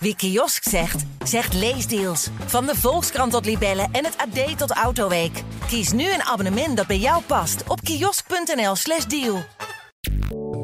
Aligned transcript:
Wie 0.00 0.16
kiosk 0.16 0.68
zegt, 0.68 1.04
zegt 1.24 1.54
leesdeals. 1.54 2.28
Van 2.46 2.66
de 2.66 2.74
Volkskrant 2.74 3.32
tot 3.32 3.44
Libellen 3.44 3.88
en 3.92 4.04
het 4.04 4.16
AD 4.16 4.58
tot 4.58 4.70
Autoweek. 4.70 5.42
Kies 5.66 5.92
nu 5.92 6.12
een 6.12 6.22
abonnement 6.22 6.76
dat 6.76 6.86
bij 6.86 6.98
jou 6.98 7.22
past 7.26 7.62
op 7.68 7.80
kiosk.nl/slash 7.80 9.04
deal. 9.04 9.42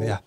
Ja, 0.00 0.20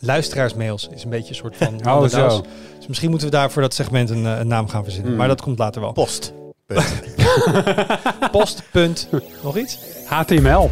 luisteraarsmails 0.00 0.88
is 0.94 1.04
een 1.04 1.10
beetje 1.10 1.28
een 1.28 1.34
soort 1.34 1.56
van... 1.56 1.74
Oh, 1.94 2.08
zo. 2.08 2.44
Dus 2.78 2.86
misschien 2.86 3.10
moeten 3.10 3.28
we 3.28 3.34
daar 3.34 3.50
voor 3.50 3.62
dat 3.62 3.74
segment 3.74 4.10
een, 4.10 4.26
eh, 4.26 4.38
een 4.38 4.48
naam 4.48 4.68
gaan 4.68 4.82
verzinnen. 4.82 5.08
Hmm. 5.10 5.18
Maar 5.18 5.28
dat 5.28 5.40
komt 5.40 5.58
later 5.58 5.80
wel. 5.80 5.92
Post. 5.92 6.32
Post. 8.30 8.62
Punt. 8.70 9.08
Nog 9.42 9.56
iets? 9.56 9.78
HTML. 10.06 10.70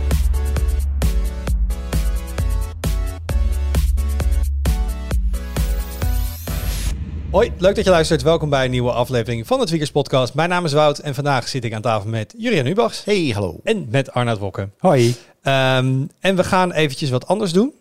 Hoi, 7.35 7.53
leuk 7.59 7.75
dat 7.75 7.85
je 7.85 7.91
luistert. 7.91 8.23
Welkom 8.23 8.50
bij 8.50 8.64
een 8.64 8.71
nieuwe 8.71 8.93
aflevering 8.93 9.46
van 9.46 9.61
het 9.61 9.71
Wiekers 9.71 9.90
Podcast. 9.90 10.35
Mijn 10.35 10.49
naam 10.49 10.64
is 10.64 10.72
Wout 10.72 10.99
en 10.99 11.14
vandaag 11.14 11.49
zit 11.49 11.64
ik 11.64 11.75
aan 11.75 11.82
tafel 11.82 12.11
met 12.11 12.35
Jurian 12.39 12.67
Ubachs 12.67 13.04
Hey, 13.04 13.31
hallo. 13.35 13.61
en 13.64 13.86
met 13.90 14.13
Arnoud 14.13 14.39
Wokke. 14.39 14.68
Hoi. 14.79 15.14
Ehm, 15.43 16.07
en 16.21 16.36
we 16.36 16.45
gaan 16.45 16.73
eventjes 16.73 17.11
wat 17.11 17.26
anders 17.26 17.53
doen. 17.53 17.73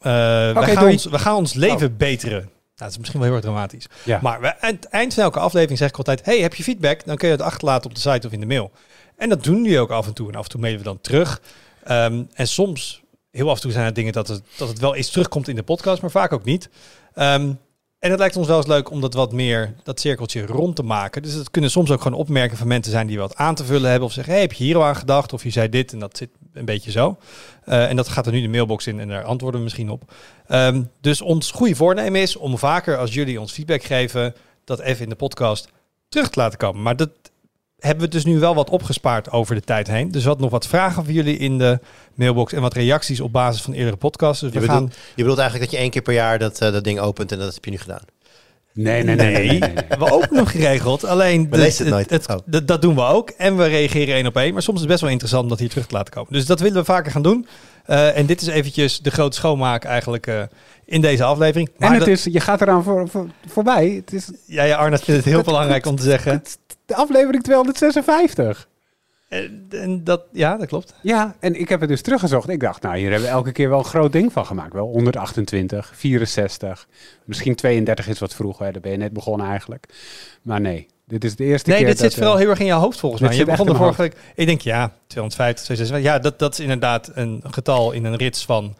Eh, 0.00 0.12
we, 0.52 0.60
gaan 0.62 0.74
doei. 0.74 0.92
ons, 0.92 1.04
we 1.04 1.18
gaan 1.18 1.36
ons 1.36 1.54
leven 1.54 1.96
beteren. 1.96 2.38
Nou, 2.38 2.50
dat 2.74 2.90
is 2.90 2.98
misschien 2.98 3.20
wel 3.20 3.28
heel 3.28 3.36
erg 3.36 3.46
dramatisch. 3.46 3.86
Ja. 4.04 4.18
Maar 4.22 4.40
we, 4.40 4.60
aan 4.60 4.74
het 4.74 4.84
eind 4.84 5.14
van 5.14 5.22
elke 5.22 5.38
aflevering 5.38 5.78
zeg 5.78 5.88
ik 5.88 5.96
altijd... 5.96 6.24
hey, 6.24 6.40
heb 6.40 6.54
je 6.54 6.62
feedback? 6.62 7.04
Dan 7.04 7.16
kun 7.16 7.28
je 7.28 7.34
het 7.34 7.42
achterlaten 7.42 7.90
op 7.90 7.94
de 7.94 8.00
site 8.00 8.26
of 8.26 8.32
in 8.32 8.40
de 8.40 8.46
mail. 8.46 8.70
En 9.16 9.28
dat 9.28 9.44
doen 9.44 9.62
we 9.62 9.78
ook 9.78 9.90
af 9.90 10.06
en 10.06 10.14
toe. 10.14 10.28
En 10.28 10.34
af 10.34 10.44
en 10.44 10.50
toe 10.50 10.60
mailen 10.60 10.78
we 10.78 10.84
dan 10.84 11.00
terug. 11.00 11.40
Ehm, 11.84 12.22
en 12.34 12.48
soms, 12.48 13.02
heel 13.30 13.50
af 13.50 13.56
en 13.56 13.62
toe 13.62 13.72
zijn 13.72 13.86
er 13.86 13.94
dingen 13.94 14.12
dat 14.12 14.28
het, 14.28 14.42
dat 14.56 14.68
het 14.68 14.78
wel 14.78 14.94
eens 14.94 15.10
terugkomt 15.10 15.48
in 15.48 15.56
de 15.56 15.62
podcast... 15.62 16.02
maar 16.02 16.10
vaak 16.10 16.32
ook 16.32 16.44
niet. 16.44 16.68
Ehm, 17.14 17.52
en 18.04 18.10
het 18.10 18.18
lijkt 18.18 18.36
ons 18.36 18.46
wel 18.46 18.56
eens 18.56 18.66
leuk 18.66 18.90
om 18.90 19.00
dat 19.00 19.14
wat 19.14 19.32
meer, 19.32 19.74
dat 19.82 20.00
cirkeltje 20.00 20.46
rond 20.46 20.76
te 20.76 20.82
maken. 20.82 21.22
Dus 21.22 21.32
het 21.32 21.50
kunnen 21.50 21.70
soms 21.70 21.90
ook 21.90 22.02
gewoon 22.02 22.18
opmerkingen 22.18 22.58
van 22.58 22.66
mensen 22.66 22.92
zijn 22.92 23.06
die 23.06 23.18
wat 23.18 23.36
aan 23.36 23.54
te 23.54 23.64
vullen 23.64 23.90
hebben. 23.90 24.08
Of 24.08 24.14
zeggen, 24.14 24.32
hey, 24.32 24.42
heb 24.42 24.52
je 24.52 24.64
hier 24.64 24.76
al 24.76 24.84
aan 24.84 24.96
gedacht? 24.96 25.32
Of 25.32 25.42
je 25.42 25.50
zei 25.50 25.68
dit 25.68 25.92
en 25.92 25.98
dat 25.98 26.16
zit 26.16 26.28
een 26.52 26.64
beetje 26.64 26.90
zo. 26.90 27.16
Eh, 27.64 27.88
en 27.88 27.96
dat 27.96 28.08
gaat 28.08 28.26
er 28.26 28.32
nu 28.32 28.40
de 28.40 28.48
mailbox 28.48 28.86
in 28.86 29.00
en 29.00 29.08
daar 29.08 29.24
antwoorden 29.24 29.58
we 29.58 29.64
misschien 29.64 29.90
op. 29.90 30.12
Ehm, 30.46 30.82
dus 31.00 31.20
ons 31.20 31.50
goede 31.50 31.74
voornemen 31.74 32.20
is 32.20 32.36
om 32.36 32.58
vaker 32.58 32.98
als 32.98 33.14
jullie 33.14 33.40
ons 33.40 33.52
feedback 33.52 33.82
geven, 33.82 34.34
dat 34.64 34.80
even 34.80 35.02
in 35.02 35.08
de 35.08 35.14
podcast 35.14 35.68
terug 36.08 36.30
te 36.30 36.38
laten 36.40 36.58
komen. 36.58 36.82
Maar 36.82 36.96
dat 36.96 37.10
hebben 37.84 38.04
we 38.04 38.10
dus 38.10 38.24
nu 38.24 38.38
wel 38.38 38.54
wat 38.54 38.70
opgespaard 38.70 39.30
over 39.30 39.54
de 39.54 39.60
tijd 39.60 39.86
heen. 39.86 40.10
Dus 40.10 40.24
wat 40.24 40.38
nog 40.40 40.50
wat 40.50 40.66
vragen 40.66 41.04
van 41.04 41.14
jullie 41.14 41.36
in 41.38 41.58
de 41.58 41.78
mailbox 42.14 42.52
en 42.52 42.60
wat 42.60 42.74
reacties 42.74 43.20
op 43.20 43.32
basis 43.32 43.62
van 43.62 43.72
eerdere 43.72 43.96
podcasts. 43.96 44.40
Dus 44.40 44.52
Je 44.52 44.60
we 44.60 44.66
bedoelt, 44.66 44.80
gaan 44.92 44.92
je 45.14 45.22
bedoelt 45.22 45.38
eigenlijk 45.38 45.70
dat 45.70 45.78
je 45.78 45.82
één 45.84 45.92
keer 45.92 46.02
per 46.02 46.14
jaar 46.14 46.38
dat, 46.38 46.60
eh, 46.60 46.72
dat 46.72 46.84
ding 46.84 46.98
opent 47.00 47.32
en 47.32 47.38
dat 47.38 47.54
heb 47.54 47.64
je 47.64 47.70
nu 47.70 47.78
gedaan. 47.78 48.02
Nee, 48.72 49.02
nee, 49.02 49.14
nee. 49.16 49.32
nee, 49.32 49.46
nee, 49.48 49.58
nee. 49.58 49.74
we 49.98 50.12
ook 50.12 50.30
nog 50.30 50.50
geregeld. 50.50 51.04
Alleen 51.04 51.50
We 51.50 51.56
lezen 51.56 51.84
het 51.84 51.94
nooit. 51.94 52.28
Oh. 52.28 52.36
dat- 52.44 52.66
dat 52.68 52.82
doen 52.82 52.94
we 52.94 53.02
ook. 53.02 53.30
En 53.30 53.56
we 53.56 53.66
reageren 53.66 54.14
één 54.14 54.26
op 54.26 54.36
één. 54.36 54.52
Maar 54.52 54.62
soms 54.62 54.74
is 54.76 54.80
het 54.82 54.90
best 54.90 55.00
wel 55.02 55.10
interessant 55.10 55.42
om 55.42 55.48
dat 55.48 55.58
hier 55.58 55.68
terug 55.68 55.86
te 55.86 55.94
laten 55.94 56.12
komen. 56.14 56.32
Dus 56.32 56.46
dat 56.46 56.60
willen 56.60 56.76
we 56.78 56.84
vaker 56.84 57.12
gaan 57.12 57.22
doen. 57.22 57.46
Eh, 57.84 58.16
en 58.16 58.26
dit 58.26 58.40
is 58.40 58.46
eventjes 58.48 59.00
de 59.00 59.10
grote 59.10 59.36
schoonmaak 59.36 59.84
eigenlijk 59.84 60.26
eh, 60.26 60.42
in 60.84 61.00
deze 61.00 61.24
aflevering. 61.24 61.70
Maar 61.78 61.88
En 61.88 61.94
het 61.94 62.04
dat- 62.04 62.14
is, 62.14 62.24
je 62.24 62.40
gaat 62.40 62.60
eraan 62.60 62.82
voor, 62.82 63.08
voor, 63.08 63.26
voorbij. 63.46 63.88
Het 64.04 64.12
is 64.12 64.30
ja, 64.46 64.62
ja, 64.64 64.76
Arnold 64.76 65.02
vindt 65.04 65.16
het 65.20 65.28
heel 65.28 65.36
Het- 65.36 65.46
belangrijk 65.46 65.86
om 65.86 65.96
te 65.96 66.02
zeggen. 66.02 66.42
De 66.86 66.94
aflevering 66.94 67.42
256. 67.42 68.68
En, 69.28 69.66
en 69.70 70.04
dat, 70.04 70.22
ja, 70.32 70.56
dat 70.56 70.66
klopt. 70.66 70.94
Ja, 71.02 71.36
en 71.40 71.60
ik 71.60 71.68
heb 71.68 71.80
het 71.80 71.88
dus 71.88 72.02
teruggezocht. 72.02 72.48
Ik 72.48 72.60
dacht, 72.60 72.82
nou, 72.82 72.96
hier 72.96 73.10
hebben 73.10 73.28
we 73.28 73.34
elke 73.34 73.52
keer 73.52 73.68
wel 73.68 73.78
een 73.78 73.84
groot 73.84 74.12
ding 74.12 74.32
van 74.32 74.46
gemaakt. 74.46 74.72
Wel 74.72 74.86
128, 74.86 75.92
64, 75.94 76.86
misschien 77.24 77.54
32 77.54 78.08
is 78.08 78.18
wat 78.18 78.34
vroeger. 78.34 78.66
hè. 78.66 78.72
Daar 78.72 78.80
ben 78.80 78.90
je 78.90 78.96
net 78.96 79.12
begonnen 79.12 79.46
eigenlijk. 79.46 79.86
Maar 80.42 80.60
nee, 80.60 80.86
dit 81.06 81.24
is 81.24 81.36
de 81.36 81.44
eerste 81.44 81.68
Nee, 81.70 81.78
keer 81.78 81.86
dit 81.86 81.98
dat, 81.98 82.06
zit 82.06 82.14
vooral 82.14 82.34
eh, 82.34 82.40
heel 82.40 82.50
erg 82.50 82.58
in 82.58 82.66
je 82.66 82.72
hoofd 82.72 82.98
volgens 83.00 83.20
dit 83.20 83.30
mij. 83.30 83.38
Je 83.38 83.44
begon 83.44 83.66
de 83.66 83.74
vorige 83.74 84.02
week. 84.02 84.16
Ik 84.34 84.46
denk 84.46 84.60
ja, 84.60 84.92
250, 85.06 85.64
256. 85.64 86.02
Ja, 86.12 86.18
dat, 86.18 86.38
dat 86.38 86.52
is 86.52 86.60
inderdaad 86.60 87.10
een 87.14 87.42
getal 87.46 87.92
in 87.92 88.04
een 88.04 88.16
rits 88.16 88.44
van 88.44 88.76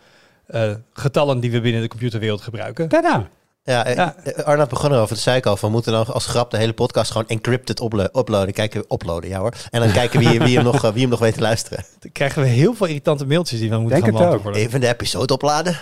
eh, 0.46 0.74
getallen 0.92 1.40
die 1.40 1.50
we 1.50 1.60
binnen 1.60 1.82
de 1.82 1.88
computerwereld 1.88 2.40
gebruiken. 2.40 2.88
Tada. 2.88 3.28
Ja, 3.64 3.84
eh, 3.86 3.94
Ja. 3.94 4.14
eh, 4.24 4.44
Arnoud 4.44 4.68
begon 4.68 4.92
erover. 4.92 5.14
Dat 5.14 5.18
zei 5.24 5.36
ik 5.36 5.46
al. 5.46 5.56
Van, 5.56 5.68
we 5.68 5.74
moeten 5.74 5.92
dan 5.92 6.06
als 6.06 6.26
grap 6.26 6.50
de 6.50 6.56
hele 6.56 6.72
podcast 6.72 7.10
gewoon 7.10 7.28
encrypted 7.28 7.80
uplo- 7.80 8.08
uploaden. 8.12 8.52
Kijken, 8.54 8.84
uploaden, 8.88 9.28
ja 9.30 9.38
hoor. 9.38 9.52
En 9.70 9.80
dan 9.80 9.92
kijken 9.92 10.18
wie, 10.20 10.38
wie, 10.40 10.54
hem 10.56 10.64
nog, 10.64 10.84
eh, 10.84 10.90
wie 10.92 11.00
hem 11.00 11.10
nog 11.10 11.18
weet 11.18 11.34
te 11.34 11.40
luisteren. 11.40 11.84
Dan 12.00 12.12
krijgen 12.12 12.42
we 12.42 12.48
heel 12.48 12.74
veel 12.74 12.86
irritante 12.86 13.26
mailtjes 13.26 13.60
die 13.60 13.70
we 13.70 13.76
moeten 13.78 14.00
Denk 14.00 14.04
gaan 14.04 14.14
het 14.14 14.22
ook. 14.24 14.28
beantwoorden. 14.30 14.60
Even 14.62 14.80
de 14.80 14.88
episode 14.88 15.32
opladen. 15.32 15.78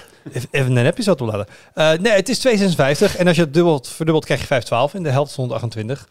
Even, 0.50 0.76
een 0.76 0.86
episode 0.86 1.22
opladen. 1.24 1.46
Eh, 1.74 1.90
nee, 1.90 2.12
het 2.12 2.28
is 2.28 2.38
256 2.38 3.16
en 3.16 3.26
als 3.26 3.36
je 3.36 3.42
het 3.42 3.54
dubbelt, 3.54 3.88
verdubbelt 3.88 4.24
krijg 4.24 4.40
je 4.40 4.46
512 4.46 4.94
en 4.94 5.02
de 5.02 5.10
helft 5.10 5.30
is 5.30 5.36
128. 5.36 6.08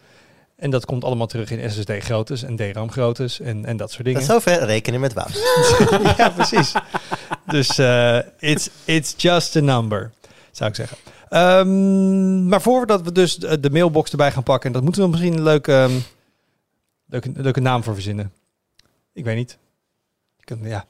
En 0.56 0.70
dat 0.70 0.84
komt 0.84 1.04
allemaal 1.04 1.26
terug 1.26 1.50
in 1.50 1.70
SSD 1.70 1.90
groottes 1.98 2.42
en 2.42 2.56
DRAM 2.56 2.90
groottes 2.92 3.40
en, 3.40 3.64
en 3.64 3.76
dat 3.76 3.90
soort 3.92 4.04
dingen. 4.04 4.20
Tot 4.20 4.30
zover 4.30 4.64
rekenen 4.64 5.00
met 5.00 5.12
Wout. 5.12 5.42
ja, 6.16 6.28
precies. 6.30 6.72
Dus 7.46 7.78
eh, 7.78 8.18
it's, 8.38 8.68
it's 8.84 9.14
just 9.16 9.56
a 9.56 9.60
number, 9.60 10.10
zou 10.62 10.70
ik 10.70 10.76
zeggen. 10.76 10.96
Ehm, 11.28 12.48
maar 12.48 12.62
voordat 12.62 13.02
we 13.02 13.12
dus 13.12 13.36
de, 13.36 13.70
mailbox 13.70 14.10
erbij 14.10 14.32
gaan 14.32 14.42
pakken, 14.42 14.66
en 14.66 14.72
dat 14.72 14.82
moeten 14.82 15.02
we 15.02 15.08
misschien 15.08 15.32
een 15.32 15.42
leuke, 15.42 15.72
ehm, 15.72 15.92
leuke, 17.06 17.32
leuke 17.34 17.60
naam 17.60 17.82
voor 17.82 17.94
verzinnen. 17.94 18.32
Ik 19.12 19.24
weet 19.24 19.36
niet. 19.36 19.58
Ja, 20.62 20.84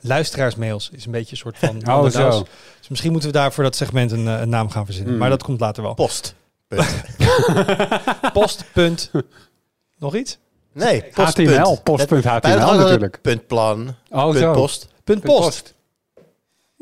luisteraarsmails 0.00 0.90
is 0.92 1.04
een 1.04 1.12
beetje 1.12 1.30
een 1.30 1.36
soort 1.36 1.58
van... 1.58 1.76
Oh, 1.94 2.08
zo. 2.08 2.46
Dus 2.78 2.88
misschien 2.88 3.12
moeten 3.12 3.30
we 3.30 3.36
daar 3.36 3.52
voor 3.52 3.64
dat 3.64 3.76
segment 3.76 4.12
een, 4.12 4.28
eh, 4.28 4.40
een 4.40 4.48
naam 4.48 4.70
gaan 4.70 4.84
verzinnen. 4.84 5.10
Hmm. 5.10 5.20
Maar 5.20 5.30
dat 5.30 5.42
komt 5.42 5.60
later 5.60 5.82
wel. 5.82 5.94
Post. 5.94 6.34
Post. 8.32 8.64
Punt. 8.72 9.10
Nog 9.98 10.14
iets? 10.14 10.38
Nee, 10.72 11.04
post. 11.14 11.36
HTML, 11.36 11.80
punt. 11.82 11.82
post.html 11.82 12.58
hadden 12.58 12.80
natuurlijk. 12.80 13.18
Puntplan. 13.22 13.94
Oh, 14.10 14.24
punt 14.24 14.38
zo. 14.38 14.52
post. 14.52 14.88
Punt 15.04 15.22
post. 15.22 15.74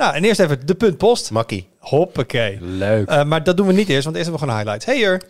Nou, 0.01 0.15
en 0.15 0.25
eerst 0.25 0.41
even 0.41 0.67
de 0.67 0.75
punt 0.75 0.97
post. 0.97 1.31
Makkie. 1.31 1.69
Hoppakee. 1.79 2.59
Leuk. 2.61 3.09
Eh, 3.09 3.25
maar 3.25 3.43
dat 3.45 3.57
doen 3.57 3.67
we 3.67 3.73
niet 3.73 3.89
eerst, 3.89 4.05
want 4.05 4.17
eerst 4.17 4.29
hebben 4.31 4.49
we 4.49 4.53
gewoon 4.53 4.57
highlights. 4.57 4.85
Hey 4.85 4.97
hier, 4.97 5.23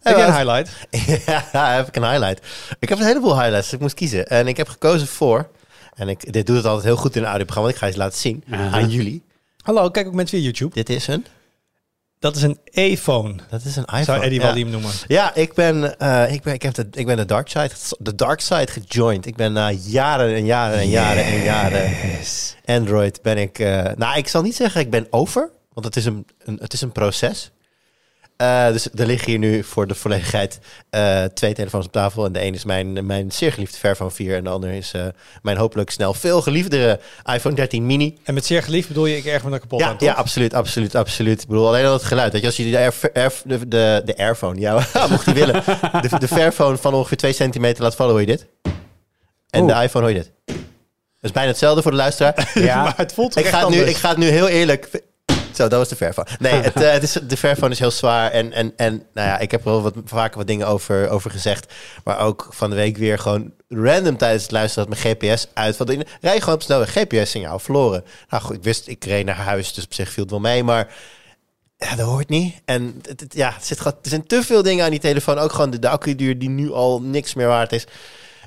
heb 0.00 0.16
jij 0.16 0.26
een 0.26 0.34
highlight? 0.34 0.70
ja, 1.52 1.74
heb 1.74 1.88
ik 1.88 1.96
een 1.96 2.10
highlight. 2.10 2.46
Ik 2.78 2.88
heb 2.88 2.98
een 2.98 3.04
heleboel 3.04 3.40
highlights. 3.40 3.64
dus 3.64 3.72
Ik 3.72 3.80
moest 3.80 3.94
kiezen. 3.94 4.26
En 4.26 4.46
ik 4.48 4.56
heb 4.56 4.68
gekozen 4.68 5.06
voor... 5.06 5.48
En 5.94 6.08
ik, 6.08 6.32
dit 6.32 6.46
doet 6.46 6.56
het 6.56 6.66
altijd 6.66 6.84
heel 6.84 6.96
goed 6.96 7.16
in 7.16 7.22
een 7.22 7.28
audioprogramma. 7.28 7.70
Ik 7.70 7.76
ga 7.76 7.86
je 7.86 7.96
laten 7.96 8.18
zien 8.18 8.44
aan 8.70 8.90
jullie. 8.90 9.22
Hallo, 9.62 9.90
kijk 9.90 10.06
ook 10.06 10.14
mensen 10.14 10.38
via 10.38 10.46
YouTube. 10.46 10.74
Dit 10.74 10.88
is 10.88 11.06
een... 11.06 11.26
Dat 12.24 12.36
is 12.36 12.42
een 12.42 12.58
e-phone, 12.64 13.34
Dat 13.50 13.64
is 13.64 13.76
een 13.76 13.82
iPhone. 13.84 14.04
zou 14.04 14.22
Eddie 14.22 14.40
ja. 14.40 14.46
Walim 14.46 14.70
noemen. 14.70 14.90
Ja, 15.06 15.34
ik 15.34 15.54
ben, 15.54 15.98
eh, 15.98 16.32
ik 16.32 16.42
ben, 16.42 16.54
ik 16.54 16.62
heb 16.62 16.74
de, 16.74 16.86
ik 16.90 17.06
ben 17.06 17.16
de 17.16 17.24
dark 17.24 17.48
side, 17.48 17.70
de 17.98 18.14
dark 18.14 18.40
side 18.40 18.66
gejoined. 18.66 19.26
Ik 19.26 19.36
ben 19.36 19.52
na 19.52 19.70
jaren 19.70 20.34
en 20.34 20.44
jaren 20.44 20.78
en 20.78 20.88
jaren 20.88 21.24
en 21.24 21.42
jaren 21.42 21.92
Android 22.64 23.22
ben 23.22 23.38
ik. 23.38 23.58
eh, 23.58 23.90
nou, 23.96 24.18
ik 24.18 24.28
zal 24.28 24.42
niet 24.42 24.56
zeggen 24.56 24.80
ik 24.80 24.90
ben 24.90 25.06
over, 25.10 25.50
want 25.72 25.86
het 25.86 25.96
is 25.96 26.04
een, 26.04 26.26
een 26.38 26.58
het 26.60 26.72
is 26.72 26.80
een 26.80 26.92
proces. 26.92 27.50
Eh, 28.36 28.66
dus 28.72 28.88
er 28.94 29.06
liggen 29.06 29.28
hier 29.30 29.38
nu 29.38 29.62
voor 29.64 29.86
de 29.86 29.94
volledigheid 29.94 30.58
eh, 30.90 31.24
twee 31.24 31.54
telefoons 31.54 31.86
op 31.86 31.92
tafel. 31.92 32.24
En 32.24 32.32
de 32.32 32.44
een 32.44 32.54
is 32.54 32.64
mijn, 32.64 33.06
mijn 33.06 33.32
zeer 33.32 33.52
geliefde 33.52 33.78
Fairphone 33.78 34.10
4. 34.10 34.36
En 34.36 34.44
de 34.44 34.50
ander 34.50 34.70
is 34.72 34.92
eh, 34.92 35.06
mijn 35.42 35.56
hopelijk 35.56 35.90
snel 35.90 36.14
veel 36.14 36.42
geliefdere 36.42 37.00
iPhone 37.32 37.54
13 37.54 37.86
mini. 37.86 38.18
En 38.24 38.34
met 38.34 38.46
zeer 38.46 38.62
geliefd 38.62 38.88
bedoel 38.88 39.06
je, 39.06 39.16
ik 39.16 39.24
erg 39.24 39.44
me 39.44 39.50
er 39.52 39.58
kapot 39.60 39.80
Ja, 39.80 39.88
aan, 39.88 39.96
toch? 39.96 40.08
ja, 40.08 40.14
absoluut, 40.14 40.54
absoluut, 40.54 40.94
absoluut. 40.94 41.42
Ik 41.42 41.48
bedoel, 41.48 41.66
alleen 41.66 41.84
al 41.86 41.92
het 41.92 42.02
geluid. 42.04 42.32
Weet 42.32 42.40
je, 42.40 42.46
als 42.46 42.56
je 42.56 42.70
de, 42.70 42.76
air, 42.78 42.94
air- 43.12 43.32
de, 43.44 43.68
de, 43.68 44.02
de 44.04 44.16
Airphone, 44.16 44.60
ja, 44.60 44.72
mocht 45.10 45.24
je 45.26 45.32
willen, 45.32 45.62
de, 46.00 46.18
de 46.18 46.28
Fairphone 46.28 46.76
van 46.76 46.94
ongeveer 46.94 47.16
2 47.16 47.32
centimeter 47.32 47.82
laat 47.82 47.94
vallen, 47.94 48.12
hoor 48.12 48.20
je 48.20 48.26
dit. 48.26 48.46
En 49.50 49.62
Oeh. 49.62 49.76
de 49.78 49.82
iPhone 49.84 50.04
hoor 50.04 50.14
je 50.14 50.20
dit. 50.22 50.32
Dat 50.46 51.32
is 51.32 51.32
bijna 51.32 51.48
hetzelfde 51.48 51.82
voor 51.82 51.90
de 51.90 51.96
luisteraar. 51.96 52.50
Ja. 52.54 52.82
maar 52.82 52.94
het 52.96 53.12
voelt 53.14 53.36
ik, 53.36 53.46
ga 53.46 53.60
het 53.60 53.68
nu, 53.68 53.80
ik 53.80 53.96
ga 53.96 54.08
het 54.08 54.18
nu 54.18 54.26
heel 54.28 54.48
eerlijk... 54.48 55.02
Zo, 55.56 55.68
dat 55.68 55.78
was 55.78 55.88
de 55.88 55.96
Fairphone. 55.96 56.28
Nee, 56.38 56.52
het, 56.52 56.82
eh, 56.82 56.92
het 56.92 57.02
is, 57.02 57.12
de 57.12 57.36
Fairphone 57.36 57.70
is 57.70 57.78
heel 57.78 57.90
zwaar. 57.90 58.30
En, 58.30 58.52
en, 58.52 58.72
en 58.76 59.06
nou 59.12 59.28
ja, 59.28 59.38
ik 59.38 59.50
heb 59.50 59.64
er 59.64 59.70
wel 59.70 59.82
wat, 59.82 59.94
vaker 60.04 60.38
wat 60.38 60.46
dingen 60.46 60.66
over, 60.66 61.08
over 61.08 61.30
gezegd. 61.30 61.72
Maar 62.04 62.18
ook 62.18 62.46
van 62.50 62.70
de 62.70 62.76
week 62.76 62.96
weer 62.96 63.18
gewoon 63.18 63.52
random 63.68 64.16
tijdens 64.16 64.42
het 64.42 64.52
luisteren 64.52 64.88
dat 64.88 64.98
mijn 64.98 65.16
GPS 65.16 65.46
uit. 65.54 65.76
Want 65.76 65.90
ik 65.90 66.08
rij 66.20 66.40
gewoon 66.40 66.54
op 66.54 66.62
snelweg, 66.62 66.92
GPS-signaal 66.92 67.58
verloren. 67.58 68.04
Nou 68.28 68.42
goed, 68.42 68.56
ik 68.56 68.62
wist, 68.62 68.88
ik 68.88 69.04
reed 69.04 69.26
naar 69.26 69.36
huis, 69.36 69.74
dus 69.74 69.84
op 69.84 69.94
zich 69.94 70.10
viel 70.10 70.22
het 70.22 70.32
wel 70.32 70.40
mee. 70.40 70.64
Maar 70.64 70.94
ja, 71.76 71.96
dat 71.96 72.06
hoort 72.06 72.28
niet. 72.28 72.54
En 72.64 73.02
ja, 73.28 73.52
het 73.54 73.64
zit, 73.64 73.84
er 73.84 73.94
zijn 74.02 74.26
te 74.26 74.42
veel 74.42 74.62
dingen 74.62 74.84
aan 74.84 74.90
die 74.90 75.00
telefoon. 75.00 75.38
Ook 75.38 75.52
gewoon 75.52 75.70
de, 75.70 75.78
de 75.78 75.88
accuduur 75.88 76.38
die 76.38 76.48
nu 76.48 76.72
al 76.72 77.00
niks 77.02 77.34
meer 77.34 77.46
waard 77.46 77.72
is. 77.72 77.86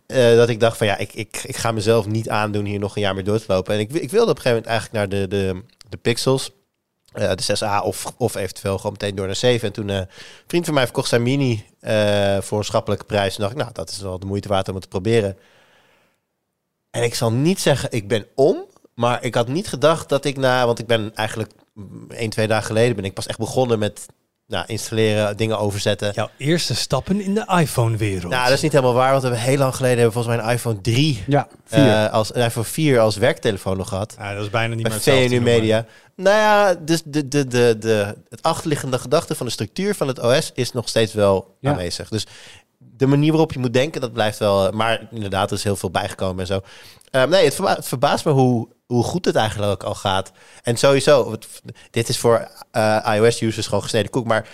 Eh, 0.07 0.36
dat 0.36 0.50
ik 0.50 0.59
dacht 0.59 0.77
van 0.77 0.88
ja, 0.88 0.98
ik, 0.98 1.13
ik, 1.13 1.42
ik 1.44 1.56
ga 1.56 1.71
mezelf 1.71 2.06
niet 2.06 2.30
aandoen 2.30 2.65
hier 2.65 2.80
nog 2.80 2.95
een 2.95 3.01
jaar 3.01 3.13
mee 3.13 3.24
door 3.24 3.39
te 3.39 3.45
lopen. 3.48 3.74
En 3.74 3.80
ik, 3.80 3.92
ik 3.92 4.12
wilde 4.12 4.31
op 4.31 4.36
een 4.38 4.42
gegeven 4.42 4.63
moment 4.63 4.65
eigenlijk 4.65 4.94
naar 4.94 5.19
de, 5.19 5.27
de, 5.27 5.63
de 5.89 5.98
Pixels. 5.98 6.51
Eh, 7.18 7.31
de 7.36 7.58
6A 7.58 7.86
of, 7.86 8.14
of 8.18 8.36
eventueel 8.36 8.78
gewoon 8.78 8.92
meteen 8.92 9.16
door 9.16 9.25
naar 9.25 9.36
7. 9.36 9.68
En 9.68 9.74
toen 9.74 9.90
eh, 9.90 9.96
een 9.96 10.08
vriend 10.48 10.66
van 10.66 10.74
mij 10.74 10.84
verkocht 10.84 11.10
zijn 11.10 11.24
mini 11.24 11.66
eh, 11.80 12.38
voor 12.42 12.58
een 12.58 12.64
schappelijke 12.64 13.06
prijs. 13.06 13.36
En 13.36 13.42
dacht 13.42 13.54
ik, 13.54 13.60
nou, 13.60 13.72
dat 13.74 13.90
is 13.90 14.02
wel 14.02 14.19
de 14.19 14.25
moeite 14.25 14.48
waard 14.48 14.68
om 14.68 14.74
het 14.74 14.84
te 14.84 14.90
proberen. 14.90 15.38
En 16.90 17.04
ik 17.04 17.16
zal 17.16 17.31
niet 17.31 17.60
zeggen, 17.60 17.92
ik 17.92 18.08
ben 18.08 18.25
om. 18.36 18.66
Maar 18.94 19.24
ik 19.24 19.36
had 19.36 19.48
niet 19.48 19.68
gedacht 19.68 20.10
dat 20.10 20.25
ik 20.25 20.38
na... 20.38 20.66
Want 20.66 20.80
ik 20.80 20.88
ben 20.88 21.16
eigenlijk 21.16 21.52
mm, 21.74 22.12
één, 22.12 22.30
twee 22.30 22.48
dagen 22.48 22.66
geleden 22.66 22.96
ben 22.96 23.06
ik 23.06 23.14
pas 23.14 23.28
echt 23.28 23.40
begonnen 23.40 23.80
met 23.80 24.06
nou, 24.47 24.63
installeren, 24.67 25.38
dingen 25.38 25.59
overzetten. 25.59 26.11
Jouw 26.15 26.29
eerste 26.38 26.75
stappen 26.75 27.21
in 27.21 27.33
de 27.35 27.45
iPhone-wereld. 27.59 28.31
Nou, 28.31 28.44
dat 28.44 28.53
is 28.53 28.61
niet 28.61 28.71
helemaal 28.71 28.94
waar, 28.94 29.09
want 29.11 29.21
we 29.23 29.27
hebben 29.27 29.47
heel 29.47 29.57
lang 29.57 29.75
geleden 29.75 29.97
hebben 29.99 30.15
we 30.15 30.23
volgens 30.23 30.35
mij 30.44 30.45
een 30.51 30.57
iPhone 30.57 30.81
3 30.81 31.23
Ja, 31.27 31.47
vier. 31.65 31.79
eh, 31.88 32.11
als 32.13 32.35
een 32.35 32.44
iPhone 32.44 32.65
4 32.65 32.99
als 32.99 33.17
werktelefoon 33.17 33.77
nog 33.77 33.88
gehad. 33.88 34.15
Ja, 34.17 34.33
dat 34.33 34.44
is 34.44 34.49
bijna 34.49 34.73
niet 34.73 34.83
Bij 34.83 34.91
meer 34.91 35.01
hetzelfde 35.05 35.27
VNU. 35.35 35.41
Media. 35.41 35.85
Nou 36.15 36.35
ja, 36.38 36.75
dus 36.75 37.01
de, 37.05 37.27
de, 37.27 37.47
de, 37.47 37.75
de, 37.79 38.15
het 38.29 38.41
achterliggende 38.44 38.99
gedachte 38.99 39.35
van 39.35 39.45
de 39.45 39.51
structuur 39.51 39.95
van 39.95 40.07
het 40.07 40.19
OS 40.19 40.51
is 40.53 40.71
nog 40.71 40.89
steeds 40.89 41.13
wel 41.13 41.55
Ja. 41.59 41.71
aanwezig. 41.71 42.09
Dus 42.09 42.25
de 42.77 43.07
manier 43.07 43.29
waarop 43.29 43.53
je 43.53 43.59
moet 43.59 43.73
denken, 43.73 44.01
dat 44.01 44.13
blijft 44.13 44.39
wel. 44.39 44.71
Maar 44.71 45.07
inderdaad, 45.11 45.51
er 45.51 45.57
is 45.57 45.63
heel 45.63 45.75
veel 45.75 45.91
bijgekomen 45.91 46.39
en 46.39 46.47
zo. 46.47 46.61
Eh, 47.11 47.23
nee, 47.23 47.45
het, 47.45 47.55
verba- 47.55 47.75
het 47.75 47.88
verbaast 47.88 48.25
me 48.25 48.31
hoe, 48.31 48.67
hoe 48.88 49.04
goed 49.04 49.25
het 49.25 49.36
eigenlijk 49.36 49.72
ook 49.72 49.84
al 49.84 49.95
gaat. 49.95 50.31
En 50.63 50.78
sowieso, 50.78 51.38
dit 51.92 52.10
is 52.10 52.18
voor 52.18 52.51
eh, 52.72 53.13
iOS-users 53.16 53.66
gewoon 53.66 53.81
gesneden 53.81 54.12
koek. 54.12 54.25
Maar 54.25 54.50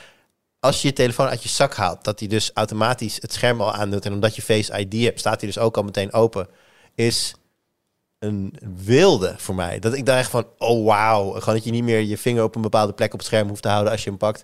als 0.60 0.82
je 0.82 0.88
je 0.88 0.94
telefoon 0.94 1.28
uit 1.28 1.44
je 1.44 1.50
zak 1.50 1.76
haalt, 1.76 2.04
dat 2.04 2.20
hij 2.20 2.28
dus 2.28 2.52
automatisch 2.54 3.22
het 3.22 3.34
scherm 3.34 3.62
al 3.62 3.74
aandoet. 3.74 4.06
En 4.06 4.14
omdat 4.14 4.36
je 4.36 4.42
Face 4.42 4.80
ID 4.80 5.04
hebt, 5.04 5.20
staat 5.20 5.42
hij 5.42 5.50
dus 5.50 5.58
ook 5.60 5.78
al 5.78 5.84
meteen 5.84 6.14
open. 6.14 6.48
Is 6.96 7.36
een 8.20 8.54
wilde 8.76 9.36
voor 9.38 9.56
mij. 9.56 9.80
Dat 9.80 9.94
ik 9.94 10.06
dacht 10.06 10.20
echt 10.20 10.30
van, 10.30 10.48
oh 10.58 10.86
wauw. 10.86 11.32
Gewoon 11.32 11.56
dat 11.56 11.64
je 11.64 11.72
niet 11.72 11.84
meer 11.84 12.00
je 12.00 12.18
vinger 12.18 12.44
op 12.44 12.56
een 12.56 12.62
bepaalde 12.62 12.94
plek 12.94 13.14
op 13.14 13.20
het 13.20 13.28
scherm 13.28 13.48
hoeft 13.48 13.62
te 13.62 13.68
houden 13.68 13.92
als 13.92 14.04
je 14.04 14.10
hem 14.10 14.20
pakt. 14.20 14.44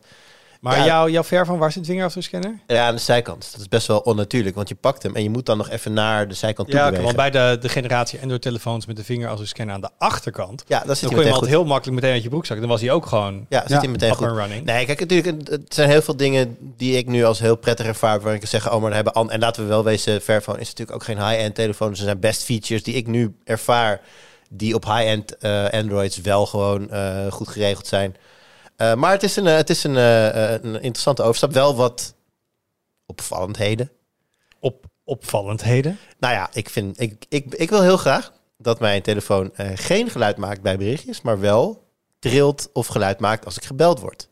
Maar 0.59 0.77
Ja. 0.77 0.85
jouw, 0.85 1.09
jouw 1.09 1.23
ver 1.23 1.45
van 1.45 1.57
waar 1.57 1.71
zit 1.71 1.85
vingerafdrukscanner? 1.85 2.59
Ja, 2.67 2.87
aan 2.87 2.95
de 2.95 3.01
zijkant. 3.01 3.49
Dat 3.51 3.61
is 3.61 3.67
best 3.67 3.87
wel 3.87 3.99
onnatuurlijk, 3.99 4.55
want 4.55 4.69
je 4.69 4.75
pakt 4.75 5.03
hem 5.03 5.15
en 5.15 5.23
je 5.23 5.29
moet 5.29 5.45
dan 5.45 5.57
nog 5.57 5.69
even 5.69 5.93
naar 5.93 6.27
de 6.27 6.33
zijkant 6.33 6.69
toe 6.69 6.79
Ja, 6.79 6.87
oké, 6.87 7.01
want 7.01 7.15
bij 7.15 7.29
de, 7.31 7.57
de 7.61 7.69
generatie 7.69 8.19
Android-telefoons 8.21 8.85
met 8.85 8.95
de 8.95 9.03
vingerafdrukscanner 9.03 9.75
aan 9.75 9.81
de 9.81 9.89
achterkant... 9.97 10.63
Ja, 10.67 10.83
dat 10.85 10.97
zit 10.97 11.01
dan 11.01 11.09
kon 11.09 11.17
je 11.19 11.23
hem 11.25 11.33
altijd 11.33 11.51
heel 11.51 11.65
makkelijk 11.65 11.95
meteen 12.01 12.13
uit 12.13 12.23
je 12.23 12.29
broek 12.29 12.45
zakken. 12.45 12.67
Dan 12.67 12.75
was 12.75 12.81
hij 12.85 12.91
ook 12.95 13.05
gewoon 13.05 13.45
Ja, 13.49 13.59
zit 13.61 13.69
Ja, 13.69 13.79
hij 13.79 13.87
meteen 13.87 14.15
goed. 14.15 14.27
running. 14.31 14.65
Nee, 14.65 14.85
kijk, 14.85 14.99
natuurlijk, 14.99 15.49
het 15.49 15.73
zijn 15.73 15.89
heel 15.89 16.01
veel 16.01 16.15
dingen 16.17 16.57
die 16.77 16.97
ik 16.97 17.07
nu 17.07 17.23
als 17.25 17.39
heel 17.39 17.55
prettig 17.57 17.85
ervaar. 17.85 18.21
Waar 18.21 18.33
ik 18.33 18.39
kan 18.39 18.49
zeggen, 18.49 18.71
oh, 18.71 18.77
maar 18.77 18.85
dan 18.87 18.95
hebben 18.95 19.13
an- 19.13 19.31
En 19.31 19.39
laten 19.39 19.63
we 19.63 19.67
wel 19.69 19.83
wezen, 19.83 20.21
Fairphone 20.21 20.59
is 20.59 20.67
natuurlijk 20.67 20.97
ook 20.97 21.03
geen 21.03 21.17
high-end 21.29 21.55
telefoon. 21.55 21.89
Dus 21.89 21.99
er 21.99 22.05
zijn 22.05 22.19
best 22.19 22.43
features 22.43 22.83
die 22.83 22.93
ik 22.95 23.07
nu 23.07 23.33
ervaar, 23.43 24.01
die 24.49 24.75
op 24.75 24.85
high-end 24.85 25.37
eh, 25.37 25.65
Androids 25.69 26.17
wel 26.21 26.45
gewoon 26.45 26.89
eh, 26.89 27.31
goed 27.31 27.47
geregeld 27.47 27.87
zijn. 27.87 28.15
Eh, 28.79 28.93
maar 28.93 29.11
het 29.11 29.23
is, 29.23 29.35
een, 29.35 29.47
eh, 29.47 29.55
het 29.55 29.69
is 29.69 29.83
een, 29.83 29.97
eh, 29.97 30.51
een 30.51 30.73
interessante 30.73 31.21
overstap. 31.21 31.53
Wel 31.53 31.75
wat 31.75 32.15
opvallendheden. 33.05 33.91
Op, 34.59 34.85
opvallendheden. 35.03 35.99
Nou 36.19 36.33
ja, 36.33 36.49
ik, 36.53 36.69
vind, 36.69 36.99
ik, 36.99 37.25
ik, 37.29 37.55
ik 37.55 37.69
wil 37.69 37.81
heel 37.81 37.97
graag 37.97 38.33
dat 38.57 38.79
mijn 38.79 39.01
telefoon 39.01 39.51
geen 39.75 40.09
geluid 40.09 40.37
maakt 40.37 40.61
bij 40.61 40.77
berichtjes, 40.77 41.21
maar 41.21 41.39
wel 41.39 41.87
trilt 42.19 42.69
of 42.73 42.87
geluid 42.87 43.19
maakt 43.19 43.45
als 43.45 43.57
ik 43.57 43.63
gebeld 43.63 43.99
word. 43.99 44.29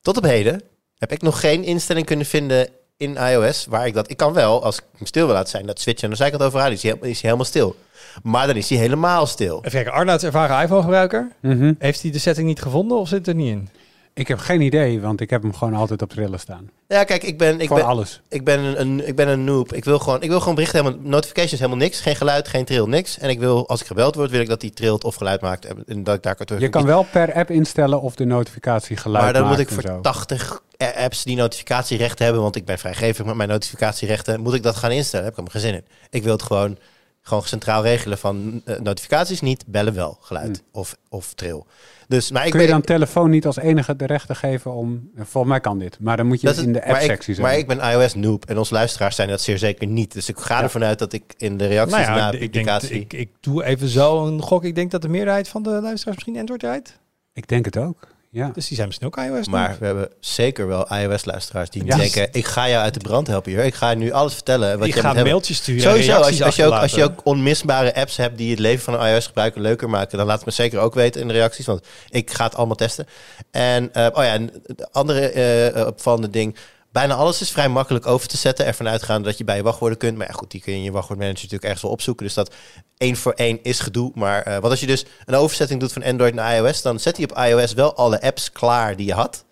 Tot 0.00 0.16
op 0.16 0.24
heden 0.24 0.62
heb 0.98 1.12
ik 1.12 1.22
nog 1.22 1.40
geen 1.40 1.64
instelling 1.64 2.06
kunnen 2.06 2.26
vinden 2.26 2.68
in 3.02 3.16
iOS 3.16 3.66
waar 3.66 3.86
ik 3.86 3.94
dat... 3.94 4.10
Ik 4.10 4.16
kan 4.16 4.32
wel, 4.32 4.64
als 4.64 4.78
ik 4.78 4.84
hem 4.96 5.06
stil 5.06 5.26
wil 5.26 5.34
laten 5.34 5.50
zijn, 5.50 5.66
dat 5.66 5.80
switchen 5.80 6.04
aan 6.04 6.10
de 6.10 6.16
zijkant 6.16 6.42
overhalen. 6.42 6.72
Is 6.72 6.82
hij, 6.82 6.92
is 6.92 7.00
hij 7.00 7.16
helemaal 7.20 7.44
stil. 7.44 7.76
Maar 8.22 8.46
dan 8.46 8.56
is 8.56 8.68
hij 8.68 8.78
helemaal 8.78 9.26
stil. 9.26 9.56
Even 9.56 9.70
kijken, 9.70 9.92
Arnoud 9.92 10.16
is 10.16 10.24
ervaren 10.24 10.62
iPhone-gebruiker. 10.62 11.28
Mhm. 11.40 11.72
Heeft 11.78 12.02
hij 12.02 12.10
de 12.10 12.18
setting 12.18 12.46
niet 12.46 12.62
gevonden 12.62 12.98
of 12.98 13.08
zit 13.08 13.18
het 13.18 13.28
er 13.28 13.34
niet 13.34 13.48
in? 13.50 13.68
Ik 14.14 14.28
heb 14.28 14.38
geen 14.38 14.60
idee, 14.60 15.00
want 15.00 15.20
ik 15.20 15.30
heb 15.30 15.42
hem 15.42 15.54
gewoon 15.54 15.74
altijd 15.74 16.02
op 16.02 16.10
trillen 16.10 16.40
staan. 16.40 16.70
Ja, 16.92 17.04
kijk, 17.04 17.22
ik 17.22 17.38
ben, 17.38 17.60
ik 17.60 17.68
Voor 17.68 17.76
ben, 17.76 17.86
alles. 17.86 18.20
ik 18.28 18.44
ben 18.44 18.60
een, 18.60 18.80
een, 18.80 19.06
ik 19.08 19.16
ben 19.16 19.28
een 19.28 19.44
noob. 19.44 19.72
Ik 19.72 19.84
wil 19.84 19.98
gewoon, 19.98 20.22
ik 20.22 20.28
wil 20.28 20.38
gewoon 20.40 20.54
berichten, 20.54 20.84
helemaal, 20.84 21.00
notifications, 21.02 21.60
helemaal 21.60 21.82
niks. 21.82 22.00
Geen 22.00 22.16
geluid, 22.16 22.48
geen 22.48 22.64
trill, 22.64 22.84
niks. 22.84 23.18
En 23.18 23.30
ik 23.30 23.38
wil, 23.38 23.68
als 23.68 23.80
ik 23.80 23.86
gebeld 23.86 24.14
word, 24.14 24.30
wil 24.30 24.40
ik 24.40 24.48
dat 24.48 24.60
die 24.60 24.70
trilt 24.70 25.04
of 25.04 25.14
geluid 25.14 25.40
maakt. 25.40 25.66
En 25.86 26.04
dat 26.04 26.14
ik 26.14 26.22
daar 26.22 26.34
kan 26.34 26.58
Je 26.58 26.68
kan 26.68 26.86
wel 26.86 27.06
per 27.12 27.34
app 27.34 27.50
instellen 27.50 28.00
of 28.00 28.14
de 28.14 28.24
notificatie 28.24 28.96
geluid 28.96 29.24
Maar 29.24 29.32
dan 29.32 29.42
moet 29.42 29.56
maakt 29.56 29.70
ik 29.70 29.74
voor 29.74 29.82
zo. 29.82 30.00
80 30.00 30.62
apps 30.76 31.24
die 31.24 31.36
notificatierechten 31.36 32.24
hebben, 32.24 32.42
want 32.42 32.56
ik 32.56 32.64
ben 32.64 32.78
vrijgevig 32.78 33.24
met 33.24 33.34
mijn 33.34 33.48
notificatierechten, 33.48 34.40
moet 34.40 34.54
ik 34.54 34.62
dat 34.62 34.76
gaan 34.76 34.90
instellen. 34.90 35.26
Daar 35.26 35.34
heb 35.34 35.46
ik 35.46 35.52
helemaal 35.52 35.72
geen 35.72 35.82
zin 35.82 35.98
in. 36.10 36.18
Ik 36.18 36.22
wil 36.22 36.32
het 36.32 36.42
gewoon, 36.42 36.78
gewoon 37.22 37.42
centraal 37.42 37.82
regelen 37.82 38.18
van 38.18 38.62
eh, 38.64 38.78
notificaties 38.80 39.40
niet, 39.40 39.64
bellen 39.66 39.94
wel, 39.94 40.18
geluid 40.20 40.62
of, 40.72 40.96
of 41.08 41.34
tril. 41.34 41.66
Dus, 42.08 42.30
maar 42.30 42.44
ik 42.44 42.50
Kun 42.50 42.60
je 42.60 42.66
ben, 42.66 42.74
dan 42.76 42.84
telefoon 42.84 43.30
niet 43.30 43.46
als 43.46 43.56
enige 43.56 43.96
de 43.96 44.06
rechten 44.06 44.36
geven 44.36 44.72
om... 44.72 45.10
Volgens 45.16 45.52
mij 45.52 45.60
kan 45.60 45.78
dit, 45.78 45.96
maar 46.00 46.16
dan 46.16 46.26
moet 46.26 46.40
je 46.40 46.48
is- 46.50 46.58
in 46.58 46.72
de 46.72 46.84
app-sectie 46.86 47.34
zijn. 47.34 47.46
maar 47.46 47.56
ik 47.58 47.66
ben 47.66 47.78
iOS 47.92 48.14
noob 48.14 48.44
en 48.44 48.58
onze 48.58 48.74
luisteraars 48.74 49.16
zijn 49.16 49.28
dat 49.28 49.40
zeer 49.40 49.58
zeker 49.58 49.86
niet. 49.86 50.12
Dus 50.12 50.28
ik 50.28 50.38
ga 50.38 50.56
Ja. 50.56 50.62
ervan 50.62 50.84
uit 50.84 50.98
dat 50.98 51.12
ik 51.12 51.34
in 51.36 51.56
de 51.56 51.66
reacties 51.66 51.96
Nou 51.96 52.08
ja, 52.10 52.16
na 52.16 52.26
ik, 52.26 52.38
denk, 52.38 52.50
publicatie... 52.52 53.00
ik, 53.00 53.12
ik 53.12 53.30
doe 53.40 53.64
even 53.64 53.88
zo 53.88 54.26
een 54.26 54.42
gok. 54.42 54.64
Ik 54.64 54.74
denk 54.74 54.90
dat 54.90 55.02
de 55.02 55.08
meerderheid 55.08 55.48
van 55.48 55.62
de 55.62 55.70
luisteraars 55.70 56.04
misschien 56.16 56.38
Android 56.38 56.62
rijdt. 56.62 56.98
Ik 57.32 57.48
denk 57.48 57.64
het 57.64 57.76
ook, 57.76 58.08
ja. 58.34 58.50
Dus 58.54 58.66
die 58.66 58.76
zijn 58.76 58.86
misschien 58.88 59.08
ook 59.08 59.16
iOS. 59.16 59.48
maar 59.48 59.76
we 59.78 59.86
hebben 59.86 60.08
zeker 60.20 60.66
wel 60.66 60.86
iOS-luisteraars 60.96 61.70
die 61.70 61.84
Ja. 61.84 61.96
denken... 61.96 62.28
ik 62.32 62.46
ga 62.46 62.68
jou 62.68 62.82
uit 62.82 62.94
de 62.94 63.00
brand 63.00 63.26
helpen 63.26 63.50
hier. 63.50 63.64
Ik 63.64 63.74
ga 63.74 63.94
nu 63.94 64.10
alles 64.12 64.34
vertellen 64.34 64.78
wat 64.78 64.86
ik 64.88 64.94
je 64.94 65.00
ga 65.00 65.06
moet 65.06 65.16
hebben. 65.16 65.32
mailtjes 65.32 65.56
sturen. 65.56 65.82
Sowieso, 65.82 66.12
als, 66.16 66.36
je- 66.36 66.44
als, 66.44 66.56
je 66.56 66.64
ook, 66.64 66.72
als 66.72 66.94
je 66.94 67.02
ook 67.04 67.20
onmisbare 67.24 67.94
apps 67.94 68.16
hebt 68.16 68.38
die 68.38 68.50
het 68.50 68.58
leven 68.58 68.84
van 68.84 69.00
een 69.00 69.12
iOS-gebruiker 69.14 69.60
leuker 69.60 69.90
maken, 69.90 70.18
dan 70.18 70.26
laat 70.26 70.36
het 70.36 70.46
me 70.46 70.52
zeker 70.52 70.78
ook 70.80 70.94
weten 70.94 71.20
in 71.20 71.26
de 71.28 71.32
reacties, 71.34 71.66
want 71.66 71.86
ik 72.08 72.30
ga 72.30 72.44
het 72.44 72.54
allemaal 72.54 72.76
testen. 72.76 73.06
En, 73.50 73.92
eh, 73.94 74.06
oh 74.12 74.24
ja, 74.24 74.32
en 74.32 74.50
de 74.66 74.88
andere 74.92 75.28
eh, 75.28 75.86
opvallende 75.86 76.30
ding, 76.30 76.56
bijna 76.92 77.14
alles 77.14 77.40
is 77.40 77.50
vrij 77.50 77.68
makkelijk 77.68 78.06
over 78.06 78.28
te 78.28 78.36
zetten, 78.36 78.66
ervan 78.66 78.88
uitgaande 78.88 79.28
dat 79.28 79.38
je 79.38 79.44
bij 79.44 79.56
je 79.56 79.62
wachtwoorden 79.62 79.98
kunt. 79.98 80.16
Maar 80.16 80.26
ja, 80.26 80.32
goed, 80.32 80.50
die 80.50 80.60
kun 80.60 80.72
je 80.72 80.78
in 80.78 80.84
je 80.84 80.92
wachtwoordmanager 80.92 81.42
natuurlijk 81.42 81.64
ergens 81.64 81.82
wel 81.82 81.92
opzoeken, 81.92 82.26
dus 82.26 82.34
dat 82.34 82.54
één 82.96 83.16
voor 83.16 83.32
één 83.32 83.58
is 83.62 83.80
gedoe. 83.80 84.10
Maar 84.14 84.42
eh, 84.42 84.58
wat 84.58 84.70
als 84.70 84.80
je 84.80 84.86
dus 84.86 85.04
een 85.24 85.34
overzetting 85.34 85.80
doet 85.80 85.92
van 85.92 86.04
Android 86.04 86.34
naar 86.34 86.56
iOS, 86.56 86.82
dan 86.82 87.00
zet 87.00 87.16
hij 87.16 87.30
op 87.30 87.38
iOS 87.38 87.72
wel 87.72 87.96
alle 87.96 88.20
apps 88.20 88.52
klaar 88.52 88.96
die 88.96 89.06
je 89.06 89.14
had. 89.14 89.44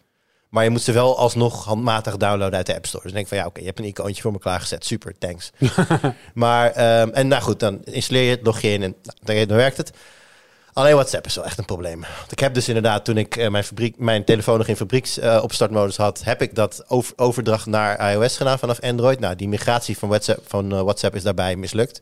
Maar 0.48 0.64
je 0.64 0.70
moet 0.70 0.82
ze 0.82 0.92
wel 0.92 1.18
alsnog 1.18 1.64
handmatig 1.64 2.16
downloaden 2.16 2.56
uit 2.56 2.66
de 2.66 2.74
App 2.74 2.86
Store. 2.86 3.02
Dus 3.02 3.12
denk 3.12 3.24
ik 3.24 3.30
van 3.30 3.38
ja, 3.38 3.46
oké, 3.46 3.60
je 3.60 3.66
hebt 3.66 3.78
een 3.78 3.84
icoontje 3.84 4.22
voor 4.22 4.32
me 4.32 4.38
klaargezet. 4.38 4.84
Super, 4.84 5.18
thanks. 5.18 5.50
maar, 6.34 6.70
ehm, 6.70 7.08
en 7.08 7.28
nou 7.28 7.42
goed, 7.42 7.60
dan 7.60 7.84
installeer 7.84 8.24
je 8.24 8.30
het, 8.30 8.40
log 8.42 8.60
je 8.60 8.68
in 8.68 8.82
en 8.82 8.94
nou, 9.02 9.38
dan, 9.38 9.46
dan 9.46 9.56
werkt 9.56 9.76
het. 9.76 9.92
Alleen 10.80 10.94
WhatsApp 10.94 11.26
is 11.26 11.34
wel 11.34 11.44
echt 11.44 11.58
een 11.58 11.64
probleem. 11.64 12.00
Want 12.00 12.32
ik 12.32 12.38
heb 12.38 12.54
dus 12.54 12.68
inderdaad, 12.68 13.04
toen 13.04 13.16
ik 13.16 13.36
eh, 13.36 13.50
mijn, 13.50 13.64
fabriek, 13.64 13.98
mijn 13.98 14.24
telefoon 14.24 14.58
nog 14.58 14.66
in 14.66 14.76
fabrieksopstartmodus 14.76 15.96
had, 15.96 16.24
heb 16.24 16.42
ik 16.42 16.54
dat 16.54 16.84
over, 16.88 17.12
overdracht 17.16 17.66
naar 17.66 18.12
iOS 18.12 18.36
gedaan 18.36 18.58
vanaf 18.58 18.80
Android. 18.80 19.20
Nou, 19.20 19.36
die 19.36 19.48
migratie 19.48 19.98
van 19.98 20.08
WhatsApp, 20.08 20.40
van, 20.48 20.72
eh, 20.72 20.80
WhatsApp 20.80 21.14
is 21.14 21.22
daarbij 21.22 21.56
mislukt. 21.56 22.00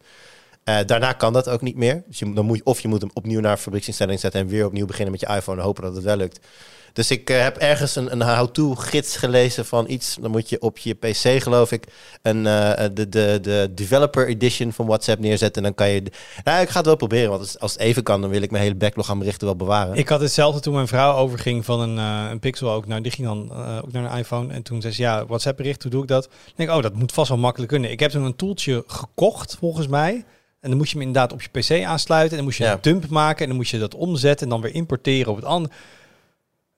Eh, 0.68 0.78
daarna 0.86 1.12
kan 1.12 1.32
dat 1.32 1.48
ook 1.48 1.60
niet 1.62 1.76
meer. 1.76 2.02
Dus 2.06 2.18
dan 2.18 2.44
moet 2.44 2.60
of 2.64 2.80
je 2.80 2.88
moet 2.88 3.00
hem 3.00 3.10
opnieuw 3.14 3.40
naar 3.40 3.56
fabrieksinstelling 3.56 4.20
zetten 4.20 4.40
en 4.40 4.46
weer 4.46 4.66
opnieuw 4.66 4.86
beginnen 4.86 5.10
met 5.12 5.20
je 5.20 5.26
iPhone 5.36 5.58
en 5.58 5.64
hopen 5.64 5.82
dat 5.82 5.94
het 5.94 6.04
wel 6.04 6.16
lukt. 6.16 6.46
Dus 6.92 7.10
ik 7.10 7.30
eh, 7.30 7.42
heb 7.42 7.56
ergens 7.56 7.96
een, 7.96 8.12
een 8.12 8.22
how-to 8.22 8.74
gids 8.74 9.16
gelezen 9.16 9.66
van 9.66 9.84
iets. 9.88 10.16
Dan 10.20 10.30
moet 10.30 10.48
je 10.48 10.60
op 10.60 10.78
je 10.78 10.94
PC, 10.94 11.42
geloof 11.42 11.72
ik, 11.72 11.84
een, 12.22 12.46
eh, 12.46 12.86
de, 12.92 13.08
de, 13.08 13.38
de 13.42 13.70
developer 13.74 14.28
edition 14.28 14.72
van 14.72 14.86
WhatsApp 14.86 15.20
neerzetten. 15.20 15.62
En 15.62 15.62
dan 15.62 15.74
kan 15.74 15.88
je. 15.88 16.02
Nou, 16.44 16.62
ik 16.62 16.68
ga 16.68 16.76
het 16.76 16.86
wel 16.86 16.96
proberen, 16.96 17.30
want 17.30 17.60
als- 17.60 17.72
het 17.72 17.82
even 17.82 18.02
kan, 18.02 18.20
dan 18.20 18.30
wil 18.30 18.42
ik 18.42 18.50
mijn 18.50 18.62
hele 18.62 18.74
backlog 18.74 19.10
aan 19.10 19.18
berichten 19.18 19.46
wel 19.46 19.56
bewaren. 19.56 19.96
Ik 19.96 20.08
had 20.08 20.20
hetzelfde 20.20 20.60
toen 20.60 20.74
mijn 20.74 20.88
vrouw 20.88 21.16
overging 21.16 21.64
van 21.64 21.80
een, 21.80 21.96
een 22.30 22.38
Pixel 22.38 22.70
ook 22.70 22.86
naar, 22.86 23.02
die 23.02 23.12
ging 23.12 23.26
dan 23.26 23.52
ook 23.82 23.92
naar 23.92 24.12
een 24.12 24.18
iPhone. 24.18 24.52
En 24.52 24.62
toen 24.62 24.80
zei 24.80 24.92
ze, 24.92 25.02
ja, 25.02 25.26
WhatsApp 25.26 25.56
bericht, 25.56 25.82
hoe 25.82 25.90
doe 25.90 26.02
ik 26.02 26.08
dat? 26.08 26.24
Ik 26.24 26.52
denk, 26.56 26.70
oh, 26.70 26.82
dat 26.82 26.94
moet 26.94 27.12
vast 27.12 27.28
wel 27.28 27.38
makkelijk 27.38 27.70
kunnen. 27.70 27.90
Ik 27.90 28.00
heb 28.00 28.10
toen 28.10 28.24
een 28.24 28.36
toeltje 28.36 28.84
gekocht, 28.86 29.56
volgens 29.58 29.86
mij. 29.86 30.24
En 30.60 30.68
dan 30.68 30.78
moest 30.78 30.90
je 30.92 30.98
hem 30.98 31.06
inderdaad 31.06 31.32
op 31.32 31.42
je 31.42 31.48
PC 31.48 31.84
aansluiten. 31.84 32.30
En 32.30 32.36
dan 32.36 32.44
moest 32.44 32.58
je 32.58 32.64
Ja. 32.64 32.72
een 32.72 32.78
dump 32.80 33.08
maken. 33.08 33.40
En 33.42 33.46
dan 33.48 33.56
moest 33.56 33.70
je 33.70 33.78
dat 33.78 33.94
omzetten 33.94 34.46
en 34.46 34.52
dan 34.52 34.60
weer 34.60 34.74
importeren 34.74 35.30
op 35.30 35.36
het 35.36 35.44
andere. 35.44 35.74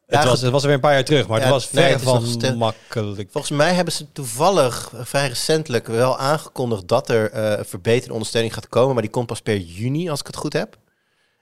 Ja, 0.06 0.18
het, 0.18 0.28
was, 0.28 0.40
het 0.40 0.50
was 0.50 0.60
er 0.60 0.66
weer 0.66 0.76
een 0.76 0.82
paar 0.82 0.92
jaar 0.92 1.04
terug, 1.04 1.26
maar 1.28 1.38
Ja, 1.38 1.44
het 1.44 1.52
was 1.52 1.70
nee, 1.72 1.84
ver 1.84 1.92
het 1.92 2.02
van 2.02 2.26
stil. 2.26 2.56
makkelijk. 2.56 3.28
Volgens 3.30 3.52
mij 3.56 3.72
hebben 3.74 3.92
ze 3.94 4.12
toevallig 4.12 4.92
eh, 4.94 5.00
vrij 5.04 5.28
recentelijk 5.28 5.86
wel 5.86 6.18
aangekondigd 6.18 6.88
dat 6.88 7.08
er 7.08 7.30
eh, 7.30 7.64
verbeterde 7.64 8.12
ondersteuning 8.12 8.54
gaat 8.54 8.68
komen. 8.68 8.92
Maar 8.92 9.02
die 9.02 9.10
komt 9.10 9.26
pas 9.26 9.40
per 9.40 9.56
juni, 9.56 10.10
als 10.10 10.20
ik 10.20 10.26
het 10.26 10.36
goed 10.36 10.52
heb. 10.52 10.76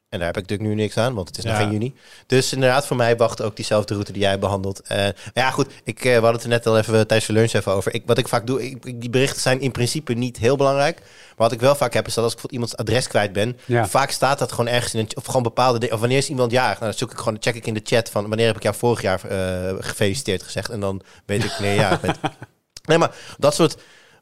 En 0.08 0.18
daar 0.18 0.26
heb 0.26 0.36
ik 0.36 0.42
natuurlijk 0.42 0.68
nu 0.70 0.82
niks 0.82 0.96
aan, 0.96 1.14
want 1.14 1.28
het 1.28 1.38
is 1.38 1.44
nog 1.44 1.56
geen 1.56 1.70
juni. 1.70 1.94
Dus 2.26 2.52
inderdaad, 2.52 2.86
voor 2.86 2.96
mij 2.96 3.16
wacht 3.16 3.42
ook 3.42 3.56
diezelfde 3.56 3.92
route 3.94 4.12
die 4.12 4.22
jij 4.22 4.38
behandelt. 4.38 4.80
Eh, 4.80 4.96
maar 4.98 5.14
ja, 5.34 5.50
goed, 5.50 5.66
ik, 5.84 5.98
eh, 5.98 6.04
we 6.04 6.10
hadden 6.10 6.32
het 6.32 6.42
er 6.42 6.48
net 6.48 6.66
al 6.66 6.78
even 6.78 7.06
tijdens 7.06 7.26
de 7.26 7.32
lunch 7.32 7.52
even 7.52 7.72
over. 7.72 7.94
Ik, 7.94 8.02
wat 8.06 8.18
ik 8.18 8.28
vaak 8.28 8.46
doe, 8.46 8.70
ik, 8.70 9.00
die 9.00 9.10
berichten 9.10 9.40
zijn 9.40 9.60
in 9.60 9.70
principe 9.72 10.12
niet 10.12 10.36
heel 10.36 10.56
belangrijk. 10.56 10.98
Maar 11.00 11.34
wat 11.36 11.52
ik 11.52 11.60
wel 11.60 11.74
vaak 11.74 11.92
heb, 11.94 12.06
is 12.06 12.14
dat 12.14 12.24
als 12.24 12.32
ik 12.34 12.40
bijvoorbeeld 12.40 12.72
iemands 12.74 12.76
adres 12.76 13.08
kwijt 13.08 13.32
ben, 13.32 13.58
Ja. 13.64 13.86
vaak 13.88 14.10
staat 14.10 14.38
dat 14.38 14.50
gewoon 14.52 14.68
ergens 14.68 14.94
in 14.94 15.00
een, 15.00 15.16
of 15.16 15.24
gewoon 15.24 15.42
bepaalde 15.42 15.78
dingen. 15.78 15.94
Of 15.94 16.00
wanneer 16.00 16.18
is 16.18 16.28
iemand 16.28 16.50
jarig? 16.50 16.78
Nou, 16.78 16.90
dan 16.90 16.98
zoek 16.98 17.10
ik 17.12 17.18
gewoon, 17.18 17.36
check 17.40 17.54
ik 17.54 17.66
in 17.66 17.74
de 17.74 17.80
chat 17.84 18.10
van 18.10 18.28
wanneer 18.28 18.46
heb 18.46 18.56
ik 18.56 18.62
jou 18.62 18.74
vorig 18.74 19.02
jaar 19.02 19.24
eh, 19.24 19.74
gefeliciteerd 19.78 20.42
gezegd. 20.42 20.70
En 20.70 20.80
dan 20.80 21.02
weet 21.26 21.44
ik 21.44 21.50
wanneer 21.50 21.70
je 21.72 21.78
jarig 21.80 22.00
bent. 22.00 22.18
Nee, 22.88 22.98
maar 22.98 23.14
dat 23.38 23.54
soort 23.54 23.76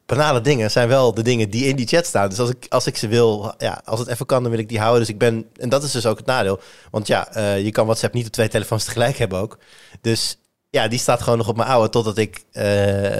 banale 0.07 0.41
dingen 0.41 0.71
zijn 0.71 0.87
wel 0.87 1.13
de 1.13 1.21
dingen 1.21 1.49
die 1.49 1.65
in 1.65 1.75
die 1.75 1.87
chat 1.87 2.05
staan. 2.05 2.29
Dus 2.29 2.39
als 2.39 2.49
ik, 2.49 2.65
als 2.69 2.87
ik 2.87 2.97
ze 2.97 3.07
wil, 3.07 3.53
ja, 3.57 3.81
als 3.85 3.99
het 3.99 4.09
even 4.09 4.25
kan, 4.25 4.41
dan 4.41 4.51
wil 4.51 4.59
ik 4.59 4.69
die 4.69 4.79
houden. 4.79 4.99
Dus 4.99 5.09
ik 5.09 5.17
ben, 5.17 5.45
en 5.55 5.69
dat 5.69 5.83
is 5.83 5.91
dus 5.91 6.05
ook 6.05 6.17
het 6.17 6.25
nadeel. 6.25 6.59
Want 6.91 7.07
ja, 7.07 7.33
eh, 7.33 7.63
je 7.63 7.71
kan 7.71 7.85
WhatsApp 7.85 8.13
niet 8.13 8.25
op 8.25 8.31
twee 8.31 8.47
telefoons 8.47 8.83
tegelijk 8.83 9.17
hebben 9.17 9.39
ook. 9.39 9.57
Dus 10.01 10.37
Ja, 10.77 10.87
die 10.87 10.99
staat 10.99 11.21
gewoon 11.21 11.37
nog 11.37 11.47
op 11.47 11.55
mijn 11.55 11.69
oude 11.69 11.89
totdat 11.89 12.17
ik... 12.17 12.43
eh, 12.51 12.63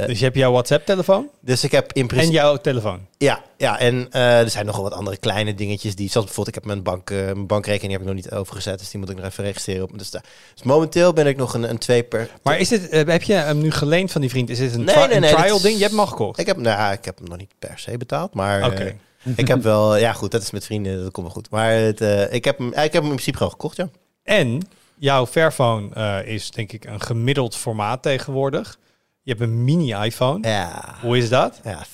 Dus 0.06 0.20
je 0.20 0.24
hebt 0.26 0.36
jouw 0.38 0.52
WhatsApp-telefoon 0.52 1.30
dus 1.42 1.64
ik 1.64 1.72
heb 1.72 1.94
in 1.94 2.02
en 2.02 2.08
principe... 2.08 2.34
jouw 2.34 2.58
telefoon. 2.58 3.00
Ja, 3.18 3.42
ja, 3.58 3.80
en 3.80 4.08
eh, 4.12 4.40
er 4.40 4.50
zijn 4.50 4.66
nog 4.66 4.76
wel 4.76 4.84
wat 4.84 4.94
andere 4.94 5.18
kleine 5.18 5.56
dingetjes 5.56 5.96
die... 5.96 6.10
Zoals 6.10 6.26
bijvoorbeeld, 6.26 6.56
ik 6.58 6.64
heb 6.64 6.74
mijn, 6.74 6.84
bank, 6.84 7.10
eh, 7.10 7.18
mijn 7.18 7.48
bankrekening 7.48 7.92
heb 7.92 8.02
ik 8.02 8.08
nog 8.08 8.16
niet 8.16 8.32
overgezet. 8.32 8.80
Dus 8.80 8.90
die 8.90 9.00
moet 9.00 9.10
ik 9.10 9.16
nog 9.16 9.26
even 9.26 9.44
registreren 9.44 9.84
op. 9.84 9.98
Dus, 9.98 10.10
dus 10.10 10.22
momenteel 10.64 11.14
ben 11.14 11.28
ik 11.28 11.38
nog 11.38 11.54
een, 11.54 11.70
een 11.70 11.78
twee 11.78 12.04
per... 12.04 12.30
Maar 12.44 12.60
is 12.60 12.70
dit, 12.70 12.92
heb 12.92 13.24
je 13.24 13.34
hem 13.34 13.58
nu 13.58 13.72
geleend 13.72 14.12
van 14.12 14.22
die 14.22 14.30
vriend? 14.30 14.50
Is 14.50 14.58
dit 14.58 14.74
een, 14.74 14.84
Nee, 14.84 14.96
tri- 14.96 15.06
nee, 15.06 15.16
een 15.16 15.22
nee, 15.22 15.34
trial 15.36 15.62
ding? 15.62 15.74
Je 15.76 15.80
hebt 15.80 15.92
hem 15.92 16.00
al 16.00 16.08
gekocht? 16.08 16.40
Ik 16.40 16.46
heb, 16.46 16.58
nou, 16.58 16.94
ik 16.94 17.06
heb 17.06 17.18
hem 17.18 17.28
nog 17.28 17.38
niet 17.38 17.52
per 17.60 17.74
se 17.76 17.98
betaald, 17.98 18.34
maar... 18.34 18.66
Oké. 18.66 18.84
eh, 19.24 19.34
ik 19.36 19.48
heb 19.48 19.64
wel... 19.64 19.96
Ja, 19.98 20.14
goed, 20.14 20.32
dat 20.32 20.42
is 20.42 20.52
met 20.52 20.66
vrienden, 20.66 21.04
dat 21.04 21.12
komt 21.12 21.26
wel 21.26 21.36
goed. 21.36 21.50
Maar 21.50 21.72
het, 21.72 22.02
ik, 22.34 22.46
heb 22.46 22.58
hem, 22.58 22.68
ik 22.68 22.76
heb 22.76 22.94
hem 22.94 23.02
in 23.04 23.10
principe 23.10 23.38
gewoon 23.38 23.52
gekocht, 23.52 23.78
ja. 23.78 23.90
En 24.24 24.62
jouw 24.98 25.26
Fairphone 25.26 25.94
eh, 25.94 26.34
is 26.34 26.52
denk 26.52 26.72
ik 26.72 26.86
een 26.86 27.02
gemiddeld 27.02 27.56
formaat 27.56 28.02
tegenwoordig. 28.02 28.78
Je 29.22 29.30
hebt 29.32 29.44
een 29.44 29.64
mini-iPhone. 29.64 30.48
Ja, 30.48 30.96
Hoe 31.02 31.18
is 31.18 31.30
dat? 31.30 31.60
ja. 31.64 31.86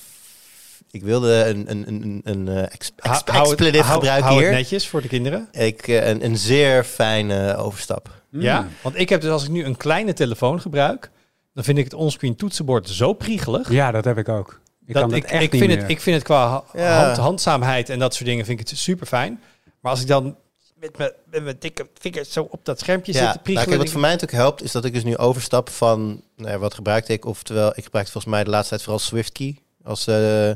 Ik 0.90 1.02
wilde 1.02 1.44
een, 1.44 1.70
een, 1.70 1.84
een, 1.88 2.02
een, 2.02 2.20
een 2.24 2.48
eh, 2.48 2.62
ex, 2.72 2.92
Hou- 2.96 3.14
ex, 3.16 3.22
hou 3.26 3.40
het- 3.42 3.50
expletive 3.50 3.84
hou- 3.84 3.94
gebruiken 3.98 4.26
hou 4.28 4.38
het 4.40 4.48
hier. 4.48 4.56
netjes 4.58 4.88
voor 4.88 5.02
de 5.02 5.08
kinderen. 5.08 5.48
Ik, 5.52 5.88
eh, 5.88 6.08
een, 6.08 6.24
een 6.24 6.36
zeer 6.38 6.84
fijne 6.84 7.56
overstap. 7.56 8.08
Ja, 8.30 8.68
want 8.82 8.98
ik 8.98 9.08
heb 9.08 9.20
dus 9.20 9.30
als 9.30 9.44
ik 9.44 9.50
nu 9.50 9.64
een 9.64 9.76
kleine 9.76 10.12
telefoon 10.12 10.60
gebruik, 10.60 11.10
dan 11.54 11.64
vind 11.64 11.78
ik 11.78 11.84
het 11.84 11.94
onscreen 11.94 12.36
toetsenbord 12.36 12.88
zo 12.88 13.12
priegelig. 13.12 13.70
Ja, 13.70 13.90
dat 13.90 14.04
heb 14.04 14.18
ik 14.18 14.28
ook. 14.28 14.60
Ik 14.86 14.92
kan 14.92 15.02
dat 15.02 15.10
dat 15.10 15.18
ik, 15.18 15.24
echt 15.24 15.42
ik, 15.42 15.52
niet 15.52 15.60
vind 15.60 15.72
meer. 15.72 15.82
het, 15.82 15.90
ik 15.90 16.00
vind 16.00 16.16
het 16.16 16.24
qua 16.24 16.48
ha- 16.48 16.64
Ja. 16.80 17.04
hand, 17.04 17.16
handzaamheid 17.16 17.88
en 17.88 17.98
dat 17.98 18.14
soort 18.14 18.28
dingen 18.28 18.44
vind 18.44 18.60
ik 18.60 18.68
het 18.68 18.78
super 18.78 19.06
fijn. 19.06 19.40
Maar 19.80 19.90
als 19.92 20.00
ik 20.00 20.06
dan 20.06 20.36
met 20.84 20.98
mijn, 20.98 21.12
met 21.30 21.42
mijn 21.42 21.56
dikke 21.58 21.88
vingers 21.98 22.32
zo 22.32 22.48
op 22.50 22.64
dat 22.64 22.80
schermpje 22.80 23.12
Ja, 23.12 23.32
zit 23.32 23.44
te 23.44 23.52
nou, 23.52 23.76
wat 23.76 23.90
voor 23.90 24.00
mij 24.00 24.10
natuurlijk 24.10 24.38
helpt, 24.38 24.62
is 24.62 24.72
dat 24.72 24.84
ik 24.84 24.92
dus 24.92 25.04
nu 25.04 25.16
overstap 25.16 25.70
van, 25.70 26.22
nou 26.36 26.50
ja, 26.50 26.58
wat 26.58 26.74
gebruikte 26.74 27.12
ik? 27.12 27.24
Oftewel, 27.24 27.72
ik 27.74 27.84
gebruikte 27.84 28.12
volgens 28.12 28.34
mij 28.34 28.44
de 28.44 28.50
laatste 28.50 28.68
tijd 28.68 28.82
vooral 28.82 29.00
SwiftKey 29.00 29.58
als, 29.82 30.06
eh, 30.06 30.50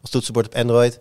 als 0.00 0.10
toetsenbord 0.10 0.46
op 0.46 0.54
Android. 0.54 0.98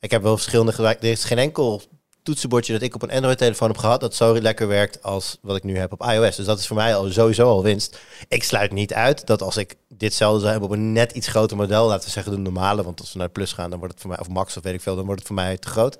Ik 0.00 0.10
heb 0.10 0.22
wel 0.22 0.36
verschillende 0.36 0.72
gebruikt. 0.72 1.02
Er 1.02 1.10
is 1.10 1.24
geen 1.24 1.38
enkel 1.38 1.82
toetsenbordje 2.22 2.72
dat 2.72 2.82
ik 2.82 2.94
op 2.94 3.02
een 3.02 3.10
Android-telefoon 3.10 3.68
heb 3.68 3.78
gehad 3.78 4.00
dat 4.00 4.14
zo 4.14 4.40
lekker 4.40 4.68
werkt 4.68 5.02
als 5.02 5.38
wat 5.42 5.56
ik 5.56 5.62
nu 5.62 5.78
heb 5.78 5.92
op 5.92 6.02
iOS. 6.02 6.36
Dus 6.36 6.46
dat 6.46 6.58
is 6.58 6.66
voor 6.66 6.76
mij 6.76 6.94
al 6.94 7.10
sowieso 7.10 7.48
al 7.48 7.62
winst. 7.62 7.98
Ik 8.28 8.44
sluit 8.44 8.72
niet 8.72 8.94
uit 8.94 9.26
dat 9.26 9.42
als 9.42 9.56
ik 9.56 9.74
ditzelfde 9.88 10.38
zou 10.38 10.50
hebben 10.50 10.68
op 10.68 10.74
een 10.74 10.92
net 10.92 11.12
iets 11.12 11.28
groter 11.28 11.56
model, 11.56 11.86
laten 11.86 12.04
we 12.04 12.10
zeggen 12.10 12.32
de 12.32 12.38
normale, 12.38 12.82
want 12.82 13.00
als 13.00 13.12
we 13.12 13.18
naar 13.18 13.28
Plus 13.28 13.52
gaan, 13.52 13.70
dan 13.70 13.78
wordt 13.78 13.94
het 13.94 14.02
voor 14.02 14.10
mij, 14.10 14.20
of 14.20 14.28
Max 14.28 14.56
of 14.56 14.62
weet 14.62 14.74
ik 14.74 14.80
veel, 14.80 14.96
dan 14.96 15.04
wordt 15.04 15.18
het 15.18 15.28
voor 15.28 15.36
mij 15.36 15.56
te 15.56 15.68
groot. 15.68 15.98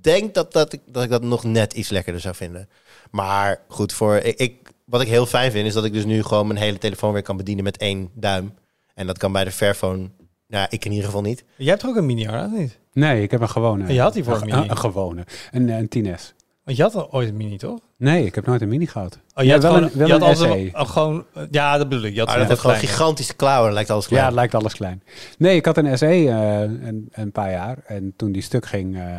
Denk 0.00 0.34
dat, 0.34 0.52
dat, 0.52 0.72
ik, 0.72 0.80
dat 0.86 1.02
ik 1.02 1.10
dat 1.10 1.22
nog 1.22 1.44
net 1.44 1.72
iets 1.72 1.88
lekkerder 1.88 2.20
zou 2.22 2.34
vinden. 2.34 2.68
Maar 3.10 3.60
goed, 3.68 3.92
voor, 3.92 4.16
ik, 4.16 4.38
ik- 4.38 4.70
wat 4.84 5.00
ik 5.00 5.08
heel 5.08 5.26
fijn 5.26 5.50
vind, 5.50 5.66
is 5.66 5.72
dat 5.74 5.84
ik 5.84 5.92
dus 5.92 6.04
nu 6.04 6.22
gewoon 6.22 6.46
mijn 6.46 6.58
hele 6.58 6.78
telefoon 6.78 7.12
weer 7.12 7.22
kan 7.22 7.36
bedienen 7.36 7.64
met 7.64 7.76
één 7.76 8.10
duim. 8.14 8.54
En 8.94 9.06
dat 9.06 9.18
kan 9.18 9.32
bij 9.32 9.44
de 9.44 9.52
Fairphone, 9.52 10.10
nou, 10.48 10.66
ik 10.70 10.84
in 10.84 10.90
ieder 10.90 11.06
geval 11.06 11.22
niet. 11.22 11.44
Jij 11.56 11.68
hebt 11.68 11.80
toch 11.80 11.90
ook 11.90 11.96
een 11.96 12.06
mini, 12.06 12.28
of 12.28 12.50
niet? 12.50 12.78
Nee, 12.92 13.22
ik 13.22 13.30
heb 13.30 13.40
een 13.40 13.48
gewone. 13.48 13.84
En 13.86 13.94
je 13.94 14.00
had 14.00 14.12
die 14.12 14.24
voor 14.24 14.34
een, 14.34 14.40
een 14.42 14.46
mini? 14.48 14.62
Een, 14.62 14.70
een 14.70 14.78
gewone. 14.78 15.24
Een, 15.50 15.68
een 15.68 15.88
10S. 16.16 16.32
Want 16.64 16.76
je 16.76 16.82
had 16.82 16.94
al 16.94 17.12
ooit 17.12 17.28
een 17.28 17.36
mini, 17.36 17.56
toch? 17.58 17.78
Nee, 17.96 18.24
ik 18.24 18.34
heb 18.34 18.46
nooit 18.46 18.60
een 18.60 18.68
mini 18.68 18.86
gehad. 18.86 19.18
Oh, 19.34 19.42
je 19.42 19.44
Ja, 19.48 19.52
had 19.52 19.62
wel 19.62 19.72
gewoon, 19.72 19.88
een- 19.90 19.98
wel 19.98 20.06
je 20.06 20.12
had 20.12 20.40
een 20.40 20.50
een- 20.50 20.70
een 20.72 20.86
gewoon, 20.86 21.24
eh, 21.34 21.42
ja, 21.50 21.78
dat 21.78 21.88
bedoel 21.88 22.04
ik. 22.04 22.12
Je 22.14 22.18
had 22.20 22.28
dat 22.28 22.48
heeft 22.48 22.60
gewoon 22.60 22.76
gigantische 22.76 23.34
klauwen, 23.34 23.72
lijkt 23.72 23.90
alles 23.90 24.06
klein. 24.06 24.20
Ja, 24.22 24.26
het 24.28 24.36
lijkt 24.38 24.54
alles 24.54 24.74
klein. 24.74 25.02
Nee, 25.38 25.56
ik 25.56 25.64
had 25.64 25.76
een 25.76 25.98
SE 25.98 26.06
eh, 26.06 26.60
een, 26.60 27.08
een 27.10 27.32
paar 27.32 27.50
jaar. 27.50 27.78
En 27.86 28.12
toen 28.16 28.32
die 28.32 28.42
stuk 28.42 28.66
ging, 28.66 28.96
eh, 28.96 29.18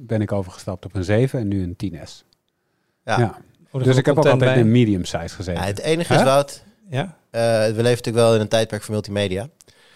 ben 0.00 0.20
ik 0.20 0.32
overgestapt 0.32 0.84
op 0.84 0.94
een 0.94 1.04
7 1.04 1.40
en 1.40 1.48
nu 1.48 1.62
een 1.62 1.76
10S. 1.76 2.24
Ja. 3.04 3.18
Ja. 3.18 3.38
Oh, 3.70 3.82
Dus 3.84 3.96
ik 3.96 4.06
heb 4.06 4.18
ook 4.18 4.24
altijd 4.26 4.50
bij. 4.52 4.58
in 4.58 4.70
medium 4.70 5.04
size 5.04 5.34
gezeten. 5.34 5.60
Ja, 5.62 5.66
het 5.68 5.78
enige 5.80 6.14
is? 6.14 6.22
Wout, 6.22 6.62
Ja. 6.90 7.16
eh, 7.30 7.40
we 7.40 7.66
leven 7.66 7.82
natuurlijk 7.82 8.16
wel 8.16 8.34
in 8.34 8.40
een 8.40 8.48
tijdperk 8.48 8.82
van 8.82 8.92
multimedia. 8.92 9.48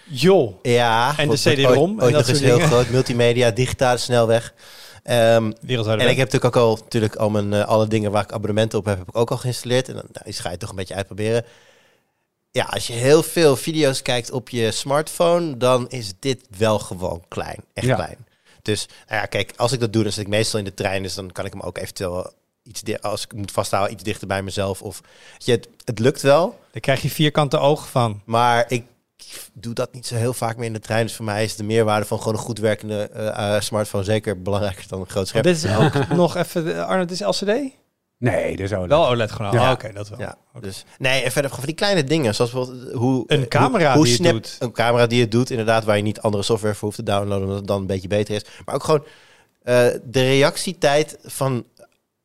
Joh. 0.09 0.55
Ja. 0.63 1.09
En 1.09 1.17
de 1.17 1.27
wat- 1.27 1.43
wat 1.43 1.55
CD-ROM 1.55 1.91
Ooit, 1.91 1.91
en 1.91 1.97
dat 1.97 2.11
nog 2.11 2.29
eens 2.29 2.39
soort 2.39 2.41
heel 2.59 2.59
groot. 2.67 2.89
Multimedia, 2.91 3.51
digitale 3.51 3.99
snelweg. 3.99 4.55
Ehm, 5.03 5.53
Wereldwijde 5.61 6.03
en 6.03 6.11
ik 6.11 6.17
heb 6.17 6.33
natuurlijk 6.33 6.57
ook 6.57 6.63
al, 6.63 6.77
natuurlijk 6.83 7.17
al 7.17 7.31
mijn, 7.31 7.53
eh, 7.53 7.65
alle 7.67 7.87
dingen 7.89 8.11
waar 8.11 8.23
ik 8.23 8.33
abonnementen 8.33 8.79
op 8.79 8.85
heb, 8.85 8.99
heb 8.99 9.09
ik 9.09 9.17
ook 9.17 9.31
al 9.31 9.37
geïnstalleerd. 9.37 9.89
En 9.89 9.95
dan 9.95 10.05
nou, 10.13 10.25
die 10.25 10.35
ga 10.35 10.51
je 10.51 10.57
toch 10.57 10.71
een 10.71 10.77
beetje 10.77 10.95
uitproberen. 10.95 11.45
Ja, 12.51 12.65
als 12.65 12.87
je 12.87 12.93
heel 12.93 13.23
veel 13.23 13.57
video's 13.57 14.03
kijkt 14.03 14.31
op 14.31 14.49
je 14.49 14.71
smartphone, 14.71 15.57
dan 15.57 15.89
is 15.89 16.13
dit 16.19 16.47
wel 16.59 16.79
gewoon 16.79 17.23
klein. 17.29 17.59
Echt 17.73 17.87
Ja. 17.87 17.95
klein. 17.95 18.17
Dus, 18.63 18.87
nou 19.09 19.21
ja, 19.21 19.27
kijk, 19.27 19.53
als 19.57 19.73
ik 19.73 19.81
dat 19.81 19.93
doe, 19.93 20.03
dan 20.03 20.13
zit 20.13 20.23
ik 20.23 20.29
meestal 20.29 20.59
in 20.59 20.65
de 20.65 20.75
trein. 20.75 21.03
Dus 21.03 21.15
dan 21.15 21.33
kan 21.33 21.45
ik 21.45 21.53
hem 21.53 21.63
ook 21.63 21.79
eventueel 21.79 22.33
iets, 22.63 22.83
als 23.01 23.25
ik 23.25 23.33
moet 23.33 23.51
vasthouden, 23.51 23.93
iets 23.93 24.03
dichter 24.03 24.27
bij 24.27 24.43
mezelf. 24.43 24.83
Of, 24.83 25.01
je, 25.39 25.53
het, 25.53 25.69
het 25.85 25.99
lukt 25.99 26.23
wel. 26.23 26.59
Daar 26.73 26.81
krijg 26.81 27.03
je 27.03 27.11
vierkante 27.11 27.59
ogen 27.59 27.89
van. 27.89 28.21
Maar 28.25 28.65
ik 28.69 28.85
doe 29.53 29.75
dat 29.75 29.93
niet 29.93 30.07
zo 30.07 30.15
heel 30.15 30.35
vaak 30.35 30.57
meer 30.57 30.67
in 30.67 30.73
de 30.73 30.79
trein. 30.79 31.07
Dus 31.07 31.15
voor 31.17 31.25
mij 31.25 31.45
is 31.45 31.57
de 31.57 31.65
meerwaarde 31.65 32.07
van 32.07 32.19
gewoon 32.19 32.35
een 32.35 32.41
goed 32.41 32.59
werkende 32.59 33.03
eh, 33.09 33.55
eh, 33.57 33.61
smartphone 33.63 34.05
zeker 34.05 34.43
belangrijker 34.43 34.85
dan 34.89 35.01
een 35.01 35.09
groot 35.11 35.29
scherm. 35.29 35.43
Dit 35.45 35.57
is 35.65 35.77
ook 35.77 36.09
nog 36.23 36.37
even... 36.37 36.65
de- 36.65 36.85
Arnold, 36.85 37.09
dit 37.09 37.21
is 37.21 37.27
LCD? 37.27 37.73
Nee, 38.23 38.57
dus 38.57 38.73
OLED. 38.73 38.89
Wel 38.89 39.09
OLED 39.09 39.33
gewoon. 39.33 39.53
Ja. 39.53 39.65
Oh, 39.67 39.71
Oké, 39.71 39.93
dat 39.93 40.09
wel. 40.09 40.19
Ja, 40.19 40.37
dus 40.61 40.85
nee, 40.99 41.23
en 41.23 41.33
verder 41.33 41.51
van 41.51 41.65
die 41.65 41.75
kleine 41.75 42.05
dingen, 42.05 42.35
zoals 42.35 42.51
bijvoorbeeld 42.51 42.93
hoe 42.93 43.25
Een 43.27 43.41
eh, 43.43 43.49
camera 43.49 43.87
hoe, 43.87 43.95
hoe 43.97 44.05
die 44.05 44.13
het 44.13 44.23
snap- 44.23 44.33
doet. 44.33 44.57
een 44.59 44.73
camera 44.73 45.07
die 45.07 45.21
het 45.21 45.31
doet, 45.31 45.51
inderdaad, 45.51 45.85
waar 45.85 45.97
je 45.97 46.03
niet 46.03 46.21
andere 46.21 46.43
software 46.43 46.75
voor 46.75 46.85
hoeft 46.85 46.97
te 46.97 47.03
downloaden, 47.03 47.43
omdat 47.43 47.57
het 47.59 47.67
dan 47.67 47.81
een 47.81 47.87
beetje 47.87 48.09
beter 48.09 48.35
is. 48.35 48.45
Maar 48.65 48.75
ook 48.75 48.85
gewoon 48.85 49.05
eh, 49.63 49.87
de 50.05 50.23
reactietijd 50.23 51.19
van 51.23 51.65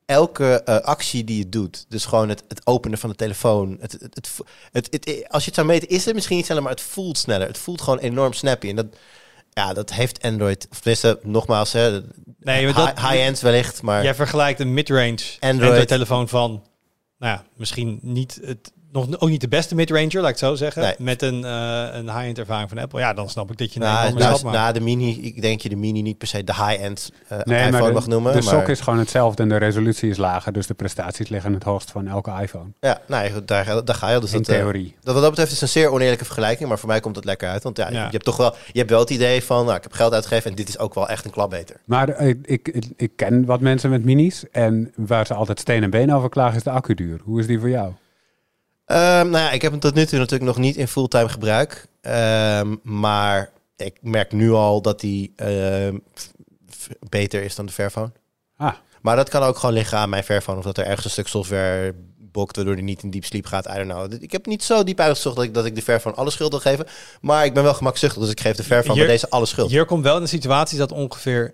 elke 0.06 0.62
eh, 0.66 0.76
actie 0.80 1.24
die 1.24 1.38
je 1.38 1.50
doet. 1.50 1.86
Dus 1.90 2.06
gewoon 2.06 2.30
het, 2.30 2.44
het 2.48 2.62
openen 2.64 2.98
van 2.98 3.10
de 3.10 3.16
telefoon. 3.16 3.78
Het, 3.80 3.92
het, 3.92 4.02
het, 4.16 4.32
het, 4.72 4.88
het- 4.92 5.26
als 5.30 5.42
je 5.42 5.48
het 5.48 5.56
zou 5.56 5.68
meten, 5.68 5.88
is 5.90 6.06
het 6.06 6.14
misschien 6.16 6.36
niet 6.36 6.46
sneller, 6.46 6.64
maar 6.64 6.72
het 6.72 6.82
voelt 6.82 7.18
sneller. 7.18 7.48
Het 7.48 7.58
voelt 7.58 7.82
gewoon 7.82 8.00
enorm 8.00 8.34
snappy. 8.34 8.70
En 8.70 8.76
dat, 8.76 8.86
ja, 9.58 9.74
dat 9.74 9.94
heeft 9.94 10.22
Android. 10.24 10.68
Of 10.72 10.78
tenminste, 10.80 11.20
nogmaals, 11.24 11.72
hè, 11.74 12.02
Nee, 12.40 12.66
maar 12.66 12.74
dat, 12.74 12.88
high- 12.88 13.10
high-end 13.10 13.40
wellicht, 13.40 13.82
maar 13.82 14.04
Jij 14.04 14.16
vergelijkt 14.16 14.60
een 14.60 14.74
mid-range 14.74 15.18
Android. 15.40 15.70
Android-telefoon 15.70 16.28
van, 16.28 16.52
nou 17.18 17.34
ja, 17.34 17.44
misschien 17.56 18.00
niet 18.02 18.40
het, 18.44 18.72
nog 18.92 19.20
ook 19.20 19.30
niet 19.30 19.42
de 19.42 19.48
beste 19.48 19.76
mid-ranger, 19.76 20.14
laat 20.14 20.24
ik 20.24 20.28
het 20.30 20.40
zo 20.40 20.56
zeggen, 20.56 20.82
Nee. 20.82 20.94
met 21.00 21.22
een, 21.22 21.44
eh, 21.46 21.88
een 21.92 22.06
high-end 22.10 22.38
ervaring 22.38 22.70
van 22.70 22.78
Apple. 22.78 23.00
Ja, 23.00 23.14
dan 23.14 23.30
snap 23.30 23.52
ik 23.52 23.58
dat 23.58 23.74
je 23.74 23.80
Nou, 23.80 24.08
enorme 24.08 24.20
nou, 24.24 24.52
nou, 24.52 24.74
de 24.74 24.80
mini, 24.80 25.22
ik 25.22 25.42
denk 25.42 25.62
je 25.62 25.70
de 25.70 25.76
mini 25.76 26.02
niet 26.02 26.18
per 26.18 26.28
se 26.28 26.44
de 26.44 26.54
high-end 26.54 27.12
eh 27.28 27.38
Nee, 27.44 27.58
iPhone 27.60 27.72
maar 27.72 27.88
de, 27.88 27.94
mag 27.94 28.08
noemen. 28.08 28.34
de 28.34 28.42
maar, 28.44 28.54
sok 28.54 28.68
is 28.68 28.80
gewoon 28.80 29.00
hetzelfde 29.00 29.44
en 29.44 29.50
de 29.50 29.58
resolutie 29.58 30.10
is 30.10 30.18
lager. 30.18 30.54
Dus 30.54 30.68
de 30.68 30.74
prestaties 30.74 31.30
liggen 31.30 31.54
het 31.54 31.64
hoogst 31.64 31.92
van 31.92 32.08
elke 32.08 32.32
iPhone. 32.42 32.70
Ja, 32.80 33.00
nou, 33.08 33.24
ja, 33.26 33.30
goed, 33.34 33.48
daar, 33.48 33.86
daar 33.86 33.96
ga 33.96 34.08
je 34.10 34.16
al. 34.16 34.22
Dus 34.22 34.34
in 34.34 34.38
dat, 34.38 34.48
eh, 34.50 34.56
theorie. 34.56 34.96
dat, 35.02 35.14
wat 35.14 35.22
dat 35.22 35.30
betreft 35.32 35.52
is 35.52 35.62
het 35.62 35.76
een 35.76 35.82
zeer 35.82 35.92
oneerlijke 35.92 36.26
vergelijking, 36.26 36.70
maar 36.70 36.80
voor 36.80 36.90
mij 36.90 37.00
komt 37.00 37.16
het 37.16 37.26
lekker 37.26 37.50
uit. 37.50 37.64
Want 37.64 37.78
ja, 37.78 37.90
Ja. 37.92 38.04
je 38.06 38.12
hebt 38.12 38.26
toch 38.26 38.38
wel, 38.38 38.56
je 38.72 38.78
hebt 38.80 38.90
wel 38.90 39.00
het 39.00 39.10
idee 39.10 39.44
van, 39.44 39.66
nou, 39.66 39.78
ik 39.78 39.84
heb 39.84 39.94
geld 39.94 40.14
uitgegeven 40.14 40.50
en 40.50 40.56
dit 40.56 40.70
is 40.70 40.80
ook 40.80 40.94
wel 40.94 41.10
echt 41.10 41.26
een 41.26 41.32
klap 41.32 41.50
beter. 41.50 41.76
Maar 41.86 42.20
ik, 42.20 42.38
ik, 42.48 42.86
ik 42.96 43.12
ken 43.16 43.46
wat 43.46 43.62
mensen 43.62 43.90
met 43.90 44.04
minis. 44.06 44.44
En 44.52 44.92
waar 44.96 45.26
ze 45.26 45.34
altijd 45.34 45.60
steen 45.60 45.84
en 45.84 45.90
been 45.90 46.14
over 46.14 46.30
klagen 46.30 46.56
is 46.58 46.64
de 46.64 46.70
accuduur. 46.70 47.20
Hoe 47.24 47.40
is 47.40 47.48
die 47.48 47.60
voor 47.60 47.70
jou? 47.70 47.92
Ehm, 48.88 49.30
nou 49.30 49.44
ja, 49.44 49.52
ik 49.52 49.62
heb 49.62 49.72
hem 49.72 49.80
tot 49.80 49.94
nu 49.94 50.06
toe 50.06 50.20
natuurlijk 50.20 50.50
nog 50.50 50.58
niet 50.58 50.76
in 50.76 50.88
fulltime 50.88 51.30
gebruik. 51.30 51.88
Ehm, 52.02 52.76
maar 52.84 53.52
ik 53.78 53.98
merk 54.02 54.32
nu 54.32 54.52
al 54.52 54.82
dat 54.82 55.02
hij 55.02 55.32
ehm, 55.36 55.98
beter 57.10 57.44
is 57.44 57.56
dan 57.56 57.66
de 57.66 57.72
Fairphone. 57.72 58.12
Ah, 58.58 58.74
Maar 59.02 59.16
dat 59.16 59.30
kan 59.30 59.42
ook 59.44 59.58
gewoon 59.58 59.76
liggen 59.76 59.98
aan 59.98 60.10
mijn 60.10 60.24
Fairphone. 60.24 60.58
Of 60.58 60.64
dat 60.64 60.78
er 60.78 60.86
ergens 60.86 61.06
een 61.06 61.12
stuk 61.12 61.28
software 61.28 61.96
bokt 62.18 62.56
waardoor 62.56 62.74
hij 62.74 62.84
niet 62.84 63.04
in 63.04 63.10
diep 63.10 63.26
sleep 63.26 63.46
gaat. 63.46 63.68
I 63.68 63.74
don't 63.74 63.90
know. 63.92 64.24
Ik 64.24 64.32
heb 64.32 64.46
niet 64.46 64.64
zo 64.64 64.84
diep 64.84 65.00
uitgezocht 65.00 65.36
dat 65.36 65.46
ik, 65.46 65.54
dat 65.54 65.66
ik 65.66 65.76
de 65.76 65.82
Fairphone 65.82 66.16
alle 66.16 66.32
schuld 66.32 66.52
wil 66.52 66.60
geven. 66.60 66.86
Maar 67.22 67.46
ik 67.46 67.54
ben 67.54 67.64
wel 67.64 67.74
gemakzuchtig, 67.74 68.22
dus 68.22 68.32
ik 68.32 68.40
geef 68.40 68.56
de 68.56 68.64
Fairphone 68.64 68.98
bij 68.98 69.08
deze 69.08 69.30
alle 69.30 69.46
schuld. 69.46 69.70
Hier 69.70 69.86
komt 69.86 70.04
wel 70.04 70.16
in 70.16 70.22
de 70.22 70.28
situatie 70.28 70.78
dat 70.78 70.92
ongeveer 70.92 71.54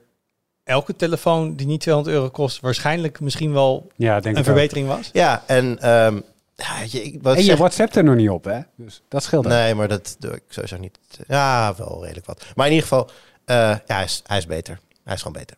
elke 0.64 0.96
telefoon 0.96 1.56
die 1.56 1.68
niet 1.68 1.82
200 1.82 2.16
euro 2.16 2.30
kost, 2.30 2.60
waarschijnlijk 2.60 3.20
misschien 3.20 3.54
wel 3.54 3.92
ja, 3.96 4.20
denk 4.20 4.36
een 4.36 4.42
ook. 4.42 4.48
verbetering 4.48 4.88
was. 4.88 5.10
Ja, 5.14 5.44
en... 5.48 5.80
ehm 5.80 6.20
ja, 6.64 6.80
je, 6.90 7.04
ik, 7.04 7.22
wat 7.22 7.34
En 7.36 7.40
je 7.40 7.46
zeg- 7.46 7.58
WhatsApp 7.58 7.96
er 7.96 8.04
nog 8.04 8.16
niet 8.16 8.30
op, 8.30 8.44
hè? 8.44 8.60
Dus 8.76 9.02
dat 9.08 9.24
scheelt. 9.24 9.46
Nee, 9.48 9.76
maar 9.76 9.88
dat 9.88 10.16
doe 10.20 10.32
ik 10.32 10.44
sowieso 10.50 10.78
niet. 10.78 10.98
Ja, 11.28 11.74
wel 11.78 12.02
redelijk 12.04 12.26
wat. 12.26 12.44
Maar 12.56 12.66
in 12.68 12.74
ieder 12.74 12.88
geval, 12.88 13.10
eh, 13.46 13.56
ja, 13.56 13.96
hij, 13.96 14.04
is, 14.04 14.22
hij 14.26 14.38
is 14.38 14.46
beter. 14.46 14.80
Hij 15.04 15.14
is 15.14 15.22
gewoon 15.22 15.40
beter. 15.40 15.58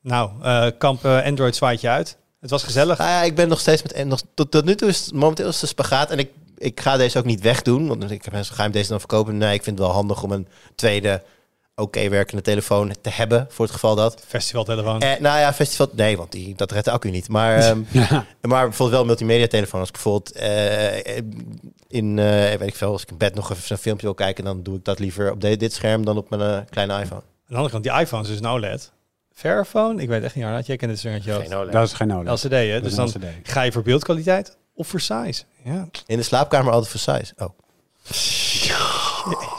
Nou, 0.00 0.30
eh, 0.42 0.66
kamp 0.78 1.04
eh, 1.04 1.24
Android 1.24 1.56
zwaait 1.56 1.80
je 1.80 1.88
uit. 1.88 2.16
Het 2.40 2.50
was 2.50 2.62
gezellig. 2.62 2.98
Nou 2.98 3.10
ja, 3.10 3.22
ik 3.22 3.34
ben 3.34 3.48
nog 3.48 3.60
steeds 3.60 3.82
met... 3.82 4.04
Nog, 4.04 4.20
tot, 4.34 4.50
tot 4.50 4.64
nu 4.64 4.74
toe 4.74 4.88
is 4.88 5.04
het 5.04 5.14
momenteel 5.14 5.48
is 5.48 5.62
een 5.62 5.68
spagaat. 5.68 6.10
En 6.10 6.18
ik, 6.18 6.30
ik 6.56 6.80
ga 6.80 6.96
deze 6.96 7.18
ook 7.18 7.24
niet 7.24 7.40
wegdoen. 7.40 7.88
Want 7.88 8.10
ik 8.10 8.24
heb 8.24 8.32
mensen, 8.32 8.54
ga 8.54 8.62
hem 8.62 8.72
deze 8.72 8.88
dan 8.88 8.98
verkopen? 8.98 9.36
Nee, 9.36 9.54
ik 9.54 9.62
vind 9.62 9.78
het 9.78 9.86
wel 9.86 9.96
handig 9.96 10.22
om 10.22 10.32
een 10.32 10.48
tweede 10.74 11.22
oké 11.78 12.08
werkende 12.08 12.42
telefoon 12.42 12.94
te 13.00 13.10
hebben. 13.10 13.46
Voor 13.50 13.64
het 13.64 13.74
geval 13.74 13.94
dat. 13.94 14.22
Festivaltelefoon. 14.26 15.00
Eh, 15.00 15.20
nou 15.20 15.38
ja, 15.38 15.52
festival... 15.52 15.88
Nee, 15.92 16.16
want 16.16 16.32
die, 16.32 16.54
dat 16.54 16.72
redt 16.72 16.84
de 16.84 16.90
accu 16.90 17.10
niet. 17.10 17.28
Maar, 17.28 17.56
ehm, 17.62 17.80
Ja. 17.90 18.24
maar 18.40 18.62
bijvoorbeeld 18.64 18.90
wel 18.98 19.04
multimedia 19.04 19.46
telefoon. 19.46 19.80
Als 19.80 19.88
ik 19.88 19.94
bijvoorbeeld 19.94 20.32
eh, 20.32 21.16
in... 21.88 22.18
eh, 22.18 22.24
weet 22.58 22.68
ik 22.68 22.74
veel, 22.74 22.92
als 22.92 23.02
ik 23.02 23.10
in 23.10 23.16
bed 23.16 23.34
nog 23.34 23.50
even 23.50 23.62
een 23.72 23.78
filmpje 23.78 24.06
wil 24.06 24.14
kijken... 24.14 24.44
dan 24.44 24.62
doe 24.62 24.76
ik 24.76 24.84
dat 24.84 24.98
liever 24.98 25.30
op 25.32 25.40
de- 25.40 25.56
dit 25.56 25.72
scherm 25.72 26.04
dan 26.04 26.16
op 26.16 26.30
mijn 26.30 26.42
eh, 26.42 26.58
kleine 26.70 26.92
iPhone. 27.00 27.20
Aan 27.20 27.26
de 27.46 27.54
andere 27.54 27.70
kant, 27.70 27.82
die 27.84 27.92
iPhones 28.02 28.28
is 28.28 28.38
een 28.38 28.46
OLED. 28.46 28.92
Fairphone? 29.34 30.02
Ik 30.02 30.08
weet 30.08 30.22
echt 30.22 30.34
niet, 30.34 30.44
Arnold. 30.44 30.66
Jij 30.66 30.76
kent 30.76 30.90
het. 30.90 31.00
Geen 31.22 31.54
OLED. 31.54 31.72
Dat 31.72 31.86
is 31.86 31.92
geen 31.92 32.14
OLED. 32.14 32.28
LCD, 32.44 32.50
hè? 32.50 32.80
Dus 32.80 32.94
dan 32.94 33.06
een 33.14 33.28
LCD. 33.28 33.48
ga 33.50 33.62
je 33.62 33.72
voor 33.72 33.82
beeldkwaliteit 33.82 34.56
Of 34.74 34.86
Versailles. 34.88 35.44
Ja. 35.64 35.88
In 36.06 36.16
de 36.16 36.22
slaapkamer 36.22 36.72
altijd 36.72 36.90
voor 36.90 37.00
size. 37.14 37.32
Oh. 37.36 37.48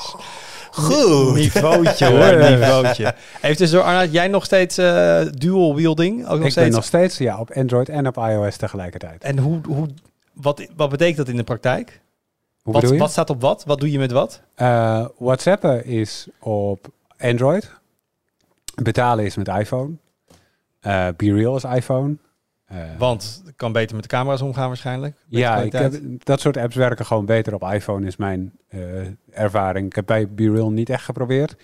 Goed. 0.79 1.35
Niveautje 1.35 2.05
hoor, 2.15 2.37
niveautje. 2.49 3.15
Even 3.41 3.57
tussendoor, 3.57 3.87
Arnoud, 3.87 4.11
jij 4.11 4.27
nog 4.27 4.45
steeds 4.45 4.77
eh, 4.77 5.21
dual 5.31 5.75
wielding? 5.75 6.21
Ook 6.21 6.25
nog 6.27 6.35
ik 6.35 6.41
ben 6.41 6.51
steeds? 6.51 6.75
nog 6.75 6.83
steeds 6.83 7.17
ja, 7.17 7.39
op 7.39 7.51
Android 7.51 7.89
en 7.89 8.07
op 8.07 8.17
iOS 8.17 8.57
tegelijkertijd. 8.57 9.23
En 9.23 9.37
hoe, 9.37 9.59
hoe, 9.67 9.87
wat, 10.33 10.67
wat 10.75 10.89
betekent 10.89 11.17
dat 11.17 11.27
in 11.27 11.35
de 11.35 11.43
praktijk? 11.43 12.01
Hoe 12.61 12.73
Wat, 12.73 12.97
wat 12.97 13.11
staat 13.11 13.29
op 13.29 13.41
wat? 13.41 13.63
Wat 13.65 13.79
doe 13.79 13.91
je 13.91 13.99
met 13.99 14.11
wat? 14.11 14.41
Eh, 14.55 15.05
WhatsAppen 15.17 15.85
is 15.85 16.27
op 16.39 16.87
Android. 17.17 17.71
Betalen 18.75 19.25
is 19.25 19.35
met 19.35 19.47
iPhone. 19.47 19.91
Eh 20.79 21.07
BeReal 21.17 21.55
is 21.55 21.63
iPhone. 21.63 22.17
Eh, 22.69 22.77
Want 22.97 23.41
het 23.45 23.55
kan 23.55 23.71
beter 23.71 23.95
met 23.95 24.03
de 24.03 24.09
camera's 24.09 24.41
omgaan 24.41 24.67
waarschijnlijk. 24.67 25.15
Ja, 25.27 25.57
ik 25.57 25.71
heb, 25.71 25.93
dat 26.23 26.39
soort 26.39 26.57
apps 26.57 26.75
werken 26.75 27.05
gewoon 27.05 27.25
beter 27.25 27.53
op 27.53 27.63
iPhone, 27.73 28.07
is 28.07 28.15
mijn 28.17 28.51
eh, 28.67 28.79
ervaring. 29.31 29.85
Ik 29.85 29.95
heb 29.95 30.05
bij 30.05 30.29
BeReal 30.29 30.71
niet 30.71 30.89
echt 30.89 31.03
geprobeerd. 31.03 31.55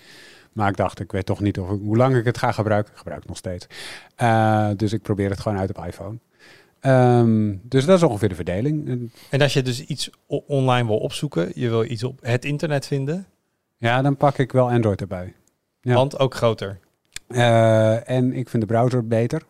Maar 0.53 0.69
ik 0.69 0.77
dacht, 0.77 0.99
ik 0.99 1.11
weet 1.11 1.25
toch 1.25 1.39
niet 1.39 1.59
of 1.59 1.69
ik- 1.69 1.79
hoe 1.81 1.97
lang 1.97 2.15
ik 2.15 2.25
het 2.25 2.37
ga 2.37 2.51
gebruiken. 2.51 2.91
Ik 2.91 2.97
gebruik 2.97 3.19
het 3.19 3.27
nog 3.29 3.37
steeds. 3.37 3.67
Eh, 4.15 4.69
dus 4.75 4.93
ik 4.93 5.01
probeer 5.01 5.29
het 5.29 5.39
gewoon 5.39 5.57
uit 5.57 5.77
op 5.77 5.85
iPhone. 5.85 6.17
Ehm, 6.79 7.55
dus 7.63 7.85
dat 7.85 7.97
is 7.97 8.03
ongeveer 8.03 8.29
de 8.29 8.35
verdeling. 8.35 9.09
En 9.29 9.41
als 9.41 9.53
je 9.53 9.61
dus 9.61 9.81
iets 9.85 10.09
online 10.47 10.87
wil 10.87 10.97
opzoeken, 10.97 11.51
je 11.55 11.69
wil 11.69 11.83
iets 11.83 12.03
op 12.03 12.19
het 12.21 12.45
internet 12.45 12.87
vinden, 12.87 13.25
Ja, 13.77 14.01
dan 14.01 14.17
pak 14.17 14.37
ik 14.37 14.51
wel 14.51 14.69
Android 14.71 15.01
erbij. 15.01 15.33
Ja. 15.81 15.93
want 15.93 16.19
ook 16.19 16.35
groter. 16.35 16.79
En 18.05 18.33
ik 18.33 18.49
vind 18.49 18.67
de 18.67 18.73
browser 18.73 19.07
beter. 19.07 19.41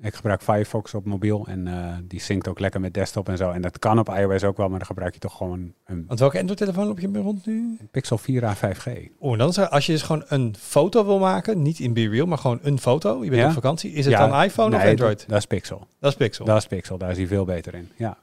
Ik 0.00 0.14
gebruik 0.14 0.42
Firefox 0.42 0.94
op 0.94 1.04
mobiel 1.04 1.46
en 1.46 1.66
eh, 1.66 1.94
die 2.04 2.20
synct 2.20 2.48
ook 2.48 2.58
lekker 2.58 2.80
met 2.80 2.94
desktop 2.94 3.28
en 3.28 3.36
zo. 3.36 3.50
En 3.50 3.62
dat 3.62 3.78
kan 3.78 3.98
op 3.98 4.08
iOS 4.08 4.44
ook 4.44 4.56
wel, 4.56 4.68
maar 4.68 4.78
dan 4.78 4.86
gebruik 4.86 5.14
je 5.14 5.20
toch 5.20 5.36
gewoon 5.36 5.72
een 5.84 6.04
Want 6.06 6.20
welke 6.20 6.38
Android-telefoon 6.38 6.86
loop 6.86 7.00
je 7.00 7.08
mee 7.08 7.22
rond 7.22 7.46
nu? 7.46 7.78
Pixel 7.90 8.18
4a 8.18 8.56
5G. 8.56 8.90
Oh, 9.18 9.38
dan 9.38 9.52
zou, 9.52 9.68
als 9.68 9.86
je 9.86 9.92
dus 9.92 10.02
gewoon 10.02 10.24
een 10.28 10.54
foto 10.58 11.04
wil 11.04 11.18
maken, 11.18 11.62
niet 11.62 11.78
in 11.78 11.92
BeReal, 11.92 12.26
maar 12.26 12.38
gewoon 12.38 12.58
een 12.62 12.78
foto. 12.78 13.24
Je 13.24 13.30
bent 13.30 13.42
Ja? 13.42 13.46
op 13.48 13.52
vakantie. 13.54 13.92
Is 13.92 14.04
het 14.04 14.14
Ja, 14.14 14.26
dan 14.28 14.42
iPhone 14.42 14.74
of 14.76 14.82
nee, 14.82 14.90
Android? 14.90 15.18
Dat, 15.18 15.28
dat 15.28 15.38
is 15.38 15.46
Pixel. 15.46 15.86
Dat 16.00 16.10
is 16.10 16.16
Pixel. 16.16 16.44
Dat 16.44 16.56
is 16.56 16.66
Pixel, 16.66 16.98
daar 16.98 17.10
is 17.10 17.16
hij 17.16 17.26
veel 17.26 17.44
beter 17.44 17.74
in. 17.74 17.90
Ja. 17.96 18.16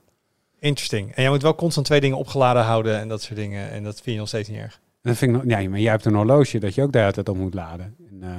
Interesting. 0.60 1.12
En 1.16 1.22
jij 1.22 1.32
moet 1.32 1.42
wel 1.42 1.56
constant 1.56 1.86
twee 1.86 2.00
dingen 2.02 2.18
opgeladen 2.18 2.64
houden 2.64 3.00
en 3.00 3.08
dat 3.08 3.22
soort 3.22 3.36
dingen. 3.40 3.70
En 3.72 3.84
dat 3.84 3.94
vind 3.96 4.06
je 4.06 4.18
nog 4.18 4.28
steeds 4.28 4.50
niet 4.50 4.58
erg. 4.60 4.80
Dat 5.02 5.18
vind 5.18 5.36
ik 5.36 5.50
ja, 5.50 5.70
maar 5.70 5.80
jij 5.80 5.92
hebt 5.92 6.06
een 6.06 6.16
horloge 6.16 6.58
dat 6.60 6.76
je 6.76 6.82
ook 6.82 6.92
de 6.92 7.00
hele 7.00 7.12
tijd 7.12 7.30
op 7.30 7.38
moet 7.38 7.54
laden. 7.54 7.96
En, 8.10 8.18
eh, 8.22 8.30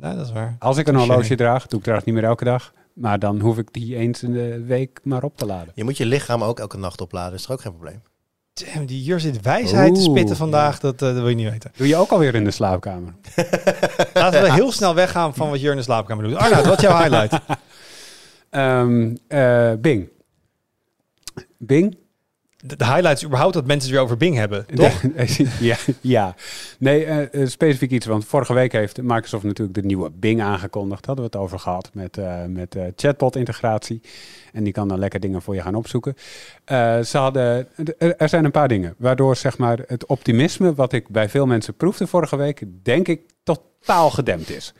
Nou, 0.00 0.16
dat 0.16 0.26
is 0.26 0.32
waar. 0.32 0.56
als 0.58 0.76
ik 0.76 0.86
een 0.88 0.94
horloge 0.94 1.34
draag, 1.34 1.66
doe 1.66 1.76
ik 1.78 1.82
trouwens 1.84 2.06
niet 2.10 2.16
meer 2.20 2.28
elke 2.28 2.44
dag. 2.44 2.72
Maar 2.94 3.18
dan 3.18 3.40
hoef 3.40 3.58
ik 3.58 3.72
die 3.72 3.96
eens 3.96 4.22
in 4.22 4.32
de 4.32 4.64
week 4.64 5.00
maar 5.02 5.22
op 5.22 5.36
te 5.36 5.46
laden. 5.46 5.72
Je 5.74 5.84
moet 5.84 5.96
je 5.96 6.06
lichaam 6.06 6.42
ook 6.42 6.58
elke 6.58 6.76
nacht 6.76 7.00
opladen. 7.00 7.38
Is 7.38 7.44
er 7.44 7.52
ook 7.52 7.60
geen 7.60 7.72
probleem. 7.72 8.02
Damn, 8.52 8.86
die 8.86 9.02
hier 9.02 9.20
zit 9.20 9.40
wijsheid 9.40 9.94
te 9.94 10.00
spitten 10.00 10.36
vandaag. 10.36 10.80
Dat, 10.80 10.94
eh, 10.94 11.00
dat 11.00 11.14
wil 11.14 11.28
je 11.28 11.34
niet 11.34 11.50
weten. 11.50 11.72
Doe 11.76 11.86
je 11.86 11.96
ook 11.96 12.10
alweer 12.10 12.34
in 12.34 12.44
de 12.44 12.50
slaapkamer? 12.50 13.14
Laten 14.14 14.42
we 14.42 14.52
heel 14.52 14.72
snel 14.72 14.94
weggaan 14.94 15.34
van 15.34 15.50
wat 15.50 15.60
Jur 15.60 15.70
in 15.70 15.76
de 15.76 15.82
slaapkamer 15.82 16.24
doet. 16.24 16.36
Arnoud, 16.36 16.66
wat 16.66 16.76
is 16.76 16.82
jouw 16.82 16.98
highlight? 16.98 17.40
Ehm, 18.50 19.16
eh, 19.26 19.72
Bing. 19.78 20.08
Bing 21.58 21.96
De, 22.66 22.76
de 22.76 22.84
highlight 22.84 23.16
is 23.16 23.24
überhaupt 23.24 23.54
dat 23.54 23.66
mensen 23.66 23.88
het 23.88 23.96
weer 23.96 24.04
over 24.04 24.16
Bing 24.16 24.36
hebben, 24.36 24.66
toch? 24.74 25.02
ja, 25.60 25.76
ja. 26.00 26.34
Nee, 26.78 27.04
eh, 27.04 27.42
eh, 27.42 27.48
specifiek 27.48 27.90
iets. 27.90 28.06
Want 28.06 28.24
vorige 28.24 28.54
week 28.54 28.72
heeft 28.72 29.02
Microsoft 29.02 29.44
natuurlijk 29.44 29.74
de 29.74 29.86
nieuwe 29.86 30.10
Bing 30.10 30.42
aangekondigd. 30.42 31.04
Daar 31.04 31.16
hadden 31.16 31.30
we 31.30 31.36
het 31.36 31.46
over 31.46 31.58
gehad 31.58 31.90
met, 31.92 32.18
eh, 32.18 32.44
met 32.44 32.76
chatbot-integratie. 32.96 34.00
En 34.52 34.64
die 34.64 34.72
kan 34.72 34.88
dan 34.88 34.98
lekker 34.98 35.20
dingen 35.20 35.42
voor 35.42 35.54
je 35.54 35.60
gaan 35.60 35.74
opzoeken. 35.74 36.14
Ze 37.04 37.18
hadden, 37.18 37.68
er, 37.98 38.16
er 38.16 38.28
zijn 38.28 38.44
een 38.44 38.50
paar 38.50 38.68
dingen 38.68 38.94
waardoor 38.98 39.36
zeg 39.36 39.58
maar, 39.58 39.78
het 39.86 40.06
optimisme 40.06 40.74
wat 40.74 40.92
ik 40.92 41.08
bij 41.08 41.28
veel 41.28 41.46
mensen 41.46 41.74
proefde 41.74 42.06
vorige 42.06 42.36
week, 42.36 42.62
denk 42.82 43.08
ik 43.08 43.20
totaal 43.42 44.10
gedempt 44.10 44.50
is. 44.50 44.74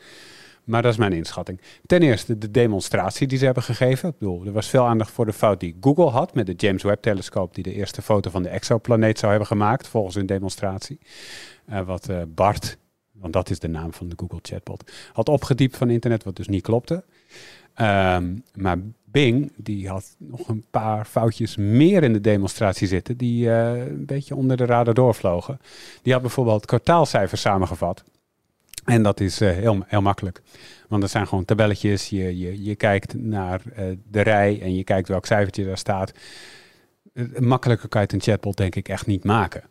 Maar 0.65 0.81
dat 0.81 0.91
is 0.91 0.97
mijn 0.97 1.13
inschatting. 1.13 1.61
Ten 1.85 2.01
eerste 2.01 2.37
de 2.37 2.51
demonstratie 2.51 3.27
die 3.27 3.37
ze 3.37 3.45
hebben 3.45 3.63
gegeven. 3.63 4.09
Ik 4.09 4.17
bedoel, 4.17 4.45
er 4.45 4.51
was 4.51 4.69
veel 4.69 4.85
aandacht 4.85 5.11
voor 5.11 5.25
de 5.25 5.33
fout 5.33 5.59
die 5.59 5.77
Google 5.81 6.09
had 6.09 6.33
met 6.33 6.45
de 6.45 6.53
James 6.53 6.83
Webb-telescoop, 6.83 7.55
die 7.55 7.63
de 7.63 7.73
eerste 7.73 8.01
foto 8.01 8.29
van 8.29 8.43
de 8.43 8.49
exoplaneet 8.49 9.19
zou 9.19 9.29
hebben 9.31 9.47
gemaakt 9.49 9.87
volgens 9.87 10.15
hun 10.15 10.25
demonstratie. 10.25 10.99
Eh, 11.65 11.81
wat 11.81 12.09
eh, 12.09 12.21
Bart, 12.27 12.77
want 13.11 13.33
dat 13.33 13.49
is 13.49 13.59
de 13.59 13.67
naam 13.67 13.93
van 13.93 14.09
de 14.09 14.15
Google 14.17 14.39
chatbot, 14.41 14.91
had 15.13 15.29
opgediept 15.29 15.77
van 15.77 15.89
internet, 15.89 16.23
wat 16.23 16.35
dus 16.35 16.47
niet 16.47 16.63
klopte. 16.63 17.03
Ehm, 17.73 18.35
maar 18.53 18.77
Bing, 19.03 19.51
die 19.55 19.89
had 19.89 20.15
nog 20.17 20.47
een 20.47 20.65
paar 20.71 21.05
foutjes 21.05 21.55
meer 21.55 22.03
in 22.03 22.13
de 22.13 22.21
demonstratie 22.21 22.87
zitten, 22.87 23.17
die 23.17 23.51
eh, 23.51 23.85
een 23.85 24.05
beetje 24.05 24.35
onder 24.35 24.57
de 24.57 24.65
radar 24.65 24.93
doorvlogen. 24.93 25.59
Die 26.01 26.13
had 26.13 26.21
bijvoorbeeld 26.21 26.65
kwartaalcijfers 26.65 27.41
samengevat. 27.41 28.03
En 28.85 29.03
dat 29.03 29.19
is 29.19 29.41
eh, 29.41 29.51
heel, 29.51 29.83
heel 29.87 30.01
makkelijk. 30.01 30.41
Want 30.87 31.01
dat 31.01 31.11
zijn 31.11 31.27
gewoon 31.27 31.45
tabelletjes. 31.45 32.09
Je, 32.09 32.37
je, 32.37 32.63
je 32.63 32.75
kijkt 32.75 33.13
naar 33.13 33.61
eh, 33.75 33.85
de 34.11 34.21
rij 34.21 34.61
en 34.61 34.75
je 34.75 34.83
kijkt 34.83 35.07
welk 35.07 35.25
cijfertje 35.25 35.65
daar 35.65 35.77
staat. 35.77 36.11
Eh, 37.13 37.25
makkelijker 37.39 37.89
kan 37.89 38.01
je 38.01 38.07
het 38.07 38.15
een 38.15 38.31
chatbot 38.31 38.57
denk 38.57 38.75
ik 38.75 38.89
echt 38.89 39.05
niet 39.05 39.23
maken. 39.23 39.63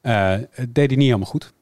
Het 0.00 0.74
deed 0.74 0.86
hij 0.86 0.96
niet 0.96 1.06
helemaal 1.06 1.26
goed. 1.26 1.52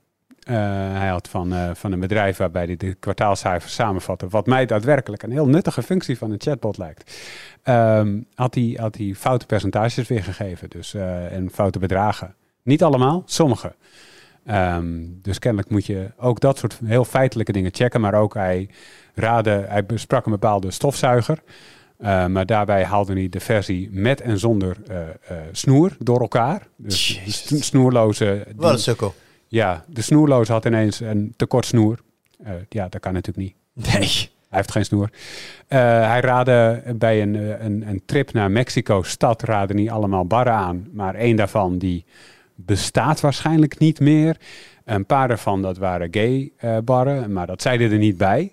Hij 0.41 1.09
had 1.09 1.29
van, 1.29 1.77
van 1.77 1.93
een 1.93 2.01
bedrijf 2.01 2.37
waarbij 2.37 2.65
hij 2.65 2.77
de 2.77 2.95
kwartaalcijfers 2.95 3.75
samenvatte, 3.75 4.29
wat 4.29 4.47
mij 4.47 4.67
daadwerkelijk 4.67 5.23
een 5.23 5.31
heel 5.31 5.49
nuttige 5.49 5.83
functie 5.83 6.19
van 6.19 6.31
een 6.31 6.41
chatbot 6.41 6.79
lijkt, 6.79 7.13
Ehm, 7.63 8.21
had, 8.35 8.55
hij, 8.55 8.77
had 8.81 8.99
foute 9.17 9.47
percentages 9.47 10.09
weergegeven 10.09 10.71
dus, 10.71 10.95
en 10.95 11.51
foute 11.53 11.79
bedragen. 11.79 12.35
Niet 12.63 12.83
allemaal, 12.83 13.23
sommige. 13.27 13.75
Ehm, 14.47 14.87
dus 15.23 15.39
kennelijk 15.39 15.71
moet 15.71 15.87
je 15.87 16.11
ook 16.17 16.41
dat 16.41 16.59
soort 16.59 16.79
heel 16.85 17.05
feitelijke 17.05 17.53
dingen 17.53 17.75
checken, 17.75 18.01
maar 18.01 18.15
ook 18.15 18.35
hij 18.35 18.69
raadde, 19.15 19.65
hij 19.69 19.87
besprak 19.87 20.25
een 20.27 20.33
bepaalde 20.33 20.71
stofzuiger. 20.71 21.39
Eh, 21.99 22.27
maar 22.27 22.47
daarbij 22.47 22.85
haalde 22.85 23.13
hij 23.13 23.29
de 23.29 23.41
versie 23.41 23.89
met 23.93 24.21
en 24.21 24.39
zonder 24.39 24.77
eh, 24.89 25.01
eh, 25.01 25.09
snoer 25.53 25.97
door 25.99 26.21
elkaar. 26.21 26.67
Dus 26.77 27.21
Jezus. 27.25 27.67
snoerloze. 27.67 28.43
die- 28.47 28.55
Wat 28.57 28.73
een 28.73 28.79
sukkel. 28.79 29.15
ja, 29.49 29.85
de 29.89 30.03
snoerloze 30.03 30.53
had 30.53 30.65
ineens 30.65 31.01
een 31.01 31.35
tekort 31.37 31.67
snoer. 31.67 31.99
Eh, 32.45 32.53
ja, 32.69 32.89
dat 32.89 33.01
kan 33.01 33.13
natuurlijk 33.13 33.47
niet. 33.47 33.55
Nee. 33.93 34.09
Hij 34.49 34.59
heeft 34.59 34.71
geen 34.73 34.85
snoer. 34.85 35.11
Hij 35.69 36.21
raadde 36.21 36.83
bij 36.97 37.23
een, 37.23 37.35
een, 37.65 37.89
een 37.89 38.03
trip 38.07 38.33
naar 38.33 38.51
Mexico-stad 38.51 39.43
raadde 39.43 39.75
niet 39.75 39.91
allemaal 39.91 40.27
barren 40.27 40.53
aan. 40.53 40.89
Maar 40.93 41.15
één 41.15 41.37
daarvan 41.37 41.79
die 41.79 42.05
bestaat 42.65 43.21
waarschijnlijk 43.21 43.79
niet 43.79 44.01
meer. 44.01 44.37
Een 44.85 45.07
paar 45.07 45.29
daarvan 45.29 45.63
dat 45.63 45.79
waren 45.79 46.09
gay 46.11 46.53
eh, 46.57 46.77
barren, 46.85 47.33
maar 47.33 47.47
dat 47.47 47.63
zeiden 47.63 47.91
er 47.91 47.99
niet 47.99 48.17
bij. 48.17 48.53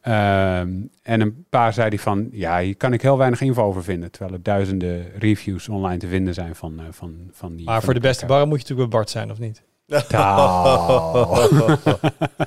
Ehm, 0.00 0.70
en 1.02 1.20
een 1.20 1.44
paar 1.50 1.72
zei 1.72 1.88
hij 1.88 1.98
van, 1.98 2.28
ja, 2.32 2.60
hier 2.60 2.76
kan 2.76 2.92
ik 2.92 3.02
heel 3.02 3.18
weinig 3.18 3.40
info 3.40 3.62
over 3.62 3.84
vinden. 3.84 4.10
Terwijl 4.10 4.34
er 4.34 4.42
duizenden 4.42 5.06
reviews 5.18 5.68
online 5.68 5.98
te 5.98 6.08
vinden 6.08 6.34
zijn 6.34 6.54
van, 6.54 6.78
eh, 6.78 6.84
van, 6.90 7.16
van 7.32 7.56
die... 7.56 7.64
Maar 7.64 7.74
van 7.74 7.84
voor 7.84 7.94
de 7.94 8.00
beste 8.00 8.26
barren 8.26 8.48
moet 8.48 8.56
je 8.56 8.62
natuurlijk 8.62 8.90
bij 8.90 8.98
Bart 8.98 9.10
zijn, 9.10 9.30
of 9.30 9.38
niet? 9.38 9.62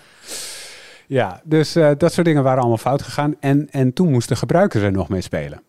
Ja, 1.10 1.41
dus 1.43 1.76
eh, 1.76 1.91
dat 1.98 2.13
soort 2.13 2.26
dingen 2.26 2.43
waren 2.43 2.60
allemaal 2.60 2.78
fout 2.78 3.02
gegaan. 3.02 3.36
En, 3.39 3.67
en 3.72 3.93
toen 3.93 4.12
moesten 4.12 4.38
gebruikers 4.38 4.84
er 4.84 4.91
nog 4.91 5.10
mee 5.10 5.22
spelen. 5.22 5.62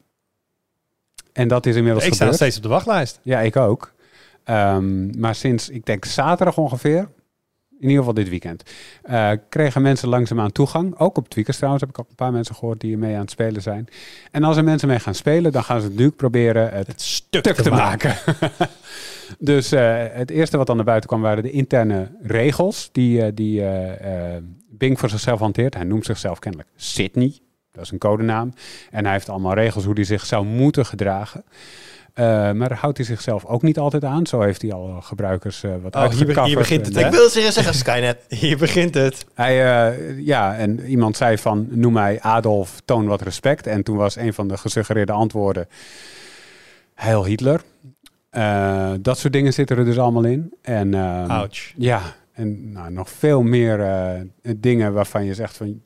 En 1.33 1.48
dat 1.48 1.66
is 1.66 1.76
inmiddels 1.76 2.05
Ik 2.05 2.14
sta 2.14 2.24
nog 2.24 2.35
steeds 2.35 2.57
op 2.57 2.62
de 2.62 2.68
wachtlijst. 2.68 3.20
Ja, 3.22 3.40
ik 3.40 3.57
ook. 3.57 3.92
Ehm, 4.50 5.20
maar 5.20 5.34
sinds, 5.34 5.68
ik 5.68 5.86
denk 5.86 6.04
zaterdag 6.04 6.58
ongeveer, 6.58 7.08
in 7.78 7.88
ieder 7.88 7.96
geval 7.96 8.14
dit 8.14 8.28
weekend, 8.28 8.62
eh, 9.02 9.30
kregen 9.48 9.82
mensen 9.82 10.08
langzaamaan 10.08 10.52
toegang. 10.52 10.98
Ook 10.98 11.16
op 11.16 11.28
Tweakers 11.28 11.56
trouwens, 11.56 11.82
heb 11.84 11.92
ik 11.92 11.98
ook 11.98 12.08
een 12.08 12.14
paar 12.14 12.32
mensen 12.32 12.54
gehoord 12.54 12.80
die 12.80 12.96
mee 12.96 13.14
aan 13.14 13.20
het 13.20 13.30
spelen 13.30 13.62
zijn. 13.62 13.88
En 14.30 14.44
als 14.44 14.56
er 14.56 14.64
mensen 14.64 14.88
mee 14.88 14.98
gaan 14.98 15.14
spelen, 15.14 15.52
dan 15.52 15.64
gaan 15.64 15.80
ze 15.80 15.88
natuurlijk 15.88 16.16
proberen 16.16 16.72
het 16.72 16.86
Het 16.86 17.00
stuk, 17.00 17.44
stuk 17.44 17.56
te 17.56 17.70
maken. 17.70 18.16
dus 19.38 19.72
eh, 19.72 20.04
het 20.10 20.30
eerste 20.30 20.56
wat 20.56 20.66
dan 20.66 20.76
naar 20.76 20.84
buiten 20.84 21.08
kwam 21.08 21.20
waren 21.20 21.42
de 21.42 21.50
interne 21.50 22.10
regels 22.22 22.88
die, 22.92 23.22
eh, 23.22 23.32
die 23.34 23.62
Bing 24.68 24.98
voor 24.98 25.08
zichzelf 25.08 25.40
hanteert. 25.40 25.74
Hij 25.74 25.84
noemt 25.84 26.04
zichzelf 26.04 26.38
kennelijk 26.38 26.70
Sydney. 26.76 27.38
Dat 27.72 27.84
is 27.84 27.90
een 27.90 27.98
codenaam. 27.98 28.52
En 28.90 29.04
hij 29.04 29.12
heeft 29.12 29.28
allemaal 29.28 29.54
regels 29.54 29.84
hoe 29.84 29.94
hij 29.94 30.04
zich 30.04 30.26
zou 30.26 30.46
moeten 30.46 30.86
gedragen. 30.86 31.44
Eh, 32.14 32.53
maar 32.53 32.73
houdt 32.73 32.96
hij 32.96 33.07
zichzelf 33.07 33.44
ook 33.44 33.62
niet 33.62 33.79
altijd 33.79 34.05
aan. 34.05 34.27
Zo 34.27 34.40
heeft 34.40 34.62
hij 34.62 34.73
al 34.73 35.01
gebruikers 35.01 35.62
eh, 35.62 35.70
wat 35.83 35.94
Oh, 35.96 36.01
hier 36.01 36.09
be- 36.11 36.16
hier 36.16 36.27
uitgekafferd 36.27 36.59
begint 36.59 36.87
het? 36.87 36.96
Ik 36.96 37.11
wilde 37.11 37.31
serieus 37.31 37.55
zeggen 37.55 37.75
Skynet. 37.75 38.18
Hier 38.40 38.57
begint 38.59 38.94
het. 38.94 39.25
hij, 39.35 39.88
eh, 39.90 40.18
ja, 40.27 40.57
en 40.57 40.81
iemand 40.81 41.16
zei 41.16 41.38
van, 41.38 41.66
noem 41.70 41.92
mij 41.92 42.20
Adolf, 42.20 42.81
toon 42.85 43.07
wat 43.07 43.23
respect. 43.23 43.66
En 43.66 43.83
toen 43.83 43.96
was 43.96 44.16
een 44.16 44.35
van 44.35 44.49
de 44.49 44.57
gesuggereerde 44.57 45.12
antwoorden, 45.12 45.68
Heil 46.94 47.25
Hitler. 47.25 47.61
Dat 49.01 49.18
soort 49.18 49.33
dingen 49.33 49.53
zitten 49.53 49.77
er 49.79 49.85
dus 49.85 49.99
allemaal 49.99 50.25
in. 50.25 50.53
En, 50.62 50.94
ehm, 50.94 51.31
Ouch. 51.31 51.73
Ja, 51.77 52.01
en 52.40 52.72
nou, 52.72 52.92
nog 52.92 53.11
veel 53.11 53.42
meer 53.42 53.81
eh, 53.81 54.20
dingen 54.57 54.92
waarvan 54.92 55.24
je 55.24 55.35
zegt 55.35 55.57
van 55.57 55.83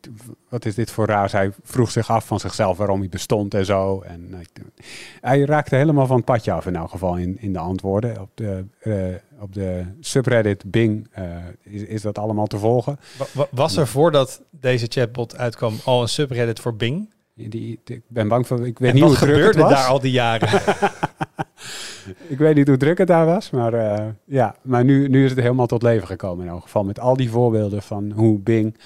wat 0.49 0.65
is 0.65 0.75
dit 0.75 0.91
voor 0.91 1.07
raar? 1.07 1.31
Hij 1.31 1.51
vroeg 1.63 1.91
zich 1.91 2.11
af 2.11 2.27
van 2.27 2.41
zichzelf 2.41 2.77
waarom 2.77 3.01
hij 3.01 3.09
bestond 3.09 3.55
en 3.55 3.65
zo. 3.65 4.01
En 4.01 4.29
uh, 4.31 4.39
hij 5.21 5.41
raakte 5.41 5.77
helemaal 5.77 6.07
van 6.07 6.17
het 6.17 6.25
padje 6.25 6.53
af 6.53 6.67
in 6.67 6.77
elk 6.77 6.91
geval 6.91 7.17
in, 7.17 7.37
in 7.41 7.53
de 7.53 7.59
antwoorden. 7.59 8.21
Op 8.21 8.31
de, 8.35 8.65
uh, 8.83 9.05
op 9.41 9.55
de 9.55 9.85
subreddit 10.01 10.71
Bing 10.71 11.09
is, 11.63 11.83
is 11.83 12.03
dat 12.03 12.19
allemaal 12.19 12.47
te 12.47 12.59
volgen. 12.59 12.99
Was 13.51 13.77
er 13.77 13.87
voordat 13.87 14.43
deze 14.51 14.87
chatbot 14.89 15.37
uitkwam 15.37 15.75
al 15.85 16.03
een 16.03 16.09
subreddit 16.09 16.61
voor 16.61 16.77
Bing? 16.77 17.13
Die, 17.35 17.81
ik 17.85 18.03
ben 18.09 18.29
bang 18.29 18.47
voor. 18.47 18.67
Ik 18.67 18.79
weet 18.79 18.93
niet 18.93 19.03
hoe 19.03 19.17
druk 19.17 19.47
het 19.47 19.57
was. 19.57 19.71
daar 19.71 19.87
al 19.87 20.01
die 20.01 20.13
jaren. 20.13 20.49
ik 22.27 22.39
weet 22.39 22.55
niet 22.55 22.69
hoe 22.69 22.77
druk 22.77 22.99
het 22.99 23.09
daar 23.09 23.27
was, 23.27 23.51
maar 23.51 23.75
uh, 23.75 24.07
ja, 24.25 24.57
maar 24.63 24.85
nu, 24.85 25.09
nu 25.09 25.25
is 25.25 25.31
het 25.31 25.41
helemaal 25.41 25.67
tot 25.67 25.83
leven 25.83 26.07
gekomen 26.07 26.45
in 26.45 26.51
elk 26.51 26.63
geval. 26.63 26.85
Met 26.85 27.01
al 27.01 27.17
die 27.17 27.31
voorbeelden 27.31 27.83
van 27.83 28.11
hoe 28.11 28.39
Bing 28.39 28.77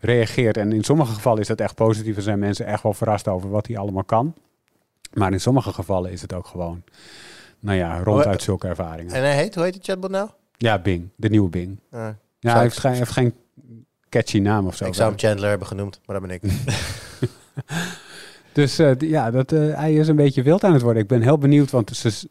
reageert. 0.00 0.56
En 0.56 0.72
in 0.72 0.84
sommige 0.84 1.12
gevallen 1.12 1.40
is 1.40 1.46
dat 1.46 1.60
echt 1.60 1.74
positief. 1.74 2.16
Er 2.16 2.22
zijn 2.22 2.38
mensen 2.38 2.66
echt 2.66 2.82
wel 2.82 2.92
verrast 2.92 3.28
over 3.28 3.50
wat 3.50 3.66
hij 3.66 3.78
allemaal 3.78 4.04
kan. 4.04 4.34
Maar 5.12 5.32
in 5.32 5.40
sommige 5.40 5.72
gevallen 5.72 6.10
is 6.10 6.22
het 6.22 6.32
ook 6.32 6.46
gewoon, 6.46 6.82
nou 7.60 7.78
ja, 7.78 8.02
ronduit 8.02 8.42
zulke 8.42 8.68
ervaringen. 8.68 9.14
En 9.14 9.22
hij 9.22 9.36
heet, 9.36 9.54
hoe 9.54 9.64
heet 9.64 9.72
die 9.72 9.82
chatbot 9.82 10.10
nou? 10.10 10.28
Ja, 10.56 10.78
Bing, 10.78 11.08
de 11.16 11.28
nieuwe 11.28 11.48
Bing. 11.48 11.80
Uh, 11.94 12.08
ja, 12.38 12.52
hij 12.52 12.62
heeft, 12.62 12.82
heeft 12.82 13.10
geen 13.10 13.34
catchy 14.08 14.38
naam 14.38 14.66
of 14.66 14.76
zo. 14.76 14.84
Ik 14.84 14.94
zou 14.94 15.08
hem 15.08 15.18
Chandler 15.18 15.48
hebben 15.48 15.66
genoemd, 15.66 16.00
maar 16.06 16.20
dat 16.20 16.28
ben 16.28 16.40
ik. 16.40 16.42
Dus 18.58 18.80
uh, 18.80 18.90
ja, 18.98 19.30
dat, 19.30 19.52
uh, 19.52 19.74
hij 19.74 19.94
is 19.94 20.08
een 20.08 20.16
beetje 20.16 20.42
wild 20.42 20.64
aan 20.64 20.72
het 20.72 20.82
worden. 20.82 21.02
Ik 21.02 21.08
ben 21.08 21.22
heel 21.22 21.38
benieuwd, 21.38 21.70
want 21.70 21.96
ze, 21.96 22.28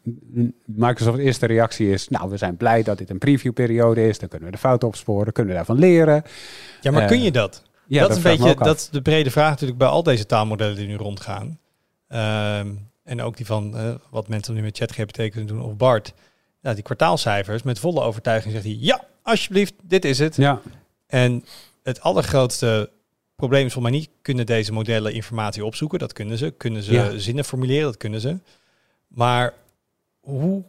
Microsoft's 0.64 1.20
eerste 1.20 1.46
reactie 1.46 1.90
is... 1.90 2.08
nou, 2.08 2.30
we 2.30 2.36
zijn 2.36 2.56
blij 2.56 2.82
dat 2.82 2.98
dit 2.98 3.10
een 3.10 3.18
previewperiode 3.18 4.08
is. 4.08 4.18
Dan 4.18 4.28
kunnen 4.28 4.48
we 4.48 4.54
de 4.54 4.60
fouten 4.60 4.88
opsporen, 4.88 5.32
kunnen 5.32 5.52
we 5.52 5.58
daarvan 5.58 5.78
leren. 5.78 6.22
Ja, 6.80 6.90
maar 6.90 7.02
uh, 7.02 7.08
kun 7.08 7.22
je 7.22 7.32
dat? 7.32 7.62
Ja, 7.86 8.00
dat, 8.00 8.08
dat 8.08 8.18
is 8.18 8.24
een 8.24 8.30
beetje 8.30 8.64
dat 8.64 8.76
is 8.76 8.88
de 8.88 9.02
brede 9.02 9.30
vraag 9.30 9.50
natuurlijk 9.50 9.78
bij 9.78 9.88
al 9.88 10.02
deze 10.02 10.26
taalmodellen 10.26 10.76
die 10.76 10.86
nu 10.86 10.96
rondgaan. 10.96 11.58
Um, 12.08 12.90
en 13.04 13.22
ook 13.22 13.36
die 13.36 13.46
van 13.46 13.76
wat 14.10 14.28
mensen 14.28 14.54
nu 14.54 14.62
met 14.62 14.76
ChatGPT 14.76 15.16
kunnen 15.16 15.46
doen 15.46 15.62
of 15.62 15.76
BART. 15.76 16.12
Ja, 16.60 16.74
die 16.74 16.82
kwartaalcijfers, 16.82 17.62
met 17.62 17.78
volle 17.78 18.00
overtuiging 18.00 18.52
zegt 18.52 18.64
hij... 18.64 18.76
ja, 18.80 19.04
alsjeblieft, 19.22 19.74
dit 19.82 20.04
is 20.04 20.18
het. 20.18 20.36
Ja. 20.36 20.60
En 21.06 21.44
het 21.82 22.00
allergrootste 22.00 22.90
probleem 23.38 23.66
is 23.66 23.72
voor 23.72 23.82
mij 23.82 23.90
niet, 23.90 24.10
kunnen 24.22 24.46
deze 24.46 24.72
modellen 24.72 25.12
informatie 25.12 25.64
opzoeken? 25.64 25.98
Dat 25.98 26.12
kunnen 26.12 26.38
ze. 26.38 26.50
Kunnen 26.50 26.82
ze 26.82 27.14
zinnen 27.16 27.44
formuleren? 27.44 27.84
Dat 27.84 27.96
kunnen 27.96 28.20
ze. 28.20 28.38
Maar 29.08 29.54
hoe... 30.20 30.64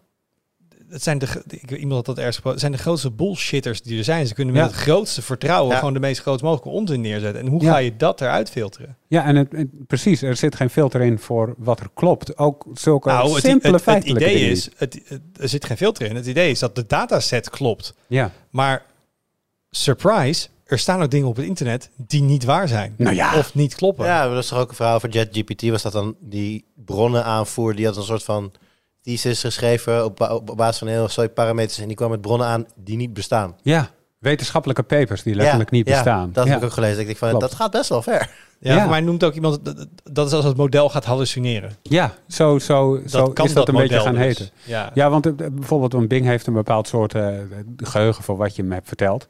Het 0.90 1.04
zijn 1.04 1.18
de, 1.18 1.44
ik, 1.48 1.72
iemand 1.72 1.94
had 1.94 2.06
dat 2.06 2.18
ergens 2.18 2.36
gesproken, 2.36 2.60
zijn 2.60 2.72
de 2.72 2.78
grootste 2.78 3.12
bullshitters 3.12 3.82
die 3.82 3.98
er 3.98 4.04
zijn. 4.04 4.28
Ze 4.28 4.34
kunnen 4.34 4.54
met 4.54 4.64
het 4.64 4.74
grootste 4.74 5.22
vertrouwen 5.22 5.78
gewoon 5.78 5.94
de 5.94 6.00
meest 6.00 6.22
groot 6.22 6.42
mogelijke 6.42 6.70
onzin 6.70 7.02
neerzetten. 7.02 7.42
En 7.42 7.48
hoe 7.48 7.64
ga 7.64 7.78
je 7.78 7.96
dat 7.96 8.22
eruit 8.22 8.50
filteren? 8.50 8.98
Ja, 9.08 9.26
en 9.26 9.36
het, 9.36 9.88
precies, 9.88 10.22
er 10.22 10.36
zit 10.36 10.56
geen 10.56 10.70
filter 10.70 11.02
in 11.02 11.20
voor 11.20 11.54
wat 11.58 11.80
er 11.80 11.90
klopt. 11.94 12.38
Ook 12.38 12.66
zulke 12.74 13.10
nou, 13.10 13.40
simpele 13.40 13.76
het, 13.76 13.86
het, 13.86 13.96
het 13.96 14.06
idee 14.06 14.50
is, 14.50 14.70
het, 14.76 15.02
er 15.40 15.50
zit 15.50 15.66
geen 15.66 15.78
filter 15.78 16.10
in. 16.10 16.16
Het 16.16 16.28
idee 16.28 16.52
is 16.52 16.60
dat 16.60 16.76
de 16.76 16.86
dataset 16.88 17.50
klopt. 17.50 17.94
Ja. 18.08 18.32
Maar 18.50 18.86
surprise, 19.70 20.48
er 20.70 20.80
staan 20.80 21.02
ook 21.02 21.12
dingen 21.12 21.28
op 21.28 21.36
het 21.36 21.46
internet 21.46 21.90
die 21.96 22.22
niet 22.22 22.44
waar 22.44 22.68
zijn. 22.68 22.94
Nou 22.98 23.16
ja. 23.16 23.38
Of 23.38 23.56
niet 23.56 23.76
kloppen. 23.76 24.06
Ja, 24.06 24.28
dat 24.28 24.44
is 24.44 24.48
toch 24.48 24.60
ook 24.60 24.70
een 24.70 24.76
verhaal 24.76 25.00
voor 25.00 25.10
JetGPT. 25.10 25.70
Was 25.70 25.82
dat 25.82 25.92
dan 25.92 26.16
die 26.20 26.66
bronnen 26.76 27.24
aanvoer? 27.24 27.76
Die 27.76 27.86
had 27.86 27.98
een 27.98 28.04
soort 28.04 28.24
van 28.24 28.52
thesis 29.02 29.40
geschreven 29.40 30.06
op, 30.06 30.22
op 30.22 30.54
basis 30.58 30.78
van 30.78 30.88
heel 30.88 31.10
veel 31.10 31.30
parameters. 31.30 31.80
En 31.80 31.88
die 31.88 31.96
kwam 31.96 32.10
met 32.10 32.22
bronnen 32.22 32.48
aan 32.48 32.66
die 32.76 32.98
niet 32.98 33.14
bestaan. 33.14 33.56
Ja, 33.62 33.90
wetenschappelijke 34.20 34.84
papers 34.84 35.24
die 35.24 35.36
letterlijk 35.36 35.72
niet 35.72 35.86
bestaan. 35.86 36.28
Ja, 36.28 36.34
dat 36.34 36.48
heb 36.48 36.58
ik 36.58 36.64
ook 36.64 36.72
gelezen. 36.72 37.00
Ik 37.00 37.06
denk 37.06 37.18
van, 37.18 37.40
dat 37.40 37.56
gaat 37.56 37.72
best 37.72 37.90
wel 37.90 38.02
ver. 38.02 38.30
Ja, 38.60 38.74
ja. 38.74 38.82
voor 38.82 38.90
mij 38.90 39.02
noemt 39.02 39.24
ook 39.24 39.34
iemand 39.34 39.60
dat 40.04 40.28
is 40.28 40.34
als 40.34 40.46
het 40.46 40.58
model 40.58 40.90
gaat 40.90 41.06
hallucineren. 41.06 41.72
Ja, 41.82 42.14
zo, 42.28 42.60
zo, 42.60 43.02
zo 43.06 43.30
kan 43.30 43.46
is 43.46 43.54
dat, 43.54 43.68
een 43.68 43.76
beetje 43.76 44.00
gaan 44.00 44.14
dus. 44.14 44.24
heten. 44.24 44.50
Ja. 44.64 44.92
ja, 44.94 45.10
want 45.10 45.36
bijvoorbeeld 45.56 45.94
een 45.94 46.08
Bing 46.08 46.26
heeft 46.26 46.48
een 46.48 46.54
bepaald 46.54 46.88
soort 46.88 47.14
uh, 47.14 47.28
geheugen 47.78 48.24
voor 48.24 48.38
wat 48.38 48.56
je 48.56 48.62
hem 48.62 48.72
hebt 48.72 48.88
verteld. 48.88 49.28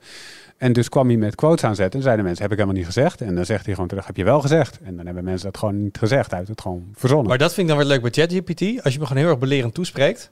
En 0.59 0.73
dus 0.73 0.89
kwam 0.89 1.07
hij 1.07 1.17
met 1.17 1.35
quotes 1.35 1.63
aanzetten 1.63 1.99
en 1.99 2.05
zeiden 2.05 2.25
mensen, 2.25 2.43
heb 2.43 2.51
ik 2.51 2.57
helemaal 2.57 2.79
niet 2.79 2.93
gezegd. 2.93 3.21
En 3.21 3.35
dan 3.35 3.45
zegt 3.45 3.65
hij 3.65 3.73
gewoon 3.73 3.89
terug, 3.89 4.05
heb 4.05 4.17
je 4.17 4.23
wel 4.23 4.41
gezegd? 4.41 4.79
En 4.83 4.95
dan 4.95 5.05
hebben 5.05 5.23
mensen 5.23 5.45
dat 5.45 5.57
gewoon 5.57 5.83
niet 5.83 5.97
gezegd, 5.97 6.33
uit 6.33 6.47
het 6.47 6.61
gewoon 6.61 6.87
verzonnen. 6.93 7.27
Maar 7.27 7.37
dat 7.37 7.53
vind 7.53 7.69
ik 7.69 7.75
dan 7.75 7.77
weer 7.77 7.91
leuk 7.91 8.01
bij 8.01 8.11
ChatGPT. 8.11 8.83
Als 8.83 8.93
je 8.93 8.99
me 8.99 9.05
gewoon 9.05 9.21
heel 9.21 9.31
erg 9.31 9.39
belerend 9.39 9.73
toespreekt, 9.73 10.31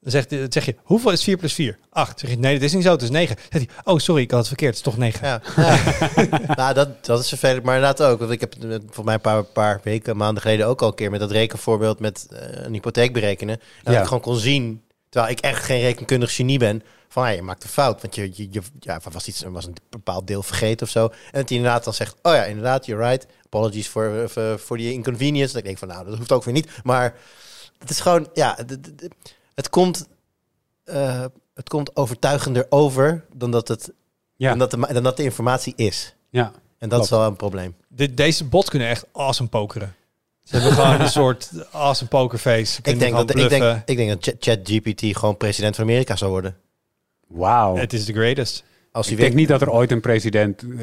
dan 0.00 0.10
zegt, 0.10 0.34
zeg 0.48 0.64
je, 0.64 0.74
hoeveel 0.82 1.10
is 1.10 1.24
4 1.24 1.36
plus 1.36 1.52
4? 1.52 1.78
8. 1.90 2.20
Zeg 2.20 2.30
je, 2.30 2.36
nee, 2.36 2.54
dat 2.54 2.62
is 2.62 2.72
niet 2.72 2.82
zo, 2.82 2.90
het 2.90 3.02
is 3.02 3.10
9. 3.10 3.36
Zegt 3.50 3.52
hij, 3.52 3.68
oh 3.84 3.98
sorry, 3.98 4.22
ik 4.22 4.30
had 4.30 4.38
het 4.38 4.48
verkeerd, 4.48 4.76
het 4.76 4.86
is 4.86 4.92
toch 4.92 5.00
9. 5.00 5.26
Ja, 5.26 5.40
nou, 6.56 6.74
dat, 6.74 7.04
dat 7.04 7.20
is 7.20 7.28
vervelend, 7.28 7.64
maar 7.64 7.74
inderdaad 7.74 8.06
ook. 8.06 8.18
Want 8.18 8.30
ik 8.30 8.40
heb 8.40 8.54
voor 8.90 9.04
mij 9.04 9.14
een 9.14 9.20
paar, 9.20 9.44
paar 9.44 9.80
weken, 9.82 10.16
maanden 10.16 10.42
geleden 10.42 10.66
ook 10.66 10.82
al 10.82 10.88
een 10.88 10.94
keer 10.94 11.10
met 11.10 11.20
dat 11.20 11.30
rekenvoorbeeld 11.30 12.00
met 12.00 12.28
uh, 12.32 12.38
een 12.64 12.72
hypotheek 12.72 13.12
berekenen. 13.12 13.60
Dat 13.82 13.94
ja. 13.94 14.00
ik 14.00 14.06
gewoon 14.06 14.22
kon 14.22 14.36
zien, 14.36 14.82
terwijl 15.08 15.32
ik 15.32 15.40
echt 15.40 15.64
geen 15.64 15.80
rekenkundig 15.80 16.34
genie 16.34 16.58
ben, 16.58 16.82
van 17.14 17.26
ja, 17.26 17.34
je 17.34 17.42
maakt 17.42 17.62
een 17.62 17.68
fout, 17.68 18.02
want 18.02 18.14
je, 18.14 18.30
je, 18.34 18.48
je 18.50 18.62
ja, 18.80 19.00
was 19.12 19.28
iets, 19.28 19.42
was 19.42 19.66
een 19.66 19.76
bepaald 19.90 20.26
deel 20.26 20.42
vergeten 20.42 20.86
of 20.86 20.92
zo. 20.92 21.04
En 21.04 21.40
dat 21.40 21.48
hij 21.48 21.58
inderdaad 21.58 21.84
dan 21.84 21.94
zegt, 21.94 22.16
oh 22.22 22.34
ja, 22.34 22.44
inderdaad, 22.44 22.86
you're 22.86 23.08
right. 23.08 23.26
Apologies 23.44 23.88
voor 23.88 24.30
voor 24.56 24.76
die 24.76 24.92
inconvenience. 24.92 25.52
Dat 25.52 25.56
ik 25.56 25.64
denk 25.64 25.78
van, 25.78 25.88
nou, 25.88 26.04
dat 26.04 26.18
hoeft 26.18 26.32
ook 26.32 26.44
weer 26.44 26.54
niet. 26.54 26.70
Maar 26.82 27.14
het 27.78 27.90
is 27.90 28.00
gewoon, 28.00 28.28
ja, 28.32 28.54
het, 28.56 28.78
het 29.54 29.68
komt, 29.68 30.08
uh, 30.84 31.24
het 31.54 31.68
komt 31.68 31.96
overtuigender 31.96 32.66
over 32.68 33.24
dan 33.32 33.50
dat 33.50 33.68
het, 33.68 33.92
ja. 34.36 34.48
dan 34.48 34.58
dat 34.58 34.70
de, 34.70 34.92
dan 34.92 35.02
dat 35.02 35.16
de 35.16 35.22
informatie 35.22 35.72
is. 35.76 36.14
Ja. 36.30 36.52
En 36.78 36.88
dat 36.88 37.04
is 37.04 37.10
wel 37.10 37.22
een 37.22 37.36
probleem. 37.36 37.74
De, 37.88 38.14
deze 38.14 38.44
bots 38.44 38.70
kunnen 38.70 38.88
echt 38.88 39.06
awesome 39.12 39.48
pokeren. 39.48 39.94
Ze 40.42 40.56
hebben 40.56 40.72
gewoon 40.82 41.00
een 41.00 41.10
soort 41.10 41.50
awesome 41.70 42.10
pokerface. 42.10 42.78
Ik 42.82 42.98
denk, 42.98 43.14
dat, 43.14 43.36
ik, 43.36 43.48
denk, 43.48 43.82
ik 43.86 43.96
denk 43.96 44.22
dat 44.22 44.34
ChatGPT 44.38 45.18
gewoon 45.18 45.36
president 45.36 45.74
van 45.74 45.84
Amerika 45.84 46.16
zou 46.16 46.30
worden. 46.30 46.56
Wauw. 47.26 47.76
Het 47.76 47.92
is 47.92 48.04
de 48.04 48.12
greatest. 48.12 48.64
Als 48.92 49.10
ik 49.10 49.16
denk 49.16 49.34
niet 49.34 49.48
dat 49.48 49.60
er 49.60 49.70
ooit 49.70 49.90
een 49.90 50.00
president 50.00 50.62
uh, 50.62 50.82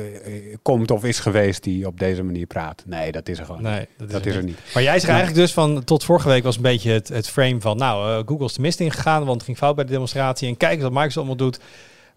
komt 0.62 0.92
of 0.92 1.04
is 1.04 1.20
geweest 1.20 1.64
die 1.64 1.88
op 1.88 2.00
deze 2.00 2.24
manier 2.24 2.46
praat. 2.46 2.84
Nee, 2.86 3.12
dat 3.12 3.30
is 3.30 3.40
er 3.40 3.46
gewoon 3.46 3.62
nee, 3.62 3.88
dat, 3.98 4.08
is, 4.08 4.14
dat 4.14 4.22
er, 4.22 4.28
is 4.28 4.36
er 4.36 4.44
niet. 4.44 4.58
Maar 4.74 4.84
jij 4.84 5.00
zegt 5.00 5.12
eigenlijk 5.12 5.40
dus 5.40 5.54
van, 5.54 5.84
tot 5.84 6.04
vorige 6.04 6.28
week 6.28 6.44
was 6.44 6.56
een 6.56 6.62
beetje 6.62 6.92
het, 6.92 7.08
het 7.08 7.30
frame 7.30 7.62
van, 7.62 7.78
nou, 7.78 8.10
uh, 8.10 8.24
Google 8.26 8.46
is 8.46 8.54
de 8.54 8.62
mist 8.62 8.80
ingegaan, 8.80 9.24
want 9.24 9.34
het 9.34 9.44
ging 9.44 9.58
fout 9.58 9.76
bij 9.76 9.86
de 9.86 9.92
demonstratie. 9.92 10.48
En 10.48 10.58
kijk 10.58 10.82
wat 10.82 10.92
Microsoft 10.92 11.18
allemaal 11.18 11.36
doet. 11.36 11.60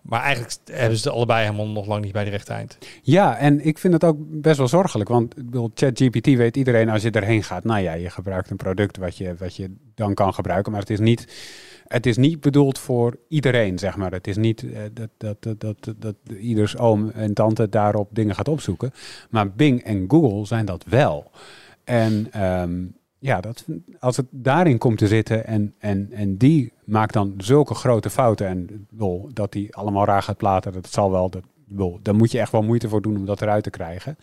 Maar 0.02 0.22
eigenlijk 0.22 0.56
hebben 0.64 0.98
ze 0.98 1.08
het 1.08 1.16
allebei 1.16 1.44
helemaal 1.44 1.68
nog 1.68 1.86
lang 1.86 2.04
niet 2.04 2.12
bij 2.12 2.24
de 2.24 2.30
rechte 2.30 2.52
eind. 2.52 2.78
Ja, 3.02 3.36
en 3.36 3.66
ik 3.66 3.78
vind 3.78 3.92
het 3.92 4.04
ook 4.04 4.16
best 4.18 4.58
wel 4.58 4.68
zorgelijk. 4.68 5.08
Want 5.08 5.34
ChatGPT 5.74 6.26
weet 6.26 6.56
iedereen 6.56 6.88
als 6.88 7.02
je 7.02 7.10
erheen 7.10 7.42
gaat. 7.42 7.64
Nou 7.64 7.80
ja, 7.80 7.92
je 7.92 8.10
gebruikt 8.10 8.50
een 8.50 8.56
product 8.56 8.96
wat 8.96 9.16
je, 9.16 9.34
wat 9.38 9.56
je 9.56 9.70
dan 9.94 10.14
kan 10.14 10.34
gebruiken. 10.34 10.72
Maar 10.72 10.80
het 10.80 10.90
is 10.90 10.98
niet 10.98 11.26
het 11.86 12.06
is 12.06 12.16
niet 12.16 12.40
bedoeld 12.40 12.78
voor 12.78 13.16
iedereen, 13.28 13.78
zeg 13.78 13.96
maar. 13.96 14.12
Het 14.12 14.26
is 14.26 14.36
niet 14.36 14.62
uh, 14.62 14.78
dat, 14.92 15.08
dat, 15.16 15.36
dat, 15.42 15.60
dat, 15.60 15.94
dat 15.98 16.14
ieders 16.38 16.76
oom 16.78 17.10
en 17.10 17.34
tante 17.34 17.68
daarop 17.68 18.08
dingen 18.12 18.34
gaat 18.34 18.48
opzoeken. 18.48 18.92
Maar 19.30 19.52
Bing 19.52 19.82
en 19.82 20.04
Google 20.08 20.46
zijn 20.46 20.64
dat 20.64 20.84
wel. 20.88 21.30
En 21.84 22.42
um, 22.42 22.96
ja, 23.18 23.40
dat, 23.40 23.64
als 23.98 24.16
het 24.16 24.26
daarin 24.30 24.78
komt 24.78 24.98
te 24.98 25.06
zitten 25.06 25.46
en, 25.46 25.74
en, 25.78 26.08
en 26.12 26.36
die 26.36 26.72
maakt 26.84 27.12
dan 27.12 27.34
zulke 27.36 27.74
grote 27.74 28.10
fouten 28.10 28.46
en 28.46 28.86
wil 28.90 29.28
dat 29.32 29.52
die 29.52 29.74
allemaal 29.74 30.04
raar 30.04 30.22
gaat 30.22 30.36
platen, 30.36 30.72
dat 30.72 30.90
zal 30.90 31.10
wel, 31.10 31.30
dat, 31.30 31.42
wil, 31.66 31.98
daar 32.02 32.14
moet 32.14 32.30
je 32.30 32.38
echt 32.38 32.52
wel 32.52 32.62
moeite 32.62 32.88
voor 32.88 33.02
doen 33.02 33.16
om 33.16 33.26
dat 33.26 33.42
eruit 33.42 33.62
te 33.62 33.70
krijgen. 33.70 34.16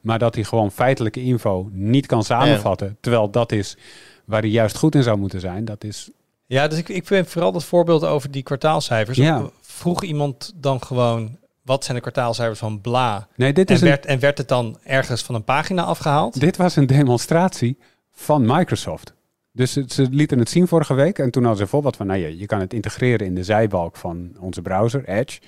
Maar 0.00 0.18
dat 0.18 0.34
hij 0.34 0.44
gewoon 0.44 0.70
feitelijke 0.70 1.22
info 1.22 1.68
niet 1.72 2.06
kan 2.06 2.24
samenvatten, 2.24 2.96
terwijl 3.00 3.30
dat 3.30 3.52
is 3.52 3.76
waar 4.24 4.40
hij 4.40 4.50
juist 4.50 4.76
goed 4.76 4.94
in 4.94 5.02
zou 5.02 5.18
moeten 5.18 5.40
zijn, 5.40 5.64
dat 5.64 5.84
is 5.84 6.10
ja, 6.52 6.68
dus 6.68 6.78
ik, 6.78 6.88
ik 6.88 7.06
vind 7.06 7.28
vooral 7.28 7.52
dat 7.52 7.64
voorbeeld 7.64 8.04
over 8.04 8.30
die 8.30 8.42
kwartaalcijfers. 8.42 9.16
Ja. 9.18 9.50
Vroeg 9.60 10.02
iemand 10.02 10.52
dan 10.56 10.82
gewoon, 10.82 11.38
wat 11.62 11.84
zijn 11.84 11.96
de 11.96 12.02
kwartaalcijfers 12.02 12.58
van 12.58 12.80
bla? 12.80 13.28
Nee, 13.36 13.52
dit 13.52 13.68
en, 13.68 13.74
is 13.74 13.80
werd, 13.80 14.06
en 14.06 14.18
werd 14.18 14.38
het 14.38 14.48
dan 14.48 14.78
ergens 14.84 15.22
van 15.22 15.34
een 15.34 15.44
pagina 15.44 15.82
afgehaald? 15.82 16.40
Dit 16.40 16.56
was 16.56 16.76
een 16.76 16.86
demonstratie 16.86 17.78
van 18.10 18.46
Microsoft. 18.46 19.14
Dus 19.52 19.72
ze 19.72 20.06
lieten 20.10 20.38
het 20.38 20.50
zien 20.50 20.68
vorige 20.68 20.94
week 20.94 21.18
en 21.18 21.30
toen 21.30 21.42
hadden 21.42 21.56
ze 21.56 21.62
een 21.62 21.70
voorbeeld 21.70 21.96
van, 21.96 22.06
nou 22.06 22.20
ja, 22.20 22.28
je 22.28 22.46
kan 22.46 22.60
het 22.60 22.74
integreren 22.74 23.26
in 23.26 23.34
de 23.34 23.44
zijbalk 23.44 23.96
van 23.96 24.36
onze 24.38 24.62
browser, 24.62 25.08
Edge. 25.08 25.40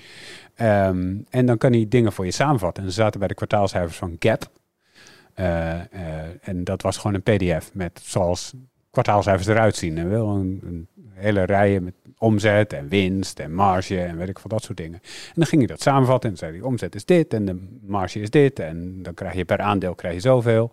Ehm, 0.55 1.17
en 1.31 1.47
dan 1.47 1.59
kan 1.59 1.73
hij 1.73 1.87
dingen 1.89 2.13
voor 2.13 2.25
je 2.25 2.31
samenvatten. 2.31 2.83
En 2.83 2.89
ze 2.89 2.95
zaten 2.95 3.19
bij 3.19 3.29
de 3.29 3.35
kwartaalcijfers 3.35 3.97
van 3.97 4.17
Gap. 4.19 4.51
Uh, 5.37 5.47
uh, 5.47 5.79
en 6.43 6.65
dat 6.65 6.83
was 6.83 6.97
gewoon 6.97 7.15
een 7.15 7.37
pdf 7.37 7.71
met 7.73 8.01
zoals 8.05 8.53
kwartaalcijfers 8.95 9.47
eruit 9.47 9.77
zien. 9.77 9.99
En 9.99 10.09
wel 10.09 10.29
een, 10.29 10.61
een 10.65 10.89
hele 11.15 11.45
rijen 11.45 11.85
met 11.85 11.95
omzet 12.19 12.73
en 12.73 12.89
winst 12.89 13.39
en 13.39 13.55
marge 13.55 14.01
en 14.01 14.17
weet 14.17 14.29
ik 14.29 14.39
veel 14.39 14.51
dat 14.51 14.63
soort 14.63 14.77
dingen. 14.77 15.01
En 15.03 15.33
dan 15.35 15.47
ging 15.47 15.61
je 15.61 15.67
dat 15.67 15.83
samenvatten 15.83 16.31
en 16.31 16.37
zei 16.37 16.53
die 16.53 16.67
omzet 16.67 16.95
is 16.95 17.05
dit 17.05 17.35
en 17.35 17.45
de 17.45 17.79
marge 17.83 18.21
is 18.21 18.31
dit 18.31 18.59
en 18.59 19.03
dan 19.03 19.15
krijg 19.15 19.35
je 19.35 19.45
per 19.45 19.61
aandeel 19.61 19.95
krijg 19.95 20.15
je 20.15 20.21
zoveel. 20.21 20.71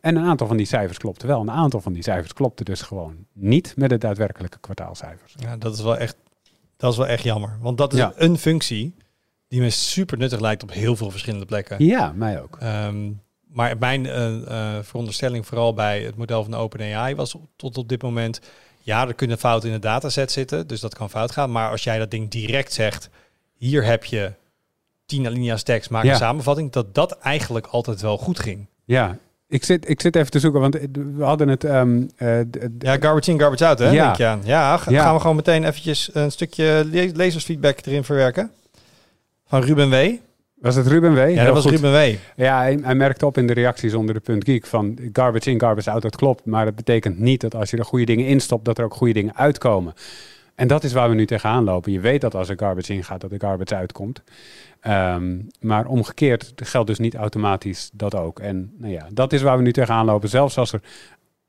En 0.00 0.16
een 0.16 0.24
aantal 0.24 0.46
van 0.46 0.56
die 0.56 0.66
cijfers 0.66 0.98
klopte 0.98 1.26
wel. 1.26 1.40
Een 1.40 1.50
aantal 1.50 1.80
van 1.80 1.92
die 1.92 2.02
cijfers 2.02 2.32
klopte 2.32 2.64
dus 2.64 2.82
gewoon 2.82 3.26
niet 3.32 3.74
met 3.76 3.90
de 3.90 3.98
daadwerkelijke 3.98 4.58
kwartaalcijfers. 4.60 5.34
Ja, 5.36 5.56
dat 5.56 5.74
is 5.74 5.82
wel 5.82 5.96
echt, 5.96 6.16
dat 6.76 6.92
is 6.92 6.98
wel 6.98 7.06
echt 7.06 7.22
jammer. 7.22 7.56
Want 7.60 7.78
dat 7.78 7.92
is 7.92 8.06
een 8.14 8.38
functie 8.38 8.94
die 9.48 9.60
me 9.60 9.70
super 9.70 10.18
nuttig 10.18 10.40
lijkt 10.40 10.62
op 10.62 10.72
heel 10.72 10.96
veel 10.96 11.10
verschillende 11.10 11.46
plekken. 11.46 11.84
Ja, 11.84 12.12
mij 12.12 12.42
ook. 12.42 12.56
Ehm, 12.60 13.10
maar 13.46 13.78
mijn 13.78 14.06
eh, 14.06 14.78
veronderstelling 14.82 15.46
vooral 15.46 15.74
bij 15.74 16.02
het 16.02 16.16
model 16.16 16.44
van 16.44 16.54
OpenAI 16.54 17.14
was 17.14 17.36
tot 17.56 17.78
op 17.78 17.88
dit 17.88 18.02
moment... 18.02 18.40
Ja, 18.82 19.06
er 19.08 19.14
kunnen 19.14 19.38
fouten 19.38 19.68
in 19.68 19.74
de 19.74 19.80
dataset 19.80 20.32
zitten, 20.32 20.66
dus 20.66 20.80
dat 20.80 20.94
kan 20.94 21.10
fout 21.10 21.30
gaan. 21.32 21.52
Maar 21.52 21.70
als 21.70 21.84
jij 21.84 21.98
dat 21.98 22.10
ding 22.10 22.30
direct 22.30 22.72
zegt, 22.72 23.08
hier 23.56 23.84
heb 23.84 24.04
je 24.04 24.32
10 25.06 25.26
alinea's 25.26 25.62
tekst, 25.62 25.90
maak 25.90 26.04
Ja. 26.04 26.10
een 26.10 26.16
samenvatting, 26.16 26.72
dat 26.72 26.94
dat 26.94 27.18
eigenlijk 27.18 27.66
altijd 27.66 28.00
wel 28.00 28.18
goed 28.18 28.38
ging. 28.40 28.66
Ja, 28.84 29.16
ik 29.48 29.64
zit, 29.64 29.88
ik 29.88 30.00
zit 30.00 30.16
even 30.16 30.30
te 30.30 30.38
zoeken, 30.38 30.60
want 30.60 30.74
we 31.16 31.24
hadden 31.24 31.48
het... 31.48 31.60
d- 31.60 32.82
Ja, 32.84 32.96
garbage 33.00 33.30
in, 33.30 33.40
garbage 33.40 33.66
out, 33.66 33.78
hè? 33.78 33.90
Ja. 33.90 34.04
Denk 34.04 34.16
je 34.16 34.26
aan. 34.26 34.40
Ja, 34.44 34.76
ga- 34.76 34.90
Ja. 34.90 35.02
gaan 35.02 35.14
we 35.14 35.20
gewoon 35.20 35.36
meteen 35.36 35.64
eventjes 35.64 36.10
een 36.12 36.30
stukje 36.32 36.84
le- 36.90 37.10
lezersfeedback 37.14 37.78
erin 37.86 38.04
verwerken. 38.04 38.50
Van 39.46 39.62
Ruben 39.62 39.90
W. 39.90 39.94
was 40.60 40.74
het 40.74 40.86
Ruben 40.86 41.14
W? 41.14 41.18
Ja, 41.18 41.24
Heel 41.24 41.44
dat 41.44 41.54
was 41.54 41.62
goed. 41.62 41.72
Ruben 41.72 41.92
W. 41.92 42.14
Ja, 42.36 42.58
hij, 42.58 42.78
hij 42.82 42.94
merkte 42.94 43.26
op 43.26 43.38
in 43.38 43.46
de 43.46 43.52
reacties 43.52 43.94
onder 43.94 44.14
de 44.14 44.20
punt 44.20 44.44
geek 44.44 44.66
van 44.66 44.98
garbage 45.12 45.50
in, 45.50 45.60
garbage 45.60 45.90
out, 45.90 46.02
dat 46.02 46.16
klopt. 46.16 46.44
Maar 46.44 46.64
dat 46.64 46.74
betekent 46.74 47.18
niet 47.18 47.40
dat 47.40 47.54
als 47.54 47.70
je 47.70 47.76
er 47.76 47.84
goede 47.84 48.04
dingen 48.04 48.26
instopt, 48.26 48.64
dat 48.64 48.78
er 48.78 48.84
ook 48.84 48.94
goede 48.94 49.12
dingen 49.12 49.36
uitkomen. 49.36 49.94
En 50.54 50.68
dat 50.68 50.84
is 50.84 50.92
waar 50.92 51.08
we 51.08 51.14
nu 51.14 51.26
tegenaan 51.26 51.64
lopen. 51.64 51.92
Je 51.92 52.00
weet 52.00 52.20
dat 52.20 52.34
als 52.34 52.48
er 52.48 52.58
garbage 52.58 52.94
in 52.94 53.04
gaat, 53.04 53.20
dat 53.20 53.32
er 53.32 53.40
garbage 53.40 53.74
uitkomt. 53.74 54.22
Ehm, 54.80 55.38
maar 55.60 55.86
omgekeerd 55.86 56.52
geldt 56.56 56.86
dus 56.88 56.98
niet 56.98 57.14
automatisch 57.14 57.90
dat 57.92 58.14
ook. 58.14 58.38
En 58.40 58.74
nou 58.78 58.92
ja, 58.92 59.06
dat 59.12 59.32
is 59.32 59.42
waar 59.42 59.56
we 59.56 59.62
nu 59.62 59.72
tegenaan 59.72 60.06
lopen. 60.06 60.28
Zelfs 60.28 60.58
als 60.58 60.72
er 60.72 60.80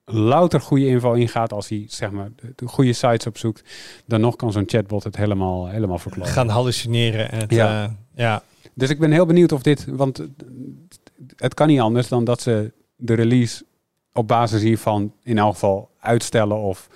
louter 0.05 0.61
goede 0.61 0.87
info 0.87 1.13
ingaat, 1.13 1.53
als 1.53 1.69
hij 1.69 1.85
zeg 1.87 2.11
maar 2.11 2.29
de, 2.35 2.53
de 2.55 2.67
goede 2.67 2.93
sites 2.93 3.27
opzoekt, 3.27 3.63
dan 4.05 4.21
nog 4.21 4.35
kan 4.35 4.51
zo'n 4.51 4.63
chatbot 4.65 5.03
het 5.03 5.15
helemaal, 5.15 5.67
helemaal. 5.67 5.99
Gaan 6.33 6.49
hallucineren. 6.49 7.31
En 7.31 7.39
het, 7.39 7.51
Ja. 7.51 7.71
ja. 7.71 7.95
ja. 8.15 8.43
Dus 8.73 8.89
ik 8.89 8.99
ben 8.99 9.11
heel 9.11 9.25
benieuwd 9.25 9.51
of 9.51 9.61
dit, 9.61 9.85
want 9.89 10.21
het 11.35 11.53
kan 11.53 11.67
niet 11.67 11.79
anders 11.79 12.07
dan 12.07 12.23
dat 12.23 12.41
ze 12.41 12.71
de 12.95 13.13
release 13.13 13.63
op 14.13 14.27
basis 14.27 14.61
hiervan 14.61 15.13
in 15.23 15.37
elk 15.37 15.53
geval 15.53 15.89
uitstellen 15.99 16.57
of 16.57 16.87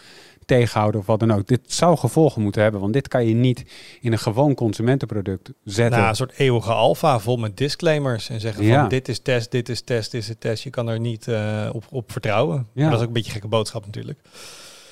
tegenhouden 0.45 0.99
of 0.99 1.06
wat 1.06 1.19
dan 1.19 1.32
ook. 1.32 1.47
Dit 1.47 1.60
zou 1.73 1.97
gevolgen 1.97 2.41
moeten 2.41 2.62
hebben, 2.62 2.82
want 2.82 2.93
dit 2.93 3.08
kan 3.08 3.25
je 3.25 3.34
niet 3.34 3.65
in 4.01 4.12
een 4.12 4.19
gewoon 4.19 4.56
consumentenproduct 4.56 5.51
zetten. 5.63 5.97
Nou, 5.97 6.10
een 6.10 6.15
soort 6.15 6.34
eeuwige 6.38 6.71
alfa 6.73 7.19
vol 7.19 7.38
met 7.38 7.58
disclaimers. 7.58 8.30
En 8.30 8.39
zeggen 8.39 8.63
Ja. 8.63 8.80
van 8.80 8.89
dit 8.89 9.08
is 9.08 9.19
test, 9.19 9.51
dit 9.51 9.69
is 9.69 9.82
test, 9.82 10.12
dit 10.12 10.21
is 10.21 10.36
test. 10.39 10.63
Je 10.63 10.69
kan 10.69 10.88
er 10.88 10.99
niet 10.99 11.28
eh, 11.28 11.69
op, 11.73 11.84
op 11.89 12.12
vertrouwen. 12.12 12.56
Ja. 12.58 12.82
Maar 12.82 12.84
dat 12.89 12.93
is 12.93 12.99
ook 13.01 13.08
een 13.08 13.13
beetje 13.13 13.28
een 13.28 13.34
gekke 13.34 13.47
boodschap 13.47 13.86
natuurlijk. 13.86 14.19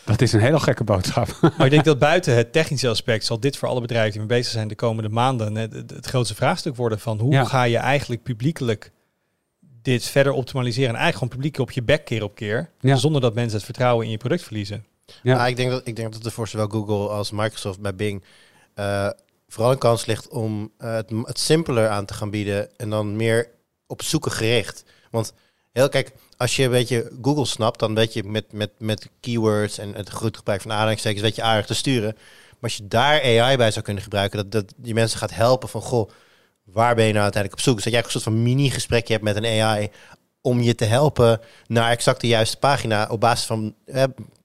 Dat 0.06 0.22
is 0.22 0.34
een 0.34 0.40
hele 0.40 0.60
gekke 0.60 0.84
boodschap. 0.84 1.28
Maar 1.58 1.66
ik 1.66 1.72
denk 1.72 1.84
dat 1.84 2.00
buiten 2.00 2.36
het 2.36 2.52
technische 2.52 2.90
aspect 2.90 3.26
zal 3.26 3.40
dit 3.40 3.58
voor 3.58 3.68
alle 3.68 3.82
bedrijven 3.82 4.12
die 4.12 4.20
mee 4.20 4.38
bezig 4.38 4.52
zijn 4.52 4.68
de 4.68 4.76
komende 4.76 5.10
maanden 5.10 5.56
het, 5.56 5.74
het, 5.74 6.06
grootste 6.06 6.36
vraagstuk 6.36 6.76
worden 6.76 7.00
van 7.00 7.20
hoe 7.20 7.32
Ja. 7.32 7.44
ga 7.46 7.64
je 7.64 7.78
eigenlijk 7.78 8.24
publiekelijk 8.24 8.92
dit 9.82 10.04
verder 10.06 10.34
optimaliseren 10.34 10.90
en 10.90 10.96
eigenlijk 11.02 11.24
gewoon 11.24 11.34
publiek 11.42 11.58
op 11.68 11.72
je 11.72 11.84
bek 11.84 12.06
keer 12.06 12.24
op 12.24 12.36
keer, 12.36 12.70
Ja. 12.80 12.96
zonder 12.96 13.22
dat 13.22 13.34
mensen 13.34 13.56
het 13.56 13.66
vertrouwen 13.66 14.06
in 14.06 14.12
je 14.12 14.18
product 14.18 14.44
verliezen. 14.44 14.86
Ja. 15.24 15.36
Maar 15.36 15.50
ik 15.50 15.56
denk, 15.56 15.70
dat, 15.72 15.88
ik 15.88 15.96
denk 15.96 16.14
dat 16.14 16.26
er 16.26 16.32
voor 16.32 16.48
zowel 16.48 16.68
Google 16.68 17.08
als 17.08 17.32
Microsoft 17.32 17.80
bij 17.80 17.96
Bing 17.96 18.24
eh, 18.74 19.10
vooral 19.48 19.72
een 19.72 19.78
kans 19.78 20.06
ligt 20.06 20.28
om 20.28 20.72
eh, 20.78 20.94
het, 20.94 21.10
het 21.24 21.40
simpeler 21.40 21.88
aan 21.90 22.06
te 22.06 22.14
gaan 22.14 22.30
bieden 22.30 22.78
en 22.78 22.90
dan 22.90 23.16
meer 23.16 23.50
op 23.88 24.02
zoeken 24.02 24.32
gericht. 24.32 24.84
Want 25.12 25.34
heel 25.74 25.90
kijk, 25.90 26.12
als 26.38 26.56
je 26.56 26.64
een 26.64 26.72
beetje 26.72 27.12
Google 27.22 27.46
snapt, 27.46 27.80
dan 27.80 27.96
weet 27.96 28.14
je 28.14 28.24
met, 28.24 28.52
met, 28.52 28.72
met 28.78 29.10
keywords 29.20 29.78
en 29.78 29.94
het 29.96 30.12
goed 30.12 30.38
gebruik 30.38 30.62
van 30.62 30.72
aanhalingstekens, 30.72 31.22
weet 31.22 31.36
je 31.36 31.42
aardig 31.42 31.66
te 31.66 31.74
sturen. 31.74 32.14
Maar 32.14 32.72
als 32.72 32.76
je 32.76 32.88
daar 32.88 33.22
AI 33.22 33.58
bij 33.58 33.72
zou 33.72 33.86
kunnen 33.86 34.04
gebruiken, 34.04 34.38
dat, 34.38 34.52
dat 34.52 34.74
die 34.78 34.94
mensen 34.94 35.20
gaat 35.20 35.34
helpen 35.34 35.70
van 35.70 35.82
goh, 35.82 36.10
waar 36.64 36.96
ben 36.96 37.06
je 37.06 37.12
nou 37.12 37.24
uiteindelijk 37.24 37.62
op 37.62 37.66
zoek? 37.66 37.76
Dus 37.76 37.84
dat 37.84 37.94
jij 37.94 38.04
een 38.04 38.10
soort 38.10 38.24
van 38.24 38.44
mini-gesprekje 38.44 39.14
hebt 39.14 39.26
met 39.26 39.36
een 39.36 39.62
AI 39.62 39.90
om 40.42 40.62
je 40.62 40.76
te 40.76 40.86
helpen 40.86 41.42
naar 41.68 41.92
exact 41.92 42.22
de 42.22 42.28
juiste 42.28 42.58
pagina 42.58 43.08
op 43.10 43.20
basis 43.20 43.46
van 43.46 43.76
eh, 43.86 44.04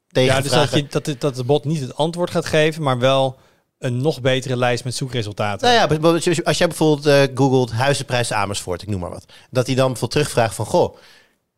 tegen 0.09 0.35
Ja, 0.35 0.41
dus 0.41 0.51
dat, 0.51 0.71
je, 0.71 0.87
dat, 0.87 1.15
dat 1.19 1.35
de 1.35 1.45
bot 1.45 1.65
niet 1.65 1.81
het 1.81 1.97
antwoord 1.97 2.31
gaat 2.31 2.47
geven, 2.47 2.83
maar 2.83 2.99
wel 2.99 3.39
een 3.79 4.01
nog 4.01 4.21
betere 4.21 4.57
lijst 4.57 4.85
met 4.85 4.95
zoekresultaten. 4.95 5.69
Nou 5.69 6.09
ja, 6.09 6.43
als 6.43 6.59
jij 6.59 6.67
bijvoorbeeld 6.67 7.07
eh 7.07 7.23
googelt 7.35 7.73
huizenprijs 7.73 8.33
Amersfoort, 8.33 8.83
ik 8.83 8.89
noem 8.89 9.01
maar 9.01 9.11
wat. 9.11 9.25
Dat 9.51 9.67
hij 9.67 9.75
dan 9.75 9.87
bijvoorbeeld 9.87 10.11
terugvraagt 10.11 10.55
van, 10.55 10.67
goh, 10.67 10.97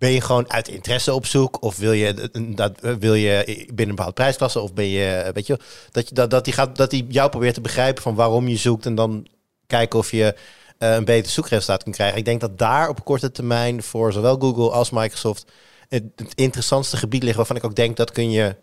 ben 0.01 0.11
je 0.11 0.21
gewoon 0.21 0.51
uit 0.51 0.69
interesse 0.69 1.15
op 1.15 1.27
zoek? 1.27 1.63
Of 1.63 1.77
wil 1.77 1.93
je, 1.93 2.31
dat, 2.55 2.73
wil 2.81 3.15
je 3.15 3.43
binnen 3.47 3.75
een 3.77 3.87
bepaalde 3.89 4.13
prijsklasse? 4.13 4.61
Of 4.61 4.73
ben 4.75 4.89
je, 4.89 5.31
weet 5.35 5.47
je, 5.47 5.59
dat, 5.91 6.09
je 6.09 6.15
dat, 6.15 6.31
dat, 6.31 6.45
hij 6.47 6.55
gaat, 6.55 6.77
dat 6.77 6.91
hij 6.91 7.05
jou 7.09 7.31
probeert 7.31 7.55
te 7.55 7.61
begrijpen 7.61 8.03
van 8.03 8.15
waarom 8.15 8.49
je 8.49 8.57
zoekt 8.57 8.87
en 8.87 8.95
dan 8.95 9.27
kijken 9.67 9.99
of 9.99 10.11
je 10.11 10.35
eh, 10.79 10.95
een 10.95 11.05
beter 11.05 11.31
zoekresultaat 11.33 11.83
kunt 11.83 11.95
krijgen. 11.95 12.19
Ik 12.19 12.25
denk 12.25 12.41
dat 12.41 12.59
daar 12.59 12.89
op 12.89 13.05
korte 13.05 13.31
termijn 13.33 13.83
voor 13.83 14.13
zowel 14.13 14.37
Google 14.39 14.71
als 14.71 14.91
Microsoft 14.91 15.45
het, 15.89 16.03
het 16.17 16.33
interessantste 16.35 16.97
gebied 16.97 17.23
ligt 17.23 17.37
waarvan 17.37 17.57
ik 17.57 17.65
ook 17.65 17.75
denk 17.75 17.97
dat 17.97 18.11
kun 18.11 18.31
je 18.31 18.57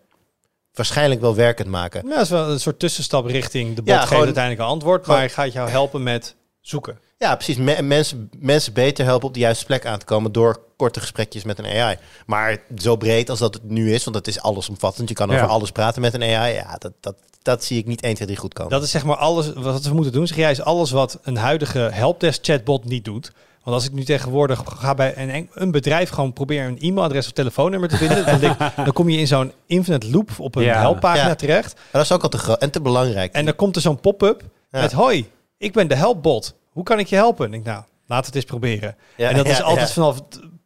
waarschijnlijk 0.73 1.21
wel 1.21 1.35
werkend 1.35 1.67
maken. 1.67 2.03
Ja, 2.07 2.13
dat 2.15 2.23
is 2.23 2.29
wel 2.29 2.49
een 2.49 2.59
soort 2.59 2.79
tussenstap 2.79 3.25
richting 3.25 3.75
de 3.75 3.81
bot 3.81 3.89
Ja, 3.93 3.97
geeft 3.97 4.07
gewoon- 4.07 4.23
uiteindelijk 4.25 4.63
een 4.63 4.69
antwoord, 4.69 5.05
maar 5.05 5.17
hij 5.17 5.29
gaat 5.29 5.53
jou 5.53 5.69
helpen 5.69 6.03
met 6.03 6.35
zoeken. 6.61 6.99
Ja, 7.17 7.35
precies. 7.35 7.57
Me- 7.57 7.81
mensen, 7.81 8.29
mensen 8.39 8.73
beter 8.73 9.05
helpen 9.05 9.27
op 9.27 9.33
de 9.33 9.39
juiste 9.39 9.65
plek 9.65 9.85
aan 9.85 9.99
te 9.99 10.05
komen 10.05 10.31
door 10.31 10.59
korte 10.77 10.99
gesprekjes 10.99 11.43
met 11.43 11.59
een 11.59 11.65
AI. 11.65 11.97
Maar 12.25 12.57
zo 12.77 12.95
breed 12.95 13.29
als 13.29 13.39
dat 13.39 13.53
het 13.53 13.63
nu 13.69 13.93
is, 13.93 14.03
want 14.03 14.15
het 14.15 14.27
is 14.27 14.41
allesomvattend. 14.41 15.09
Je 15.09 15.15
kan 15.15 15.29
Ja. 15.29 15.35
over 15.35 15.47
alles 15.47 15.71
praten 15.71 16.01
met 16.01 16.13
een 16.13 16.23
AI. 16.23 16.53
Ja, 16.53 16.75
dat, 16.77 16.91
dat, 16.99 17.15
dat 17.41 17.63
zie 17.63 17.77
ik 17.77 17.85
niet 17.85 18.01
1, 18.01 18.13
2, 18.15 18.27
3 18.27 18.39
goed 18.39 18.53
komen. 18.53 18.71
Dat 18.71 18.83
is 18.83 18.91
zeg 18.91 19.05
maar 19.05 19.15
alles 19.15 19.53
wat 19.53 19.85
we 19.85 19.93
moeten 19.93 20.11
doen. 20.13 20.27
Zeg 20.27 20.37
jij 20.37 20.51
is 20.51 20.61
alles 20.61 20.91
wat 20.91 21.19
een 21.23 21.37
huidige 21.37 21.79
helpdesk 21.79 22.45
chatbot 22.45 22.85
niet 22.85 23.05
doet. 23.05 23.31
Want 23.63 23.75
als 23.79 23.85
ik 23.85 23.93
nu 23.93 24.03
tegenwoordig 24.03 24.63
ga 24.65 24.93
bij 24.93 25.17
een, 25.17 25.49
een 25.53 25.71
bedrijf 25.71 26.09
gewoon 26.09 26.33
proberen 26.33 26.65
een 26.67 26.79
e-mailadres 26.79 27.25
of 27.25 27.31
telefoonnummer 27.31 27.89
te 27.89 27.97
vinden, 27.97 28.25
dan, 28.25 28.39
denk, 28.39 28.57
dan 28.75 28.91
kom 28.93 29.09
je 29.09 29.17
in 29.17 29.27
zo'n 29.27 29.51
infinite 29.65 30.09
loop 30.09 30.29
op 30.37 30.55
een 30.55 30.63
Ja. 30.63 30.79
helppagina 30.79 31.27
Ja. 31.27 31.35
terecht. 31.35 31.73
Maar 31.75 31.85
dat 31.91 32.01
is 32.03 32.11
ook 32.11 32.23
al 32.23 32.29
te 32.29 32.37
groot 32.37 32.61
en 32.61 32.71
te 32.71 32.81
belangrijk. 32.81 33.33
En 33.33 33.45
dan 33.45 33.55
komt 33.55 33.75
er 33.75 33.81
zo'n 33.81 33.99
pop-up 33.99 34.41
Ja. 34.71 34.81
met 34.81 34.91
hoi, 34.91 35.29
ik 35.57 35.73
ben 35.73 35.87
de 35.87 35.95
helpbot. 35.95 36.55
Hoe 36.77 36.85
kan 36.85 36.99
ik 36.99 37.07
je 37.07 37.15
helpen? 37.15 37.45
En 37.45 37.53
ik 37.53 37.63
denk, 37.63 37.75
nou, 37.75 37.87
laat 38.07 38.25
het 38.25 38.35
eens 38.35 38.45
proberen. 38.45 38.95
Ja, 39.15 39.29
en 39.29 39.35
dat 39.35 39.47
is 39.47 39.61
altijd 39.61 39.87
ja. 39.87 39.93
vanaf 39.93 40.19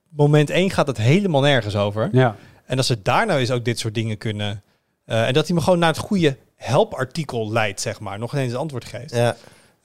moment 0.09 0.49
één 0.49 0.69
gaat 0.69 0.87
het 0.87 0.97
helemaal 0.97 1.41
nergens 1.41 1.75
over. 1.75 2.09
Ja. 2.11 2.35
En 2.65 2.77
als 2.77 2.87
ze 2.87 3.01
daar 3.01 3.25
nou 3.25 3.39
eens 3.39 3.51
ook 3.51 3.65
dit 3.65 3.79
soort 3.79 3.93
dingen 3.93 4.17
kunnen. 4.17 4.63
eh, 5.05 5.27
en 5.27 5.33
dat 5.33 5.47
hij 5.47 5.55
me 5.55 5.61
gewoon 5.61 5.79
naar 5.79 5.89
het 5.89 5.97
goede 5.97 6.37
helpartikel 6.55 7.51
leidt, 7.51 7.81
zeg 7.81 7.99
maar. 7.99 8.19
Nog 8.19 8.33
ineens 8.33 8.51
het 8.51 8.61
antwoord 8.61 8.85
geeft. 8.85 9.15
Ja. 9.15 9.35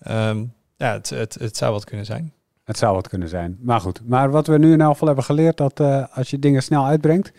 Ehm, 0.00 0.44
ja, 0.76 0.92
het, 0.92 1.10
het, 1.10 1.34
het 1.34 1.56
zou 1.56 1.72
wat 1.72 1.84
kunnen 1.84 2.06
zijn. 2.06 2.32
Het 2.64 2.78
zou 2.78 2.94
wat 2.94 3.08
kunnen 3.08 3.28
zijn. 3.28 3.58
Maar 3.60 3.80
goed, 3.80 4.00
maar 4.04 4.30
wat 4.30 4.46
we 4.46 4.58
nu 4.58 4.72
in 4.72 4.80
elk 4.80 4.92
geval 4.92 5.06
hebben 5.06 5.24
geleerd, 5.24 5.56
dat 5.56 5.80
eh, 5.80 6.04
als 6.12 6.30
je 6.30 6.38
dingen 6.38 6.62
snel 6.62 6.86
uitbrengt, 6.86 7.32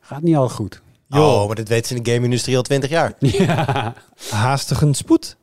gaat 0.00 0.22
niet 0.22 0.36
altijd 0.36 0.56
goed. 0.56 0.82
Oh, 1.10 1.46
maar 1.46 1.56
dit 1.56 1.68
weten 1.68 1.86
ze 1.88 1.94
in 1.94 2.02
de 2.02 2.10
game-industrie 2.10 2.56
al 2.56 2.62
20 2.62 2.90
jaar. 2.90 3.12
Ja. 3.18 3.94
Haastige 4.30 4.88
spoed 4.92 5.38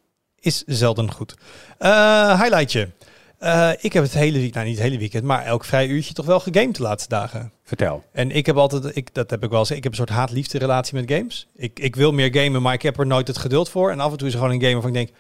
is 0.48 0.64
zelden 0.66 1.12
goed. 1.12 1.36
Eh, 1.78 2.42
highlightje. 2.42 2.90
Eh, 3.38 3.72
ik 3.80 3.94
heb 3.94 4.04
het 4.04 4.14
hele 4.14 4.40
week, 4.40 4.54
nou 4.54 4.66
niet 4.66 4.76
het 4.76 4.84
hele 4.84 4.98
weekend, 4.98 5.24
maar 5.24 5.46
elk 5.46 5.66
vrij 5.66 5.88
uurtje 5.88 6.14
toch 6.14 6.26
wel 6.26 6.40
gegamed 6.40 6.76
de 6.76 6.82
laatste 6.82 7.10
dagen. 7.10 7.52
Vertel. 7.64 8.04
En 8.12 8.32
ik 8.32 8.46
heb 8.46 8.58
altijd, 8.58 8.96
ik, 8.96 9.14
dat 9.14 9.30
heb 9.30 9.44
ik 9.44 9.50
wel 9.50 9.60
eens, 9.60 9.72
ik 9.72 9.84
heb 9.84 9.92
een 9.92 9.98
soort 9.98 10.10
haat-liefde 10.10 10.58
relatie 10.58 10.96
met 10.96 11.12
games. 11.12 11.48
Ik, 11.56 11.80
ik 11.80 11.96
wil 11.96 12.12
meer 12.12 12.34
gamen, 12.34 12.62
maar 12.62 12.74
ik 12.74 12.82
heb 12.82 13.00
er 13.00 13.08
nooit 13.08 13.28
het 13.28 13.38
geduld 13.38 13.70
voor. 13.70 13.92
En 13.92 14.00
af 14.00 14.12
en 14.12 14.18
toe 14.18 14.28
is 14.28 14.34
er 14.34 14.40
gewoon 14.40 14.54
een 14.54 14.62
game 14.62 14.74
waarvan 14.74 14.96
ik 14.96 14.98
denk, 14.98 15.18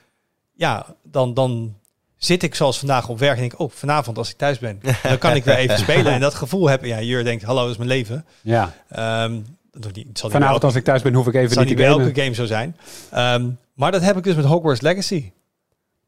ja, 0.53 0.85
dan, 1.03 1.33
dan 1.33 1.75
zit 2.17 2.43
ik 2.43 2.55
zoals 2.55 2.79
vandaag 2.79 3.09
op 3.09 3.19
werk 3.19 3.35
en 3.35 3.39
denk, 3.39 3.59
oh, 3.59 3.71
vanavond 3.71 4.17
als 4.17 4.29
ik 4.29 4.37
thuis 4.37 4.59
ben, 4.59 4.81
dan 5.03 5.17
kan 5.17 5.35
ik 5.35 5.43
weer 5.43 5.55
even 5.55 5.77
spelen. 5.87 6.13
En 6.13 6.19
dat 6.19 6.33
gevoel 6.33 6.69
heb 6.69 6.85
ja, 6.85 7.01
Jur 7.01 7.23
denkt, 7.23 7.43
hallo, 7.43 7.61
dat 7.61 7.71
is 7.71 7.77
mijn 7.77 7.89
leven. 7.89 8.25
Ja. 8.41 8.73
Ehm, 8.89 9.39
niet, 9.95 10.07
het 10.07 10.19
zal 10.19 10.29
Vanavond 10.29 10.53
elke- 10.53 10.65
als 10.65 10.75
ik 10.75 10.83
thuis 10.83 11.01
ben, 11.01 11.13
hoef 11.13 11.27
ik 11.27 11.33
even 11.33 11.49
zal 11.53 11.63
niet 11.63 11.71
te 11.71 11.77
bij 11.77 11.87
gamen. 11.89 12.05
elke 12.05 12.21
game 12.21 12.33
zo 12.33 12.45
zijn. 12.45 12.75
Ehm, 13.11 13.49
maar 13.73 13.91
dat 13.91 14.01
heb 14.01 14.17
ik 14.17 14.23
dus 14.23 14.35
met 14.35 14.45
Hogwarts 14.45 14.81
Legacy. 14.81 15.31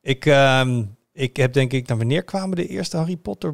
Ik, 0.02 0.26
ehm, 0.26 0.84
ik 1.14 1.38
heb 1.38 1.54
denk 1.54 1.72
ik, 1.74 1.88
nou, 1.88 2.00
wanneer 2.00 2.24
kwamen 2.24 2.56
de 2.56 2.68
eerste 2.68 2.98
Harry 2.98 3.16
Potter 3.18 3.54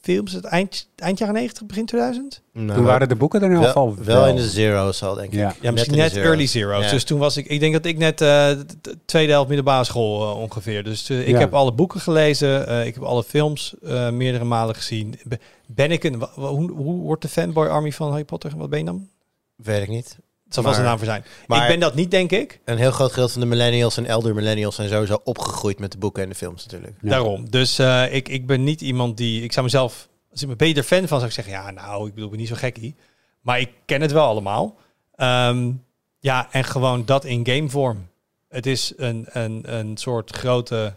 films? 0.00 0.32
Het 0.32 0.44
eind, 0.44 0.88
eind 0.96 1.18
jaren 1.18 1.34
90, 1.34 1.66
begin 1.66 1.86
2000? 1.86 2.42
Nou, 2.52 2.74
Toen 2.78 2.84
waren 2.86 3.08
de 3.08 3.16
boeken 3.16 3.40
er 3.40 3.46
in 3.46 3.52
ieder 3.56 3.72
wel, 3.74 3.86
geval 3.90 4.04
wel 4.04 4.26
in 4.26 4.36
de 4.36 4.48
zero's 4.48 5.02
al, 5.02 5.14
denk 5.14 5.26
ik. 5.32 5.38
Ja. 5.38 5.54
Ja, 5.60 5.70
misschien 5.70 5.96
net, 5.96 6.12
zero's. 6.12 6.28
early 6.28 6.46
zeros. 6.46 6.84
Ja. 6.84 6.90
Dus 6.90 7.04
toen 7.04 7.18
was 7.18 7.36
ik, 7.36 7.46
ik 7.46 7.60
denk 7.60 7.72
dat 7.72 7.84
ik 7.84 7.98
net 7.98 8.20
eh, 8.20 8.28
de 8.28 8.64
de 8.80 8.98
tweede 9.04 9.32
helft 9.32 9.48
middelbare 9.48 9.84
school 9.84 10.30
eh, 10.30 10.38
ongeveer. 10.40 10.84
Dus 10.84 11.10
eh, 11.10 11.20
ik 11.20 11.28
Ja. 11.28 11.38
heb 11.38 11.54
alle 11.54 11.72
boeken 11.72 12.00
gelezen, 12.00 12.86
ik 12.86 12.94
heb 12.94 13.02
alle 13.02 13.24
films 13.24 13.74
eh, 13.82 14.10
meerdere 14.10 14.44
malen 14.44 14.74
gezien. 14.74 15.14
Be- 15.24 15.38
Ben 15.66 15.90
ik 15.90 16.04
een, 16.04 16.22
hoe, 16.34 16.70
hoe 16.72 17.00
wordt 17.02 17.22
de 17.22 17.28
fanboy 17.28 17.66
army 17.66 17.92
van 17.92 18.08
Harry 18.08 18.24
Potter? 18.24 18.52
Wat 18.56 18.70
ben 18.70 18.78
je 18.78 18.84
dan? 18.84 19.08
Weet 19.56 19.82
ik 19.82 19.88
niet. 19.88 20.18
Het 20.44 20.54
zal 20.54 20.62
vast 20.62 20.78
een 20.78 20.84
naam 20.84 20.96
voor 20.96 21.06
zijn. 21.06 21.24
maar- 21.46 21.62
ik 21.62 21.68
ben 21.68 21.80
dat 21.80 21.94
niet, 21.94 22.10
denk 22.10 22.30
ik. 22.30 22.60
Een 22.64 22.76
heel 22.78 22.90
groot 22.90 23.10
gedeelte 23.10 23.32
van 23.32 23.40
de 23.40 23.46
millennials 23.46 23.96
en 23.96 24.06
elder 24.06 24.34
millennials 24.34 24.74
zijn 24.74 24.88
sowieso 24.88 25.20
opgegroeid 25.24 25.78
met 25.78 25.92
de 25.92 25.98
boeken 25.98 26.22
en 26.22 26.28
de 26.28 26.34
films 26.34 26.64
natuurlijk. 26.66 26.96
Ja. 27.00 27.10
Daarom. 27.10 27.50
Dus 27.50 27.78
eh, 27.78 28.14
ik, 28.14 28.28
ik 28.28 28.46
ben 28.46 28.64
niet 28.64 28.80
iemand 28.80 29.16
die... 29.16 29.42
Ik 29.42 29.52
zou 29.52 29.64
mezelf... 29.64 30.08
Als 30.30 30.42
ik 30.42 30.48
me 30.48 30.56
beter 30.56 30.82
fan 30.82 30.98
van 30.98 31.18
zou 31.18 31.24
ik 31.24 31.32
zeggen... 31.32 31.52
Ja, 31.52 31.70
nou, 31.70 32.06
ik 32.06 32.10
bedoel, 32.14 32.24
ik 32.24 32.30
ben 32.30 32.40
niet 32.40 32.48
zo 32.48 32.54
gekkie. 32.54 32.94
Maar 33.40 33.60
ik 33.60 33.70
ken 33.84 34.00
het 34.00 34.12
wel 34.12 34.26
allemaal. 34.26 34.76
Ehm, 35.14 35.70
ja, 36.18 36.48
en 36.50 36.64
gewoon 36.64 37.04
dat 37.04 37.24
in 37.24 37.46
gamevorm. 37.46 38.08
Het 38.48 38.66
is 38.66 38.92
een, 38.96 39.26
een, 39.28 39.74
een 39.76 39.96
soort 39.96 40.30
grote 40.30 40.94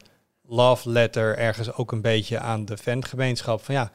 love 0.47 0.89
letter 0.89 1.37
ergens 1.37 1.73
ook 1.73 1.91
een 1.91 2.01
beetje 2.01 2.39
aan 2.39 2.65
de 2.65 2.77
fangemeenschap. 2.77 3.63
Van 3.63 3.75
ja, 3.75 3.91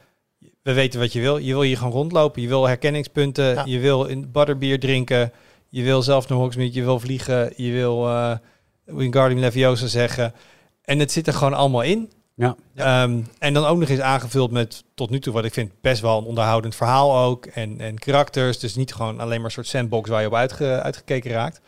we 0.64 0.72
weten 0.72 1.00
wat 1.00 1.12
je 1.12 1.20
wil. 1.20 1.37
Je 1.37 1.53
wil 1.53 1.62
hier 1.62 1.77
gewoon 1.77 1.92
rondlopen. 1.92 2.42
Je 2.42 2.48
wil 2.48 2.66
herkenningspunten. 2.66 3.55
Ja. 3.55 3.62
Je 3.66 3.79
wil 3.79 4.05
in 4.05 4.31
butterbier 4.33 4.81
drinken. 4.81 5.33
Je 5.68 5.83
wil 5.83 6.03
zelf 6.03 6.29
naar 6.29 6.38
Hogsmeade. 6.38 6.72
Je 6.72 6.83
wil 6.83 7.00
vliegen. 7.00 7.53
Je 7.57 7.72
wil 7.72 8.09
eh 8.09 8.37
Wingardium 8.85 9.40
Leviosa 9.40 9.87
zeggen. 9.87 10.35
En 10.83 10.98
het 10.98 11.12
zit 11.12 11.27
er 11.27 11.33
gewoon 11.33 11.55
allemaal 11.55 11.83
in. 11.83 12.12
Ja. 12.35 12.57
Ehm, 12.74 13.20
en 13.38 13.55
dan 13.55 13.64
ook 13.64 13.79
nog 13.79 13.88
eens 13.88 14.00
aangevuld 14.00 14.50
met 14.50 14.85
tot 14.94 15.11
nu 15.11 15.18
toe 15.18 15.33
wat 15.33 15.44
ik 15.44 15.53
vind 15.53 15.70
best 15.81 16.00
wel 16.00 16.18
een 16.18 16.24
onderhoudend 16.24 16.74
verhaal 16.74 17.18
ook. 17.24 17.46
En, 17.46 17.81
en 17.81 17.98
karakters. 17.98 18.59
Dus 18.59 18.74
niet 18.74 18.94
gewoon 18.94 19.20
alleen 19.20 19.37
maar 19.37 19.44
een 19.44 19.50
soort 19.50 19.66
sandbox 19.66 20.09
waar 20.09 20.20
je 20.20 20.27
op 20.27 20.35
uitge, 20.35 20.81
uitgekeken 20.81 21.31
raakt. 21.31 21.61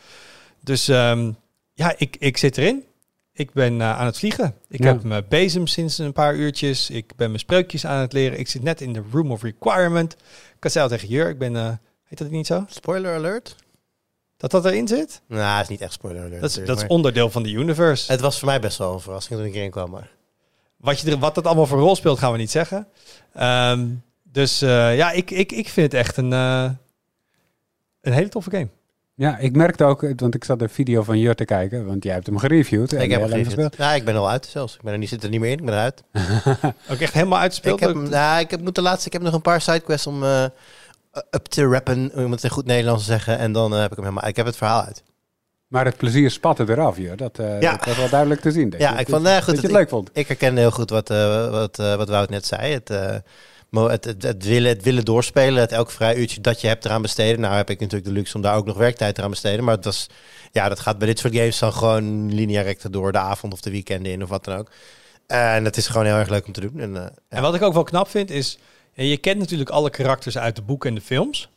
Dus 0.61 0.89
ehm, 0.89 1.33
ja, 1.73 1.95
ik, 1.97 2.17
ik 2.19 2.37
zit 2.37 2.59
erin. 2.59 2.85
Ik 3.39 3.53
ben 3.53 3.81
eh, 3.81 3.99
aan 3.99 4.07
het 4.07 4.19
vliegen. 4.19 4.55
Ik 4.69 4.83
Ja. 4.83 4.87
heb 4.93 5.03
mijn 5.03 5.25
bezem 5.29 5.67
sinds 5.67 5.99
een 5.99 6.13
paar 6.13 6.35
uurtjes. 6.35 6.91
Ik 6.91 7.17
ben 7.17 7.27
mijn 7.29 7.39
spreukjes 7.41 7.87
aan 7.87 8.01
het 8.01 8.13
leren. 8.13 8.39
Ik 8.39 8.49
zit 8.49 8.63
net 8.63 8.81
in 8.81 8.93
de 8.93 9.03
Room 9.13 9.31
of 9.33 9.43
Requirement. 9.43 10.13
Ik 10.57 10.63
had 10.63 10.73
zelf 10.73 10.91
tegen 10.91 11.09
Jur, 11.09 11.29
ik 11.29 11.39
ben... 11.39 11.57
eh 11.57 11.73
heet 12.05 12.19
dat 12.19 12.31
niet 12.31 12.47
zo? 12.47 12.65
Spoiler 12.69 13.15
alert? 13.15 13.57
Dat 14.37 14.51
dat 14.51 14.65
erin 14.65 14.89
zit? 14.89 15.21
Nou, 15.29 15.61
is 15.63 15.69
niet 15.69 15.81
echt 15.81 15.93
spoiler 15.93 16.23
alert. 16.25 16.41
Dat 16.41 16.51
is, 16.51 16.65
dat 16.65 16.77
is 16.83 16.87
onderdeel 16.87 17.31
van 17.31 17.43
de 17.43 17.51
universe. 17.51 18.13
Het 18.13 18.21
was 18.21 18.39
voor 18.39 18.49
mij 18.49 18.61
best 18.61 18.79
wel 18.79 18.93
een 18.93 19.01
verrassing 19.01 19.39
toen 19.39 19.49
ik 19.49 19.55
erin 19.55 19.71
kwam. 19.71 19.91
Maar. 19.91 20.11
Wat, 20.77 21.01
je 21.01 21.11
er, 21.11 21.19
wat 21.19 21.35
dat 21.35 21.47
allemaal 21.47 21.67
voor 21.67 21.79
rol 21.79 21.97
speelt, 21.97 22.19
gaan 22.19 22.33
we 22.33 22.39
niet 22.39 22.51
zeggen. 22.51 22.89
Ehm, 23.33 23.89
dus 24.23 24.63
eh, 24.63 24.97
ja, 24.97 25.11
ik, 25.11 25.31
ik, 25.31 25.53
ik 25.53 25.69
vind 25.69 25.93
het 25.93 26.01
echt 26.01 26.17
een, 26.17 26.33
eh, 26.33 26.71
een 28.01 28.13
hele 28.13 28.29
toffe 28.29 28.51
game. 28.51 28.69
Ja, 29.19 29.39
ik 29.39 29.57
merkte 29.57 29.85
ook, 29.85 30.01
want 30.17 30.35
ik 30.35 30.45
zat 30.45 30.59
de 30.59 30.69
video 30.69 31.03
van 31.03 31.19
Jur 31.19 31.35
te 31.35 31.45
kijken, 31.45 31.87
want 31.87 32.05
jij 32.05 32.13
hebt 32.13 32.27
hem 32.27 32.39
gereviewd. 32.39 32.93
en 32.93 33.01
Ik 33.03 33.11
heb 33.11 33.21
hem 33.21 33.31
gereviewd. 33.31 33.77
Ja, 33.77 33.93
ik 33.93 34.05
ben 34.05 34.17
al 34.17 34.31
uit 34.31 34.47
zelfs. 34.47 34.75
Ik 34.75 34.83
ben 34.83 34.93
er 34.93 34.99
niet, 34.99 35.09
zit 35.09 35.23
er 35.23 35.29
niet 35.29 35.41
meer 35.41 35.51
in. 35.51 35.59
Ik 35.59 35.65
ben 35.65 35.75
eruit. 35.75 36.03
Ook 36.91 36.99
echt 36.99 37.13
helemaal 37.13 37.39
uitgespeeld. 37.39 37.81
Ik 37.81 37.87
heb, 37.87 37.97
nou, 37.97 38.41
ik 38.41 38.51
heb 38.51 38.61
moet 38.61 38.75
de 38.75 38.83
laatste. 38.83 39.07
Ik 39.07 39.13
heb 39.13 39.23
nog 39.23 39.33
een 39.35 39.41
paar 39.41 39.61
sidequests 39.61 40.07
om 40.07 40.23
eh, 40.25 40.45
up 41.31 41.45
te 41.45 41.65
rappen, 41.65 42.11
om 42.15 42.31
het 42.31 42.45
in 42.45 42.51
goed 42.51 42.67
Nederlands 42.67 43.05
te 43.05 43.11
zeggen. 43.11 43.39
En 43.39 43.53
dan 43.53 43.73
eh, 43.75 43.81
heb 43.81 43.91
ik 43.91 43.97
hem 43.97 44.07
helemaal. 44.07 44.29
Ik 44.29 44.37
heb 44.37 44.47
het 44.47 44.57
verhaal 44.57 44.83
uit. 44.83 45.03
Maar 45.67 45.85
het 45.85 45.97
plezier 45.97 46.31
spatte 46.31 46.65
eraf, 46.69 46.97
Jur. 46.97 47.17
Dat, 47.17 47.39
eh, 47.39 47.61
Ja. 47.61 47.73
dat 47.77 47.85
was 47.85 47.97
wel 47.97 48.09
duidelijk 48.09 48.41
te 48.41 48.51
zien. 48.51 48.71
denk 48.71 48.83
Ja, 48.83 48.91
Dat- 48.91 49.01
ik 49.01 49.09
vond- 49.09 49.23
nee, 49.23 49.37
goed, 49.43 49.47
dat 49.47 49.57
je 49.61 49.67
het 49.67 49.77
leuk 49.77 49.89
vond. 49.89 50.11
Ik 50.13 50.29
herkende 50.29 50.61
heel 50.61 50.71
goed 50.71 50.91
wat, 50.91 51.11
eh, 51.11 51.51
wat, 51.51 51.79
eh, 51.79 51.95
wat 51.97 52.09
Wout 52.09 52.31
net 52.31 52.47
zei. 52.47 52.73
Het, 52.73 52.91
eh, 52.91 53.15
het, 53.85 54.05
het, 54.05 54.23
het 54.23 54.45
willen, 54.45 54.69
het 54.69 54.83
willen 54.83 55.05
doorspelen, 55.05 55.61
het 55.61 55.73
elk 55.73 55.91
vrij 55.91 56.17
uurtje 56.17 56.41
dat 56.41 56.61
je 56.61 56.67
hebt 56.67 56.85
eraan 56.85 57.03
besteden. 57.03 57.41
Nou 57.41 57.55
heb 57.55 57.71
ik 57.71 57.81
natuurlijk 57.81 58.09
de 58.09 58.15
luxe 58.15 58.37
om 58.37 58.43
daar 58.43 58.57
ook 58.57 58.67
nog 58.67 58.77
werktijd 58.77 59.19
eraan 59.19 59.31
besteden. 59.31 59.65
Maar 59.65 59.75
het 59.75 59.85
was, 59.85 60.07
ja, 60.53 60.69
dat 60.69 60.81
gaat 60.81 60.99
bij 60.99 61.07
dit 61.07 61.19
soort 61.19 61.35
games 61.35 61.59
dan 61.59 61.73
gewoon 61.73 62.35
linea 62.35 62.75
door 62.91 63.13
de 63.13 63.19
avond 63.19 63.53
of 63.53 63.61
de 63.61 63.71
weekenden 63.71 64.13
in 64.13 64.23
of 64.23 64.29
wat 64.29 64.45
dan 64.45 64.59
ook. 64.59 64.71
En 65.27 65.65
het 65.65 65.77
is 65.77 65.87
gewoon 65.87 66.07
heel 66.07 66.15
erg 66.15 66.29
leuk 66.29 66.47
om 66.47 66.53
te 66.53 66.61
doen. 66.61 66.81
En, 66.81 67.15
eh, 67.29 67.41
wat 67.41 67.55
ik 67.55 67.63
ook 67.63 67.73
wel 67.73 67.83
knap 67.83 68.09
vind 68.09 68.31
is, 68.31 68.59
je 68.93 69.17
kent 69.17 69.39
natuurlijk 69.39 69.71
alle 69.71 69.91
karakters 69.91 70.39
uit 70.39 70.57
de 70.57 70.63
boeken 70.63 70.89
en 70.89 70.95
de 70.95 71.01
films. 71.01 71.49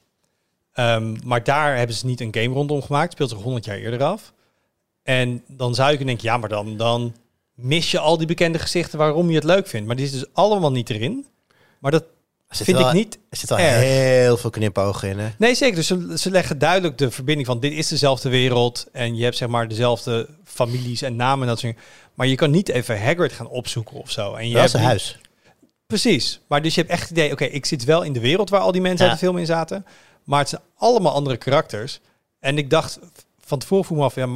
Ehm, 0.73 1.15
maar 1.23 1.43
daar 1.43 1.77
hebben 1.77 1.95
ze 1.95 2.05
niet 2.05 2.21
een 2.21 2.36
game 2.36 2.53
rondom 2.53 2.82
gemaakt. 2.82 3.12
Speelt 3.12 3.29
zich 3.29 3.41
100 3.41 3.65
jaar 3.65 3.77
eerder 3.77 4.03
af. 4.03 4.34
En 5.03 5.43
dan 5.47 5.75
zou 5.75 5.89
je 5.89 5.97
kunnen 5.97 6.15
denken, 6.15 6.34
ja, 6.34 6.39
maar 6.39 6.49
dan, 6.49 6.77
dan 6.77 7.15
mis 7.53 7.91
je 7.91 7.99
al 7.99 8.17
die 8.17 8.27
bekende 8.27 8.60
gezichten 8.60 8.97
waarom 8.97 9.29
je 9.29 9.36
het 9.36 9.43
leuk 9.43 9.67
vindt. 9.67 9.88
Maar 9.88 9.95
die 9.95 10.05
is 10.05 10.12
dus 10.12 10.34
allemaal 10.34 10.71
niet 10.71 10.89
erin. 10.89 11.25
Maar 11.80 11.92
dat 11.92 12.04
vind 12.50 12.78
wel- 12.78 12.88
ik 12.88 12.94
niet 12.94 13.20
Er 13.30 13.38
zit 13.38 13.50
wel 13.50 13.58
erg. 13.60 13.80
heel 13.80 14.38
veel 14.38 14.50
knipogen 14.50 15.10
in, 15.10 15.20
hè? 15.20 15.30
Nee, 15.38 15.56
zeker. 15.56 15.76
Dus 15.76 15.88
ze, 15.88 16.13
ze 16.18 16.32
leggen 16.32 16.58
duidelijk 16.60 16.98
de 16.98 17.12
verbinding 17.12 17.48
van 17.48 17.60
dit 17.60 17.74
is 17.74 17.88
dezelfde 17.88 18.30
wereld. 18.30 18.88
En 18.92 19.15
je 19.15 19.24
hebt 19.24 19.38
zeg 19.38 19.48
maar 19.48 19.68
dezelfde 19.68 20.30
families 20.44 21.02
en 21.02 21.15
namen 21.15 21.42
en 21.42 21.48
dat 21.48 21.60
soort 21.60 21.74
dingen. 21.74 21.88
Maar 22.13 22.28
je 22.28 22.36
kan 22.36 22.52
niet 22.52 22.70
even 22.70 23.02
Hagrid 23.04 23.32
gaan 23.32 23.48
opzoeken 23.48 23.98
of 23.98 24.12
zo. 24.12 24.34
En 24.34 24.48
je 24.48 24.54
Dat 24.54 24.63
is 24.65 24.72
hebt 24.72 24.84
een 24.84 24.89
huis. 24.89 25.18
Precies. 25.88 26.39
Maar 26.48 26.62
dus 26.62 26.76
je 26.76 26.82
hebt 26.82 26.94
echt 26.94 27.02
het 27.02 27.12
idee, 27.12 27.32
oké, 27.32 27.44
ik 27.46 27.65
zit 27.65 27.84
wel 27.84 28.02
in 28.04 28.13
de 28.13 28.20
wereld 28.20 28.50
waar 28.50 28.62
al 28.62 28.72
die 28.72 28.82
mensen 28.82 29.06
Ja. 29.06 29.12
uit 29.12 29.20
de 29.20 29.26
film 29.26 29.38
in 29.38 29.46
zaten. 29.46 29.86
Maar 30.24 30.39
het 30.39 30.50
zijn 30.50 30.62
allemaal 30.78 31.13
andere 31.13 31.38
karakters. 31.38 32.00
En 32.39 32.58
ik 32.58 32.70
dacht 32.70 33.00
van 33.46 33.60
tevoren 33.60 33.86
vroeg 33.86 33.98
me 33.98 34.04
af, 34.04 34.15
ja, 34.15 34.28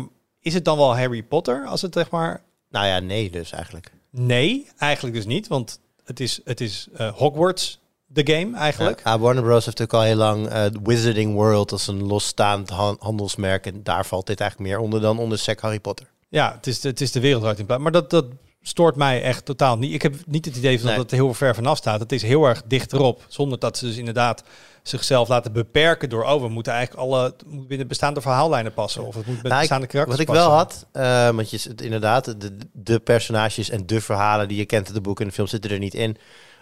is 0.42 0.54
het 0.54 0.66
dan 0.66 0.78
wel 0.78 0.98
Harry 0.98 1.24
Potter? 1.24 1.66
Als 1.66 1.82
het 1.82 1.94
zeg 1.94 2.10
maar... 2.10 2.42
Nou 2.70 2.86
ja, 2.86 3.00
nee 3.00 3.30
dus 3.30 3.52
eigenlijk. 3.52 3.92
Nee, 4.10 4.68
eigenlijk 4.78 5.16
dus 5.16 5.26
niet. 5.26 5.48
Want 5.48 5.80
het 6.06 6.20
is, 6.20 6.40
het 6.44 6.62
is 6.62 6.88
eh, 6.94 7.14
Hogwarts, 7.14 7.80
de 8.06 8.34
game 8.34 8.58
eigenlijk. 8.58 9.02
Ja, 9.04 9.20
Warner 9.20 9.44
Bros. 9.44 9.66
heeft 9.66 9.80
natuurlijk 9.80 9.94
al 9.94 10.02
heel 10.02 10.16
lang 10.16 10.48
eh, 10.48 10.66
Wizarding 10.84 11.34
World 11.34 11.72
als 11.72 11.88
een 11.88 12.04
losstaand 12.04 12.70
han- 12.70 12.98
handelsmerk. 13.00 13.66
En 13.66 13.84
daar 13.84 14.06
valt 14.06 14.28
dit 14.28 14.40
eigenlijk 14.40 14.70
meer 14.72 14.80
onder 14.80 15.02
dan 15.02 15.20
onder 15.20 15.38
sec 15.38 15.60
Harry 15.60 15.80
Potter. 15.80 16.08
Ja, 16.30 16.54
het 16.56 16.68
is, 16.68 16.80
de- 16.80 16.90
het 16.90 17.02
is 17.02 17.12
de 17.12 17.20
wereld 17.20 17.44
het 17.44 17.60
in 17.60 17.66
plaats. 17.66 17.82
Maar 17.84 17.92
dat, 17.92 18.10
dat 18.10 18.26
stoort 18.62 18.96
mij 18.96 19.22
echt 19.24 19.46
totaal 19.46 19.78
niet. 19.78 19.94
Ik 19.94 20.02
heb 20.02 20.16
niet 20.26 20.46
het 20.46 20.56
idee 20.56 20.78
van 20.78 20.88
Nee. 20.88 20.96
dat 20.96 21.12
het 21.12 21.20
heel 21.20 21.34
ver 21.34 21.56
vanaf 21.56 21.78
staat. 21.78 22.00
Het 22.00 22.12
is 22.12 22.22
heel 22.22 22.46
erg 22.46 22.62
dichterop. 22.68 23.26
Zonder 23.28 23.60
dat 23.60 23.78
ze 23.78 23.86
dus 23.86 23.98
inderdaad 23.98 24.44
zichzelf 24.84 25.28
laten 25.28 25.52
beperken 25.52 26.10
door... 26.10 26.24
oh, 26.24 26.42
we 26.42 26.48
moeten 26.48 26.74
eigenlijk 26.74 27.04
alle... 27.04 27.24
het 27.24 27.44
moet 27.48 27.68
binnen 27.68 27.88
bestaande 27.88 28.22
verhaallijnen 28.22 28.74
passen. 28.74 29.06
Of 29.06 29.16
het 29.16 29.26
moet 29.26 29.36
met 29.36 29.44
Nou, 29.44 29.60
bestaande 29.60 29.88
karakters 29.88 30.18
Wat 30.18 30.28
ik 30.28 30.34
wel 30.34 30.52
had, 30.52 30.86
eh, 30.92 31.30
want 31.30 31.50
je 31.50 31.76
inderdaad, 31.82 32.42
de, 32.42 32.58
de 32.72 33.00
personages 33.00 33.70
en 33.70 33.86
de 33.86 34.02
verhalen 34.02 34.48
die 34.48 34.58
je 34.58 34.66
kent 34.66 34.88
in 34.88 34.94
de 34.94 35.02
boeken 35.02 35.24
en 35.24 35.30
de 35.30 35.36
film 35.36 35.48
zitten 35.48 35.72
er 35.72 35.80
niet 35.80 35.94
in. 35.94 36.18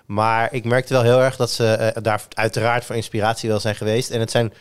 Maar 0.05 0.53
ik 0.53 0.63
merkte 0.63 0.93
wel 0.93 1.03
heel 1.03 1.21
erg 1.21 1.36
dat 1.36 1.51
ze 1.51 1.65
eh, 1.73 2.03
daar 2.03 2.21
uiteraard 2.34 2.86
voor 2.86 2.95
inspiratie 2.95 3.49
wel 3.49 3.60
zijn 3.60 3.75
geweest. 3.75 4.10
En 4.10 4.19
het 4.19 4.31
zijn 4.31 4.53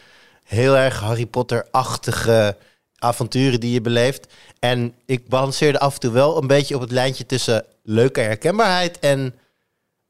heel 0.45 0.77
erg 0.77 1.01
Harry 1.01 1.27
Potter-achtige 1.27 2.57
avonturen 2.99 3.61
die 3.61 3.73
je 3.73 3.81
beleeft. 3.81 4.33
En 4.59 4.95
ik 5.07 5.29
balanceerde 5.29 5.79
af 5.79 5.95
en 5.95 6.01
toe 6.01 6.13
wel 6.13 6.37
een 6.37 6.47
beetje 6.47 6.75
op 6.75 6.81
het 6.81 6.91
lijntje 6.91 7.27
tussen 7.27 7.65
leuke 7.83 8.21
herkenbaarheid 8.21 8.99
en 8.99 9.35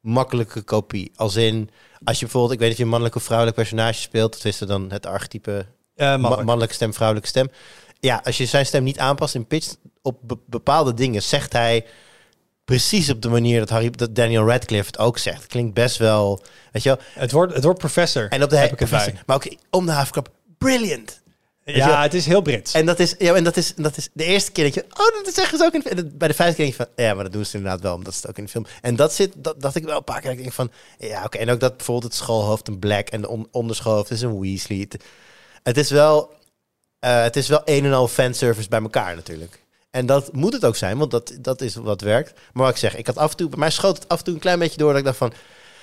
makkelijke 0.01 0.63
kopie. 0.63 1.13
Als 1.17 1.37
in, 1.37 1.71
als 2.05 2.17
je 2.19 2.25
bijvoorbeeld, 2.25 2.53
ik 2.53 2.59
weet 2.59 2.71
of 2.71 2.77
je 2.77 2.83
een 2.83 2.89
mannelijk 2.89 3.17
of 3.17 3.23
vrouwelijk 3.23 3.57
personage 3.57 4.01
speelt, 4.01 4.33
dat 4.33 4.45
is 4.45 4.61
er 4.61 4.67
dan 4.67 4.91
het 4.91 5.07
archetype 5.07 5.67
Eh, 5.95 6.07
Ma- 6.07 6.17
mannelijk. 6.17 6.43
mannelijke 6.47 6.75
stem, 6.75 6.95
vrouwelijke 6.95 7.29
stem. 7.31 7.49
Ja, 8.01 8.21
als 8.25 8.37
je 8.37 8.47
zijn 8.47 8.67
stem 8.67 8.83
niet 8.83 8.99
aanpast 8.99 9.35
in 9.35 9.47
pitch 9.47 9.75
op 10.03 10.19
be- 10.23 10.39
bepaalde 10.47 10.95
dingen, 10.95 11.23
zegt 11.23 11.53
hij 11.53 11.87
precies 12.65 13.11
op 13.11 13.23
de 13.23 13.29
manier 13.29 13.59
dat, 13.59 13.69
Harry, 13.69 13.91
dat 13.91 14.15
Daniel 14.15 14.47
Radcliffe 14.47 14.87
het 14.87 14.99
ook 14.99 15.19
zegt. 15.19 15.47
Klinkt 15.47 15.75
best 15.75 15.97
wel, 15.97 16.43
weet 16.73 16.83
je 16.83 16.89
wel. 16.89 16.99
Het 17.15 17.33
wordt, 17.33 17.55
het 17.55 17.65
wordt 17.65 17.79
professor. 17.79 18.29
En 18.29 18.43
op 18.43 18.51
de 18.51 18.57
heb 18.57 18.81
ik 18.81 18.89
bij. 18.91 19.23
maar 19.27 19.37
ook 19.37 19.55
om 19.71 19.87
de 19.87 19.93
havenklap, 19.93 20.29
brilliant. 20.59 21.23
Ja, 21.65 22.03
het 22.03 22.15
is 22.15 22.27
heel 22.27 22.41
Brits. 22.41 22.75
En 22.75 22.87
dat 22.87 22.99
is, 22.99 23.15
ja, 23.19 23.35
en 23.35 23.45
dat 23.45 23.57
is, 23.57 23.75
dat 23.75 23.97
is 23.97 24.09
de 24.13 24.25
eerste 24.25 24.53
keer 24.53 24.65
dat 24.65 24.75
je, 24.75 24.85
oh, 24.91 25.25
dat 25.25 25.35
zeggen 25.35 25.59
ze 25.59 25.65
ook 25.65 25.73
in 25.73 25.97
de 25.97 26.05
Bij 26.05 26.29
de 26.29 26.35
vijfde 26.35 26.57
keer 26.57 26.65
denk 26.65 26.77
je 26.77 26.85
van, 26.95 27.05
ja, 27.05 27.15
maar 27.15 27.25
dat 27.25 27.33
doen 27.33 27.45
ze 27.45 27.57
inderdaad 27.57 27.81
wel, 27.81 27.95
omdat 27.95 28.15
ze 28.15 28.21
het 28.21 28.31
ook 28.31 28.39
in 28.39 28.45
de 28.45 28.51
film. 28.51 28.67
En 28.81 28.97
dat 28.97 29.13
zit, 29.13 29.33
dat, 29.37 29.61
dat 29.61 29.75
ik 29.75 29.85
wel 29.85 29.97
een 29.97 30.05
paar 30.05 30.21
keer 30.21 30.37
denk 30.37 30.53
van, 30.53 30.71
ja, 30.99 31.25
oké. 31.25 31.39
En 31.39 31.51
ook 31.51 31.61
dat 31.61 31.77
bijvoorbeeld 31.77 32.13
het 32.13 32.23
schoolhoofd 32.23 32.69
een 32.69 32.79
Black 32.79 33.09
en 33.09 33.21
de 33.21 33.29
on, 33.29 33.49
onderschoolhoofd 33.51 34.11
is 34.11 34.23
een 34.23 34.41
Weasley. 34.41 34.79
Het, 34.79 35.05
het 35.63 35.77
is 35.77 35.91
wel, 35.91 36.35
eh, 36.99 37.23
het 37.23 37.37
is 37.37 37.49
wel 37.49 37.63
een 37.65 37.85
en 37.85 37.93
al 37.93 38.09
fanservice 38.09 38.69
bij 38.69 38.81
elkaar 38.81 39.15
natuurlijk. 39.15 39.61
En 39.91 40.07
dat 40.07 40.33
moet 40.33 40.53
het 40.53 40.65
ook 40.65 40.77
zijn, 40.77 40.99
want 40.99 41.11
dat, 41.11 41.33
dat 41.41 41.61
is 41.61 41.75
wat 41.75 42.01
werkt. 42.01 42.41
Maar 42.53 42.65
wat 42.65 42.73
ik 42.73 42.79
zeg, 42.79 42.97
ik 42.97 43.07
had 43.07 43.17
af 43.17 43.31
en 43.31 43.37
toe, 43.37 43.49
bij 43.49 43.59
mij 43.59 43.71
schoot 43.71 43.97
het 43.97 44.09
af 44.09 44.19
en 44.19 44.25
toe 44.25 44.35
een 44.35 44.41
klein 44.41 44.59
beetje 44.59 44.79
door 44.79 44.89
dat 44.89 44.99
ik 44.99 45.05
dacht 45.05 45.17
van, 45.17 45.33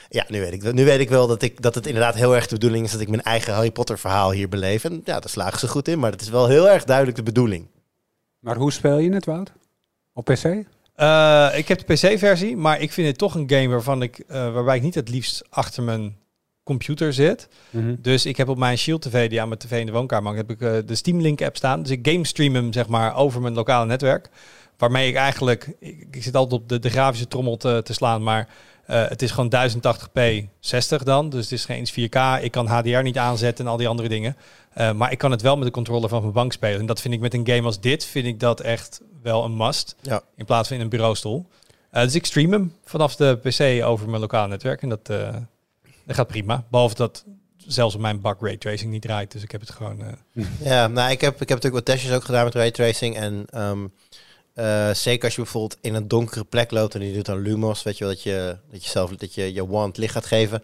ja, 0.10 0.26
nu 0.28 0.40
weet 0.40 0.54
ik, 0.54 0.62
wel- 0.62 0.74
nu 0.74 0.86
weet 0.86 1.00
ik 1.00 1.10
wel 1.10 1.28
dat, 1.28 1.42
ik, 1.42 1.62
dat 1.62 1.76
het 1.76 1.86
inderdaad 1.88 2.16
heel 2.16 2.36
erg 2.36 2.48
de 2.48 2.54
bedoeling 2.56 2.86
is 2.86 2.92
dat 2.92 3.02
ik 3.02 3.10
mijn 3.10 3.22
eigen 3.24 3.54
Harry 3.54 3.72
Potter 3.72 4.00
verhaal 4.00 4.32
hier 4.32 4.50
beleef. 4.50 4.84
En 4.84 5.02
ja, 5.06 5.20
daar 5.20 5.30
slagen 5.30 5.60
ze 5.60 5.68
goed 5.68 5.88
in, 5.88 6.00
maar 6.00 6.12
het 6.12 6.22
is 6.22 6.30
wel 6.30 6.48
heel 6.48 6.70
erg 6.70 6.84
duidelijk 6.84 7.18
de 7.18 7.24
bedoeling. 7.24 7.68
Maar 8.40 8.56
hoe 8.56 8.72
speel 8.72 8.98
je 8.98 9.14
het, 9.14 9.26
Wout? 9.26 9.52
Op 10.14 10.26
PC? 10.26 10.44
Eh, 10.96 11.50
ik 11.56 11.68
heb 11.68 11.86
de 11.88 11.94
PC-versie, 11.94 12.58
maar 12.58 12.82
ik 12.82 12.92
vind 12.92 13.08
het 13.08 13.18
toch 13.18 13.36
een 13.36 13.50
game 13.50 13.68
waarvan 13.68 14.02
ik, 14.02 14.20
eh, 14.20 14.54
waarbij 14.54 14.76
ik 14.76 14.82
niet 14.82 14.96
het 14.96 15.10
liefst 15.10 15.44
achter 15.50 15.84
mijn 15.84 16.18
computer 16.64 17.14
zit. 17.14 17.48
Mhm. 17.70 17.96
Dus 18.00 18.26
ik 18.26 18.38
heb 18.38 18.50
op 18.50 18.58
mijn 18.58 18.78
Shield 18.78 19.02
TV, 19.02 19.30
die 19.30 19.42
aan 19.42 19.48
mijn 19.48 19.60
tv 19.60 19.80
in 19.80 19.86
de 19.86 19.92
woonkamer 19.92 20.34
hangt, 20.34 20.48
heb 20.48 20.62
ik 20.62 20.68
eh, 20.68 20.88
de 20.88 20.96
Steam 20.96 21.22
Link 21.22 21.42
app 21.42 21.56
staan. 21.56 21.82
Dus 21.82 21.92
ik 21.92 22.08
game 22.10 22.26
stream 22.26 22.56
hem 22.56 22.74
zeg 22.74 22.88
maar 22.88 23.16
over 23.16 23.42
mijn 23.42 23.54
lokale 23.54 23.86
netwerk. 23.86 24.30
Waarmee 24.78 25.08
ik 25.10 25.16
eigenlijk, 25.16 25.76
ik, 25.80 26.08
ik 26.12 26.24
zit 26.24 26.36
altijd 26.36 26.62
op 26.62 26.70
de, 26.70 26.80
de 26.80 26.90
grafische 26.90 27.28
trommel 27.28 27.58
te, 27.58 27.82
te 27.84 27.94
slaan, 27.94 28.24
maar 28.24 28.48
eh, 28.88 29.08
het 29.08 29.22
is 29.22 29.32
gewoon 29.32 29.50
1080p 29.50 30.20
60 30.60 31.04
dan. 31.04 31.30
Dus 31.30 31.44
het 31.44 31.52
is 31.52 31.66
geen 31.66 31.78
eens 31.78 31.92
4K. 31.92 32.44
Ik 32.44 32.52
kan 32.52 32.68
HDR 32.68 33.02
niet 33.02 33.18
aanzetten 33.18 33.66
en 33.66 33.72
al 33.72 33.78
die 33.78 33.88
andere 33.88 34.10
dingen. 34.10 34.38
Eh, 34.74 34.92
maar 34.92 35.12
ik 35.12 35.18
kan 35.18 35.32
het 35.32 35.42
wel 35.42 35.56
met 35.56 35.66
de 35.66 35.72
controller 35.72 36.10
van 36.10 36.22
mijn 36.22 36.34
bank 36.34 36.52
spelen. 36.54 36.80
En 36.80 36.86
dat 36.86 37.02
vind 37.02 37.14
ik 37.14 37.20
met 37.20 37.34
een 37.34 37.48
game 37.48 37.64
als 37.64 37.80
dit, 37.80 38.06
vind 38.06 38.26
ik 38.26 38.40
dat 38.40 38.60
echt 38.60 39.02
wel 39.22 39.44
een 39.44 39.58
must. 39.58 39.96
Ja. 40.02 40.22
In 40.36 40.46
plaats 40.46 40.68
van 40.68 40.78
in 40.78 40.84
een 40.84 40.90
bureaustoel. 40.90 41.46
Eh, 41.90 42.04
dus 42.04 42.16
ik 42.16 42.26
stream 42.26 42.52
hem 42.52 42.74
vanaf 42.84 43.16
de 43.16 43.40
PC 43.44 43.86
over 43.86 44.10
mijn 44.10 44.22
lokale 44.22 44.48
netwerk. 44.48 44.82
En 44.82 44.90
dat, 44.90 45.10
eh, 45.10 45.36
dat 46.06 46.16
gaat 46.16 46.28
prima. 46.28 46.64
Behalve 46.70 46.96
dat 46.96 47.26
zelfs 47.58 47.96
op 47.96 48.02
mijn 48.02 48.22
bak 48.22 48.42
raytracing 48.42 48.92
niet 48.92 49.02
draait. 49.02 49.32
Dus 49.32 49.44
ik 49.44 49.52
heb 49.52 49.62
het 49.62 49.70
gewoon... 49.70 50.02
eh, 50.34 50.44
Ja, 50.64 50.88
nou, 50.88 51.12
ik 51.12 51.22
heb, 51.22 51.34
ik 51.34 51.50
heb 51.50 51.62
natuurlijk 51.62 51.76
wat 51.76 51.86
testjes 51.86 52.12
ook 52.16 52.24
gedaan 52.24 52.44
met 52.44 52.54
raytracing. 52.56 53.16
En 53.16 53.46
ehm, 53.50 53.88
eh, 54.58 54.94
zeker 54.94 55.24
als 55.24 55.36
je 55.36 55.42
bijvoorbeeld 55.42 55.78
in 55.82 55.94
een 55.94 56.08
donkere 56.08 56.44
plek 56.44 56.72
loopt 56.72 56.96
en 56.96 57.08
je 57.08 57.14
doet 57.14 57.26
dan 57.26 57.42
lumos, 57.42 57.84
weet 57.84 57.98
je 57.98 58.04
wel, 58.04 58.14
dat 58.14 58.24
je, 58.24 58.58
dat 58.72 58.84
je 58.84 58.90
zelf 58.90 59.12
dat 59.12 59.34
je, 59.34 59.54
je 59.54 59.68
wand 59.68 59.98
licht 59.98 60.14
gaat 60.14 60.26
geven. 60.26 60.64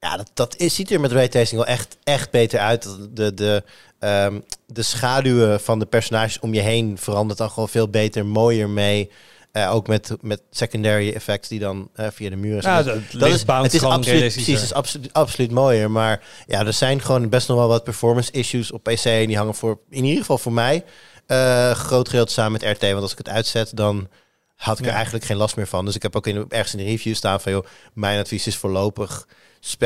Ja, 0.00 0.16
dat, 0.16 0.30
dat 0.34 0.56
is, 0.56 0.74
ziet 0.74 0.90
er 0.90 1.00
met 1.00 1.12
raytracing 1.12 1.60
wel 1.60 1.66
echt, 1.70 1.96
echt 2.04 2.30
beter 2.30 2.60
uit. 2.60 2.96
De, 3.10 3.34
de, 3.34 3.62
ehm, 3.98 4.40
de 4.66 4.82
schaduwen 4.82 5.60
van 5.60 5.78
de 5.78 5.86
personages 5.86 6.40
om 6.40 6.54
je 6.54 6.60
heen 6.60 6.98
verandert 6.98 7.38
dan 7.38 7.50
gewoon 7.50 7.68
veel 7.68 7.88
beter, 7.88 8.26
mooier 8.26 8.68
mee. 8.68 9.10
Eh, 9.52 9.74
ook 9.74 9.86
met, 9.86 10.16
met 10.20 10.42
secondary 10.50 11.12
effects 11.12 11.48
die 11.48 11.58
dan 11.58 11.88
eh, 11.94 12.06
via 12.12 12.30
de 12.30 12.36
muren 12.36 12.62
Ja, 12.62 12.82
zijn. 12.82 12.84
dat, 12.84 13.20
dat 13.20 13.28
is, 13.28 13.44
het 13.46 13.74
is 13.74 13.82
absoluut, 13.82 14.18
precies, 14.18 14.46
het 14.46 14.62
is 14.62 14.72
absoluut, 14.72 15.12
absoluut 15.12 15.50
mooier. 15.50 15.90
Maar 15.90 16.22
ja, 16.46 16.66
er 16.66 16.72
zijn 16.72 17.00
gewoon 17.00 17.28
best 17.28 17.48
nog 17.48 17.56
wel 17.56 17.68
wat 17.68 17.84
performance 17.84 18.32
issues 18.32 18.72
op 18.72 18.82
PC. 18.82 19.04
En 19.04 19.26
die 19.26 19.36
hangen 19.36 19.54
voor, 19.54 19.78
in 19.90 20.04
ieder 20.04 20.20
geval 20.20 20.38
voor 20.38 20.52
mij, 20.52 20.84
eh 21.28 21.70
groot 21.70 22.08
gedeelte 22.08 22.32
samen 22.32 22.52
met 22.52 22.62
RT. 22.62 22.90
Want 22.90 23.02
als 23.02 23.12
ik 23.12 23.18
het 23.18 23.28
uitzet, 23.28 23.76
dan 23.76 24.08
had 24.58 24.78
ik 24.78 24.86
er 24.86 24.92
eigenlijk 24.92 25.24
geen 25.24 25.36
last 25.36 25.56
meer 25.56 25.66
van. 25.66 25.84
Dus 25.84 25.94
ik 25.94 26.02
heb 26.02 26.16
ook 26.16 26.26
in, 26.26 26.44
ergens 26.48 26.72
in 26.72 26.78
de 26.78 26.84
review 26.84 27.14
staan 27.14 27.40
van, 27.40 27.52
joh, 27.52 27.66
mijn 27.92 28.20
advies 28.20 28.46
is 28.46 28.56
voorlopig... 28.56 29.26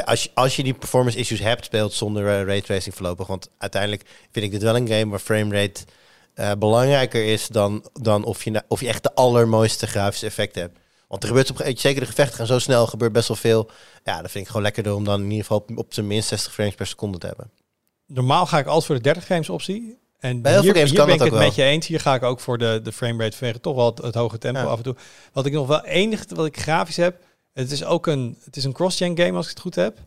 Als 0.05 0.23
je, 0.23 0.31
als 0.35 0.57
je 0.57 0.63
die 0.63 0.75
performance 0.75 1.19
issues 1.19 1.41
hebt, 1.41 1.65
speelt 1.65 1.93
zonder 1.93 2.29
eh, 2.29 2.45
raytracing 2.45 2.95
voorlopig. 2.95 3.27
Want 3.27 3.51
uiteindelijk 3.59 4.03
vind 4.31 4.45
ik 4.45 4.51
dit 4.51 4.63
wel 4.63 4.77
een 4.77 4.89
game 4.89 5.09
waar 5.09 5.19
framerate 5.19 5.85
eh, 6.35 6.53
belangrijker 6.59 7.25
is 7.25 7.49
dan, 7.49 7.85
dan 7.93 8.25
of, 8.25 8.45
je, 8.45 8.63
of 8.69 8.81
je 8.81 8.89
echt 8.89 9.03
de 9.03 9.15
allermooiste 9.15 9.87
grafische 9.87 10.27
effecten 10.27 10.63
hebt. 10.63 10.79
Want 11.09 11.23
er 11.23 11.29
gebeurt 11.29 11.51
op, 11.51 11.63
zeker 11.75 12.01
de 12.01 12.07
gevechten 12.07 12.37
gaan 12.37 12.47
zo 12.47 12.59
snel, 12.59 12.87
gebeurt 12.87 13.13
best 13.13 13.29
wel 13.29 13.37
veel. 13.37 13.71
Ja, 14.05 14.23
dat 14.23 14.31
vind 14.31 14.45
ik 14.45 14.47
gewoon 14.47 14.63
lekkerder 14.63 14.95
om 14.95 15.05
dan 15.05 15.21
in 15.21 15.31
ieder 15.31 15.41
geval 15.41 15.59
op, 15.59 15.79
op 15.79 15.95
zijn 15.95 16.07
minst 16.07 16.29
60 16.29 16.53
frames 16.53 16.75
per 16.75 16.87
seconde 16.87 17.19
te 17.19 17.27
hebben. 17.27 17.51
Normaal 18.07 18.47
ga 18.47 18.59
ik 18.59 18.67
altijd 18.67 18.85
voor 18.85 18.95
de 18.95 19.01
30 19.01 19.25
frames 19.25 19.49
optie. 19.49 19.99
En 20.23 20.43
Bij 20.43 20.53
heel 20.53 20.63
hier, 20.63 20.73
veel 20.73 20.81
games 20.81 20.91
hier 20.91 20.99
kan 20.99 21.07
ben 21.07 21.15
ik 21.15 21.21
dat 21.21 21.31
het 21.31 21.39
ook 21.39 21.45
met 21.47 21.55
je 21.55 21.63
eens. 21.63 21.87
Hier 21.87 22.01
ga 22.01 22.15
ik 22.15 22.23
ook 22.23 22.41
voor 22.41 22.59
de, 22.59 22.81
de 22.83 22.93
framerate 22.93 23.37
vanwege 23.37 23.61
toch 23.61 23.75
wel 23.75 23.87
het, 23.87 23.99
het 24.03 24.15
hoge 24.15 24.39
tempo 24.39 24.61
Ja. 24.61 24.67
af 24.67 24.77
en 24.77 24.83
toe. 24.83 24.97
Wat 25.33 25.47
ik 25.47 25.53
nog 25.53 25.67
wel 25.67 25.85
enig 25.85 26.25
wat 26.29 26.47
ik 26.47 26.61
grafisch 26.61 26.97
heb. 26.97 27.17
Het 27.53 27.71
is 27.71 27.85
ook 27.85 28.07
een, 28.07 28.39
het 28.45 28.57
is 28.57 28.65
een 28.65 28.73
cross-gen 28.73 29.19
game 29.19 29.33
als 29.33 29.45
ik 29.45 29.51
het 29.51 29.61
goed 29.61 29.75
heb. 29.75 29.99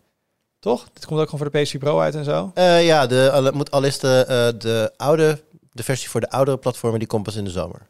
Toch? 0.60 0.88
Dit 0.94 1.06
komt 1.06 1.20
ook 1.20 1.30
gewoon 1.30 1.52
voor 1.52 1.52
de 1.52 1.68
PS4 1.68 1.80
Pro 1.80 2.00
uit 2.00 2.16
en 2.16 2.24
zo. 2.24 2.52
Eh, 2.54 2.86
ja, 2.86 3.08
de, 3.08 3.32
al, 3.32 3.52
moet, 3.52 3.72
al 3.72 3.84
is 3.84 4.00
de, 4.00 4.26
eh, 4.28 4.60
de 4.62 4.92
oude, 4.98 5.42
de 5.72 5.84
versie 5.84 6.10
voor 6.10 6.22
de 6.22 6.30
oudere 6.30 6.58
platformen, 6.58 7.00
die 7.00 7.08
komt 7.08 7.24
pas 7.24 7.36
in 7.36 7.44
de 7.44 7.50
zomer. 7.50 7.82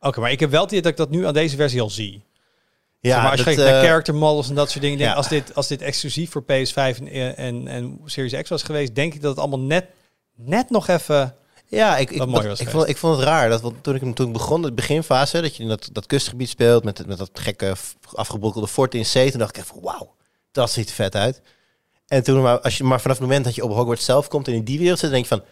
Oké, 0.00 0.20
maar 0.20 0.30
ik 0.30 0.40
heb 0.40 0.50
wel 0.50 0.60
het 0.60 0.70
idee 0.70 0.82
dat 0.82 0.92
ik 0.92 0.98
dat 0.98 1.10
nu 1.10 1.26
aan 1.26 1.34
deze 1.34 1.56
versie 1.56 1.80
al 1.80 1.90
zie. 1.90 2.22
Ja, 3.00 3.12
Zeg 3.12 3.22
maar 3.22 3.30
als 3.30 3.38
je 3.38 3.44
kijkt 3.44 3.60
naar 3.60 3.74
eh, 3.74 3.88
character 3.88 4.14
models 4.14 4.48
en 4.48 4.54
dat 4.54 4.70
soort 4.70 4.82
dingen. 4.82 4.98
Denk, 4.98 5.14
als, 5.14 5.28
dit, 5.28 5.54
als 5.54 5.66
dit 5.66 5.82
exclusief 5.82 6.30
voor 6.30 6.42
PS5 6.42 6.74
en, 6.74 7.36
en, 7.36 7.68
en 7.68 8.00
Series 8.04 8.42
X 8.42 8.48
was 8.48 8.62
geweest, 8.62 8.94
denk 8.94 9.14
ik 9.14 9.20
dat 9.20 9.30
het 9.30 9.38
allemaal 9.40 9.60
net, 9.60 9.86
net 10.34 10.70
nog 10.70 10.88
even... 10.88 11.34
Ja, 11.68 11.96
ik, 11.96 12.10
ik, 12.10 12.18
dat- 12.18 12.60
ik, 12.60 12.68
vond, 12.68 12.88
ik 12.88 12.96
vond 12.96 13.16
het 13.16 13.24
raar. 13.26 13.48
Dat, 13.48 13.60
want 13.60 13.74
toen 13.82 13.94
ik 13.94 14.00
hem 14.00 14.14
toen 14.14 14.26
ik 14.26 14.32
begon, 14.32 14.62
de 14.62 14.72
beginfase, 14.72 15.40
dat 15.40 15.56
je 15.56 15.62
in 15.62 15.68
dat, 15.68 15.88
dat 15.92 16.06
kustgebied 16.06 16.48
speelt 16.48 16.84
met, 16.84 17.06
met 17.06 17.18
dat 17.18 17.30
gekke 17.32 17.74
afgebrokkelde 18.14 18.68
fort 18.68 18.94
in 18.94 19.06
zee. 19.06 19.30
Toen 19.30 19.38
dacht 19.38 19.56
ik 19.56 19.64
van 19.64 19.78
wauw, 19.82 20.14
dat 20.52 20.70
ziet 20.70 20.88
er 20.88 20.94
vet 20.94 21.14
uit. 21.14 21.40
En 22.06 22.22
toen, 22.22 22.42
maar, 22.42 22.60
als 22.60 22.76
je, 22.76 22.84
maar 22.84 23.00
vanaf 23.00 23.18
het 23.18 23.26
moment 23.26 23.44
dat 23.44 23.54
je 23.54 23.64
op 23.64 23.70
Hogwarts 23.72 24.04
zelf 24.04 24.28
komt 24.28 24.48
en 24.48 24.54
in 24.54 24.64
die 24.64 24.78
wereld 24.78 24.98
zit, 24.98 25.10
dan 25.10 25.20
denk 25.20 25.30
je 25.30 25.36
van, 25.36 25.44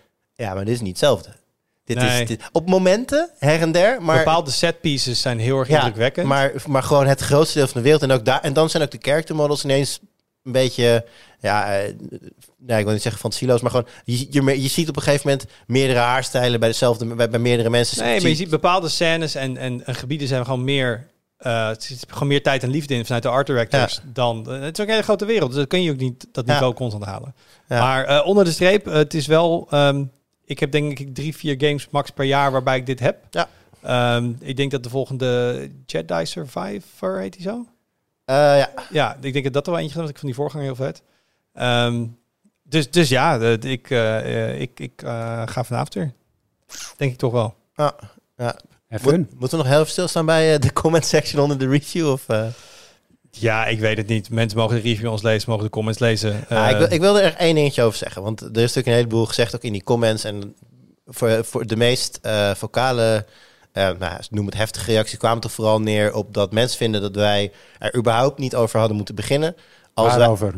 ja, 0.47 0.55
maar 0.55 0.65
dit 0.65 0.75
is 0.75 0.81
niet 0.81 0.89
hetzelfde. 0.89 1.29
Dit 1.85 1.97
Nee. 1.97 2.23
is, 2.23 2.29
dit, 2.29 2.43
op 2.53 2.69
momenten, 2.69 3.31
her 3.39 3.61
en 3.61 3.73
der, 3.73 4.03
maar... 4.03 4.17
bepaalde 4.19 4.51
set 4.51 4.81
pieces 4.81 5.21
zijn 5.21 5.39
heel 5.39 5.59
erg 5.59 5.69
ja, 5.69 5.77
indrukwekkend. 5.79 6.27
maar, 6.27 6.53
maar 6.67 6.83
gewoon 6.83 7.07
het 7.07 7.21
grootste 7.21 7.59
deel 7.59 7.67
van 7.67 7.77
de 7.77 7.83
wereld. 7.83 8.03
En, 8.03 8.11
ook 8.11 8.25
daar, 8.25 8.41
en 8.41 8.53
dan 8.53 8.71
zijn 8.71 8.83
ook 8.83 8.91
de 8.91 8.99
character 9.01 9.35
models 9.35 9.65
ineens 9.65 10.01
een 10.45 10.53
beetje, 10.53 11.05
ja, 11.41 11.77
eh, 11.79 11.95
nee, 12.59 12.79
ik 12.79 12.85
wil 12.85 12.93
niet 12.93 13.03
zeggen 13.03 13.21
fantasieloos, 13.21 13.61
maar 13.61 13.71
gewoon, 13.71 13.87
je, 14.05 14.27
je, 14.31 14.63
je 14.63 14.69
ziet 14.69 14.89
op 14.89 14.97
een 14.97 15.03
gegeven 15.03 15.29
moment 15.31 15.49
meerdere 15.67 15.99
haarstijlen 15.99 16.61
bij 16.61 16.69
dezelfde, 16.69 17.15
bij, 17.15 17.31
bij 17.31 17.39
meerdere 17.41 17.71
mensen. 17.71 18.05
Nee, 18.05 18.21
maar 18.21 18.31
je 18.31 18.37
ziet 18.37 18.51
bepaalde 18.51 18.89
scènes 18.89 19.35
en, 19.35 19.57
en, 19.57 19.87
en 19.87 19.95
gebieden 19.95 20.29
zijn 20.29 20.45
gewoon 20.45 20.65
meer... 20.65 21.07
eh, 21.37 21.69
het 21.69 21.83
zit 21.83 22.05
gewoon 22.09 22.29
meer 22.29 22.43
tijd 22.43 22.63
en 22.63 22.71
liefde 22.71 22.95
in 22.95 23.05
vanuit 23.05 23.23
de 23.23 23.29
art 23.29 23.47
directors 23.47 24.01
dan... 24.05 24.51
eh, 24.51 24.61
het 24.61 24.79
is 24.79 24.81
ook 24.81 24.87
een 24.87 24.93
hele 24.93 25.03
grote 25.03 25.25
wereld, 25.25 25.51
dus 25.51 25.59
dat 25.59 25.69
kun 25.69 25.83
je 25.83 25.91
ook 25.91 25.97
niet 25.99 26.27
dat 26.33 26.47
Ja. 26.47 26.53
niveau 26.53 26.75
constant 26.75 27.05
halen. 27.05 27.35
Ja. 27.69 27.81
Maar 27.81 28.25
onder 28.25 28.45
de 28.45 28.53
streep, 28.53 28.85
het 28.85 29.15
is 29.15 29.27
wel... 29.27 29.67
ehm, 29.71 30.05
ik 30.45 30.59
heb 30.59 30.73
denk 30.73 30.99
ik 30.99 31.15
drie, 31.15 31.37
vier 31.37 31.55
games 31.59 31.89
max 31.91 32.11
per 32.11 32.25
jaar 32.25 32.53
waarbij 32.53 32.77
ik 32.77 32.87
dit 32.87 33.01
heb. 33.01 33.17
Ja. 33.31 33.49
Ehm, 33.83 34.33
ik 34.41 34.57
denk 34.57 34.71
dat 34.71 34.83
de 34.83 34.89
volgende 34.91 35.69
Jedi 35.87 36.27
Survivor 36.27 37.19
heet 37.19 37.33
die 37.33 37.43
zo? 37.43 37.67
Eh, 38.25 38.35
ja, 38.59 38.71
Ja, 38.91 39.17
ik 39.21 39.33
denk 39.33 39.45
dat 39.45 39.53
dat 39.53 39.67
er 39.67 39.73
wel 39.73 39.81
eentje 39.81 40.01
was. 40.01 40.09
Ik 40.09 40.15
vond 40.19 40.27
die 40.27 40.35
voorganger 40.43 40.67
heel 40.67 40.75
vet. 40.77 41.03
Ehm, 41.53 42.05
dus, 42.63 42.91
dus 42.91 43.09
ja, 43.09 43.39
de- 43.39 43.59
de- 43.61 43.71
ik, 43.71 43.91
eh, 43.91 44.51
eh, 44.51 44.61
ik, 44.61 44.81
ik 44.81 45.03
eh, 45.03 45.43
ga 45.47 45.65
vanavond 45.65 45.95
weer. 45.95 46.13
Denk 46.97 47.13
ik 47.13 47.19
toch 47.19 47.33
wel. 47.33 47.55
Even. 48.89 49.19
Moet, 49.21 49.39
moeten 49.41 49.59
we 49.59 49.65
nog 49.65 49.67
heel 49.73 49.81
even 49.81 49.93
stilstaan 49.93 50.27
bij 50.27 50.59
de 50.59 50.73
comment 50.73 51.05
section 51.07 51.43
onder 51.43 51.59
de 51.59 51.69
review? 51.69 52.11
Of, 52.11 52.29
eh? 52.29 52.47
Ja, 53.31 53.67
ik 53.67 53.79
weet 53.81 53.97
het 53.97 54.07
niet. 54.07 54.31
Mensen 54.31 54.59
mogen 54.59 54.77
de 54.77 54.83
review 54.83 55.11
ons 55.11 55.23
lezen, 55.23 55.51
mogen 55.51 55.65
de 55.65 55.71
comments 55.71 55.99
lezen. 56.01 56.45
Ja, 56.49 56.69
ik, 56.69 56.77
wil, 56.77 56.93
ik 56.93 57.01
wil 57.01 57.17
er 57.19 57.25
echt 57.25 57.37
één 57.37 57.55
dingetje 57.55 57.83
over 57.83 57.99
zeggen. 57.99 58.23
Want 58.23 58.41
er 58.41 58.47
is 58.49 58.55
natuurlijk 58.55 58.87
een 58.87 58.93
heleboel 58.93 59.27
gezegd, 59.27 59.55
ook 59.55 59.63
in 59.63 59.73
die 59.73 59.83
comments. 59.85 60.25
En 60.25 60.55
voor, 61.07 61.45
voor 61.45 61.67
de 61.67 61.77
meest 61.77 62.19
eh, 62.23 62.55
vocale, 62.55 63.27
eh, 63.75 63.91
nou, 63.99 64.21
noem 64.31 64.47
het 64.47 64.55
heftige 64.55 64.91
reacties, 64.91 65.19
kwamen 65.19 65.41
toch 65.41 65.53
vooral 65.53 65.81
neer 65.81 66.15
op 66.15 66.35
dat 66.35 66.53
mensen 66.53 66.79
vinden 66.79 67.01
dat 67.01 67.15
wij 67.15 67.53
er 67.79 67.97
überhaupt 67.97 68.39
niet 68.39 68.55
over 68.55 68.79
hadden 68.79 68.97
moeten 68.97 69.15
beginnen. 69.15 69.57
Als 69.95 70.09
wij, 70.09 70.19
Waarover? 70.19 70.55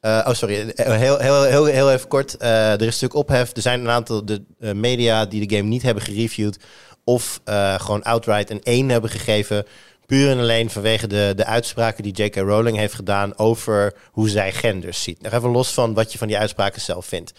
eh, 0.00 0.24
oh, 0.28 0.34
sorry. 0.34 0.68
Eh, 0.68 0.96
Heel, 0.96 1.18
heel, 1.18 1.42
heel, 1.42 1.64
heel 1.64 1.92
even 1.92 2.08
kort. 2.08 2.42
Er 2.42 2.72
is 2.80 3.00
natuurlijk 3.00 3.14
ophef. 3.14 3.56
Er 3.56 3.62
zijn 3.62 3.80
een 3.80 3.88
aantal 3.90 4.24
de, 4.24 4.42
media 4.74 5.26
die 5.26 5.46
de 5.46 5.56
game 5.56 5.68
niet 5.68 5.82
hebben 5.82 6.02
gereviewd. 6.02 6.58
Of 7.04 7.40
gewoon 7.76 8.02
outright 8.02 8.50
een 8.50 8.62
1 8.62 8.88
hebben 8.88 9.10
gegeven. 9.10 9.66
Puur 10.06 10.30
en 10.30 10.38
alleen 10.38 10.70
vanwege 10.70 11.06
de, 11.06 11.32
de 11.36 11.44
uitspraken 11.44 12.02
die 12.02 12.12
J.K. 12.24 12.36
Rowling 12.36 12.76
heeft 12.76 12.94
gedaan 12.94 13.38
over 13.38 13.94
hoe 14.10 14.28
zij 14.28 14.52
genders 14.52 15.02
ziet. 15.02 15.22
Nog 15.22 15.32
even 15.32 15.50
los 15.50 15.72
van 15.72 15.94
wat 15.94 16.12
je 16.12 16.18
van 16.18 16.28
die 16.28 16.38
uitspraken 16.38 16.80
zelf 16.80 17.06
vindt. 17.06 17.32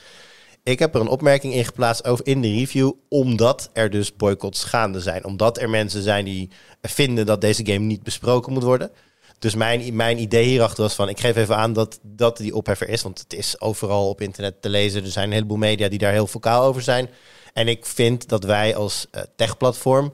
Ik 0.64 0.80
heb 0.80 0.95
er 0.95 1.01
een 1.01 1.07
opmerking 1.07 1.53
in 1.53 1.66
geplaatst 1.66 2.05
over 2.05 2.28
in 2.28 2.41
de 2.41 2.47
review, 2.47 2.91
omdat 3.09 3.70
er 3.74 3.89
dus 3.89 4.16
boycotts 4.16 4.64
gaande 4.64 4.99
zijn. 4.99 5.26
Omdat 5.26 5.57
er 5.57 5.70
mensen 5.70 6.01
zijn 6.01 6.26
die 6.26 6.49
vinden 6.82 7.26
dat 7.26 7.41
deze 7.41 7.66
game 7.66 7.86
niet 7.86 8.03
besproken 8.03 8.53
moet 8.53 8.64
worden. 8.64 8.91
Dus 9.39 9.55
mijn, 9.55 9.95
mijn 9.95 10.20
idee 10.20 10.45
hierachter 10.45 10.84
was 10.84 10.93
van, 10.93 11.09
ik 11.09 11.20
geef 11.20 11.36
even 11.36 11.55
aan 11.55 11.74
dat, 11.74 11.99
dat 12.01 12.38
die 12.38 12.55
ophef 12.55 12.82
er 12.82 12.89
is. 12.89 13.01
Want 13.01 13.20
het 13.20 13.34
is 13.34 13.62
overal 13.62 14.09
op 14.09 14.22
internet 14.22 14.62
te 14.62 14.70
lezen. 14.70 15.03
Er 15.03 15.12
zijn 15.12 15.28
een 15.28 15.34
heleboel 15.34 15.57
media 15.57 15.89
die 15.89 15.99
daar 15.99 16.12
heel 16.12 16.28
vocaal 16.28 16.64
over 16.64 16.82
zijn. 16.82 17.09
En 17.53 17.68
ik 17.68 17.86
vind 17.86 18.30
dat 18.30 18.43
wij 18.43 18.76
als 18.76 19.07
eh, 19.12 19.22
techplatform 19.36 20.14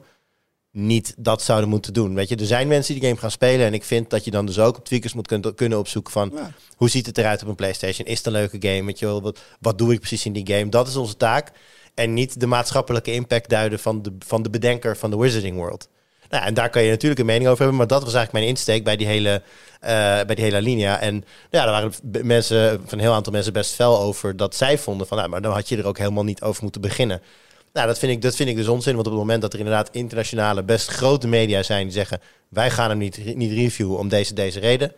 niet 0.70 1.14
dat 1.18 1.42
zouden 1.42 1.68
moeten 1.68 1.92
doen. 1.92 2.14
Weet 2.14 2.28
je, 2.28 2.36
er 2.36 2.46
zijn 2.46 2.68
mensen 2.68 2.92
die 2.92 3.02
de 3.02 3.08
game 3.08 3.20
gaan 3.20 3.30
spelen. 3.30 3.66
En 3.66 3.74
ik 3.74 3.84
vind 3.84 4.10
dat 4.10 4.24
je 4.24 4.30
dan 4.30 4.46
dus 4.46 4.58
ook 4.58 4.76
op 4.76 4.84
tweakers 4.84 5.12
moet 5.12 5.26
kun- 5.26 5.54
kunnen 5.54 5.78
opzoeken 5.78 6.12
van... 6.12 6.30
Ja. 6.34 6.52
hoe 6.76 6.90
ziet 6.90 7.06
het 7.06 7.18
eruit 7.18 7.42
op 7.42 7.48
een 7.48 7.54
PlayStation? 7.54 8.06
Is 8.06 8.16
het 8.16 8.26
een 8.26 8.32
leuke 8.32 8.56
game? 8.60 8.84
Weet 8.84 8.98
je 8.98 9.06
wel, 9.06 9.22
wat, 9.22 9.38
wat 9.60 9.78
doe 9.78 9.92
ik 9.92 9.98
precies 9.98 10.26
in 10.26 10.32
die 10.32 10.46
game? 10.54 10.68
Dat 10.68 10.88
is 10.88 10.96
onze 10.96 11.16
taak. 11.16 11.50
En 11.94 12.14
niet 12.14 12.40
de 12.40 12.46
maatschappelijke 12.46 13.12
impact 13.12 13.48
duiden 13.48 13.78
van 13.78 14.02
de, 14.02 14.12
van 14.18 14.42
de 14.42 14.50
bedenker 14.50 14.96
van 14.96 15.10
de 15.10 15.16
Wizarding 15.16 15.56
World. 15.56 15.88
Nou, 16.28 16.44
en 16.44 16.54
daar 16.54 16.70
kan 16.70 16.82
je 16.82 16.90
natuurlijk 16.90 17.20
een 17.20 17.26
mening 17.26 17.46
over 17.46 17.58
hebben. 17.58 17.76
Maar 17.78 17.86
dat 17.86 18.02
was 18.04 18.14
eigenlijk 18.14 18.44
mijn 18.44 18.56
insteek 18.56 18.84
bij 18.84 18.96
die 18.96 19.06
hele, 19.06 19.42
eh, 19.80 19.90
bij 20.00 20.34
die 20.34 20.44
hele 20.44 20.56
alinea. 20.56 21.00
En 21.00 21.24
ja, 21.50 21.64
er 21.64 21.70
waren 21.70 21.92
mensen, 22.26 22.80
van 22.86 22.98
een 22.98 23.04
heel 23.04 23.12
aantal 23.12 23.32
mensen 23.32 23.52
best 23.52 23.74
fel 23.74 23.98
over 24.00 24.36
dat 24.36 24.54
zij 24.54 24.78
vonden 24.78 25.06
van... 25.06 25.16
Nou, 25.16 25.28
maar 25.28 25.42
dan 25.42 25.52
had 25.52 25.68
je 25.68 25.76
er 25.76 25.86
ook 25.86 25.98
helemaal 25.98 26.24
niet 26.24 26.42
over 26.42 26.62
moeten 26.62 26.80
beginnen. 26.80 27.22
Nou, 27.78 27.90
dat 27.90 27.98
vind, 27.98 28.12
ik, 28.12 28.22
dat 28.22 28.36
vind 28.36 28.48
ik 28.48 28.56
dus 28.56 28.68
onzin. 28.68 28.94
Want 28.94 29.06
op 29.06 29.12
het 29.12 29.20
moment 29.20 29.42
dat 29.42 29.52
er 29.52 29.58
inderdaad 29.58 29.88
internationale, 29.92 30.62
best 30.62 30.88
grote 30.88 31.28
media 31.28 31.62
zijn 31.62 31.82
die 31.82 31.92
zeggen... 31.92 32.20
wij 32.48 32.70
gaan 32.70 32.88
hem 32.88 32.98
niet, 32.98 33.36
niet 33.36 33.52
reviewen 33.52 33.98
om 33.98 34.08
deze, 34.08 34.34
deze 34.34 34.60
reden... 34.60 34.92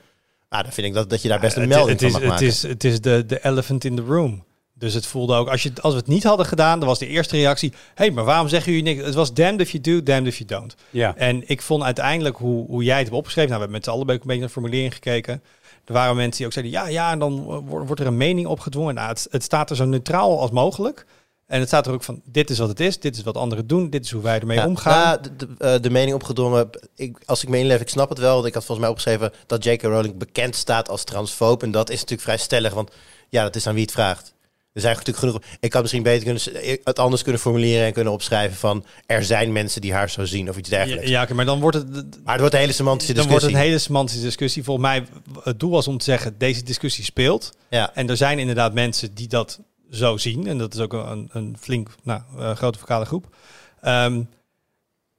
Nou, 0.51 0.63
dan 0.63 0.73
vind 0.73 0.87
ik 0.87 0.95
dat, 0.95 1.11
dat 1.11 1.23
je 1.23 1.29
daar 1.29 1.41
best 1.41 1.57
een 1.57 1.61
het, 1.61 1.71
melding 1.71 2.01
het 2.01 2.03
is, 2.03 2.13
van 2.13 2.21
mag 2.21 2.31
het 2.31 2.41
maken. 2.41 2.47
is, 2.47 2.63
het 2.63 2.85
is 2.85 3.01
de, 3.01 3.27
de 3.27 3.45
elephant 3.45 3.85
in 3.85 3.97
the 3.97 4.03
room. 4.03 4.45
Dus 4.75 4.95
het 4.95 5.07
voelde 5.07 5.35
ook, 5.35 5.49
als, 5.49 5.63
je, 5.63 5.73
als 5.81 5.93
we 5.93 5.99
het 5.99 6.09
niet 6.09 6.25
hadden 6.25 6.47
gedaan, 6.47 6.79
dan 6.79 6.89
was 6.89 6.99
de 6.99 7.07
eerste 7.07 7.37
reactie... 7.37 7.71
hé, 7.71 7.77
hey, 7.95 8.11
maar 8.11 8.25
waarom 8.25 8.49
zeggen 8.49 8.73
jullie 8.73 8.95
niks? 8.95 9.07
Het 9.07 9.15
was 9.15 9.35
damned 9.35 9.61
if 9.61 9.71
you 9.71 9.83
do, 9.83 10.03
damned 10.03 10.27
if 10.27 10.37
you 10.37 10.49
don't. 10.49 10.75
Ja. 10.91 11.17
En 11.17 11.49
ik 11.49 11.63
vond 11.63 11.83
uiteindelijk 11.83 12.37
hoe, 12.37 12.67
hoe 12.67 12.85
jij 12.85 12.97
het 12.97 13.05
hebt 13.05 13.19
opgeschreven... 13.19 13.51
Nou, 13.51 13.63
we 13.63 13.67
hebben 13.67 13.77
met 13.77 13.85
z'n 13.85 13.91
allen 13.91 14.11
een 14.11 14.17
beetje 14.17 14.39
naar 14.39 14.47
de 14.47 14.53
formulering 14.53 14.93
gekeken. 14.93 15.43
Er 15.85 15.93
waren 15.93 16.17
mensen 16.17 16.37
die 16.37 16.47
ook 16.47 16.53
zeiden... 16.53 16.73
ja, 16.73 16.89
ja, 16.89 17.13
en 17.13 17.19
dan 17.19 17.43
wordt, 17.43 17.87
wordt 17.87 18.01
er 18.01 18.07
een 18.07 18.17
mening 18.17 18.47
opgedwongen. 18.47 18.95
Nou, 18.95 19.09
het, 19.09 19.27
het 19.31 19.43
staat 19.43 19.71
er 19.71 19.77
zo 19.77 19.85
neutraal 19.85 20.41
als 20.41 20.51
mogelijk. 20.51 21.07
En 21.51 21.59
het 21.59 21.69
staat 21.69 21.87
er 21.87 21.93
ook 21.93 22.03
van, 22.03 22.21
dit 22.25 22.51
is 22.51 22.59
wat 22.59 22.69
het 22.69 22.81
is. 22.81 22.99
Dit 23.01 23.17
is 23.17 23.23
wat 23.23 23.37
anderen 23.37 23.67
doen. 23.67 23.91
Dit 23.91 24.05
is 24.05 24.11
hoe 24.11 24.23
wij 24.23 24.41
ermee 24.41 24.57
Ja, 24.57 24.67
omgaan. 24.67 25.01
nou, 25.05 25.21
de, 25.23 25.47
de, 25.47 25.55
eh, 25.59 25.81
de 25.83 25.91
mening 25.91 26.15
opgedrongen. 26.15 26.71
Ik, 26.97 27.17
als 27.27 27.43
ik 27.43 27.49
me 27.49 27.59
inleef, 27.59 27.81
ik 27.81 27.89
snap 27.89 28.09
het 28.09 28.19
wel. 28.19 28.35
Want 28.35 28.47
ik 28.47 28.55
had 28.55 28.65
volgens 28.65 28.87
mij 28.87 28.97
opgeschreven 28.97 29.33
dat 29.47 29.65
J.K. 29.65 29.83
Rowling 29.83 30.19
bekend 30.19 30.57
staat 30.57 30.89
als 30.89 31.05
transfoob. 31.05 31.63
En 31.63 31.71
dat 31.71 31.89
is 31.91 31.95
natuurlijk 31.95 32.23
vrij 32.23 32.37
stellig, 32.37 32.75
want 32.75 32.91
ja, 33.29 33.43
dat 33.43 33.57
is 33.57 33.67
aan 33.67 33.75
wie 33.75 33.83
het 33.83 33.93
vraagt. 33.93 34.35
Er 34.73 34.81
zijn 34.81 34.93
natuurlijk 34.97 35.19
genoeg. 35.25 35.41
Ik 35.61 35.73
had 35.73 35.83
misschien 35.83 36.03
beter 36.03 36.23
kunnen, 36.23 36.41
s- 36.41 36.79
het 36.85 36.99
anders 36.99 37.23
kunnen 37.23 37.41
formuleren 37.41 37.87
en 37.87 37.93
kunnen 37.93 38.13
opschrijven 38.13 38.57
van 38.57 38.85
er 39.07 39.25
zijn 39.25 39.53
mensen 39.53 39.81
die 39.81 39.93
haar 39.93 40.11
zo 40.11 40.25
zien 40.25 40.49
of 40.49 40.57
iets 40.57 40.69
ja, 40.69 40.77
dergelijks. 40.77 41.09
ja, 41.11 41.27
maar 41.35 41.45
dan 41.45 41.61
wordt 41.61 41.77
het... 41.77 41.87
Maar 42.25 42.33
het 42.33 42.41
wordt 42.41 42.55
een 42.55 42.61
hele 42.61 42.73
semantische 42.73 43.13
Dan 43.15 43.23
wordt 43.29 43.41
discussie. 43.41 43.57
het 43.57 43.65
een 43.67 43.71
hele 43.73 43.79
semantische 43.79 44.23
discussie. 44.23 44.65
Volgens 44.65 44.87
mij, 44.87 45.05
het 45.43 45.61
doel 45.61 45.71
was 45.71 45.89
om 45.89 45.99
te 45.99 46.05
zeggen, 46.05 46.35
deze 46.39 46.63
discussie 46.63 47.05
speelt. 47.05 47.53
Ja. 47.71 47.95
En 47.95 48.09
er 48.11 48.17
zijn 48.17 48.39
inderdaad 48.39 48.75
mensen 48.75 49.15
die 49.15 49.29
dat 49.29 49.59
zo 49.91 50.17
zien. 50.17 50.47
En 50.47 50.59
dat 50.59 50.75
is 50.75 50.81
ook 50.81 50.93
een, 50.93 51.29
een 51.33 51.57
flink, 51.61 51.89
nou, 52.03 52.21
eh, 52.39 52.57
grote 52.57 52.79
vocale 52.79 53.05
groep. 53.05 53.37
Ehm, 53.81 54.23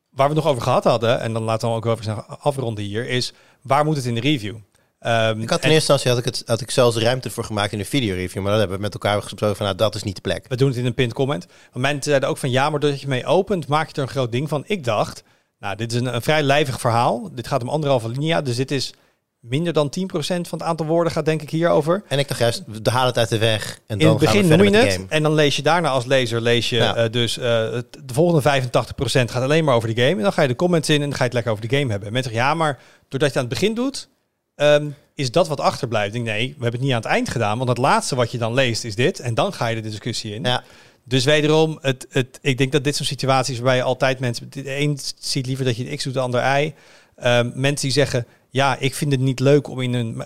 waar 0.09 0.30
we 0.30 0.34
het 0.36 0.43
nog 0.43 0.47
over 0.47 0.61
gehad 0.61 0.84
hadden, 0.84 1.19
en 1.19 1.34
dan 1.34 1.43
laten 1.43 1.69
we 1.69 1.76
ook 1.76 1.86
over 1.86 2.03
snel 2.03 2.22
afronden 2.26 2.84
hier, 2.84 3.07
is 3.09 3.34
waar 3.61 3.86
moet 3.86 3.95
het 3.95 4.05
in 4.05 4.15
de 4.15 4.22
review? 4.22 4.55
Ehm, 4.99 5.41
Ik 5.41 5.49
had 5.49 5.59
in 5.59 5.65
en 5.65 5.72
eerste 5.72 5.91
instantie 5.93 6.09
had 6.09 6.17
ik, 6.19 6.26
het, 6.26 6.43
had 6.45 6.61
ik 6.61 6.72
zelfs 6.72 6.97
ruimte 6.97 7.30
voor 7.30 7.43
gemaakt 7.43 7.72
in 7.72 7.80
een 7.80 7.86
videoreview. 7.86 8.41
Maar 8.41 8.51
dat 8.51 8.59
hebben 8.59 8.78
we 8.78 8.84
met 8.84 8.93
elkaar 8.93 9.22
gesproken 9.22 9.55
van 9.55 9.65
nou, 9.65 9.78
dat 9.78 9.95
is 9.95 10.03
niet 10.03 10.15
de 10.15 10.22
plek. 10.22 10.45
we 10.47 10.55
doen 10.55 10.67
het 10.67 10.78
in 10.78 10.86
een 10.86 10.93
pinned 10.93 11.15
comment. 11.15 11.45
Want 11.45 11.86
mensen 11.86 12.03
zeiden 12.03 12.30
ook 12.30 12.38
van 12.38 12.49
ja, 12.51 12.69
maar 12.69 12.80
doordat 12.80 13.01
je 13.01 13.07
mee 13.07 13.26
opent, 13.26 13.67
maak 13.67 13.88
je 13.88 13.93
er 13.93 14.01
een 14.01 14.07
groot 14.07 14.32
ding 14.32 14.49
van. 14.49 14.63
Ik 14.67 14.84
dacht, 14.84 15.24
Nou, 15.59 15.76
dit 15.76 15.91
is 15.93 15.99
een, 15.99 16.15
een 16.15 16.22
vrij 16.22 16.43
lijvig 16.43 16.80
verhaal. 16.80 17.30
Dit 17.34 17.47
gaat 17.47 17.61
om 17.61 17.69
anderhalve 17.69 18.09
linea, 18.09 18.41
dus 18.41 18.55
dit 18.55 18.72
is 18.72 18.93
minder 19.41 19.73
dan 19.73 19.89
10% 19.99 20.03
van 20.23 20.43
het 20.59 20.61
aantal 20.61 20.85
woorden 20.85 21.11
gaat 21.13 21.25
denk 21.25 21.41
ik 21.41 21.49
hierover. 21.49 22.03
En 22.07 22.19
ik 22.19 22.27
dacht 22.27 22.39
juist, 22.39 22.63
we 22.83 22.89
halen 22.89 23.07
het 23.07 23.17
uit 23.17 23.29
de 23.29 23.37
weg. 23.37 23.79
En 23.87 23.97
In 23.99 24.05
dan 24.05 24.09
het 24.09 24.19
begin 24.19 24.39
gaan 24.41 24.49
we 24.49 24.55
noem 24.63 24.73
je 24.73 24.77
het 24.79 24.93
game. 24.93 25.05
en 25.09 25.23
dan 25.23 25.33
lees 25.33 25.55
je 25.55 25.61
daarna 25.61 25.89
als 25.89 26.05
lezer 26.05 26.41
lees 26.41 26.69
je 26.69 26.75
Ja. 26.75 26.95
eh, 26.95 27.11
dus 27.11 27.37
eh, 27.37 27.43
de 27.43 28.13
volgende 28.13 28.41
85% 28.41 29.31
gaat 29.31 29.43
alleen 29.43 29.63
maar 29.63 29.75
over 29.75 29.95
de 29.95 30.01
game. 30.01 30.15
En 30.15 30.21
dan 30.21 30.33
ga 30.33 30.41
je 30.41 30.47
de 30.47 30.55
comments 30.55 30.89
in 30.89 30.95
en 30.95 31.01
dan 31.01 31.11
ga 31.11 31.17
je 31.17 31.23
het 31.23 31.33
lekker 31.33 31.51
over 31.51 31.67
de 31.67 31.75
game 31.77 31.89
hebben. 31.89 32.07
En 32.07 32.13
mensen 32.13 32.31
zeggen, 32.33 32.49
ja, 32.49 32.57
maar 32.57 32.79
doordat 33.07 33.19
je 33.19 33.25
het 33.25 33.35
aan 33.37 33.49
het 33.49 33.59
begin 33.59 33.73
doet, 33.75 34.09
ehm, 34.55 34.89
is 35.15 35.31
dat 35.31 35.47
wat 35.47 35.59
achterblijft. 35.59 36.15
Ik 36.15 36.23
denk, 36.25 36.37
nee, 36.37 36.47
we 36.47 36.51
hebben 36.63 36.71
het 36.71 36.81
niet 36.81 36.91
aan 36.91 37.01
het 37.01 37.05
eind 37.11 37.29
gedaan, 37.29 37.57
want 37.57 37.69
het 37.69 37.77
laatste 37.77 38.15
wat 38.15 38.31
je 38.31 38.37
dan 38.37 38.53
leest 38.53 38.83
is 38.83 38.95
dit. 38.95 39.19
En 39.19 39.33
dan 39.33 39.53
ga 39.53 39.67
je 39.67 39.75
de 39.81 39.89
discussie 39.89 40.33
in. 40.33 40.43
Ja. 40.43 40.63
Dus 41.03 41.23
wederom, 41.25 41.77
het, 41.81 42.05
het, 42.09 42.39
ik 42.41 42.57
denk 42.57 42.71
dat 42.71 42.83
dit 42.83 42.95
zo'n 42.95 43.05
situatie 43.05 43.53
is 43.53 43.59
waarbij 43.59 43.77
je 43.77 43.83
altijd 43.83 44.19
mensen... 44.19 44.47
De 44.49 44.75
een 44.79 44.99
ziet 45.19 45.45
liever 45.45 45.65
dat 45.65 45.77
je 45.77 45.85
het 45.85 45.95
X 45.95 46.03
doet, 46.03 46.13
de 46.13 46.19
ander 46.19 46.59
Y. 46.61 46.73
Ehm, 47.15 47.51
mensen 47.53 47.85
die 47.87 47.91
zeggen, 47.91 48.25
ja, 48.51 48.77
ik 48.77 48.95
vind 48.95 49.11
het 49.11 49.21
niet 49.21 49.39
leuk 49.39 49.67
om 49.67 49.81
in 49.81 49.93
een, 49.93 50.23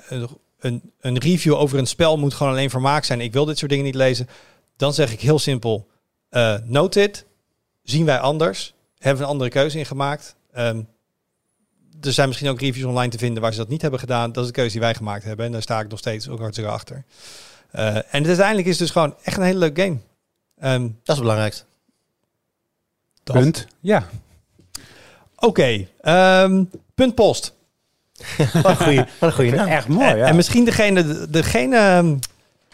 een, 0.60 0.92
een 1.00 1.18
review 1.18 1.54
over 1.54 1.78
een 1.78 1.88
spel 1.88 2.18
moet 2.18 2.34
gewoon 2.34 2.52
alleen 2.54 2.70
vermaak 2.70 3.04
zijn. 3.04 3.22
Ik 3.22 3.34
wil 3.34 3.46
dit 3.46 3.58
soort 3.58 3.72
dingen 3.72 3.86
niet 3.86 3.96
lezen. 3.96 4.28
Dan 4.78 4.94
zeg 4.94 5.12
ik 5.12 5.20
heel 5.22 5.40
simpel, 5.40 5.88
eh 6.30 6.56
note 6.64 7.02
it. 7.02 7.26
Zien 7.84 8.06
wij 8.06 8.20
anders. 8.20 8.74
Hebben 8.98 9.18
we 9.18 9.24
een 9.24 9.32
andere 9.32 9.50
keuze 9.50 9.78
in 9.78 9.86
gemaakt. 9.86 10.36
Ehm, 10.52 10.82
er 12.02 12.14
zijn 12.14 12.28
misschien 12.28 12.50
ook 12.50 12.60
reviews 12.60 12.86
online 12.88 13.12
te 13.12 13.18
vinden 13.18 13.42
waar 13.42 13.52
ze 13.52 13.58
dat 13.58 13.68
niet 13.68 13.82
hebben 13.82 14.00
gedaan. 14.00 14.32
Dat 14.32 14.44
is 14.44 14.50
de 14.50 14.56
keuze 14.56 14.72
die 14.72 14.82
wij 14.82 14.96
gemaakt 14.96 15.24
hebben. 15.24 15.46
En 15.46 15.52
daar 15.52 15.62
sta 15.62 15.80
ik 15.80 15.90
nog 15.90 16.00
steeds 16.00 16.30
ook 16.30 16.40
hartstikke 16.40 16.72
achter. 16.72 17.04
Eh, 17.72 17.96
en 17.96 18.26
uiteindelijk 18.26 18.68
is 18.68 18.80
het 18.80 18.80
dus 18.80 18.92
gewoon 18.92 19.16
echt 19.24 19.38
een 19.38 19.44
hele 19.44 19.60
leuke 19.60 19.82
game. 19.82 19.98
Ehm, 20.58 20.82
Dat 20.82 20.92
is 20.92 21.00
het 21.06 21.20
belangrijkste. 21.20 21.64
dat. 23.24 23.36
Punt. 23.36 23.68
Ja. 23.80 24.10
Oké, 25.36 25.88
ehm, 26.02 26.64
punt 26.96 27.16
post. 27.16 27.55
Wat 28.54 28.66
een 28.66 28.76
goeie, 28.78 28.98
wat 28.98 29.30
een 29.30 29.34
goeie 29.34 29.52
naam. 29.52 29.68
Echt 29.68 29.88
mooi, 29.88 30.08
en, 30.10 30.18
ja. 30.18 30.26
en 30.26 30.36
misschien 30.36 30.66
degene, 30.66 31.30
degene, 31.30 31.78
ehm, 31.78 32.16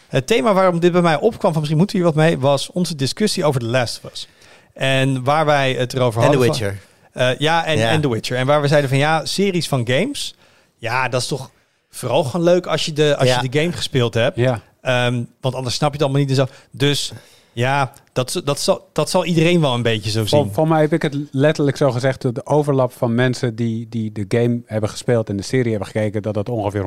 het 0.08 0.26
thema 0.26 0.52
waarom 0.52 0.80
dit 0.80 0.92
bij 0.92 1.00
mij 1.02 1.16
opkwam, 1.18 1.50
van 1.50 1.60
misschien 1.60 1.78
moeten 1.78 1.96
we 1.96 2.02
hier 2.04 2.12
wat 2.14 2.24
mee, 2.24 2.38
was 2.38 2.70
onze 2.72 2.94
discussie 2.94 3.44
over 3.44 3.60
The 3.60 3.66
Last 3.66 4.00
of 4.04 4.10
Us. 4.12 4.28
En 4.74 5.24
waar 5.24 5.44
wij 5.44 5.72
het 5.72 5.94
erover 5.94 6.22
En 6.22 6.30
The 6.30 6.36
hadden. 6.36 6.54
van- 6.54 6.66
Witcher. 6.66 6.80
Eh, 7.12 7.38
ja, 7.38 7.64
en, 7.64 7.78
Ja. 7.78 7.88
en 7.88 8.00
The 8.00 8.08
Witcher. 8.10 8.36
En 8.36 8.46
waar 8.46 8.60
we 8.60 8.68
zeiden 8.68 8.88
van 8.90 8.98
ja, 8.98 9.24
series 9.24 9.68
van 9.68 9.86
games. 9.88 10.34
Ja, 10.76 11.08
dat 11.08 11.20
is 11.20 11.26
toch 11.26 11.50
vooral 11.90 12.24
gewoon 12.24 12.46
leuk 12.46 12.66
als 12.66 12.84
je 12.84 12.92
de, 12.92 13.16
als 13.16 13.28
Ja. 13.28 13.40
je 13.42 13.48
de 13.48 13.58
game 13.60 13.72
gespeeld 13.72 14.14
hebt. 14.14 14.36
Ja. 14.36 14.60
Ehm, 14.82 15.22
want 15.40 15.54
anders 15.54 15.74
snap 15.74 15.88
je 15.88 15.94
het 15.94 16.02
allemaal 16.02 16.20
niet 16.20 16.30
en 16.30 16.36
zo. 16.36 16.46
Dus 16.70 17.12
ja, 17.52 17.92
dat, 18.12 18.40
dat, 18.44 18.60
zal, 18.60 18.88
dat 18.92 19.10
zal 19.10 19.24
iedereen 19.24 19.60
wel 19.60 19.74
een 19.74 19.82
beetje 19.82 20.10
zo 20.10 20.26
zien. 20.26 20.50
voor 20.52 20.68
mij 20.68 20.80
heb 20.80 20.92
ik 20.92 21.02
het 21.02 21.16
letterlijk 21.30 21.76
zo 21.76 21.90
gezegd. 21.90 22.22
De 22.34 22.46
overlap 22.46 22.92
van 22.92 23.14
mensen 23.14 23.54
die, 23.54 23.86
die 23.90 24.12
de 24.12 24.24
game 24.28 24.60
hebben 24.66 24.90
gespeeld 24.90 25.28
en 25.28 25.36
de 25.36 25.42
serie 25.42 25.70
hebben 25.70 25.88
gekeken, 25.88 26.22
dat 26.22 26.34
dat 26.34 26.48
ongeveer 26.48 26.82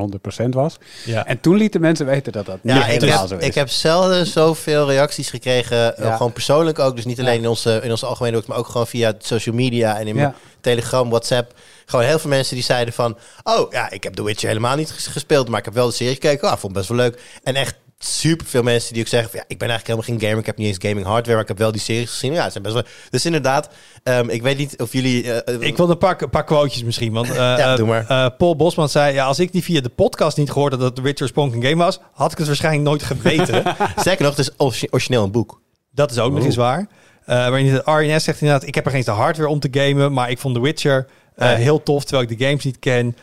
100% 0.46 0.50
was. 0.50 0.78
Ja. 1.06 1.26
En 1.26 1.40
toen 1.40 1.56
lieten 1.56 1.82
mensen 1.82 2.06
weten 2.06 2.32
dat 2.32 2.46
dat 2.46 2.58
Ja, 2.64 2.74
niet 2.74 2.84
ik, 2.84 2.90
helemaal 2.90 3.20
heb, 3.20 3.28
zo 3.30 3.36
is. 3.38 3.46
ik 3.46 3.56
heb 3.56 3.70
zelden 3.70 4.26
zoveel 4.28 4.88
reacties 4.90 5.30
gekregen. 5.30 5.98
eh, 5.98 6.06
Ja. 6.06 6.16
gewoon 6.16 6.34
persoonlijk 6.34 6.80
ook. 6.80 6.96
Dus 6.96 7.06
niet 7.06 7.20
alleen 7.20 7.34
Ja. 7.34 7.40
in, 7.40 7.48
onze, 7.48 7.80
in 7.84 7.92
onze 7.92 8.06
algemene 8.06 8.36
hoek, 8.36 8.48
maar 8.48 8.58
ook 8.58 8.68
gewoon 8.68 8.88
via 8.88 9.14
social 9.20 9.56
media 9.56 10.00
en 10.00 10.08
in. 10.08 10.34
Telegram, 10.62 11.10
WhatsApp. 11.10 11.54
Gewoon 11.86 12.06
heel 12.06 12.20
veel 12.20 12.30
mensen 12.30 12.56
die 12.56 12.64
zeiden 12.64 12.94
van... 12.94 13.18
Oh 13.44 13.72
ja, 13.72 13.90
ik 13.92 14.04
heb 14.04 14.14
The 14.14 14.24
Witcher 14.24 14.48
helemaal 14.48 14.76
niet 14.76 14.92
ges- 14.92 15.08
gespeeld, 15.08 15.50
maar 15.50 15.60
ik 15.60 15.66
heb 15.66 15.74
wel 15.74 15.88
de 15.88 15.94
serie 15.94 16.14
gekeken. 16.14 16.48
Ah, 16.48 16.54
ik 16.54 16.60
vond 16.60 16.76
het 16.76 16.88
best 16.88 16.98
wel 16.98 17.08
leuk. 17.08 17.22
En 17.44 17.56
echt 17.56 17.76
super 18.08 18.46
veel 18.46 18.64
mensen 18.64 18.94
die 18.94 19.02
ook 19.02 19.08
zeggen 19.08 19.30
van... 19.30 19.40
Ja, 19.40 19.46
ik 19.48 19.58
ben 19.58 19.70
eigenlijk 19.70 20.00
helemaal 20.00 20.20
geen 20.20 20.28
gamer. 20.30 20.40
Ik 20.42 20.46
heb 20.46 20.58
niet 20.58 20.68
eens 20.68 20.90
gaming 20.90 21.06
hardware, 21.06 21.32
maar 21.34 21.42
ik 21.42 21.48
heb 21.48 21.58
wel 21.58 21.72
die 21.72 21.82
series 21.82 22.10
gezien. 22.10 22.34
Ja, 22.34 22.44
het 22.44 22.52
zijn 22.52 22.64
best 22.64 22.76
wel... 22.76 22.84
Dus 23.10 23.26
inderdaad, 23.26 23.70
ehm, 24.04 24.30
ik 24.30 24.42
weet 24.42 24.58
niet 24.58 24.82
of 24.82 24.92
jullie... 24.94 25.32
eh, 25.32 25.56
eh, 25.56 25.62
Ik 25.62 25.78
wil 25.78 25.90
een 25.90 25.98
paar, 25.98 26.22
een 26.22 26.30
paar 26.30 26.44
quotejes 26.44 26.84
misschien. 26.84 27.14
Want 27.14 27.30
eh, 27.36 27.36
Ja, 27.36 27.76
doe 27.76 27.88
maar. 27.88 28.32
Paul 28.32 28.56
Bosman 28.56 28.90
zei: 28.90 29.14
ja, 29.14 29.26
Als 29.26 29.40
ik 29.40 29.52
die 29.52 29.64
via 29.64 29.82
de 29.82 29.90
podcast 29.90 30.38
niet 30.38 30.52
gehoord 30.52 30.72
had 30.72 30.82
dat 30.82 30.96
The 30.96 31.02
Witcher 31.02 31.22
oorspronkelijk 31.24 31.64
een 31.64 31.70
game 31.72 31.84
was, 31.84 32.00
had 32.12 32.32
ik 32.32 32.38
het 32.38 32.48
waarschijnlijk 32.48 32.84
nooit 32.86 33.04
geweten. 33.04 33.64
Sterker 34.00 34.26
nog, 34.26 34.36
het 34.36 34.48
is 34.48 34.54
origi- 34.58 34.88
origineel 34.90 35.24
een 35.24 35.32
boek. 35.32 35.62
dat 35.92 36.12
is 36.12 36.20
ook 36.20 36.32
nog 36.34 36.44
eens 36.46 36.56
waar. 36.56 36.88
Waarin 37.26 37.76
RNS 37.86 38.24
zegt 38.24 38.42
inderdaad: 38.42 38.68
Ik 38.68 38.76
heb 38.76 38.84
er 38.86 38.90
geen 38.90 39.00
eens 39.00 39.10
de 39.10 39.14
hardware 39.16 39.50
om 39.50 39.60
te 39.60 39.68
gamen, 39.72 40.14
maar 40.14 40.30
ik 40.30 40.38
vond 40.38 40.56
The 40.56 40.62
Witcher 40.62 41.08
heel 41.36 41.84
tof 41.84 42.04
terwijl 42.04 42.30
ik 42.30 42.38
de 42.40 42.46
games 42.46 42.64
niet 42.64 42.80
ken. 42.80 43.16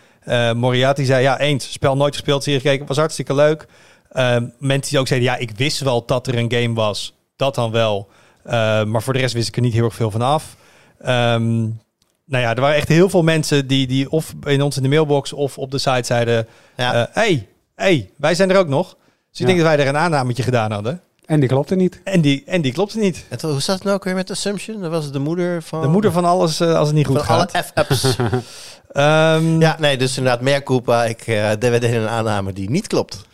Moriarty 0.59 1.05
zei: 1.05 1.23
Ja, 1.23 1.39
eens, 1.39 1.73
spel 1.73 1.97
nooit 1.97 2.15
gespeeld, 2.15 2.43
serie 2.43 2.61
gekeken, 2.61 2.87
was 2.87 2.97
hartstikke 2.97 3.35
leuk. 3.35 3.67
Eh, 4.13 4.37
mensen 4.59 4.91
die 4.91 4.99
ook 4.99 5.07
zeiden: 5.07 5.29
Ja, 5.31 5.37
ik 5.37 5.51
wist 5.57 5.81
wel 5.81 6.05
dat 6.07 6.27
er 6.27 6.39
een 6.39 6.53
game 6.53 6.75
was, 6.75 7.15
dat 7.37 7.55
dan 7.55 7.71
wel. 7.71 8.09
Eh, 8.45 8.85
maar 8.85 9.03
voor 9.03 9.13
de 9.13 9.19
rest 9.19 9.35
wist 9.35 9.49
ik 9.49 9.57
er 9.57 9.63
niet 9.63 9.73
heel 9.73 9.85
erg 9.85 9.95
veel 9.95 10.11
van 10.11 10.23
af. 10.23 10.57
Ehm, 11.01 11.61
nou 12.25 12.43
ja, 12.45 12.55
er 12.55 12.61
waren 12.61 12.77
echt 12.77 12.89
heel 12.89 13.09
veel 13.09 13.23
mensen 13.23 13.67
die, 13.67 13.87
die 13.87 14.11
of 14.11 14.35
in 14.45 14.63
ons 14.63 14.77
in 14.77 14.83
de 14.83 14.89
mailbox 14.89 15.33
of 15.33 15.59
op 15.59 15.71
de 15.71 15.79
site 15.79 16.05
zeiden: 16.05 16.47
Ja. 16.77 16.95
eh, 16.95 17.15
hey, 17.15 17.49
hey, 17.75 18.11
wij 18.17 18.35
zijn 18.35 18.51
er 18.51 18.57
ook 18.59 18.69
nog. 18.69 18.89
Dus 18.89 18.97
ik 19.31 19.39
Ja. 19.41 19.47
denk 19.47 19.59
dat 19.59 19.67
wij 19.67 19.79
er 19.79 19.89
een 19.89 19.97
aannametje 19.97 20.43
gedaan 20.43 20.73
hadden. 20.73 21.01
En 21.25 21.41
die 21.41 21.49
klopte 21.49 21.75
niet. 21.75 22.01
En 22.05 22.21
die, 22.21 22.43
en 22.47 22.61
die 22.63 22.73
klopte 22.73 22.99
niet. 22.99 23.25
En 23.29 23.39
toen- 23.39 23.51
hoe 23.51 23.61
zat 23.61 23.75
het 23.75 23.85
nou 23.85 23.97
ook 23.97 24.05
weer 24.05 24.15
met 24.15 24.31
Assumption? 24.31 24.81
Dat 24.81 24.91
was 24.91 25.13
de 25.13 25.19
moeder 25.19 25.63
van... 25.63 25.81
De 25.83 25.89
moeder 25.89 26.13
van 26.13 26.25
alles 26.25 26.61
eh, 26.61 26.75
als 26.75 26.87
het 26.87 26.97
niet 26.97 27.07
goed 27.07 27.23
van 27.25 27.35
alle 27.37 27.49
gaat. 27.53 27.65
F-apps. 27.67 28.05
Ehm, 28.93 29.61
ja. 29.61 29.69
ja, 29.69 29.77
nee, 29.79 29.97
dus 29.97 30.17
inderdaad, 30.17 30.41
meer. 30.41 30.57
Ik 31.09 31.21
eh 31.27 31.51
we 31.51 31.59
deden 31.59 31.95
een 32.03 32.09
aanname 32.09 32.53
die 32.53 32.71
niet 32.71 32.87
klopt. 32.87 33.25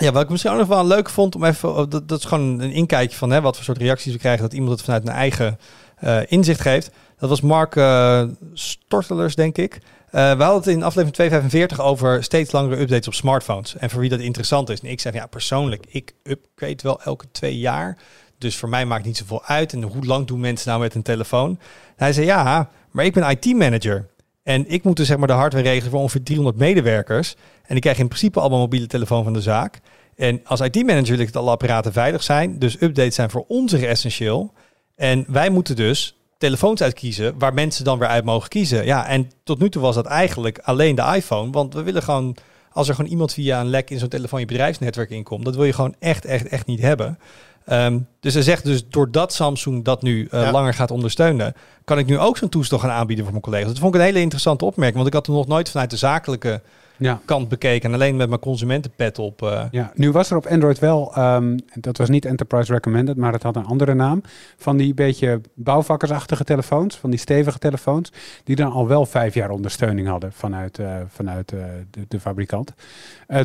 Ja, 0.00 0.12
wat 0.12 0.22
ik 0.22 0.28
misschien 0.28 0.52
ook 0.52 0.58
nog 0.58 0.68
wel 0.68 0.86
leuk 0.86 1.10
vond 1.10 1.34
om 1.34 1.44
even... 1.44 1.76
oh, 1.76 1.90
Dat, 1.90 2.08
dat 2.08 2.18
is 2.18 2.24
gewoon 2.24 2.60
een 2.60 2.72
inkijkje 2.72 3.16
van 3.16 3.30
hè, 3.30 3.40
wat 3.40 3.56
voor 3.56 3.64
soort 3.64 3.78
reacties 3.78 4.12
we 4.12 4.18
krijgen. 4.18 4.42
Dat 4.42 4.52
iemand 4.52 4.72
het 4.72 4.82
vanuit 4.82 5.06
een 5.06 5.12
eigen 5.12 5.58
eh, 5.96 6.18
inzicht 6.26 6.60
geeft. 6.60 6.90
Dat 7.18 7.28
was 7.28 7.40
Mark 7.40 7.76
eh, 7.76 8.22
Stortelers, 8.52 9.34
denk 9.34 9.56
ik. 9.56 9.74
Eh, 10.10 10.10
we 10.10 10.42
hadden 10.42 10.62
het 10.62 10.66
in 10.66 10.82
aflevering 10.82 11.14
245 11.14 11.80
over 11.80 12.22
steeds 12.24 12.52
langere 12.52 12.80
updates 12.80 13.06
op 13.06 13.14
smartphones. 13.14 13.76
En 13.76 13.90
voor 13.90 14.00
wie 14.00 14.10
dat 14.10 14.20
interessant 14.20 14.68
is. 14.68 14.80
En 14.80 14.90
ik 14.90 15.00
zeg, 15.00 15.12
ja, 15.12 15.26
persoonlijk, 15.26 15.84
ik 15.88 16.14
upgrade 16.22 16.82
wel 16.82 17.02
elke 17.02 17.24
twee 17.32 17.58
jaar. 17.58 17.98
Dus 18.38 18.56
voor 18.56 18.68
mij 18.68 18.86
maakt 18.86 19.04
niet 19.04 19.16
zoveel 19.16 19.44
uit. 19.44 19.72
En 19.72 19.82
hoe 19.82 20.04
lang 20.04 20.26
doen 20.26 20.40
mensen 20.40 20.68
nou 20.68 20.80
met 20.80 20.94
een 20.94 21.02
telefoon? 21.02 21.58
Hij 21.96 22.12
zei, 22.12 22.26
ja, 22.26 22.70
maar 22.90 23.04
ik 23.04 23.12
ben 23.12 23.30
IT-manager. 23.30 24.08
En 24.42 24.70
ik 24.70 24.84
moet 24.84 24.96
dus 24.96 25.06
zeg 25.06 25.16
maar 25.16 25.26
de 25.26 25.32
hardware 25.32 25.68
regelen 25.68 25.90
voor 25.90 26.00
ongeveer 26.00 26.22
300 26.22 26.56
medewerkers. 26.56 27.34
En 27.62 27.72
die 27.72 27.80
krijgen 27.80 28.02
in 28.02 28.08
principe 28.08 28.40
allemaal 28.40 28.58
mobiele 28.58 28.86
telefoon 28.86 29.24
van 29.24 29.32
de 29.32 29.40
zaak. 29.40 29.80
En 30.16 30.40
als 30.44 30.60
IT-manager 30.60 31.16
wil 31.16 31.26
ik 31.26 31.32
dat 31.32 31.42
alle 31.42 31.50
apparaten 31.50 31.92
veilig 31.92 32.22
zijn. 32.22 32.58
Dus 32.58 32.80
updates 32.80 33.14
zijn 33.14 33.30
voor 33.30 33.44
ons 33.48 33.72
essentieel. 33.72 34.52
En 34.96 35.24
wij 35.28 35.50
moeten 35.50 35.76
dus 35.76 36.14
telefoons 36.38 36.82
uitkiezen 36.82 37.38
waar 37.38 37.54
mensen 37.54 37.84
dan 37.84 37.98
weer 37.98 38.08
uit 38.08 38.24
mogen 38.24 38.48
kiezen. 38.48 38.84
Ja, 38.84 39.06
en 39.06 39.30
tot 39.44 39.58
nu 39.58 39.70
toe 39.70 39.82
was 39.82 39.94
dat 39.94 40.06
eigenlijk 40.06 40.58
alleen 40.58 40.94
de 40.94 41.12
iPhone. 41.14 41.50
Want 41.50 41.74
we 41.74 41.82
willen 41.82 42.02
gewoon, 42.02 42.36
als 42.72 42.88
er 42.88 42.94
gewoon 42.94 43.10
iemand 43.10 43.32
via 43.32 43.60
een 43.60 43.68
lek 43.68 43.90
in 43.90 43.98
zo'n 43.98 44.08
telefoon 44.08 44.40
je 44.40 44.46
bedrijfsnetwerk 44.46 45.10
inkomt, 45.10 45.44
dat 45.44 45.56
wil 45.56 45.64
je 45.64 45.72
gewoon 45.72 45.94
echt, 45.98 46.24
echt, 46.24 46.48
echt 46.48 46.66
niet 46.66 46.80
hebben. 46.80 47.18
Ehm, 47.64 47.98
dus 48.20 48.34
hij 48.34 48.42
zegt 48.42 48.64
dus, 48.64 48.88
doordat 48.88 49.32
Samsung 49.32 49.84
dat 49.84 50.02
nu 50.02 50.28
eh, 50.30 50.42
Ja. 50.42 50.50
langer 50.50 50.74
gaat 50.74 50.90
ondersteunen, 50.90 51.54
kan 51.84 51.98
ik 51.98 52.06
nu 52.06 52.18
ook 52.18 52.36
zo'n 52.36 52.48
toestel 52.48 52.78
gaan 52.78 52.90
aanbieden 52.90 53.24
voor 53.24 53.32
mijn 53.34 53.44
collega's. 53.44 53.68
Dat 53.68 53.78
vond 53.78 53.94
ik 53.94 54.00
een 54.00 54.06
hele 54.06 54.20
interessante 54.20 54.64
opmerking, 54.64 54.96
want 54.96 55.08
ik 55.08 55.14
had 55.14 55.26
hem 55.26 55.34
nog 55.36 55.46
nooit 55.46 55.70
vanuit 55.70 55.90
de 55.90 55.96
zakelijke 55.96 56.60
Ja. 56.96 57.20
kant 57.24 57.48
bekeken 57.48 57.88
en 57.88 57.94
alleen 57.94 58.16
met 58.16 58.28
mijn 58.28 58.40
consumentenpet 58.40 59.18
op. 59.18 59.42
eh, 59.42 59.62
Ja, 59.70 59.92
nu 59.94 60.10
was 60.12 60.30
er 60.30 60.36
op 60.36 60.46
Android 60.46 60.78
wel, 60.78 61.12
ehm, 61.14 61.58
dat 61.74 61.96
was 61.96 62.08
niet 62.08 62.24
Enterprise 62.24 62.72
Recommended, 62.72 63.16
maar 63.16 63.32
het 63.32 63.42
had 63.42 63.56
een 63.56 63.64
andere 63.66 63.94
naam. 63.94 64.22
Van 64.56 64.76
die 64.76 64.94
beetje 64.94 65.40
bouwvakkersachtige 65.54 66.44
telefoons, 66.44 66.96
van 66.96 67.10
die 67.10 67.18
stevige 67.18 67.58
telefoons, 67.58 68.12
die 68.44 68.56
dan 68.56 68.72
al 68.72 68.88
wel 68.88 69.06
vijf 69.06 69.34
jaar 69.34 69.50
ondersteuning 69.50 70.08
hadden 70.08 70.32
vanuit, 70.32 70.78
eh, 70.78 70.94
vanuit 71.08 71.48
de, 71.48 71.84
de 72.08 72.20
fabrikant. 72.20 72.72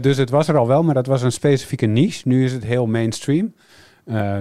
Dus 0.02 0.18
het 0.18 0.30
was 0.30 0.48
er 0.48 0.58
al 0.58 0.68
wel, 0.68 0.84
maar 0.84 0.94
dat 0.94 1.06
was 1.08 1.22
een 1.22 1.32
specifieke 1.32 1.86
niche. 1.86 2.28
Nu 2.28 2.44
is 2.46 2.52
het 2.54 2.64
heel 2.64 2.86
mainstream. 2.86 3.54
Eh, 4.06 4.40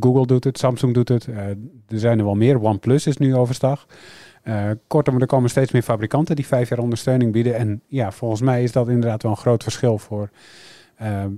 Google 0.00 0.26
doet 0.26 0.44
het, 0.44 0.58
Samsung 0.58 0.94
doet 0.94 1.08
het, 1.08 1.28
eh, 1.28 1.46
er 1.88 1.98
zijn 1.98 2.18
er 2.18 2.24
wel 2.24 2.34
meer. 2.34 2.60
OnePlus 2.60 3.06
is 3.06 3.16
nu 3.16 3.36
overstag. 3.36 3.86
Eh, 4.42 4.70
kortom, 4.86 5.20
er 5.20 5.26
komen 5.26 5.50
steeds 5.50 5.72
meer 5.72 5.82
fabrikanten 5.82 6.36
die 6.36 6.46
vijf 6.46 6.68
jaar 6.68 6.78
ondersteuning 6.78 7.32
bieden. 7.32 7.56
En 7.56 7.82
ja, 7.86 8.12
volgens 8.12 8.40
mij 8.40 8.62
is 8.62 8.72
dat 8.72 8.88
inderdaad 8.88 9.22
wel 9.22 9.32
een 9.32 9.38
groot 9.38 9.62
verschil 9.62 9.98
voor 9.98 10.30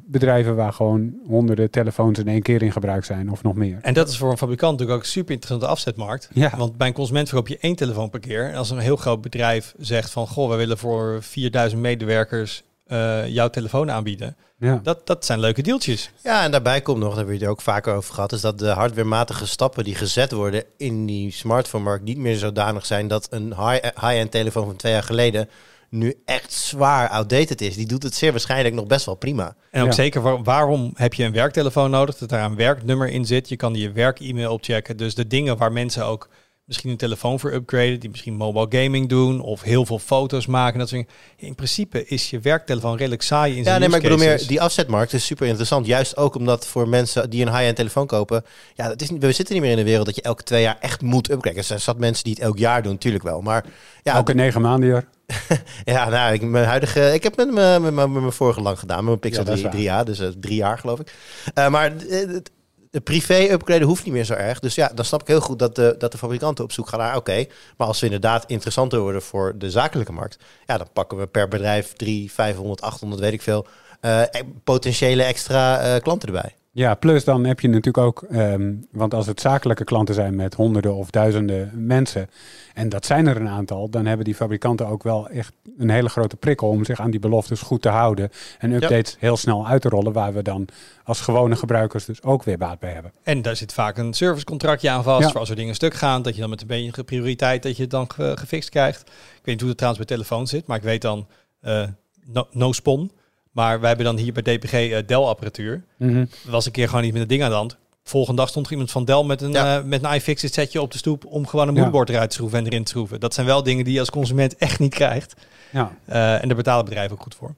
bedrijven 0.04 0.56
waar 0.56 0.72
gewoon 0.72 1.14
honderden 1.26 1.70
telefoons 1.70 2.18
in 2.18 2.28
één 2.28 2.42
keer 2.42 2.62
in 2.62 2.72
gebruik 2.72 3.04
zijn 3.04 3.30
of 3.30 3.42
nog 3.42 3.54
meer. 3.54 3.78
En 3.82 3.94
dat 3.94 4.08
is 4.08 4.18
voor 4.18 4.30
een 4.30 4.36
fabrikant 4.36 4.72
natuurlijk 4.72 4.98
ook 4.98 5.04
een 5.04 5.10
super 5.12 5.32
interessante 5.32 5.66
afzetmarkt. 5.66 6.28
Ja. 6.32 6.56
Want 6.56 6.76
bij 6.76 6.86
een 6.86 6.92
consument 6.92 7.28
verkoop 7.28 7.48
je 7.48 7.58
één 7.58 7.76
telefoon 7.76 8.10
per 8.10 8.20
keer. 8.20 8.50
En 8.50 8.54
als 8.54 8.70
een 8.70 8.78
heel 8.78 8.96
groot 8.96 9.20
bedrijf 9.20 9.74
zegt 9.78 10.10
van... 10.10 10.26
goh, 10.26 10.50
we 10.50 10.56
willen 10.56 10.78
voor 10.78 11.22
4000 11.22 11.80
medewerkers 11.80 12.64
eh, 12.86 13.28
jouw 13.28 13.48
telefoon 13.50 13.90
aanbieden. 13.90 14.36
Ja. 14.58 14.80
Dat, 14.82 15.06
dat 15.06 15.24
zijn 15.24 15.40
leuke 15.40 15.62
deeltjes. 15.62 16.10
Ja, 16.22 16.42
en 16.42 16.50
daarbij 16.50 16.80
komt 16.80 16.98
nog, 16.98 17.08
daar 17.08 17.16
hebben 17.16 17.34
we 17.34 17.40
het 17.40 17.50
ook 17.50 17.60
vaker 17.60 17.94
over 17.94 18.14
gehad, 18.14 18.32
is 18.32 18.40
dat 18.40 18.58
de 18.58 18.68
hardwarematige 18.68 19.46
stappen 19.46 19.84
die 19.84 19.94
gezet 19.94 20.32
worden 20.32 20.64
in 20.76 21.06
die 21.06 21.30
smartphone-markt 21.32 22.04
niet 22.04 22.18
meer 22.18 22.36
zodanig 22.36 22.86
zijn 22.86 23.08
dat 23.08 23.26
een 23.30 23.46
high- 23.46 23.82
high-end 24.00 24.30
telefoon 24.30 24.64
van 24.66 24.76
twee 24.76 24.92
jaar 24.92 25.02
geleden 25.02 25.48
nu 25.90 26.14
echt 26.24 26.52
zwaar 26.52 27.08
outdated 27.08 27.60
is. 27.60 27.74
Die 27.74 27.86
doet 27.86 28.02
het 28.02 28.14
zeer 28.14 28.30
waarschijnlijk 28.30 28.74
nog 28.74 28.86
best 28.86 29.06
wel 29.06 29.14
prima. 29.14 29.54
En 29.70 29.80
ook 29.82 29.86
Ja. 29.88 29.92
zeker 29.94 30.20
waar- 30.22 30.42
waarom 30.42 30.90
heb 30.94 31.14
je 31.14 31.24
een 31.24 31.32
werktelefoon 31.32 31.90
nodig? 31.90 32.16
Dat 32.16 32.28
daar 32.28 32.44
een 32.44 32.56
werknummer 32.56 33.08
in 33.08 33.24
zit. 33.24 33.48
Je 33.48 33.56
kan 33.56 33.74
je 33.74 33.92
werk-e-mail 33.92 34.52
opchecken. 34.52 34.96
Dus 34.96 35.14
de 35.14 35.26
dingen 35.26 35.56
waar 35.56 35.72
mensen 35.72 36.04
ook 36.04 36.28
misschien 36.66 36.90
een 36.90 36.96
telefoon 36.96 37.40
voor 37.40 37.52
upgraden, 37.52 38.00
die 38.00 38.10
misschien 38.10 38.34
mobile 38.34 38.82
gaming 38.82 39.08
doen 39.08 39.40
of 39.40 39.62
heel 39.62 39.86
veel 39.86 39.98
foto's 39.98 40.46
maken. 40.46 40.78
Dat 40.78 40.88
soort 40.88 41.00
dingen. 41.00 41.20
In 41.36 41.54
principe 41.54 42.06
is 42.06 42.30
je 42.30 42.40
werktelefoon 42.40 42.96
redelijk 42.96 43.22
saai 43.22 43.52
in 43.52 43.58
Ja, 43.58 43.64
zijn 43.64 43.80
nee, 43.80 43.88
maar 43.88 43.98
ik 43.98 44.02
bedoel 44.04 44.18
meer, 44.18 44.46
die 44.46 44.60
afzetmarkt 44.60 45.12
is 45.12 45.26
super 45.26 45.46
interessant. 45.46 45.86
Juist 45.86 46.16
ook 46.16 46.34
omdat 46.34 46.66
voor 46.66 46.88
mensen 46.88 47.30
die 47.30 47.42
een 47.46 47.52
high-end 47.52 47.76
telefoon 47.76 48.06
kopen, 48.06 48.44
ja, 48.74 48.88
dat 48.88 49.02
is 49.02 49.10
niet, 49.10 49.22
we 49.22 49.32
zitten 49.32 49.54
niet 49.54 49.64
meer 49.64 49.72
in 49.72 49.78
een 49.78 49.84
wereld 49.84 50.06
dat 50.06 50.14
je 50.16 50.22
elke 50.22 50.42
twee 50.42 50.62
jaar 50.62 50.76
echt 50.80 51.02
moet 51.02 51.30
upgraden. 51.30 51.58
Er 51.58 51.64
zijn 51.64 51.80
zat 51.80 51.98
mensen 51.98 52.24
die 52.24 52.32
het 52.32 52.42
elk 52.42 52.58
jaar 52.58 52.82
doen, 52.82 52.92
natuurlijk 52.92 53.24
wel. 53.24 53.40
Maar 53.40 53.64
ja, 54.02 54.14
Elke 54.14 54.34
negen 54.34 54.60
maanden 54.60 54.88
jaar. 54.88 55.04
Ja, 55.84 56.08
nou, 56.08 56.32
ik, 56.34 56.42
mijn 56.42 56.64
huidige, 56.66 57.14
ik 57.14 57.22
heb 57.22 57.36
met 57.36 57.50
mijn, 57.52 57.82
met 57.82 57.94
mijn, 57.94 58.12
met 58.12 58.20
mijn 58.20 58.32
vorige 58.32 58.60
lang 58.60 58.78
gedaan, 58.78 58.96
met 58.96 59.06
mijn 59.06 59.18
Pixel 59.18 59.42
Ja, 59.44 59.48
dat 59.48 59.56
is 59.58 59.60
3, 59.60 59.70
waar. 59.70 59.80
3 59.80 59.90
jaar, 59.90 60.04
dus 60.04 60.18
eh, 60.36 60.40
drie 60.40 60.56
jaar 60.56 60.78
geloof 60.78 61.00
ik. 61.00 61.14
Eh, 61.54 61.68
maar 61.68 61.92
eh, 61.96 62.26
het- 62.28 62.50
de 62.96 63.02
privé-upgraden 63.02 63.86
hoeft 63.86 64.04
niet 64.04 64.12
meer 64.12 64.24
zo 64.24 64.32
erg. 64.32 64.58
Dus 64.58 64.74
ja, 64.74 64.90
dan 64.94 65.04
snap 65.04 65.20
ik 65.20 65.26
heel 65.26 65.40
goed 65.40 65.58
dat 65.58 65.74
de, 65.74 65.94
dat 65.98 66.12
de 66.12 66.18
fabrikanten 66.18 66.64
op 66.64 66.72
zoek 66.72 66.88
gaan 66.88 66.98
naar, 66.98 67.16
oké, 67.16 67.46
maar 67.76 67.86
als 67.86 68.00
we 68.00 68.06
inderdaad 68.06 68.44
interessanter 68.46 69.00
worden 69.00 69.22
voor 69.22 69.58
de 69.58 69.70
zakelijke 69.70 70.12
markt, 70.12 70.38
ja, 70.66 70.78
dan 70.78 70.88
pakken 70.92 71.18
we 71.18 71.26
per 71.26 71.48
bedrijf 71.48 71.92
3, 71.92 72.32
500, 72.32 72.82
800, 72.82 73.20
weet 73.20 73.32
ik 73.32 73.42
veel, 73.42 73.66
eh, 74.00 74.22
potentiële 74.64 75.22
extra 75.22 75.80
eh, 75.80 76.02
klanten 76.02 76.28
erbij. 76.28 76.54
Ja, 76.76 76.94
plus 76.94 77.24
dan 77.24 77.44
heb 77.44 77.60
je 77.60 77.68
natuurlijk 77.68 77.98
ook, 78.06 78.22
ehm, 78.22 78.74
want 78.92 79.14
als 79.14 79.26
het 79.26 79.40
zakelijke 79.40 79.84
klanten 79.84 80.14
zijn 80.14 80.34
met 80.34 80.54
honderden 80.54 80.94
of 80.94 81.10
duizenden 81.10 81.70
mensen, 81.86 82.30
en 82.74 82.88
dat 82.88 83.06
zijn 83.06 83.26
er 83.26 83.36
een 83.36 83.48
aantal, 83.48 83.88
dan 83.88 84.06
hebben 84.06 84.24
die 84.24 84.34
fabrikanten 84.34 84.86
ook 84.86 85.02
wel 85.02 85.28
echt 85.28 85.52
een 85.78 85.90
hele 85.90 86.08
grote 86.08 86.36
prikkel 86.36 86.68
om 86.68 86.84
zich 86.84 87.00
aan 87.00 87.10
die 87.10 87.20
beloftes 87.20 87.60
goed 87.60 87.82
te 87.82 87.88
houden 87.88 88.30
en 88.58 88.72
updates 88.72 89.16
heel 89.18 89.36
snel 89.36 89.66
uit 89.66 89.82
te 89.82 89.88
rollen, 89.88 90.12
waar 90.12 90.34
we 90.34 90.42
dan 90.42 90.68
als 91.04 91.20
gewone 91.20 91.56
gebruikers 91.56 92.04
dus 92.04 92.22
ook 92.22 92.42
weer 92.42 92.58
baat 92.58 92.78
bij 92.78 92.92
hebben. 92.92 93.12
En 93.22 93.42
daar 93.42 93.56
zit 93.56 93.72
vaak 93.72 93.98
een 93.98 94.14
servicecontractje 94.14 94.90
aan 94.90 95.02
vast. 95.02 95.24
Ja. 95.24 95.30
Voor 95.30 95.40
als 95.40 95.50
er 95.50 95.56
dingen 95.56 95.74
stuk 95.74 95.94
gaan, 95.94 96.22
dat 96.22 96.34
je 96.34 96.40
dan 96.40 96.50
met 96.50 96.60
een 96.60 96.66
beetje 96.66 97.04
prioriteit 97.04 97.62
dat 97.62 97.76
je 97.76 97.82
het 97.82 97.90
dan 97.90 98.10
ge- 98.10 98.32
gefixt 98.38 98.68
krijgt. 98.70 99.00
Ik 99.00 99.10
weet 99.34 99.44
niet 99.44 99.60
hoe 99.60 99.68
het 99.68 99.78
trouwens 99.78 100.06
bij 100.06 100.16
telefoon 100.16 100.46
zit, 100.46 100.66
maar 100.66 100.76
ik 100.76 100.82
weet 100.82 101.02
dan 101.02 101.26
eh, 101.60 101.82
no, 102.24 102.46
no 102.50 102.72
spon. 102.72 103.10
Maar 103.56 103.78
wij 103.80 103.88
hebben 103.88 104.06
dan 104.06 104.16
hier 104.16 104.32
bij 104.32 104.42
DPG 104.56 104.72
eh, 104.72 104.98
Dell-apparatuur. 105.06 105.82
Er 105.98 106.26
was 106.48 106.66
een 106.66 106.72
keer 106.72 106.88
gewoon 106.88 107.02
niet 107.02 107.12
met 107.12 107.20
het 107.20 107.28
ding 107.30 107.42
aan 107.42 107.50
de 107.50 107.56
hand. 107.56 107.76
Volgende 108.04 108.40
dag 108.40 108.48
stond 108.50 108.66
er 108.66 108.72
iemand 108.72 108.90
van 108.90 109.04
Dell 109.04 109.22
met 109.24 109.42
een, 109.42 109.50
Ja. 109.52 109.76
eh, 109.78 109.84
met 109.84 110.04
een 110.04 110.14
iFixit 110.14 110.54
setje 110.54 110.80
op 110.80 110.92
de 110.92 110.98
stoep 110.98 111.24
om 111.24 111.46
gewoon 111.46 111.68
een 111.68 111.74
Ja. 111.74 111.80
moederbord 111.80 112.08
eruit 112.10 112.30
te 112.30 112.36
schroeven 112.36 112.58
en 112.58 112.66
erin 112.66 112.84
te 112.84 112.90
schroeven. 112.90 113.20
Dat 113.20 113.34
zijn 113.34 113.46
wel 113.46 113.62
dingen 113.62 113.84
die 113.84 113.92
je 113.94 114.00
als 114.00 114.10
consument 114.10 114.56
echt 114.56 114.78
niet 114.78 114.94
krijgt. 114.94 115.34
Ja, 115.72 115.96
Eh, 116.04 116.42
en 116.42 116.48
daar 116.48 116.56
betalen 116.56 116.84
bedrijven 116.84 117.16
ook 117.16 117.22
goed 117.22 117.34
voor. 117.34 117.54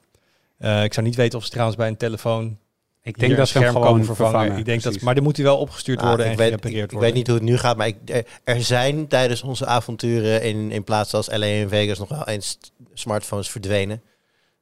Eh, 0.57 0.83
ik 0.83 0.93
zou 0.93 1.05
niet 1.05 1.15
weten 1.15 1.37
of 1.37 1.43
ze 1.43 1.49
trouwens 1.49 1.77
bij 1.77 1.87
een 1.87 1.97
telefoon 1.97 2.57
ik 3.03 3.15
hier 3.15 3.27
denk 3.27 3.29
dat 3.29 3.39
een 3.39 3.47
ze 3.47 3.53
hem 3.53 3.61
scherm 3.61 3.75
gewoon 3.75 3.87
komen 3.91 4.05
vervangen. 4.05 4.31
vervangen. 4.31 4.59
Ik 4.59 4.65
denk 4.65 4.81
dat, 4.83 5.01
maar 5.01 5.15
dan 5.15 5.23
moet 5.23 5.35
hij 5.35 5.45
wel 5.45 5.57
opgestuurd 5.57 5.99
Ah, 5.99 6.07
worden 6.07 6.25
ik 6.25 6.31
en 6.31 6.37
weet, 6.37 6.47
gerepareerd 6.47 6.77
ik, 6.77 6.83
ik 6.85 6.91
worden. 6.91 7.09
weet 7.09 7.17
niet 7.17 7.27
hoe 7.27 7.35
het 7.35 7.45
nu 7.45 7.57
gaat, 7.57 7.77
maar 7.77 7.87
ik, 7.87 7.95
er, 8.05 8.25
er 8.43 8.61
zijn 8.63 9.07
tijdens 9.07 9.41
onze 9.41 9.65
avonturen 9.65 10.43
in, 10.43 10.71
in 10.71 10.83
plaatsen 10.83 11.17
als 11.17 11.27
LA 11.27 11.45
en 11.45 11.69
Vegas 11.69 11.99
nog 11.99 12.09
wel 12.09 12.27
eens 12.27 12.57
smartphones 12.93 13.49
verdwenen. 13.49 14.01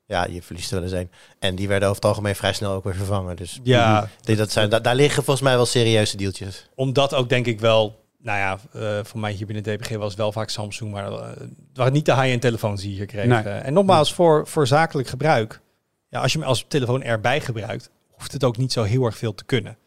Ja, 0.07 0.25
je 0.29 0.41
verliest 0.41 0.71
er 0.71 0.75
wel 0.75 0.83
eens 0.83 0.97
een. 0.99 1.09
En 1.39 1.55
die 1.55 1.67
werden 1.67 1.87
over 1.89 2.01
het 2.01 2.09
algemeen 2.09 2.35
vrij 2.35 2.53
snel 2.53 2.71
ook 2.71 2.83
weer 2.83 2.95
vervangen. 2.95 3.35
Dus 3.35 3.59
Ja, 3.63 4.03
ik 4.03 4.25
denk 4.25 4.37
dat 4.37 4.51
zijn, 4.51 4.69
da- 4.69 4.79
daar 4.79 4.95
liggen 4.95 5.23
volgens 5.23 5.45
mij 5.45 5.55
wel 5.55 5.65
serieuze 5.65 6.17
deeltjes. 6.17 6.69
omdat 6.75 7.13
ook 7.13 7.29
denk 7.29 7.45
ik 7.45 7.59
wel, 7.59 8.03
nou 8.21 8.37
ja, 8.37 8.59
eh 8.73 9.03
voor 9.05 9.19
mij 9.19 9.31
hier 9.31 9.45
binnen 9.45 9.63
DPG 9.77 9.95
was 9.95 10.15
wel 10.15 10.31
vaak 10.31 10.49
Samsung, 10.49 10.91
maar 10.91 11.11
eh, 11.11 11.27
het 11.29 11.49
waren 11.73 11.93
niet 11.93 12.05
de 12.05 12.13
high-end 12.13 12.41
telefoons 12.41 12.81
die 12.81 12.89
je 12.89 12.95
hier 12.95 13.05
kreeg. 13.05 13.25
Nee. 13.25 13.43
Eh, 13.43 13.65
en 13.65 13.73
nogmaals, 13.73 14.13
voor, 14.13 14.47
voor 14.47 14.67
zakelijk 14.67 15.07
gebruik, 15.07 15.59
ja, 16.09 16.21
als 16.21 16.31
je 16.33 16.39
hem 16.39 16.47
als 16.47 16.65
telefoon 16.67 17.03
erbij 17.03 17.41
gebruikt, 17.41 17.89
hoeft 18.11 18.31
het 18.31 18.43
ook 18.43 18.57
niet 18.57 18.71
zo 18.71 18.83
heel 18.83 19.05
erg 19.05 19.17
veel 19.17 19.33
te 19.35 19.45
kunnen. 19.45 19.77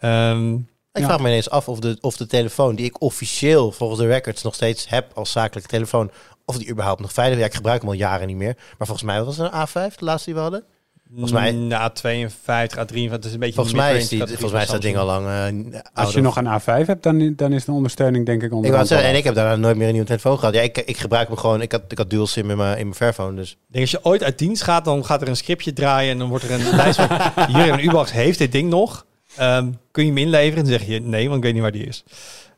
Ehm, 0.00 0.54
Ik 0.94 1.00
Ja. 1.00 1.06
vraag 1.06 1.20
me 1.20 1.28
ineens 1.28 1.50
af 1.50 1.68
of 1.68 1.78
de, 1.78 1.98
of 2.00 2.16
de 2.16 2.26
telefoon 2.26 2.74
die 2.74 2.86
ik 2.86 3.00
officieel 3.02 3.72
volgens 3.72 4.00
de 4.00 4.06
records 4.06 4.42
nog 4.42 4.54
steeds 4.54 4.88
heb 4.88 5.10
als 5.14 5.30
zakelijke 5.32 5.68
telefoon, 5.68 6.10
of 6.52 6.58
die 6.62 6.70
überhaupt 6.70 7.00
nog 7.00 7.12
veilig 7.12 7.34
is. 7.36 7.40
Ja, 7.42 7.48
ik 7.48 7.54
gebruik 7.54 7.80
hem 7.80 7.90
al 7.90 7.96
jaren 7.96 8.26
niet 8.26 8.36
meer. 8.36 8.54
Maar 8.78 8.86
volgens 8.86 9.02
mij 9.06 9.24
was 9.24 9.36
het 9.36 9.52
een 9.52 9.66
A5, 9.68 9.94
de 9.96 10.04
laatste 10.04 10.24
die 10.24 10.34
we 10.34 10.40
hadden. 10.40 10.64
Volgens 11.10 11.32
mij- 11.32 11.52
Na 11.52 11.88
52, 11.90 12.78
A 12.78 12.84
53, 12.84 13.12
het 13.16 13.24
is 13.24 13.32
een 13.32 13.38
beetje 13.38 13.54
Volgens 13.54 13.76
mij 13.76 13.96
is, 13.96 14.08
die, 14.08 14.18
volgens 14.26 14.52
mij 14.52 14.62
is 14.62 14.68
dat 14.68 14.82
ding 14.82 14.96
al 14.96 15.06
lang 15.06 15.26
eh, 15.26 15.80
Als 15.94 16.12
je 16.14 16.20
nog 16.20 16.36
een 16.36 16.60
A5 16.60 16.86
hebt, 16.86 17.02
dan, 17.02 17.32
dan 17.36 17.52
is 17.52 17.64
de 17.64 17.72
ondersteuning 17.72 18.26
denk 18.26 18.42
ik 18.42 18.48
Ik 18.48 18.54
onder 18.56 18.78
het 18.78 18.88
zeggen, 18.88 19.08
en 19.08 19.16
ik 19.16 19.24
heb 19.24 19.34
daarna 19.34 19.56
nooit 19.56 19.76
meer 19.76 19.86
een 19.86 19.92
nieuwe 19.92 20.06
telefoon 20.06 20.38
gehad. 20.38 20.54
Ja, 20.54 20.60
ik, 20.60 20.78
ik 20.78 20.96
gebruik 20.96 21.28
hem 21.28 21.36
gewoon. 21.36 21.62
Ik 21.62 21.72
had, 21.72 21.82
ik 21.88 21.98
had 21.98 22.10
dual 22.10 22.26
sim 22.26 22.50
in 22.50 22.56
mijn, 22.56 22.78
in 22.78 22.82
mijn 22.84 22.94
Fairphone. 22.94 23.36
Dus 23.36 23.50
Ik 23.50 23.56
denk 23.68 23.80
als 23.84 23.90
je 23.90 24.04
ooit 24.04 24.22
uit 24.22 24.38
dienst 24.38 24.62
gaat, 24.62 24.84
dan 24.84 25.04
gaat 25.04 25.22
er 25.22 25.28
een 25.28 25.36
scriptje 25.36 25.72
draaien 25.72 26.12
en 26.12 26.18
dan 26.18 26.28
wordt 26.28 26.44
er 26.44 26.50
een 26.50 26.74
lijst 26.82 27.00
van 27.00 27.08
hier 27.46 27.66
in 27.78 27.88
Ubax 27.88 28.12
heeft 28.12 28.38
dit 28.38 28.52
ding 28.52 28.70
nog. 28.70 29.06
Ehm, 29.36 29.70
kun 29.90 30.02
je 30.04 30.08
hem 30.08 30.18
inleveren? 30.18 30.64
En 30.64 30.70
dan 30.70 30.78
zeg 30.78 30.88
je 30.88 31.00
nee, 31.00 31.24
want 31.24 31.36
ik 31.36 31.42
weet 31.42 31.52
niet 31.52 31.62
waar 31.62 31.72
die 31.72 31.86
is. 31.86 32.04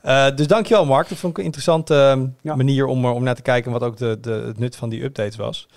Eh, 0.05 0.27
dus 0.37 0.47
dankjewel 0.47 0.85
Mark. 0.87 1.09
Dat 1.09 1.19
vond 1.19 1.33
ik 1.33 1.39
een 1.39 1.45
interessante 1.45 1.95
ehm, 1.95 2.27
Ja. 2.41 2.55
manier 2.57 2.87
om, 2.87 3.07
om 3.07 3.23
naar 3.23 3.35
te 3.35 3.43
kijken 3.43 3.73
wat 3.73 3.83
ook 3.83 3.97
de, 3.97 4.19
de, 4.21 4.31
het 4.31 4.59
nut 4.59 4.77
van 4.77 4.89
die 4.89 5.03
updates 5.05 5.37
was. 5.37 5.69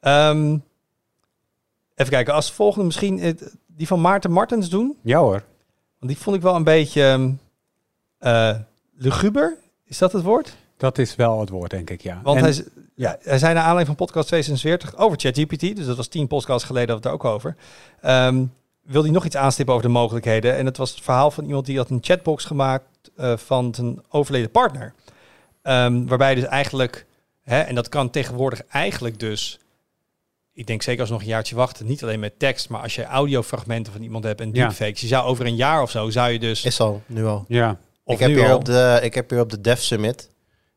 Ehm, 0.00 0.56
even 1.94 2.12
kijken, 2.12 2.34
als 2.34 2.52
volgende 2.52 2.86
misschien 2.86 3.20
het- 3.20 3.56
die 3.66 3.86
van 3.86 4.00
Maarten 4.00 4.30
Martens 4.30 4.68
doen. 4.68 4.96
Ja 5.02 5.18
hoor. 5.18 5.42
Want 5.98 6.12
die 6.12 6.18
vond 6.18 6.36
ik 6.36 6.42
wel 6.42 6.54
een 6.54 6.64
beetje 6.64 7.34
eh, 8.18 8.56
luguber. 8.96 9.56
Is 9.84 9.98
dat 9.98 10.12
het 10.12 10.22
woord? 10.22 10.56
Dat 10.76 10.98
is 10.98 11.16
wel 11.16 11.40
het 11.40 11.48
woord, 11.48 11.70
denk 11.70 11.90
ik, 11.90 12.00
ja. 12.02 12.20
Want 12.22 12.36
En- 12.38 12.44
hij, 12.44 12.64
ja, 12.94 13.16
hij 13.22 13.38
zei 13.38 13.52
naar 13.54 13.62
aanleiding 13.62 13.86
van 13.96 14.06
podcast 14.06 14.28
42 14.28 14.96
over 14.96 15.18
ChatGPT, 15.20 15.76
dus 15.76 15.86
dat 15.86 15.96
was 15.96 16.08
10 16.08 16.26
podcasts 16.26 16.64
geleden 16.66 16.88
dat 16.88 17.02
we 17.02 17.08
het 17.08 17.20
daar 17.20 17.28
ook 17.28 17.34
over. 17.34 17.56
Ehm 18.00 18.44
wil 18.90 19.02
hij 19.02 19.10
nog 19.10 19.24
iets 19.24 19.36
aanstippen 19.36 19.74
over 19.74 19.86
de 19.86 19.92
mogelijkheden? 19.92 20.56
En 20.56 20.66
het 20.66 20.76
was 20.76 20.90
het 20.90 21.00
verhaal 21.00 21.30
van 21.30 21.44
iemand 21.44 21.66
die 21.66 21.76
had 21.76 21.90
een 21.90 21.98
chatbox 22.00 22.44
gemaakt 22.44 22.84
eh, 23.16 23.36
van 23.36 23.74
zijn 23.74 24.02
overleden 24.08 24.50
partner. 24.50 24.94
Ehm, 25.62 26.06
waarbij 26.06 26.34
dus 26.34 26.44
eigenlijk, 26.44 27.06
hè, 27.42 27.60
en 27.60 27.74
dat 27.74 27.88
kan 27.88 28.10
tegenwoordig 28.10 28.62
eigenlijk 28.66 29.18
dus, 29.20 29.58
ik 30.52 30.66
denk 30.66 30.82
zeker 30.82 31.00
als 31.00 31.08
we 31.08 31.14
nog 31.14 31.24
een 31.24 31.30
jaartje 31.30 31.54
wachten, 31.54 31.86
niet 31.86 32.02
alleen 32.02 32.20
met 32.20 32.38
tekst, 32.38 32.68
maar 32.68 32.82
als 32.82 32.94
je 32.94 33.04
audiofragmenten 33.04 33.92
van 33.92 34.02
iemand 34.02 34.24
hebt 34.24 34.40
en 34.40 34.50
Ja. 34.52 34.66
deepfakes, 34.66 35.00
je 35.00 35.06
zou 35.06 35.26
over 35.26 35.46
een 35.46 35.56
jaar 35.56 35.82
of 35.82 35.90
zo, 35.90 36.10
zou 36.10 36.30
je 36.30 36.38
dus, 36.38 36.64
is 36.64 36.80
al, 36.80 37.02
nu 37.06 37.24
al. 37.26 37.44
ja, 37.48 37.78
of 38.04 38.14
ik, 38.14 38.20
heb 38.20 38.28
nu 38.30 38.38
hier 38.38 38.50
al, 38.50 38.56
op 38.56 38.64
de, 38.64 38.98
ik 39.02 39.14
heb 39.14 39.30
hier 39.30 39.40
op 39.40 39.50
de 39.50 39.60
Dev 39.60 39.78
Summit 39.78 40.30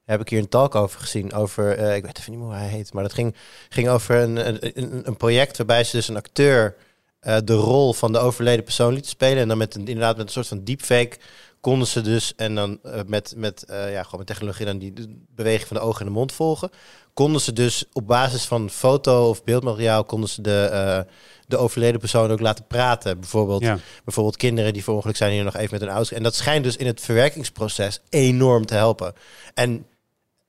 heb 0.05 0.21
ik 0.21 0.29
hier 0.29 0.39
een 0.39 0.49
talk 0.49 0.75
over 0.75 0.99
gezien. 0.99 1.33
Over, 1.33 1.77
eh, 1.77 1.95
ik 1.95 2.03
weet 2.03 2.17
even 2.19 2.31
niet 2.31 2.39
meer 2.39 2.49
hoe 2.49 2.57
hij 2.57 2.67
heet. 2.67 2.93
Maar 2.93 3.03
dat 3.03 3.13
ging, 3.13 3.35
ging 3.69 3.89
over 3.89 4.15
een, 4.15 4.47
een, 4.47 4.71
een, 4.73 5.07
een 5.07 5.17
project 5.17 5.57
waarbij 5.57 5.83
ze 5.83 5.95
dus 5.95 6.07
een 6.07 6.15
acteur 6.15 6.75
eh, 7.23 7.37
de 7.43 7.53
rol 7.53 7.93
van 7.93 8.11
de 8.11 8.17
overleden 8.17 8.63
persoon 8.63 8.93
liet 8.93 9.07
spelen. 9.07 9.37
En 9.37 9.47
dan 9.47 9.57
met 9.57 9.75
een, 9.75 9.87
inderdaad 9.87 10.17
met 10.17 10.25
een 10.25 10.31
soort 10.31 10.47
van 10.47 10.63
deepfake 10.63 11.17
konden 11.59 11.87
ze 11.87 12.01
dus, 12.01 12.33
en 12.35 12.55
dan 12.55 12.79
eh, 12.83 12.99
met, 13.07 13.33
met, 13.37 13.63
eh, 13.63 13.91
ja, 13.91 14.03
gewoon 14.03 14.19
met 14.19 14.27
technologie 14.27 14.65
dan 14.65 14.77
die 14.77 14.93
de 14.93 15.23
beweging 15.35 15.67
van 15.67 15.77
de 15.77 15.83
ogen 15.83 15.99
en 15.99 16.05
de 16.05 16.11
mond 16.11 16.31
volgen. 16.31 16.69
Konden 17.13 17.41
ze 17.41 17.53
dus 17.53 17.85
op 17.93 18.07
basis 18.07 18.45
van 18.45 18.69
foto 18.69 19.29
of 19.29 19.43
beeldmateriaal, 19.43 20.03
konden 20.03 20.29
ze 20.29 20.41
de, 20.41 21.05
de 21.47 21.57
overleden 21.57 21.99
persoon 21.99 22.31
ook 22.31 22.39
laten 22.39 22.67
praten. 22.67 23.19
Bijvoorbeeld 23.19 23.61
ja. 23.61 23.77
bijvoorbeeld 24.03 24.37
kinderen 24.37 24.73
die 24.73 24.83
voor 24.83 24.95
ongeluk 24.95 25.15
zijn 25.15 25.31
hier 25.31 25.43
nog 25.43 25.55
even 25.55 25.71
met 25.71 25.81
hun 25.81 25.89
ouders. 25.89 26.11
En 26.11 26.23
dat 26.23 26.35
schijnt 26.35 26.63
dus 26.63 26.77
in 26.77 26.85
het 26.85 27.01
verwerkingsproces 27.01 28.01
enorm 28.09 28.65
te 28.65 28.73
helpen. 28.73 29.13
En 29.53 29.85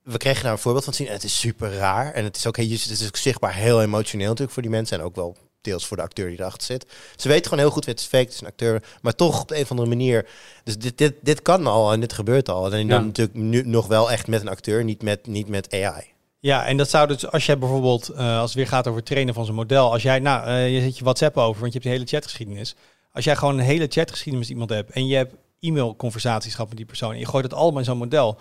we 0.03 0.17
kregen 0.17 0.43
daar 0.43 0.51
een 0.51 0.57
voorbeeld 0.57 0.83
van 0.83 0.93
te 0.93 0.99
zien. 0.99 1.07
En 1.07 1.13
het 1.13 1.23
is 1.23 1.39
super 1.39 1.73
raar. 1.73 2.13
En 2.13 2.23
het 2.23 2.37
is 2.37 2.47
ook, 2.47 2.57
het 2.57 2.89
is 2.89 3.07
ook 3.07 3.17
zichtbaar 3.17 3.53
heel 3.53 3.81
emotioneel 3.81 4.27
natuurlijk 4.27 4.53
voor 4.53 4.61
die 4.61 4.71
mensen. 4.71 4.99
En 4.99 5.05
ook 5.05 5.15
wel 5.15 5.37
deels 5.65 5.85
voor 5.85 5.97
de 5.97 6.03
acteur 6.03 6.29
die 6.29 6.39
erachter 6.39 6.65
zit. 6.65 6.85
Ze 7.15 7.27
weten 7.27 7.43
gewoon 7.43 7.59
heel 7.59 7.69
goed, 7.73 7.85
het 7.85 7.99
is 7.99 8.05
fake, 8.05 8.23
het 8.23 8.33
is 8.33 8.41
een 8.41 8.47
acteur. 8.47 8.83
Maar 9.01 9.15
toch 9.15 9.41
op 9.41 9.47
de 9.47 9.55
een 9.55 9.61
of 9.61 9.69
andere 9.71 9.89
manier. 9.89 10.27
Dus 10.63 10.77
dit, 10.77 10.97
dit, 10.97 11.13
dit 11.21 11.41
kan 11.41 11.67
al 11.67 11.91
en 11.91 11.99
dit 11.99 12.13
gebeurt 12.13 12.49
al. 12.49 12.65
En 12.65 12.71
dan 12.71 12.99
Ja. 12.99 13.05
natuurlijk 13.05 13.37
nu 13.37 13.61
nog 13.67 13.87
wel 13.87 14.11
echt 14.11 14.27
met 14.27 14.41
een 14.41 14.47
acteur, 14.47 14.83
niet 14.83 15.01
met, 15.01 15.27
niet 15.27 15.47
met 15.47 15.73
AI. 15.73 16.03
Ja, 16.39 16.65
en 16.65 16.77
dat 16.77 16.89
zou 16.89 17.07
dus, 17.07 17.31
als 17.31 17.45
jij 17.45 17.57
bijvoorbeeld, 17.57 18.09
eh, 18.09 18.37
als 18.39 18.49
het 18.49 18.53
weer 18.53 18.67
gaat 18.67 18.87
over 18.87 18.99
het 18.99 19.09
trainen 19.09 19.33
van 19.33 19.45
zo'n 19.45 19.55
model, 19.55 19.91
als 19.91 20.01
jij, 20.01 20.19
nou, 20.19 20.47
eh, 20.47 20.73
je 20.73 20.81
zet 20.81 20.97
je 20.97 21.03
WhatsApp 21.03 21.37
over, 21.37 21.61
want 21.61 21.73
je 21.73 21.79
hebt 21.79 21.85
een 21.85 21.91
hele 21.91 22.05
chatgeschiedenis. 22.05 22.75
Als 23.11 23.23
jij 23.25 23.35
gewoon 23.35 23.57
een 23.57 23.65
hele 23.65 23.87
chatgeschiedenis 23.89 24.47
met 24.47 24.53
iemand 24.57 24.69
hebt 24.69 24.91
en 24.91 25.07
je 25.07 25.15
hebt 25.15 25.33
e-mailconversaties 25.59 26.51
gehad 26.51 26.67
met 26.67 26.77
die 26.77 26.85
persoon 26.85 27.11
en 27.13 27.19
je 27.19 27.25
gooit 27.27 27.43
het 27.43 27.53
allemaal 27.53 27.79
in 27.79 27.85
zo'n 27.85 27.97
model, 27.97 28.37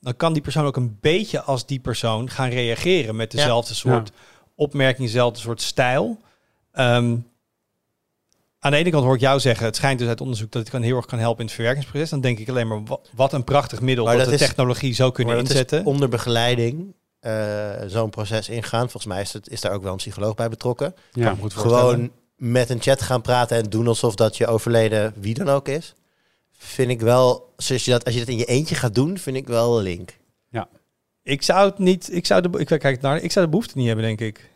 dan 0.00 0.16
kan 0.16 0.32
die 0.32 0.42
persoon 0.42 0.64
ook 0.64 0.76
een 0.76 0.98
beetje 1.00 1.42
als 1.42 1.66
die 1.66 1.78
persoon 1.80 2.30
gaan 2.30 2.48
reageren 2.50 3.16
met 3.16 3.30
dezelfde 3.30 3.74
soort 3.74 4.10
opmerking, 4.54 5.06
dezelfde 5.06 5.40
soort 5.40 5.62
stijl. 5.62 6.18
Ehm, 6.78 7.16
aan 8.58 8.70
de 8.70 8.76
ene 8.76 8.90
kant 8.90 9.04
hoor 9.04 9.14
ik 9.14 9.20
jou 9.20 9.40
zeggen, 9.40 9.66
het 9.66 9.76
schijnt 9.76 9.98
dus 9.98 10.08
uit 10.08 10.20
onderzoek 10.20 10.50
dat 10.52 10.62
het 10.62 10.70
kan 10.70 10.82
heel 10.82 10.96
erg 10.96 11.06
kan 11.06 11.18
helpen 11.18 11.40
in 11.40 11.44
het 11.46 11.54
verwerkingsproces. 11.54 12.10
Dan 12.10 12.20
denk 12.20 12.38
ik 12.38 12.48
alleen 12.48 12.68
maar, 12.68 12.84
wa- 12.84 12.98
wat 13.14 13.32
een 13.32 13.44
prachtig 13.44 13.80
middel 13.80 14.04
Maar 14.04 14.16
dat, 14.18 14.32
is- 14.32 14.38
technologie 14.40 14.94
zo 14.94 15.10
kunnen 15.10 15.34
Maar 15.34 15.42
dat 15.42 15.52
inzetten. 15.52 15.78
is 15.80 15.84
onder 15.86 16.08
begeleiding 16.08 16.94
eh, 17.20 17.70
zo'n 17.86 18.10
proces 18.10 18.48
ingaan. 18.48 18.80
Volgens 18.90 19.06
mij 19.12 19.20
is, 19.20 19.32
het, 19.32 19.48
is 19.48 19.60
daar 19.60 19.72
ook 19.72 19.82
wel 19.82 19.90
een 19.90 19.96
psycholoog 19.96 20.34
bij 20.34 20.48
betrokken. 20.48 20.94
ja. 21.12 21.24
Kan 21.24 21.34
me 21.34 21.40
goed 21.42 21.52
voorstellen. 21.52 21.90
gewoon 21.90 22.10
met 22.36 22.70
een 22.70 22.80
chat 22.82 23.02
gaan 23.02 23.22
praten 23.22 23.56
en 23.56 23.64
doen 23.70 23.86
alsof 23.88 24.14
dat 24.14 24.36
je 24.36 24.46
overleden 24.46 25.12
wie 25.16 25.34
dan 25.34 25.48
ook 25.48 25.68
is. 25.68 25.94
Vind 26.58 26.90
ik 26.90 27.00
wel, 27.00 27.52
zoals 27.56 27.84
je 27.84 27.90
dat, 27.90 28.04
als 28.04 28.14
je 28.14 28.20
dat 28.20 28.28
in 28.28 28.36
je 28.38 28.44
eentje 28.44 28.74
gaat 28.74 28.94
doen, 28.94 29.18
vind 29.18 29.36
ik 29.36 29.46
wel 29.46 29.80
link. 29.80 30.16
Ik 31.22 31.42
zou 31.42 31.68
het 31.68 31.78
niet, 31.78 32.12
ik 32.14 32.26
zou 32.26 32.40
de, 32.50 32.58
ik 32.58 32.66
kijk 32.78 33.00
naar, 33.00 33.22
ik 33.22 33.32
zou 33.32 33.44
de 33.44 33.50
behoefte 33.50 33.76
niet 33.78 33.86
hebben, 33.86 34.04
denk 34.04 34.20
ik. 34.20 34.50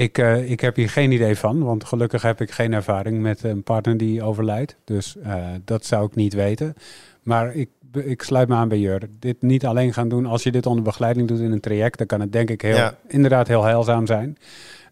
Ik, 0.00 0.18
eh, 0.18 0.50
ik 0.50 0.60
heb 0.60 0.76
hier 0.76 0.90
geen 0.90 1.12
idee 1.12 1.36
van, 1.36 1.62
want 1.62 1.84
gelukkig 1.84 2.22
heb 2.22 2.40
ik 2.40 2.50
geen 2.50 2.72
ervaring 2.72 3.20
met 3.20 3.42
een 3.42 3.62
partner 3.62 3.96
die 3.96 4.22
overlijdt. 4.22 4.76
Dus 4.84 5.16
eh, 5.22 5.44
dat 5.64 5.84
zou 5.84 6.06
ik 6.06 6.14
niet 6.14 6.34
weten. 6.34 6.74
Maar 7.22 7.54
ik 7.54 7.68
ik 7.92 8.22
sluit 8.22 8.48
me 8.48 8.54
aan 8.54 8.68
bij 8.68 8.78
Jur. 8.78 9.08
Dit 9.18 9.42
niet 9.42 9.66
alleen 9.66 9.92
gaan 9.92 10.08
doen. 10.08 10.26
Als 10.26 10.42
je 10.42 10.50
dit 10.52 10.66
onder 10.66 10.84
begeleiding 10.84 11.28
doet 11.28 11.38
in 11.38 11.52
een 11.52 11.60
traject, 11.60 11.98
dan 11.98 12.06
kan 12.06 12.20
het 12.20 12.32
denk 12.32 12.50
ik 12.50 12.62
heel, 12.62 12.76
Ja. 12.76 12.94
inderdaad 13.08 13.48
heel 13.48 13.64
heilzaam 13.64 14.06
zijn. 14.06 14.38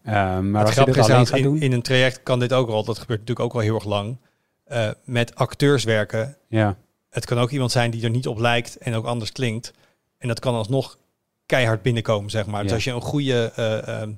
Ehm, 0.03 0.51
maar 0.51 0.65
het 0.65 0.75
als 0.75 0.85
je 0.85 0.91
dit 0.93 0.97
alleen 1.09 1.27
gaat 1.27 1.37
in, 1.37 1.43
doen, 1.43 1.61
in 1.61 1.71
een 1.71 1.81
traject 1.81 2.23
kan 2.23 2.39
dit 2.39 2.53
ook 2.53 2.69
al, 2.69 2.83
dat 2.83 2.99
gebeurt 2.99 3.19
natuurlijk 3.19 3.45
ook 3.47 3.53
al 3.53 3.59
heel 3.59 3.75
erg 3.75 3.85
lang, 3.85 4.17
eh, 4.63 4.89
met 5.03 5.35
acteurs 5.35 5.83
werken. 5.83 6.37
ja, 6.47 6.77
Het 7.09 7.25
kan 7.25 7.37
ook 7.37 7.51
iemand 7.51 7.71
zijn 7.71 7.91
die 7.91 8.03
er 8.03 8.09
niet 8.09 8.27
op 8.27 8.37
lijkt 8.39 8.77
en 8.77 8.93
ook 8.93 9.05
anders 9.05 9.31
klinkt. 9.31 9.73
En 10.17 10.27
dat 10.27 10.39
kan 10.39 10.53
alsnog 10.53 10.97
keihard 11.45 11.81
binnenkomen, 11.81 12.29
zeg 12.29 12.45
maar. 12.45 12.63
Dus 12.63 12.71
als 12.73 12.83
je 12.83 12.91
een 12.91 13.01
goede 13.01 13.51
eh, 13.55 13.87
ehm, 13.87 14.11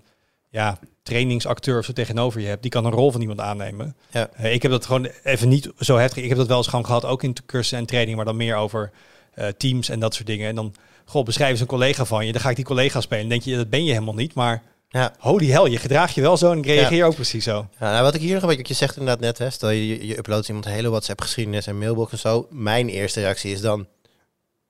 ja, 0.52 0.80
trainingsacteur 1.04 1.78
of 1.80 1.86
zo 1.86 1.94
tegenover 1.94 2.42
je 2.42 2.48
hebt, 2.48 2.62
die 2.62 2.72
kan 2.72 2.86
een 2.86 2.92
rol 2.92 3.12
van 3.12 3.22
iemand 3.22 3.40
aannemen. 3.40 3.96
Ja. 4.12 4.30
Eh, 4.34 4.54
ik 4.54 4.62
heb 4.62 4.72
dat 4.72 4.86
gewoon 4.86 5.10
even 5.24 5.50
niet 5.50 5.72
zo 5.80 5.98
heftig. 5.98 6.24
Ik 6.24 6.30
heb 6.30 6.38
dat 6.38 6.48
wel 6.48 6.58
eens 6.58 6.68
gewoon 6.68 6.86
gehad, 6.86 7.06
ook 7.06 7.24
in 7.24 7.36
cursussen 7.46 7.78
en 7.78 7.86
training, 7.86 8.16
maar 8.16 8.26
dan 8.26 8.36
meer 8.36 8.56
over 8.56 8.92
eh, 9.34 9.48
teams 9.48 9.90
en 9.90 10.00
dat 10.00 10.14
soort 10.14 10.28
dingen. 10.28 10.48
En 10.48 10.56
dan, 10.56 10.74
goh, 11.06 11.26
beschrijf 11.26 11.52
eens 11.52 11.60
een 11.60 11.68
collega 11.68 12.06
van 12.06 12.26
je. 12.26 12.32
Dan 12.32 12.42
ga 12.42 12.50
ik 12.50 12.56
die 12.56 12.66
collega 12.66 13.02
spelen. 13.02 13.22
Dan 13.22 13.30
denk 13.30 13.42
je, 13.42 13.56
dat 13.56 13.70
ben 13.70 13.84
je 13.86 13.92
helemaal 13.92 14.14
niet. 14.14 14.34
Maar 14.34 14.64
Ja. 14.90 15.14
holy 15.20 15.48
hell, 15.48 15.70
je 15.70 15.78
gedraag 15.78 16.14
je 16.16 16.22
wel 16.22 16.38
zo 16.38 16.52
en 16.52 16.58
ik 16.58 16.66
reageer 16.66 17.06
ook 17.06 17.16
precies 17.16 17.44
zo. 17.44 17.68
Ja, 17.80 17.92
nou, 17.92 18.04
wat 18.04 18.16
ik 18.16 18.22
hier 18.22 18.34
nog 18.34 18.42
een 18.42 18.48
beetje, 18.48 18.62
wat 18.62 18.72
je 18.72 18.78
zegt 18.78 18.98
inderdaad 18.98 19.22
net, 19.24 19.38
hè, 19.38 19.50
stel 19.50 19.70
je, 19.70 20.08
je, 20.08 20.18
uploadt 20.18 20.48
iemand 20.48 20.66
hele 20.66 20.90
WhatsApp 20.90 21.22
geschiedenis 21.22 21.68
en 21.68 21.78
mailbox 21.78 22.12
en 22.12 22.18
zo. 22.18 22.48
Mijn 22.50 22.90
eerste 22.90 23.20
reactie 23.20 23.52
is 23.52 23.62
dan, 23.62 23.88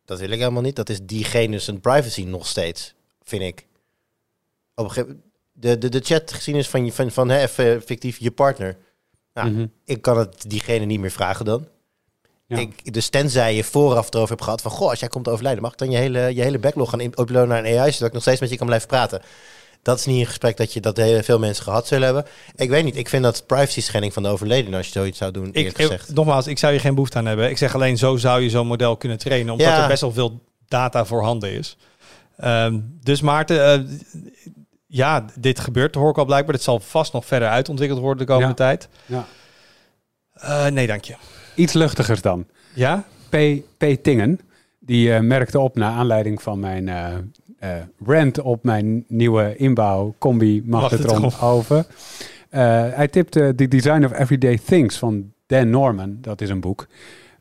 dat 0.05 0.19
wil 0.19 0.29
ik 0.29 0.39
helemaal 0.39 0.61
niet. 0.61 0.75
Dat 0.75 0.89
is 0.89 0.99
diegene 1.01 1.59
zijn 1.59 1.79
privacy 1.79 2.23
nog 2.23 2.47
steeds, 2.47 2.93
vind 3.23 3.41
ik. 3.41 3.65
Op 4.75 4.83
een 4.85 4.91
gegeven 4.91 5.23
de, 5.61 5.77
de, 5.77 5.89
de 5.89 5.99
chat 6.03 6.33
geschiedenis 6.33 6.69
van, 6.69 6.85
je, 6.85 6.91
van, 6.93 7.11
van 7.11 7.29
hè, 7.29 7.47
fictief 7.81 8.17
je 8.19 8.31
partner. 8.31 8.77
Nou, 9.33 9.49
Mhm. 9.49 9.65
Ik 9.85 10.01
kan 10.01 10.17
het 10.17 10.43
diegene 10.49 10.85
niet 10.85 10.99
meer 10.99 11.11
vragen 11.11 11.45
dan. 11.45 11.67
Ja. 12.47 12.57
Ik, 12.57 12.93
dus 12.93 13.09
tenzij 13.09 13.55
je 13.55 13.63
vooraf 13.63 14.13
erover 14.13 14.29
hebt 14.29 14.43
gehad 14.43 14.61
van... 14.61 14.71
Goh, 14.71 14.89
als 14.89 14.99
jij 14.99 15.09
komt 15.09 15.27
overlijden, 15.27 15.61
mag 15.63 15.71
ik 15.71 15.77
dan 15.77 15.91
je 15.91 15.97
hele, 15.97 16.35
je 16.35 16.41
hele 16.41 16.59
backlog 16.59 16.89
gaan 16.89 17.01
uploaden 17.01 17.47
naar 17.47 17.65
een 17.65 17.77
AI... 17.79 17.91
zodat 17.91 18.07
ik 18.07 18.13
nog 18.13 18.21
steeds 18.21 18.39
met 18.39 18.49
je 18.49 18.57
kan 18.57 18.65
blijven 18.67 18.87
praten. 18.87 19.21
Dat 19.81 19.99
is 19.99 20.05
niet 20.05 20.19
een 20.19 20.25
gesprek 20.25 20.57
dat, 20.57 20.73
je, 20.73 20.79
dat 20.79 20.97
heel 20.97 21.23
veel 21.23 21.39
mensen 21.39 21.63
gehad 21.63 21.87
zullen 21.87 22.05
hebben. 22.05 22.25
Ik 22.55 22.69
weet 22.69 22.83
niet, 22.83 22.95
ik 22.97 23.09
vind 23.09 23.23
dat 23.23 23.43
privacy 23.45 23.81
schending 23.81 24.13
van 24.13 24.23
de 24.23 24.29
overledene... 24.29 24.77
als 24.77 24.85
je 24.85 24.91
zoiets 24.91 25.17
zou 25.17 25.31
doen, 25.31 25.49
Ik, 25.53 25.75
gezegd. 25.75 26.13
nogmaals, 26.13 26.47
ik 26.47 26.57
zou 26.59 26.73
je 26.73 26.79
geen 26.79 26.93
behoefte 26.93 27.17
aan 27.17 27.25
hebben. 27.25 27.49
Ik 27.49 27.57
zeg 27.57 27.75
alleen, 27.75 27.97
zo 27.97 28.17
zou 28.17 28.41
je 28.41 28.49
zo'n 28.49 28.67
model 28.67 28.97
kunnen 28.97 29.17
trainen, 29.17 29.51
omdat 29.51 29.67
Ja. 29.67 29.81
er 29.81 29.87
best 29.87 30.01
wel 30.01 30.11
veel 30.11 30.41
data 30.67 31.05
voorhanden 31.05 31.51
is. 31.51 31.77
Ehm, 32.37 32.79
dus 33.03 33.21
Maarten, 33.21 33.65
eh, 33.65 33.79
ja, 34.93 35.25
dit 35.39 35.59
gebeurt, 35.59 35.95
hoor 35.95 36.09
ik 36.09 36.17
al 36.17 36.25
blijkbaar. 36.25 36.53
Dit 36.55 36.63
zal 36.63 36.79
vast 36.79 37.13
nog 37.13 37.25
verder 37.25 37.47
uitontwikkeld 37.47 37.99
worden 37.99 38.17
de 38.25 38.31
komende 38.33 38.47
Ja. 38.47 38.53
tijd. 38.53 38.89
Ja. 39.05 39.25
Eh, 40.33 40.65
nee, 40.67 40.87
dank 40.87 41.03
je. 41.03 41.15
Iets 41.55 41.73
luchtigers 41.73 42.21
dan. 42.21 42.45
Ja? 42.73 43.03
P. 43.29 43.35
P. 43.77 43.85
Tingen, 44.01 44.39
die 44.79 45.13
eh, 45.13 45.21
merkte 45.21 45.59
op 45.59 45.75
naar 45.75 45.91
aanleiding 45.91 46.41
van 46.41 46.59
mijn 46.59 46.87
eh, 46.89 47.75
rant 48.05 48.41
op 48.41 48.63
mijn 48.63 49.05
nieuwe 49.07 49.55
inbouw 49.55 50.15
combi 50.19 50.63
magnetron 50.65 51.31
oven. 51.41 51.85
Hij 52.49 53.07
tipte 53.07 53.53
The 53.55 53.67
Design 53.67 54.03
of 54.05 54.11
Everyday 54.19 54.57
Things 54.65 54.97
van 54.97 55.31
Dan 55.47 55.69
Norman. 55.69 56.17
Dat 56.21 56.41
is 56.41 56.49
een 56.49 56.59
boek. 56.61 56.87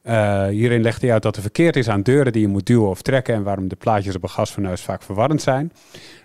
Eh, 0.03 0.47
hierin 0.47 0.83
legt 0.83 1.03
hij 1.03 1.13
uit 1.13 1.23
dat 1.23 1.37
er 1.37 1.43
verkeerd 1.43 1.77
is 1.77 1.89
aan 1.89 2.03
deuren 2.03 2.33
die 2.33 2.43
je 2.43 2.49
moet 2.49 2.67
duwen 2.67 2.89
of 2.89 3.03
trekken 3.03 3.35
en 3.35 3.43
waarom 3.43 3.69
de 3.69 3.77
plaatjes 3.77 4.17
op 4.17 4.23
een 4.23 4.29
gasfornuis 4.29 4.81
vaak 4.81 5.03
verwarrend 5.03 5.43
zijn. 5.43 5.73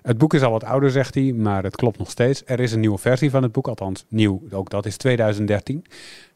Het 0.01 0.17
boek 0.17 0.34
is 0.34 0.41
al 0.41 0.51
wat 0.51 0.63
ouder, 0.63 0.91
zegt 0.91 1.15
hij, 1.15 1.34
maar 1.34 1.63
het 1.63 1.76
klopt 1.76 1.97
nog 1.97 2.09
steeds. 2.09 2.43
Er 2.45 2.59
is 2.59 2.71
een 2.71 2.80
nieuwe 2.80 2.97
versie 2.97 3.30
van 3.30 3.43
het 3.43 3.51
boek, 3.51 3.67
althans 3.67 4.05
nieuw, 4.09 4.41
ook 4.51 4.69
dat 4.69 4.86
is 4.86 4.97
2013. 4.97 5.86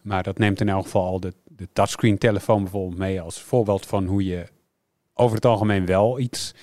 Maar 0.02 0.24
dat 0.24 0.38
neemt 0.38 0.62
in 0.62 0.70
elk 0.70 0.84
geval 0.84 1.06
al 1.06 1.20
de, 1.20 1.34
de 1.44 1.68
touchscreen 1.74 2.18
telefoon 2.18 2.62
bijvoorbeeld 2.64 2.98
mee 2.98 3.22
als 3.22 3.42
voorbeeld 3.42 3.86
van 3.86 4.06
hoe 4.06 4.26
je 4.26 4.46
over 5.14 5.36
het 5.36 5.46
algemeen 5.46 5.86
wel 5.86 6.20
iets 6.20 6.54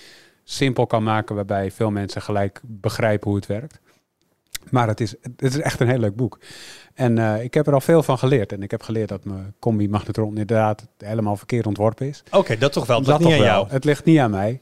simpel 0.45 0.87
kan 0.87 1.03
maken 1.03 1.35
waarbij 1.35 1.71
veel 1.71 1.91
mensen 1.91 2.23
gelijk 2.23 2.61
begrijpen 2.65 3.29
hoe 3.29 3.37
het 3.37 3.47
werkt. 3.47 3.81
Maar 4.71 4.89
het 4.89 5.01
is, 5.01 5.15
het 5.21 5.43
is 5.43 5.61
echt 5.61 5.81
een 5.81 5.89
heel 5.89 5.99
leuk 5.99 6.17
boek. 6.17 6.39
En 6.97 7.19
eh, 7.19 7.43
ik 7.43 7.55
heb 7.55 7.67
er 7.67 7.73
al 7.73 7.81
veel 7.81 8.03
van 8.03 8.19
geleerd. 8.19 8.53
En 8.53 8.63
ik 8.63 8.71
heb 8.71 8.83
geleerd 8.83 9.09
dat 9.09 9.25
mijn 9.25 9.55
combi 9.59 9.89
magnetron 9.89 10.29
inderdaad 10.29 10.87
helemaal 10.99 11.37
verkeerd 11.37 11.67
ontworpen 11.67 12.09
is. 12.09 12.23
Oké, 12.31 12.59
dat 12.59 12.73
toch 12.73 12.87
wel. 12.87 12.99
Dat, 12.99 13.07
Dat 13.07 13.19
niet 13.19 13.33
aan 13.33 13.39
wel. 13.39 13.47
jou. 13.47 13.67
Het 13.69 13.85
ligt 13.85 14.05
niet 14.05 14.19
aan 14.19 14.31
mij. 14.31 14.61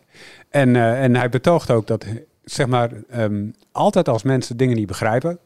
En, 0.49 0.77
eh, 0.77 1.03
en 1.03 1.17
hij 1.17 1.29
betoogt 1.29 1.71
ook 1.71 1.87
dat, 1.87 2.05
zeg 2.45 2.67
maar, 2.67 2.91
ehm, 3.11 3.47
altijd 3.73 4.09
als 4.09 4.23
mensen 4.23 4.57
dingen 4.57 4.77
niet 4.77 4.87
begrijpen, 4.87 5.39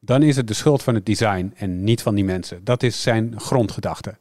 dan 0.00 0.22
is 0.22 0.36
het 0.36 0.48
de 0.48 0.54
schuld 0.54 0.82
van 0.82 0.94
het 0.94 1.06
design 1.06 1.52
en 1.56 1.84
niet 1.84 2.02
van 2.02 2.14
die 2.14 2.24
mensen. 2.24 2.60
Dat 2.64 2.82
is 2.82 3.02
zijn 3.02 3.40
grondgedachte. 3.40 4.16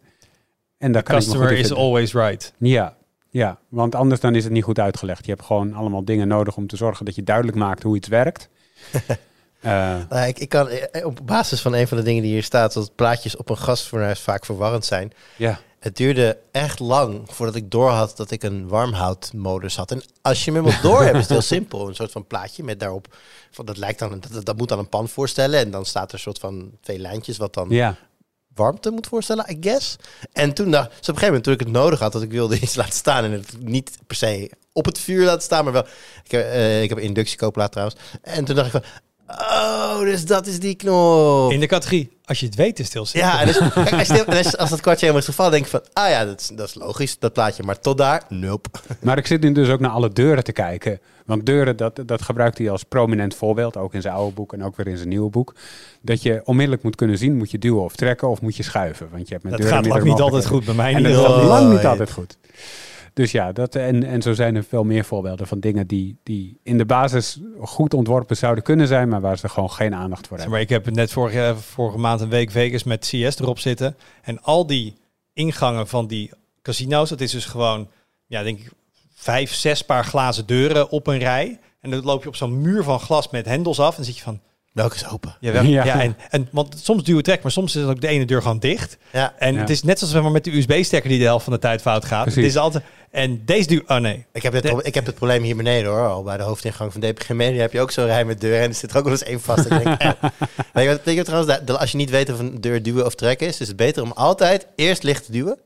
En 0.78 0.91
daar 0.91 1.03
kan 1.03 1.15
ik 1.15 1.22
me 1.22 1.28
goed 1.28 1.39
Customer 1.41 1.65
is 1.65 1.74
always 1.74 2.13
right. 2.13 2.53
Ja, 2.57 2.95
ja, 3.30 3.59
want 3.69 3.95
anders 3.95 4.22
dan 4.22 4.36
is 4.36 4.43
het 4.43 4.53
niet 4.53 4.63
goed 4.63 4.80
uitgelegd. 4.80 5.26
Je 5.26 5.32
hebt 5.32 5.43
gewoon 5.43 5.74
allemaal 5.74 6.05
dingen 6.05 6.28
nodig 6.28 6.57
om 6.57 6.67
te 6.67 6.76
zorgen 6.76 7.05
dat 7.05 7.15
je 7.15 7.24
duidelijk 7.24 7.57
maakt 7.57 7.84
hoe 7.84 7.95
iets 7.95 8.07
werkt. 8.07 8.49
Eh, 9.62 9.95
Nou, 10.09 10.28
ik, 10.28 10.39
ik 10.39 10.49
kan 10.49 10.68
eh, 10.68 11.05
op 11.05 11.20
basis 11.24 11.62
van 11.62 11.74
een 11.74 11.88
van 11.88 11.97
de 11.97 12.03
dingen 12.03 12.24
die 12.24 12.32
hier 12.32 12.43
staat... 12.43 12.74
dat 12.74 12.95
plaatjes 12.95 13.36
op 13.36 13.49
een 13.49 13.57
gasfornuis 13.57 14.20
vaak 14.20 14.45
verwarrend 14.45 14.86
zijn... 14.86 15.12
ja, 15.38 15.59
Het 15.80 15.97
duurde 15.97 16.38
echt 16.51 16.80
lang 16.80 17.22
voordat 17.26 17.55
ik 17.55 17.72
doorhad 17.72 18.18
dat 18.18 18.32
ik 18.32 18.43
een 18.43 18.68
warmhoudmodus 18.68 19.76
had. 19.76 19.91
En 19.91 20.03
als 20.22 20.45
je 20.45 20.51
hem 20.51 20.59
eenmaal 20.66 20.82
door 20.82 21.03
hebt, 21.03 21.16
is 21.16 21.22
het 21.22 21.30
heel 21.30 21.41
simpel. 21.41 21.88
Een 21.88 21.95
soort 21.95 22.12
van 22.12 22.28
plaatje 22.28 22.64
met 22.64 22.80
daarop... 22.80 23.16
Van, 23.51 23.66
dat, 23.66 23.78
lijkt 23.78 23.99
dan, 23.99 24.24
dat, 24.32 24.45
dat 24.45 24.57
moet 24.57 24.70
dan 24.70 24.80
een 24.80 24.89
pan 24.89 25.09
voorstellen. 25.09 25.59
En 25.59 25.72
dan 25.72 25.86
staat 25.86 26.07
er 26.07 26.14
een 26.14 26.20
soort 26.20 26.39
van 26.39 26.72
twee 26.82 26.99
lijntjes 26.99 27.38
wat 27.38 27.53
dan 27.53 27.70
ja, 27.70 27.97
warmte 28.55 28.91
moet 28.91 29.07
voorstellen, 29.07 29.45
I 29.49 29.57
guess. 29.59 29.95
En 30.34 30.53
toen, 30.53 30.70
nou, 30.70 30.84
dus 30.84 30.93
op 30.93 30.99
een 30.99 31.05
gegeven 31.05 31.26
moment 31.26 31.43
toen 31.43 31.53
ik 31.53 31.59
het 31.59 31.70
nodig 31.70 31.99
had, 31.99 32.12
dat 32.12 32.22
ik 32.22 32.32
wilde 32.32 32.59
iets 32.62 32.76
laten 32.76 32.93
staan 32.93 33.24
en 33.24 33.32
het 33.32 33.55
niet 33.59 33.97
per 34.07 34.16
se 34.16 34.51
op 34.74 34.86
het 34.86 34.99
vuur 34.99 35.26
laten 35.26 35.41
staan, 35.41 35.64
maar 35.64 35.74
wel. 35.74 35.86
Ik 36.24 36.32
heb, 36.32 36.41
eh, 36.41 36.82
ik 36.82 36.89
heb 36.89 36.97
een 36.97 37.70
trouwens. 37.70 37.99
En 38.22 38.45
toen 38.45 38.55
dacht 38.55 38.74
ik 38.74 38.82
van, 38.82 38.91
oh, 39.39 39.99
dus 39.99 40.25
dat 40.25 40.47
is 40.47 40.59
die 40.59 40.75
knop. 40.75 41.51
In 41.51 41.59
de 41.59 41.65
categorie, 41.65 42.17
als 42.25 42.39
je 42.39 42.45
het 42.45 42.55
weet, 42.55 42.79
is 42.79 42.86
het 42.86 42.93
heel 42.93 43.05
simpel. 43.05 43.29
Ja, 43.29 43.39
en 43.39 43.45
dus, 43.47 43.57
kijk, 43.57 43.91
als, 43.93 44.07
je- 44.07 44.25
als, 44.25 44.57
als 44.57 44.69
dat 44.69 44.82
kwartje 44.82 44.99
helemaal 45.05 45.19
is 45.21 45.25
gevallen, 45.36 45.51
denk 45.51 45.63
ik 45.63 45.69
van, 45.71 45.82
ah 45.93 46.09
ja, 46.09 46.25
dat 46.25 46.39
is, 46.39 46.47
dat 46.55 46.67
is 46.67 46.73
logisch, 46.75 47.19
dat 47.19 47.34
plaatje. 47.34 47.63
Maar 47.63 47.79
tot 47.79 47.97
daar, 47.97 48.23
nope. 48.29 48.69
maar 48.99 49.17
ik 49.17 49.27
zit 49.27 49.41
nu 49.41 49.51
dus 49.51 49.69
ook 49.69 49.79
naar 49.79 49.91
alle 49.91 50.09
deuren 50.09 50.43
te 50.43 50.51
kijken. 50.51 50.99
Want 51.25 51.45
deuren, 51.45 51.77
dat, 51.77 51.99
dat 52.05 52.21
gebruikt 52.21 52.57
hij 52.57 52.69
als 52.69 52.84
prominent 52.84 53.36
voorbeeld, 53.36 53.77
ook 53.77 53.93
in 53.93 54.01
zijn 54.01 54.13
oude 54.13 54.34
boek 54.34 54.53
en 54.53 54.63
ook 54.63 54.75
weer 54.75 54.88
in 54.88 54.97
zijn 54.97 55.09
nieuwe 55.09 55.29
boek. 55.29 55.55
Dat 56.01 56.21
je 56.21 56.41
onmiddellijk 56.43 56.84
moet 56.84 56.95
kunnen 56.95 57.17
zien, 57.17 57.38
moet 57.38 57.51
je 57.51 57.57
duwen 57.57 57.84
of 57.84 57.95
trekken 57.95 58.29
of 58.29 58.41
moet 58.41 58.55
je 58.55 58.63
schuiven. 58.63 59.07
Want 59.11 59.27
je 59.27 59.34
hebt 59.34 59.43
met 59.43 59.51
Dat 59.53 59.61
deuren 59.61 59.77
gaat 59.77 59.88
lang 59.93 60.03
niet 60.03 60.19
altijd 60.19 60.45
goed 60.45 60.65
bij 60.65 60.73
mij. 60.73 60.93
En 60.93 61.03
dat 61.03 61.25
gaat 61.25 61.43
lang 61.43 61.71
niet 61.71 61.86
altijd 61.86 62.11
goed. 62.11 62.38
Dus 63.14 63.32
ja, 63.32 63.51
dat, 63.51 63.76
en, 63.76 64.03
en 64.03 64.22
zo 64.22 64.34
zijn 64.34 64.55
er 64.55 64.64
veel 64.64 64.84
meer 64.84 65.05
voorbeelden 65.05 65.47
van 65.47 65.59
dingen 65.59 65.88
die, 65.88 66.18
die 66.24 66.59
in 66.64 66.78
de 66.78 66.86
basis 66.86 67.39
goed 67.59 67.93
ontworpen 67.93 68.38
zouden 68.38 68.64
kunnen 68.64 68.88
zijn, 68.88 69.09
maar 69.09 69.22
waar 69.22 69.38
ze 69.38 69.49
gewoon 69.49 69.72
geen 69.72 69.95
aandacht 69.95 70.28
voor 70.28 70.38
hebben. 70.38 70.53
maar 70.53 70.62
ik 70.62 70.70
heb 70.70 70.89
net 70.89 71.12
vorige, 71.12 71.55
vorige 71.57 71.97
maand 71.97 72.22
een 72.22 72.30
week 72.30 72.51
Vegas 72.51 72.84
met 72.84 72.99
CS 72.99 73.39
erop 73.39 73.59
zitten. 73.59 73.95
En 74.22 74.41
al 74.41 74.68
die 74.68 74.95
ingangen 75.34 75.88
van 75.88 76.07
die 76.07 76.32
casino's, 76.62 77.09
dat 77.09 77.22
is 77.22 77.32
dus 77.32 77.45
gewoon, 77.45 77.89
ja, 78.26 78.43
denk 78.43 78.59
ik, 78.59 78.72
vijf, 79.14 79.53
zes 79.53 79.82
paar 79.82 80.05
glazen 80.05 80.45
deuren 80.45 80.89
op 80.89 81.07
een 81.07 81.20
rij. 81.20 81.59
En 81.80 81.89
dan 81.89 82.03
loop 82.03 82.24
je 82.24 82.30
op 82.30 82.36
zo'n 82.36 82.62
muur 82.62 82.84
van 82.84 82.99
glas 82.99 83.30
met 83.30 83.45
hendels 83.45 83.80
af. 83.80 83.89
En 83.89 83.95
dan 83.95 84.05
zit 84.05 84.18
je 84.18 84.24
van, 84.24 84.41
Welke 84.72 84.95
is 84.95 85.07
open? 85.07 85.36
ja, 85.39 85.51
wel, 85.51 85.63
Ja. 85.78 85.84
ja. 85.86 86.01
en, 86.01 86.17
en, 86.30 86.47
want 86.51 86.76
soms 86.84 87.03
duw 87.03 87.15
je 87.15 87.22
trek, 87.24 87.41
maar 87.43 87.51
soms 87.51 87.76
is 87.76 87.84
ook 87.86 88.01
de 88.01 88.07
ene 88.07 88.26
deur 88.26 88.41
gewoon 88.41 88.59
dicht. 88.59 88.97
Ja, 89.11 89.34
En 89.39 89.53
Ja. 89.53 89.59
het 89.59 89.69
is 89.69 89.84
net 89.84 89.99
zoals 89.99 90.13
maar, 90.13 90.32
met 90.32 90.43
de 90.43 90.57
USB-stekker 90.57 91.09
die 91.09 91.19
de 91.19 91.26
helft 91.26 91.43
van 91.43 91.53
de 91.53 91.59
tijd 91.59 91.82
fout 91.82 92.05
gaat. 92.05 92.22
Precies. 92.24 92.41
Het 92.41 92.51
is 92.51 92.57
altijd, 92.57 92.84
en 93.11 93.41
deze 93.45 93.67
duw, 93.67 93.82
oh 93.88 93.97
nee. 93.97 94.26
ik 94.34 94.43
heb, 94.43 94.53
het, 94.53 94.63
De- 94.63 94.69
pro- 94.69 94.80
ik 94.84 94.93
heb 94.93 95.05
het 95.05 95.15
probleem 95.15 95.43
hier 95.43 95.55
beneden 95.55 95.91
hoor. 95.91 96.07
Al 96.07 96.24
bij 96.24 96.38
de 96.38 96.43
hoofdingang 96.43 96.91
van 96.91 97.01
DPG 97.01 97.30
Media 97.30 97.61
heb 97.61 97.74
je 97.74 97.80
ook 97.82 97.91
zo'n 97.91 98.05
rij 98.05 98.26
met 98.26 98.41
deuren. 98.41 98.61
En 98.61 98.69
er 98.69 98.76
zit 98.76 98.91
er 98.91 98.97
ook 98.97 99.03
wel 99.03 99.11
eens 99.13 99.24
één 99.24 99.41
vast. 99.41 99.65
Ik 99.65 99.69
denk, 99.84 99.86
eh. 100.01 100.11
weet, 100.74 100.84
je 100.84 100.89
wat, 100.89 100.99
weet 101.03 101.15
je 101.15 101.15
wat 101.15 101.26
trouwens, 101.26 101.59
de- 101.65 101.78
als 101.78 101.91
je 101.91 101.97
niet 101.97 102.09
weet 102.09 102.32
of 102.32 102.39
een 102.39 102.61
deur 102.61 102.84
duwen 102.84 103.05
of 103.05 103.15
trekken 103.15 103.47
is, 103.47 103.59
is 103.59 103.67
het 103.67 103.78
beter 103.78 104.03
om 104.03 104.11
altijd 104.11 104.67
eerst 104.76 105.03
licht 105.03 105.26
te 105.26 105.32
duwen. 105.32 105.57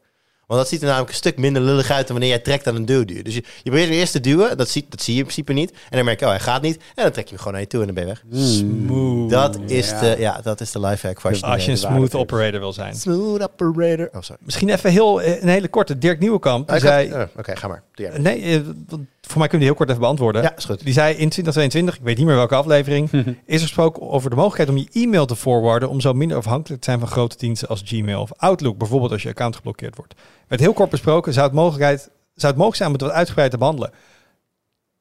Want 0.48 0.60
dat 0.60 0.70
ziet 0.70 0.80
er 0.82 0.86
namelijk 0.88 1.10
een 1.10 1.16
stuk 1.16 1.38
minder 1.38 1.62
lullig 1.62 1.89
uit 1.91 2.08
dan 2.08 2.12
wanneer 2.18 2.30
jij 2.36 2.43
trekt 2.43 2.68
aan 2.68 2.76
een 2.76 2.86
deurduur. 2.86 3.24
Dus 3.24 3.34
je, 3.36 3.43
je 3.64 3.70
probeert 3.70 3.89
eerst 3.89 4.12
te 4.12 4.20
duwen, 4.20 4.58
dat, 4.58 4.70
ziet, 4.70 4.86
dat 4.91 5.02
zie 5.02 5.14
je 5.14 5.20
in 5.20 5.26
principe 5.26 5.54
niet. 5.54 5.72
En 5.72 5.78
dan 5.96 6.06
merk 6.06 6.20
je, 6.20 6.26
oh 6.26 6.32
hij 6.32 6.39
gaat 6.39 6.62
niet. 6.62 6.76
En 6.96 7.04
dan 7.04 7.12
trek 7.12 7.24
je 7.24 7.30
hem 7.30 7.38
gewoon 7.38 7.54
naar 7.54 7.62
je 7.62 7.68
toe 7.68 7.80
en 7.80 7.86
dan 7.86 7.96
ben 7.96 8.08
je 8.08 8.10
weg. 8.10 8.41
Smooth. 8.48 9.30
Dat 9.30 9.60
is, 9.66 9.89
ja. 9.89 10.00
de, 10.00 10.16
ja, 10.20 10.39
dat 10.43 10.62
is 10.62 10.72
de 10.72 10.80
lifehack 10.80 11.22
voor 11.22 11.30
als 11.30 11.39
je 11.39 11.46
Als 11.46 11.66
je 11.66 11.72
een 11.72 11.78
smooth 11.78 12.16
operator 12.16 12.60
wil 12.60 12.74
zijn. 12.74 12.96
Smooth 12.96 13.50
operator. 13.60 14.10
Oh, 14.14 14.22
sorry. 14.22 14.41
Misschien 14.46 14.70
even 14.70 14.91
heel, 14.91 15.22
eh, 15.22 15.41
een 15.41 15.48
hele 15.48 15.68
korte. 15.68 15.98
Dirk 15.98 16.20
Nieuwenkamp, 16.20 16.68
Ah, 16.68 16.72
had- 16.74 16.82
zei... 16.82 17.14
oh, 17.14 17.22
Oké, 17.38 17.56
ga 17.56 17.68
maar. 17.68 17.84
Doe 17.93 18.06
jij. 18.06 18.18
Nee, 18.20 18.41
eh, 18.41 18.60
want 18.88 19.02
voor 19.28 19.40
mij 19.40 19.48
kunnen 19.48 19.68
die 19.68 19.68
heel 19.68 19.76
kort 19.76 19.90
even 19.90 20.02
beantwoorden. 20.02 20.42
Ja, 20.42 20.56
is 20.56 20.66
goed. 20.66 20.84
Die 20.84 20.94
zei 20.94 21.10
in 21.10 21.30
2022, 21.30 21.96
ik 21.96 22.02
weet 22.04 22.18
niet 22.18 22.26
meer 22.26 22.36
welke 22.36 22.56
aflevering, 22.56 23.12
is 23.46 23.56
er 23.56 23.60
gesproken 23.60 24.02
over 24.10 24.30
de 24.30 24.36
mogelijkheid 24.36 24.70
om 24.70 24.78
je 24.78 25.02
e-mail 25.06 25.26
te 25.26 25.36
forwarden 25.36 25.90
om 25.90 26.02
zo 26.02 26.14
minder 26.14 26.38
afhankelijk 26.38 26.82
te 26.82 26.90
zijn 26.90 27.00
van 27.00 27.10
grote 27.10 27.38
diensten 27.38 27.68
als 27.68 27.82
Gmail 27.86 28.22
of 28.22 28.32
Outlook, 28.34 28.78
bijvoorbeeld 28.78 29.12
als 29.12 29.22
je 29.22 29.30
account 29.30 29.56
geblokkeerd 29.56 29.96
wordt. 29.96 30.14
Werd 30.48 30.62
heel 30.62 30.74
kort 30.74 30.90
besproken, 30.90 31.34
zou 31.34 31.46
het, 31.46 31.56
mogelijkheid, 31.56 32.00
zou 32.36 32.54
het 32.54 32.56
mogelijk 32.56 32.76
zijn 32.76 32.90
om 32.90 32.96
het 32.96 33.04
wat 33.04 33.12
uitgebreid 33.12 33.52
te 33.52 33.58
behandelen? 33.58 33.92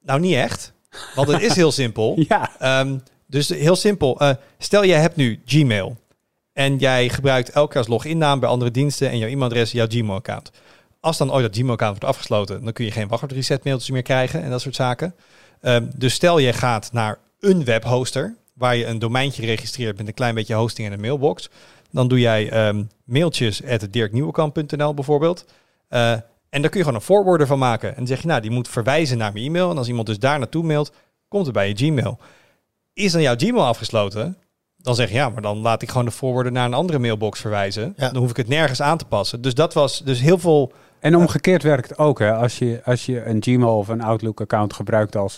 Nou, 0.01 0.19
niet 0.19 0.35
echt, 0.35 0.73
want 1.15 1.27
het 1.27 1.41
is 1.41 1.55
heel 1.55 1.71
simpel. 1.71 2.13
Ja, 2.27 2.51
Ehm, 2.59 2.97
dus 3.27 3.49
heel 3.49 3.75
simpel, 3.75 4.19
eh, 4.19 4.29
stel 4.57 4.85
jij 4.85 4.99
hebt 4.99 5.15
nu 5.15 5.41
Gmail 5.45 5.97
en 6.53 6.77
jij 6.77 7.09
gebruikt 7.09 7.49
elke 7.49 7.77
als 7.77 7.87
loginnaam 7.87 8.39
bij 8.39 8.49
andere 8.49 8.71
diensten 8.71 9.09
en 9.09 9.17
jouw 9.17 9.29
e-mailadres 9.29 9.71
jouw 9.71 9.87
Gmail-account. 9.89 10.51
Als 11.05 11.17
dan 11.17 11.31
ooit 11.31 11.43
dat 11.43 11.55
Gmail-account 11.55 11.97
wordt 11.97 12.15
afgesloten, 12.15 12.63
dan 12.63 12.73
kun 12.73 12.85
je 12.85 12.91
geen 12.91 13.07
wachtwoord 13.07 13.33
reset 13.33 13.63
mailtjes 13.63 13.89
meer 13.89 14.01
krijgen 14.01 14.43
en 14.43 14.49
dat 14.49 14.61
soort 14.61 14.75
zaken. 14.75 15.15
Ehm, 15.61 15.85
dus 15.95 16.13
stel 16.13 16.37
je 16.37 16.53
gaat 16.53 16.89
naar 16.91 17.17
een 17.39 17.63
webhoster, 17.63 18.35
waar 18.53 18.75
je 18.75 18.85
een 18.85 18.99
domeintje 18.99 19.45
registreert 19.45 19.97
met 19.97 20.07
een 20.07 20.13
klein 20.13 20.35
beetje 20.35 20.53
hosting 20.53 20.87
en 20.87 20.93
een 20.93 20.99
mailbox. 20.99 21.49
Dan 21.91 22.07
doe 22.07 22.19
jij 22.19 22.49
ehm, 22.49 22.83
mailtjes 23.03 23.63
at 23.65 23.91
bijvoorbeeld. 24.95 25.45
Eh, 25.87 26.11
en 26.49 26.61
daar 26.61 26.69
kun 26.69 26.79
je 26.79 26.85
gewoon 26.85 26.95
een 26.95 27.05
forwarder 27.05 27.47
van 27.47 27.59
maken. 27.59 27.89
En 27.89 27.95
dan 27.95 28.07
zeg 28.07 28.21
je, 28.21 28.27
nou, 28.27 28.41
die 28.41 28.51
moet 28.51 28.67
verwijzen 28.67 29.17
naar 29.17 29.33
mijn 29.33 29.45
e-mail. 29.45 29.69
En 29.69 29.77
als 29.77 29.87
iemand 29.87 30.07
dus 30.07 30.19
daar 30.19 30.39
naartoe 30.39 30.63
mailt, 30.63 30.91
komt 31.27 31.45
het 31.45 31.53
bij 31.53 31.67
je 31.67 31.75
Gmail. 31.75 32.19
Is 32.93 33.11
dan 33.11 33.21
jouw 33.21 33.35
Gmail 33.35 33.65
afgesloten? 33.65 34.37
Dan 34.77 34.95
zeg 34.95 35.09
je, 35.09 35.15
ja, 35.15 35.29
maar 35.29 35.41
dan 35.41 35.57
laat 35.57 35.81
ik 35.81 35.89
gewoon 35.89 36.05
de 36.05 36.11
forwarder 36.11 36.51
naar 36.51 36.65
een 36.65 36.73
andere 36.73 36.99
mailbox 36.99 37.39
verwijzen. 37.39 37.93
Ja. 37.97 38.09
Dan 38.09 38.21
hoef 38.21 38.29
ik 38.29 38.37
het 38.37 38.47
nergens 38.47 38.81
aan 38.81 38.97
te 38.97 39.05
passen. 39.05 39.41
Dus 39.41 39.53
dat 39.53 39.73
was 39.73 39.99
dus 39.99 40.19
heel 40.19 40.37
veel... 40.37 40.71
En 41.05 41.15
omgekeerd 41.15 41.63
werkt 41.63 41.89
het 41.89 41.97
ook. 41.97 42.19
Hè. 42.19 42.33
Als, 42.33 42.57
je, 42.57 42.81
als 42.83 43.05
je 43.05 43.25
een 43.25 43.43
Gmail 43.43 43.77
of 43.77 43.87
een 43.87 44.01
Outlook-account 44.01 44.73
gebruikt 44.73 45.15
als 45.15 45.37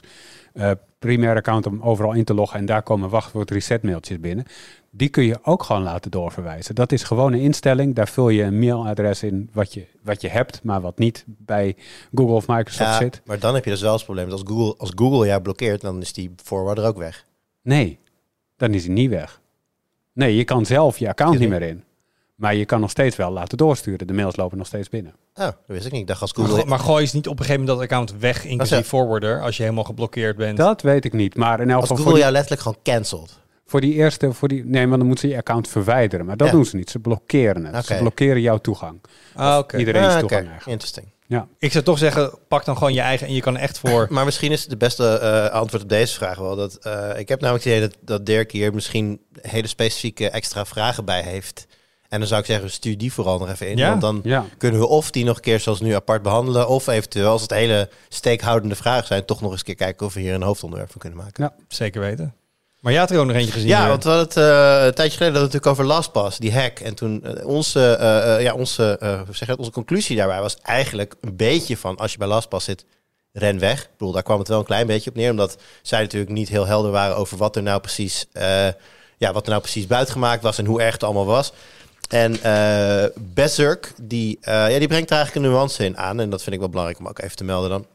eh 0.54 0.72
primair 1.00 1.36
account 1.36 1.66
om 1.66 1.82
overal 1.82 2.14
in 2.14 2.24
te 2.24 2.34
loggen 2.34 2.60
en 2.60 2.66
daar 2.66 2.84
komen 2.84 3.10
wachtwoord 3.10 3.52
reset 3.52 3.84
mailtjes 3.84 4.20
binnen, 4.20 4.46
die 4.92 5.10
kun 5.10 5.24
je 5.24 5.40
ook 5.44 5.64
gewoon 5.64 5.82
laten 5.82 6.12
doorverwijzen. 6.12 6.76
Dat 6.76 6.92
is 6.92 7.04
gewoon 7.04 7.34
een 7.34 7.40
instelling. 7.40 7.96
Daar 7.96 8.08
vul 8.08 8.30
je 8.30 8.44
een 8.44 8.60
mailadres 8.60 9.24
in 9.24 9.50
wat 9.54 9.74
je, 9.74 9.86
wat 10.02 10.22
je 10.22 10.30
hebt, 10.30 10.64
maar 10.64 10.82
wat 10.82 10.98
niet 10.98 11.24
bij 11.28 11.76
Google 12.14 12.36
of 12.36 12.48
Microsoft 12.48 12.90
Ja, 12.90 12.98
zit. 12.98 13.22
maar 13.26 13.40
dan 13.40 13.54
heb 13.56 13.64
je 13.64 13.70
dus 13.70 13.82
wel 13.82 13.92
eens 13.92 14.02
het 14.02 14.12
probleem. 14.12 14.32
Als 14.32 14.44
Google, 14.46 14.76
als 14.78 14.92
Google 14.96 15.28
jou 15.28 15.42
blokkeert, 15.42 15.82
dan 15.82 16.02
is 16.02 16.14
die 16.14 16.34
forwarder 16.44 16.86
ook 16.86 16.98
weg. 16.98 17.26
Nee, 17.62 18.00
dan 18.58 18.74
is 18.74 18.86
hij 18.86 18.94
niet 18.94 19.10
weg. 19.10 19.42
Nee, 20.14 20.36
je 20.36 20.44
kan 20.44 20.66
zelf 20.66 20.98
je 20.98 21.10
account 21.10 21.40
niet 21.40 21.50
meer 21.50 21.62
in. 21.62 21.84
Maar 22.38 22.56
je 22.56 22.66
kan 22.66 22.80
nog 22.80 22.90
steeds 22.90 23.16
wel 23.16 23.32
laten 23.32 23.58
doorsturen. 23.58 24.08
De 24.08 24.14
mails 24.14 24.36
lopen 24.36 24.58
nog 24.58 24.68
steeds 24.68 24.90
binnen. 24.90 25.14
Oh, 25.36 25.44
dat 25.44 25.54
wist 25.66 25.86
ik 25.86 25.92
niet. 25.92 26.02
Ik 26.02 26.08
dacht 26.08 26.22
als 26.22 26.34
Maar, 26.34 26.46
Google... 26.46 26.62
go- 26.62 26.68
maar 26.70 26.80
gooi 26.80 27.02
eens 27.02 27.14
niet 27.14 27.28
op 27.28 27.40
een 27.40 27.46
gegeven 27.46 27.62
moment 27.62 27.80
dat 27.80 27.90
account 27.90 28.20
weg, 28.22 28.46
inclusief 28.46 28.88
forwarder, 28.88 29.42
als 29.42 29.58
je 29.58 29.64
helemaal 29.64 29.84
geblokkeerd 29.84 30.36
bent. 30.38 30.58
Dat 30.58 30.82
weet 30.82 31.06
ik 31.06 31.14
niet. 31.14 31.36
Maar 31.36 31.60
in 31.60 31.70
elk 31.70 31.80
als 31.80 31.90
geval 31.90 31.96
voor 31.98 32.06
Google 32.06 32.14
die, 32.14 32.22
jou 32.22 32.32
letterlijk 32.32 32.62
gewoon 32.62 32.78
cancelt. 32.84 33.40
voor 33.66 33.82
die 33.82 33.94
eerste... 33.94 34.34
Voor 34.34 34.48
die, 34.48 34.66
nee, 34.66 34.88
maar 34.88 34.98
dan 34.98 35.08
moeten 35.08 35.28
ze 35.28 35.34
je 35.34 35.40
account 35.40 35.68
verwijderen. 35.68 36.26
Maar 36.26 36.38
dat 36.38 36.48
Ja. 36.48 36.54
doen 36.54 36.66
ze 36.66 36.76
niet. 36.76 36.90
Ze 36.90 37.00
blokkeren 37.00 37.66
het. 37.66 37.86
Ze 37.86 37.96
blokkeren 37.98 38.42
jouw 38.42 38.58
toegang. 38.58 39.02
Ah, 39.36 39.58
oké. 39.58 39.78
Iedereen's 39.78 40.06
Ah, 40.06 40.12
oké. 40.12 40.20
toegang 40.20 40.42
eigenlijk. 40.48 40.72
Interesting. 40.72 41.08
Ja. 41.30 41.48
Ik 41.60 41.72
zou 41.72 41.84
toch 41.84 41.98
zeggen, 41.98 42.32
pak 42.48 42.66
dan 42.66 42.78
gewoon 42.78 42.94
je 42.94 43.02
eigen 43.02 43.28
en 43.28 43.34
je 43.34 43.42
kan 43.42 43.58
echt 43.58 43.80
voor... 43.80 44.08
Maar 44.12 44.26
misschien 44.26 44.52
is 44.52 44.66
de 44.68 44.78
beste 44.78 45.18
eh, 45.18 45.54
antwoord 45.54 45.84
op 45.84 45.90
deze 45.90 46.14
vraag 46.16 46.38
wel 46.38 46.56
dat 46.56 46.76
eh, 46.76 47.10
ik 47.18 47.30
heb 47.30 47.42
namelijk 47.42 47.66
het 47.66 47.74
idee 47.76 47.88
dat, 47.90 47.98
dat 48.02 48.26
Dirk 48.26 48.52
hier 48.52 48.74
misschien 48.74 49.20
hele 49.42 49.68
specifieke 49.68 50.30
extra 50.30 50.66
vragen 50.66 51.06
bij 51.06 51.22
heeft. 51.22 51.68
En 52.10 52.20
dan 52.20 52.28
zou 52.28 52.40
ik 52.40 52.46
zeggen, 52.46 52.72
stuur 52.72 52.98
die 52.98 53.14
vooral 53.14 53.40
nog 53.40 53.50
even 53.50 53.70
in. 53.70 53.78
Ja? 53.78 53.90
Want 53.90 54.02
dan 54.02 54.20
Ja. 54.24 54.46
kunnen 54.58 54.80
we 54.80 54.88
of 54.88 55.12
die 55.12 55.26
nog 55.26 55.36
een 55.36 55.42
keer 55.42 55.60
zoals 55.60 55.80
nu 55.82 55.94
apart 55.96 56.22
behandelen. 56.22 56.68
Of 56.68 56.88
eventueel, 56.88 57.30
als 57.30 57.42
het 57.42 57.52
hele 57.52 57.90
steekhoudende 58.10 58.76
vragen 58.76 59.08
zijn, 59.08 59.26
toch 59.26 59.42
nog 59.42 59.52
eens 59.52 59.60
een 59.60 59.66
keer 59.66 59.76
kijken 59.76 60.06
of 60.06 60.14
we 60.14 60.20
hier 60.20 60.34
een 60.34 60.42
hoofdonderwerp 60.44 60.92
van 60.92 61.02
kunnen 61.02 61.20
maken. 61.20 61.44
Ja. 61.44 61.54
Zeker 61.68 62.02
weten. 62.02 62.34
Maar 62.80 62.92
jij 62.92 63.02
had 63.02 63.12
er 63.12 63.20
ook 63.20 63.26
nog 63.26 63.36
eentje 63.36 63.52
gezien. 63.52 63.68
Ja, 63.68 63.88
want 63.88 64.04
we 64.04 64.10
hadden 64.10 64.28
het 64.28 64.38
eh, 64.38 64.86
een 64.86 64.94
tijdje 64.94 65.18
geleden 65.18 65.18
hadden 65.18 65.34
we 65.34 65.40
het 65.40 65.54
natuurlijk 65.54 65.66
over 65.68 65.86
LastPass, 65.86 66.38
die 66.38 66.54
hack. 66.54 66.80
En 66.80 66.96
toen 66.96 67.24
eh, 67.24 67.46
onze, 67.48 67.94
eh, 67.96 68.42
ja, 68.42 68.54
onze, 68.54 68.98
eh, 69.00 69.22
zeg 69.32 69.48
dat, 69.48 69.58
onze 69.58 69.72
conclusie 69.72 70.16
daarbij 70.18 70.42
was 70.42 70.58
eigenlijk 70.62 71.16
een 71.22 71.36
beetje 71.36 71.78
van, 71.78 71.98
als 71.98 72.12
je 72.12 72.18
bij 72.18 72.28
LastPass 72.28 72.66
zit, 72.66 72.86
ren 73.32 73.60
weg. 73.60 73.82
Ik 73.84 73.90
bedoel, 73.98 74.14
daar 74.14 74.24
kwam 74.24 74.40
het 74.40 74.48
wel 74.48 74.60
een 74.60 74.66
klein 74.66 74.88
beetje 74.88 75.10
op 75.10 75.16
neer, 75.16 75.32
omdat 75.32 75.58
zij 75.82 76.02
natuurlijk 76.02 76.32
niet 76.32 76.50
heel 76.50 76.66
helder 76.66 76.92
waren 76.92 77.16
over 77.16 77.38
wat 77.38 77.56
er 77.56 77.64
nou 77.64 77.80
precies, 77.80 78.26
eh, 78.32 78.68
ja, 79.18 79.34
wat 79.34 79.44
er 79.44 79.50
nou 79.50 79.62
precies 79.62 79.88
buitgemaakt 79.88 80.44
was 80.44 80.58
en 80.58 80.66
hoe 80.66 80.82
erg 80.82 80.94
het 80.94 81.04
allemaal 81.04 81.26
was. 81.26 81.52
En 82.08 82.42
eh 82.44 83.06
Berserk, 83.16 83.94
die, 84.02 84.38
eh, 84.42 84.72
ja, 84.72 84.80
die 84.80 84.88
brengt 84.88 85.10
er 85.10 85.16
eigenlijk 85.16 85.46
een 85.46 85.52
nuance 85.52 85.86
in 85.86 85.98
aan. 85.98 86.20
En 86.20 86.30
dat 86.30 86.42
vind 86.44 86.54
ik 86.56 86.60
wel 86.62 86.70
belangrijk 86.70 87.00
om 87.00 87.08
ook 87.08 87.20
even 87.20 87.36
te 87.36 87.44
melden 87.44 87.70
dan. 87.70 87.86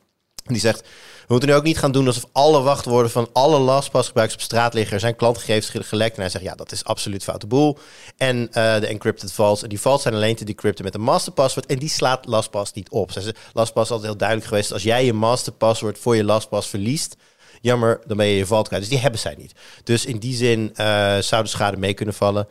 Die 0.45 0.61
zegt, 0.61 0.81
we 0.81 1.27
moeten 1.29 1.49
nu 1.49 1.55
ook 1.55 1.63
niet 1.63 1.79
gaan 1.79 1.93
doen 1.93 2.07
alsof 2.07 2.25
alle 2.33 2.63
wachtwoorden 2.63 3.11
van 3.11 3.29
alle 3.33 3.59
LastPass-gebruikers 3.59 4.39
op 4.39 4.45
straat 4.45 4.75
liggen. 4.75 4.95
Er 4.95 5.01
zijn 5.01 5.17
klantgegevens 5.17 5.69
ge- 5.69 5.83
gelekt. 5.83 6.15
En 6.15 6.21
hij 6.21 6.31
zegt, 6.31 6.45
ja, 6.45 6.55
dat 6.55 6.73
is 6.73 6.85
absoluut 6.85 7.23
foute 7.25 7.47
boel. 7.47 7.79
En 8.17 8.49
eh, 8.53 8.81
de 8.81 8.87
encrypted 8.87 9.33
vaults. 9.33 9.63
En 9.63 9.69
die 9.69 9.81
vaults 9.81 10.03
zijn 10.03 10.15
alleen 10.15 10.37
te 10.37 10.45
decrypten 10.45 10.85
met 10.85 10.95
een 10.95 11.01
masterpassword. 11.01 11.67
En 11.67 11.79
die 11.79 11.89
slaat 11.89 12.27
LastPass 12.27 12.73
niet 12.73 12.91
op. 12.91 13.13
Zegt, 13.13 13.39
LastPass 13.53 13.85
is 13.87 13.91
altijd 13.93 14.09
heel 14.11 14.17
duidelijk 14.19 14.49
geweest. 14.49 14.73
Als 14.73 14.83
jij 14.83 15.05
je 15.05 15.13
masterpassword 15.13 15.99
voor 15.99 16.17
je 16.17 16.25
LastPass 16.25 16.69
verliest, 16.69 17.17
jammer, 17.61 18.01
dan 18.07 18.17
ben 18.17 18.27
je 18.27 18.37
je 18.37 18.47
vault 18.47 18.67
kwijt. 18.67 18.83
Dus 18.83 18.91
die 18.91 19.01
hebben 19.01 19.21
zij 19.21 19.35
niet. 19.39 19.53
Dus 19.85 20.05
in 20.05 20.19
die 20.19 20.35
zin 20.35 20.71
eh, 20.75 21.19
zou 21.19 21.43
de 21.43 21.49
schade 21.49 21.77
mee 21.77 21.95
kunnen 21.95 22.15
vallen. 22.15 22.49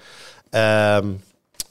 Ehm 0.50 1.08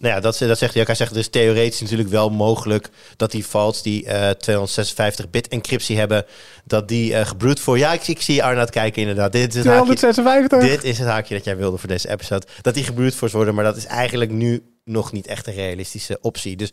nou 0.00 0.14
ja, 0.14 0.20
dat, 0.20 0.38
dat 0.38 0.58
zegt 0.58 0.72
hij 0.72 0.80
ook. 0.82 0.86
Hij 0.88 0.96
zegt, 0.96 1.14
is 1.16 1.28
theoretisch 1.28 1.80
natuurlijk 1.80 2.08
wel 2.08 2.30
mogelijk 2.30 2.88
dat 3.16 3.30
die 3.30 3.46
vaults 3.46 3.82
die 3.82 4.06
eh 4.06 4.30
256-bit 4.30 5.48
encryptie 5.48 5.98
hebben, 5.98 6.24
dat 6.64 6.88
die 6.88 7.14
eh 7.14 7.26
gebroed 7.26 7.60
voor... 7.60 7.78
Ja, 7.78 7.92
ik, 7.92 8.08
ik 8.08 8.20
zie 8.20 8.42
Arnoud 8.44 8.70
kijken 8.70 9.00
inderdaad. 9.00 9.32
Dit 9.32 9.48
is, 9.54 9.54
het 9.54 9.64
haakje, 9.72 9.94
256. 9.94 10.60
dit 10.70 10.84
is 10.84 10.98
het 10.98 11.08
haakje 11.08 11.34
dat 11.34 11.44
jij 11.44 11.56
wilde 11.56 11.76
voor 11.78 11.88
deze 11.88 12.08
episode. 12.10 12.46
Dat 12.60 12.74
die 12.74 12.84
gebroed 12.84 13.14
voor 13.14 13.30
worden, 13.30 13.54
maar 13.54 13.64
dat 13.64 13.76
is 13.76 13.84
eigenlijk 13.86 14.30
nu 14.30 14.62
nog 14.84 15.12
niet 15.12 15.26
echt 15.26 15.46
een 15.46 15.54
realistische 15.54 16.18
optie. 16.20 16.56
Dus 16.56 16.72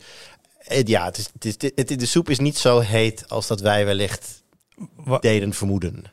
eh, 0.58 0.82
ja, 0.84 1.04
het 1.04 1.18
is, 1.18 1.28
het 1.32 1.44
is, 1.44 1.70
het- 1.74 2.00
de 2.00 2.06
soep 2.06 2.30
is 2.30 2.38
niet 2.38 2.58
zo 2.58 2.78
heet 2.80 3.24
als 3.28 3.46
dat 3.46 3.60
wij 3.60 3.84
wellicht 3.84 4.42
deden 5.20 5.52
vermoeden. 5.54 6.04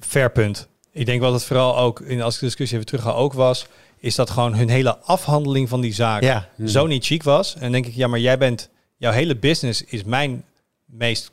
Fair 0.00 0.30
punt. 0.32 0.68
Ik 0.92 1.06
denk 1.06 1.20
wat 1.20 1.32
het 1.32 1.44
vooral 1.44 1.78
ook, 1.78 2.00
in, 2.00 2.22
als 2.22 2.34
ik 2.34 2.40
de 2.40 2.46
discussie 2.46 2.76
even 2.76 2.88
terug 2.90 3.02
ga, 3.04 3.10
ook 3.12 3.32
was, 3.32 3.66
is 4.02 4.14
dat 4.14 4.30
gewoon 4.30 4.54
hun 4.54 4.68
hele 4.68 4.98
afhandeling 4.98 5.68
van 5.68 5.80
die 5.80 5.92
zaak 5.94 6.22
Ja. 6.22 6.48
zo 6.66 6.86
niet 6.86 7.04
chic 7.04 7.22
was. 7.22 7.54
En 7.54 7.60
dan 7.60 7.72
denk 7.72 7.86
ik, 7.86 7.94
ja, 7.94 8.06
maar 8.06 8.18
jij 8.18 8.38
bent, 8.38 8.68
jouw 8.96 9.12
hele 9.12 9.36
business 9.36 9.84
is 9.84 10.04
mijn 10.04 10.44
meest 10.84 11.30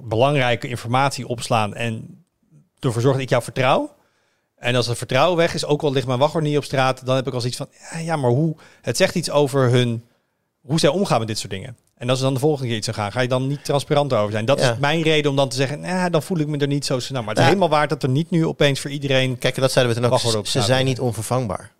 belangrijke 0.00 0.68
informatie 0.68 1.26
opslaan 1.28 1.74
en 1.74 2.24
ervoor 2.78 3.00
zorgen 3.02 3.12
dat 3.12 3.20
ik 3.22 3.28
jou 3.28 3.42
vertrouw. 3.42 3.94
En 4.56 4.74
als 4.74 4.86
het 4.86 4.98
vertrouwen 4.98 5.36
weg 5.36 5.54
is, 5.54 5.64
ook 5.64 5.82
al 5.82 5.92
ligt 5.92 6.06
mijn 6.06 6.18
wachtwoord 6.18 6.44
niet 6.44 6.56
op 6.56 6.64
straat, 6.64 7.06
dan 7.06 7.16
heb 7.16 7.26
ik 7.26 7.32
al 7.34 7.40
zoiets 7.40 7.58
van, 7.58 7.68
ja, 8.02 8.16
maar 8.16 8.30
hoe? 8.30 8.56
Het 8.82 8.96
zegt 8.96 9.14
iets 9.14 9.30
over 9.30 9.70
hun, 9.70 10.04
hoe 10.60 10.78
zij 10.80 10.90
omgaan 10.90 11.18
met 11.18 11.28
dit 11.28 11.38
soort 11.38 11.52
dingen. 11.52 11.76
En 11.96 12.08
als 12.10 12.18
er 12.18 12.24
dan 12.24 12.34
de 12.34 12.40
volgende 12.40 12.66
keer 12.68 12.76
iets 12.76 12.84
zou 12.86 12.96
gaan, 12.96 13.12
ga 13.12 13.20
je 13.20 13.28
dan 13.28 13.46
niet 13.46 13.64
transparant 13.64 14.12
over 14.12 14.32
zijn. 14.32 14.44
Dat 14.44 14.60
Ja. 14.60 14.72
is 14.72 14.78
mijn 14.78 15.02
reden 15.02 15.30
om 15.30 15.36
dan 15.36 15.48
te 15.48 15.56
zeggen, 15.56 15.80
nou, 15.80 16.10
dan 16.10 16.22
voel 16.22 16.38
ik 16.38 16.46
me 16.46 16.58
er 16.58 16.66
niet 16.66 16.84
zo 16.86 16.98
snel. 16.98 17.20
Maar 17.20 17.30
het 17.30 17.38
is 17.38 17.44
helemaal 17.44 17.68
waard 17.68 17.88
dat 17.90 18.02
er 18.02 18.08
niet 18.08 18.30
nu 18.30 18.46
opeens 18.46 18.80
voor 18.80 18.90
iedereen... 18.90 19.38
Kijk, 19.38 19.54
dat 19.54 19.72
zeiden 19.72 19.94
we 19.94 20.00
toen 20.00 20.34
ook. 20.34 20.46
Ze 20.46 20.62
zijn 20.62 20.84
niet 20.84 21.00
onvervangbaar. 21.00 21.72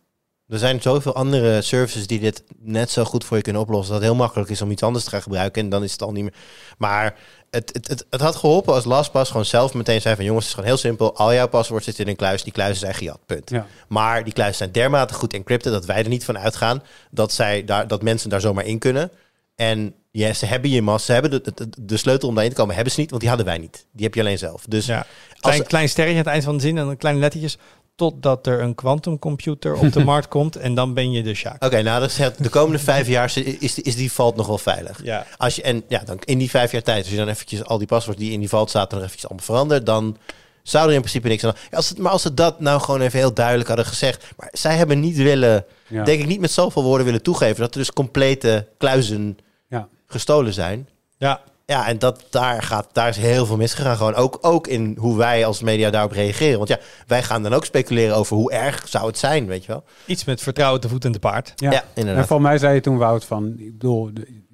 Er 0.51 0.59
zijn 0.59 0.83
zoveel 0.83 1.15
andere 1.15 1.63
services 1.63 2.07
die 2.07 2.21
dit 2.21 2.43
net 2.59 2.91
zo 2.91 3.05
goed 3.05 3.25
voor 3.25 3.37
je 3.37 3.43
kunnen 3.43 3.63
oplossen. 3.63 3.93
Dat 3.93 4.03
het 4.03 4.11
heel 4.11 4.21
makkelijk 4.21 4.51
is 4.51 4.63
om 4.63 4.71
iets 4.71 4.83
anders 4.83 5.05
te 5.05 5.11
gaan 5.11 5.23
gebruiken. 5.23 5.63
En 5.63 5.69
dan 5.69 5.83
is 5.83 5.93
het 5.93 6.03
al 6.03 6.13
niet 6.13 6.23
meer. 6.23 6.35
Maar 6.79 7.15
het, 7.51 7.71
het, 7.73 7.89
het, 7.89 8.07
het 8.11 8.21
had 8.21 8.37
geholpen 8.37 8.75
als 8.75 8.85
LastPass 8.85 9.31
gewoon 9.31 9.47
zelf 9.47 9.75
meteen 9.75 10.01
zei 10.01 10.17
van 10.17 10.25
jongens, 10.25 10.45
het 10.45 10.55
is 10.55 10.59
gewoon 10.61 10.75
heel 10.75 10.89
simpel. 10.91 11.17
Al 11.17 11.35
jouw 11.35 11.49
paswoord 11.49 11.85
zit 11.85 11.99
in 11.99 12.09
een 12.09 12.17
kluis. 12.17 12.43
Die 12.43 12.53
kluizen 12.53 12.81
zijn 12.81 12.95
gejat. 12.95 13.19
Punt. 13.27 13.51
Ja. 13.51 13.67
Maar 13.89 14.25
die 14.25 14.33
kluizen 14.33 14.59
zijn 14.59 14.73
dermate 14.73 15.15
goed 15.15 15.33
encrypted 15.33 15.73
dat 15.73 15.85
wij 15.85 16.03
er 16.03 16.09
niet 16.09 16.25
van 16.25 16.39
uitgaan 16.39 16.83
dat, 17.11 17.33
zij 17.33 17.65
daar, 17.65 17.89
dat 17.89 18.03
mensen 18.03 18.31
daar 18.31 18.41
zomaar 18.41 18.65
in 18.65 18.79
kunnen. 18.79 19.11
En 19.55 19.95
ja, 20.11 20.33
ze 20.33 20.47
hebben 20.47 20.71
je 20.71 20.83
mas, 20.83 21.05
ze 21.05 21.13
hebben 21.13 21.31
de, 21.31 21.53
de, 21.55 21.69
de 21.79 21.97
sleutel 21.97 22.29
om 22.29 22.35
daarin 22.35 22.53
te 22.53 22.59
komen, 22.59 22.75
hebben 22.75 22.93
ze 22.93 23.01
niet, 23.01 23.11
want 23.11 23.21
die 23.21 23.31
hadden 23.31 23.49
wij 23.49 23.59
niet. 23.59 23.87
Die 23.93 24.05
heb 24.05 24.15
je 24.15 24.21
alleen 24.21 24.39
zelf. 24.39 24.65
Dus 24.69 24.87
Ja. 24.87 24.99
als, 24.99 25.07
Klein, 25.41 25.67
klein 25.67 25.89
sterretje 25.89 26.19
aan 26.19 26.25
het 26.25 26.33
eind 26.33 26.45
van 26.45 26.57
de 26.57 26.63
zin 26.63 26.79
en 26.79 26.85
dan 26.85 26.97
kleine 26.97 27.21
lettertjes. 27.21 27.59
Totdat 28.01 28.47
er 28.47 28.61
een 28.61 28.75
quantumcomputer 28.75 29.75
op 29.75 29.93
de 29.93 30.05
markt 30.13 30.29
komt 30.29 30.57
en 30.57 30.75
dan 30.75 30.95
ben 30.95 31.11
je 31.13 31.23
de 31.23 31.35
Sjaak. 31.35 31.65
Oké, 31.65 31.83
nou, 31.83 32.01
dat 32.01 32.11
zegt, 32.13 32.43
de 32.43 32.49
komende 32.49 32.79
vijf 32.79 33.07
jaar 33.07 33.33
is, 33.59 33.79
is 33.79 33.97
die 33.97 34.13
valt 34.13 34.37
nog 34.37 34.47
wel 34.47 34.59
veilig. 34.59 35.01
Ja. 35.03 35.27
Als 35.37 35.57
je, 35.57 35.63
en 35.63 35.83
ja, 35.89 36.03
dan 36.05 36.19
in 36.25 36.39
die 36.39 36.51
vijf 36.51 36.73
jaar 36.73 36.83
tijd, 36.83 36.99
als 37.03 37.11
je 37.11 37.17
dan 37.17 37.29
eventjes 37.29 37.65
al 37.65 37.79
die 37.79 37.87
paswoorden 37.87 38.23
die 38.25 38.33
in 38.33 38.41
die 38.41 38.49
valt 38.49 38.71
zaten 38.71 38.97
nog 38.97 39.07
eventjes 39.07 39.29
allemaal 39.31 39.47
verandert, 39.47 39.87
dan 39.87 40.17
zou 40.63 40.89
er 40.89 40.95
in 40.95 41.01
principe 41.01 41.29
niks 41.29 41.45
aan. 41.45 41.55
Als 41.71 41.89
het, 41.89 41.99
maar 41.99 42.13
als 42.13 42.23
ze 42.23 42.35
dat 42.35 42.61
nou 42.61 42.81
gewoon 42.81 43.01
even 43.01 43.19
heel 43.19 43.35
duidelijk 43.35 43.69
hadden 43.69 43.87
gezegd, 43.87 44.25
maar 44.37 44.49
zij 44.53 44.77
hebben 44.77 45.01
niet 45.01 45.17
willen, 45.17 45.65
Ja. 45.89 46.05
denk 46.05 46.21
ik 46.21 46.27
niet 46.27 46.41
met 46.41 46.51
zoveel 46.51 46.83
woorden 46.83 47.07
willen 47.07 47.23
toegeven 47.23 47.61
dat 47.61 47.73
er 47.75 47.79
dus 47.81 47.93
complete 47.93 48.67
kluizen 48.79 49.39
Ja. 49.69 49.89
gestolen 50.07 50.53
zijn. 50.53 50.89
Ja, 51.19 51.41
Ja, 51.71 51.87
en 51.89 51.99
dat, 51.99 52.25
daar, 52.31 52.63
gaat, 52.63 52.89
daar 52.93 53.09
is 53.09 53.17
heel 53.17 53.47
veel 53.47 53.57
misgegaan. 53.57 53.97
Gewoon 53.97 54.15
ook, 54.15 54.39
ook 54.41 54.67
in 54.67 54.97
hoe 54.99 55.17
wij 55.17 55.47
als 55.47 55.63
media 55.63 55.91
daarop 55.91 56.13
reageren. 56.13 56.57
Want 56.57 56.69
ja, 56.69 56.79
wij 57.07 57.23
gaan 57.23 57.43
dan 57.43 57.53
ook 57.53 57.65
speculeren 57.65 58.17
over 58.17 58.37
hoe 58.37 58.53
erg 58.53 58.89
zou 58.89 59.07
het 59.07 59.19
zijn, 59.19 59.47
weet 59.47 59.65
je 59.65 59.73
wel. 59.73 59.85
iets 60.07 60.25
met 60.25 60.43
vertrouwen 60.43 60.81
te 60.81 60.89
voet 60.89 61.05
en 61.05 61.13
te 61.13 61.19
paard. 61.19 61.53
Ja. 61.57 61.71
Ja, 61.71 61.79
En 61.81 61.87
inderdaad. 61.95 62.27
volgens 62.27 62.49
mij 62.49 62.59
zei 62.59 62.75
je 62.75 62.81
toen, 62.81 62.97
Wout, 62.99 63.25
van, 63.25 63.55
ik 63.59 63.73
bedoel, 63.73 64.11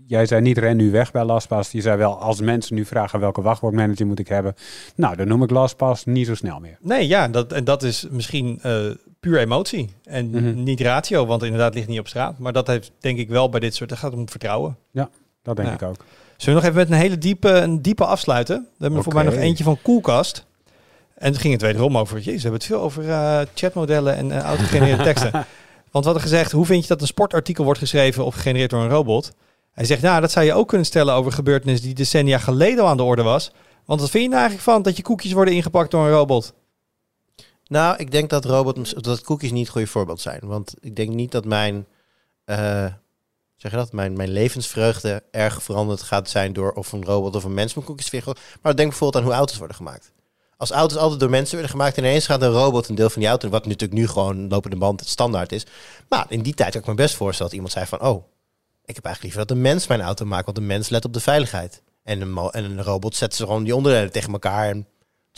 jij 0.07 0.27
zei 0.27 0.41
niet 0.41 0.59
ren 0.59 0.77
nu 0.77 0.91
weg 0.91 1.11
bij 1.13 1.25
LastPass. 1.25 1.73
Je 1.73 1.81
zei 1.81 1.97
wel, 1.97 2.19
als 2.21 2.41
mensen 2.41 2.75
nu 2.75 2.85
vragen 2.85 3.21
welke 3.21 3.43
wachtwoordmanager 3.43 4.07
moet 4.07 4.19
ik 4.19 4.29
hebben. 4.29 4.55
Nou, 4.97 5.17
dan 5.17 5.29
noem 5.29 5.43
ik 5.43 5.51
LastPass 5.51 6.05
niet 6.05 6.27
zo 6.27 6.35
snel 6.35 6.59
meer. 6.61 6.79
Nee, 6.81 7.07
ja, 7.07 7.29
dat, 7.29 7.53
en 7.53 7.65
dat 7.65 7.83
is 7.83 8.07
misschien 8.11 8.59
eh, 8.63 8.81
puur 9.21 9.39
emotie 9.39 9.91
en 10.05 10.31
Mhm. 10.31 10.63
niet 10.63 10.81
ratio, 10.81 11.27
want 11.27 11.43
inderdaad 11.43 11.75
ligt 11.75 11.89
niet 11.89 11.99
op 12.01 12.09
straat. 12.09 12.39
Maar 12.39 12.53
dat 12.53 12.67
heeft 12.67 12.93
denk 13.01 13.19
ik 13.19 13.29
wel 13.29 13.49
bij 13.49 13.61
dit 13.61 13.75
soort, 13.75 13.91
het 13.91 13.99
gaat 13.99 14.13
om 14.13 14.29
vertrouwen. 14.29 14.77
Dat 15.43 15.57
denk 15.57 15.69
Ja. 15.69 15.75
ik 15.75 15.83
ook. 15.83 15.97
Zullen 16.37 16.61
we 16.61 16.67
nog 16.67 16.75
even 16.75 16.89
met 16.89 16.99
een 16.99 17.05
hele 17.05 17.19
diepe, 17.19 17.49
een 17.49 17.83
diepe 17.83 18.05
afsluiten? 18.05 18.57
We 18.57 18.77
hebben 18.79 18.99
er 18.99 19.05
voor 19.05 19.15
mij 19.15 19.25
nog 19.25 19.35
eentje 19.35 19.65
van 19.65 19.79
Koelkast. 19.83 20.47
En 21.15 21.33
toen 21.33 21.41
ging 21.41 21.53
het 21.53 21.63
wederom 21.63 21.99
over, 21.99 22.17
jezus, 22.19 22.43
we 22.43 22.49
hebben 22.49 22.59
het 22.59 22.69
veel 22.69 22.81
over 22.81 23.11
eh, 23.11 23.41
chatmodellen 23.55 24.17
en 24.17 24.27
uh, 24.27 24.39
autogegenereerde 24.39 25.03
teksten. 25.13 25.33
Want 25.91 26.05
we 26.05 26.13
hadden 26.13 26.21
gezegd, 26.21 26.53
hoe 26.53 26.67
vind 26.67 26.83
je 26.83 26.89
dat 26.89 27.01
een 27.01 27.07
sportartikel 27.07 27.65
wordt 27.65 27.79
geschreven 27.79 28.25
of 28.25 28.35
gegenereerd 28.35 28.71
door 28.71 28.83
een 28.83 28.89
robot? 28.89 29.33
Hij 29.73 29.85
zegt, 29.85 30.03
nou, 30.03 30.21
dat 30.21 30.31
zou 30.31 30.47
je 30.47 30.55
ook 30.55 30.69
kunnen 30.69 30.87
stellen 30.87 31.15
over 31.15 31.33
gebeurtenissen 31.33 31.87
die 31.87 31.95
decennia 31.95 32.39
geleden 32.39 32.85
al 32.85 32.91
aan 32.91 32.97
de 32.97 33.03
orde 33.03 33.23
was. 33.23 33.53
Want 33.85 34.01
wat 34.01 34.11
vind 34.11 34.23
je 34.23 34.29
nou 34.29 34.41
eigenlijk 34.41 34.71
van 34.71 34.83
dat 34.83 34.97
je 34.97 35.03
koekjes 35.03 35.33
worden 35.33 35.55
ingepakt 35.55 35.91
door 35.91 36.05
een 36.05 36.13
robot? 36.13 36.55
Nou, 37.67 37.97
ik 37.97 38.11
denk 38.11 38.31
dat 38.31 38.45
robot, 38.45 39.05
dat 39.05 39.21
cookies 39.21 39.53
niet 39.53 39.63
het 39.63 39.71
goede 39.71 39.87
voorbeeld 39.87 40.21
zijn. 40.21 40.41
Want 40.43 40.75
ik 40.81 40.97
denk 40.97 41.11
niet 41.11 41.33
dat 41.33 41.45
mijn, 41.45 41.87
eh, 42.45 42.87
zeg 43.57 43.71
je 43.71 43.77
dat, 43.77 43.93
mijn, 43.93 44.17
mijn 44.17 44.31
levensvreugde 44.31 45.23
erg 45.31 45.63
veranderd 45.63 46.03
gaat 46.03 46.31
zijn 46.31 46.53
door 46.53 46.73
of 46.73 46.93
een 46.93 47.05
robot 47.05 47.35
of 47.35 47.45
een 47.45 47.55
mens 47.55 47.75
mijn 47.75 47.87
koekjes 47.87 48.09
vindt. 48.09 48.41
Maar 48.63 48.77
denk 48.77 48.89
bijvoorbeeld 48.89 49.23
aan 49.23 49.29
hoe 49.31 49.39
auto's 49.39 49.59
worden 49.59 49.77
gemaakt. 49.77 50.13
Als 50.57 50.71
auto's 50.71 50.99
altijd 50.99 51.21
door 51.21 51.31
mensen 51.31 51.55
werden 51.55 51.71
gemaakt 51.71 51.97
en 51.97 52.05
ineens 52.05 52.27
gaat 52.27 52.43
een 52.43 52.51
robot 52.51 52.89
een 52.89 52.95
deel 52.95 53.11
van 53.11 53.21
die 53.21 53.31
auto, 53.31 53.49
wat 53.49 53.67
natuurlijk 53.67 54.01
nu 54.01 54.09
gewoon 54.09 54.49
lopende 54.49 54.77
band 54.77 55.01
het 55.01 55.09
standaard 55.09 55.53
is. 55.53 55.67
Maar 56.09 56.27
in 56.29 56.43
die 56.43 56.55
tijd 56.55 56.71
kan 56.73 56.81
ik 56.81 56.87
me 56.87 56.95
best 56.95 57.15
voorstellen 57.15 57.53
dat 57.53 57.61
iemand 57.61 57.73
zei 57.73 57.87
van, 57.87 58.01
oh, 58.01 58.25
ik 58.85 58.95
heb 58.95 59.05
eigenlijk 59.05 59.23
liever 59.23 59.47
dat 59.47 59.51
een 59.51 59.63
mens 59.63 59.87
mijn 59.87 60.01
auto 60.01 60.25
maakt, 60.25 60.45
want 60.45 60.59
een 60.59 60.67
mens 60.67 60.89
let 60.89 61.05
op 61.05 61.13
de 61.13 61.21
veiligheid. 61.21 61.83
En 62.03 62.21
een, 62.21 62.51
en 62.51 62.65
een 62.65 62.83
robot 62.83 63.17
zet 63.17 63.35
ze 63.35 63.45
gewoon 63.45 63.65
die 63.65 63.77
onderdelen 63.77 64.13
tegen 64.13 64.33
elkaar 64.33 64.69
en 64.69 64.87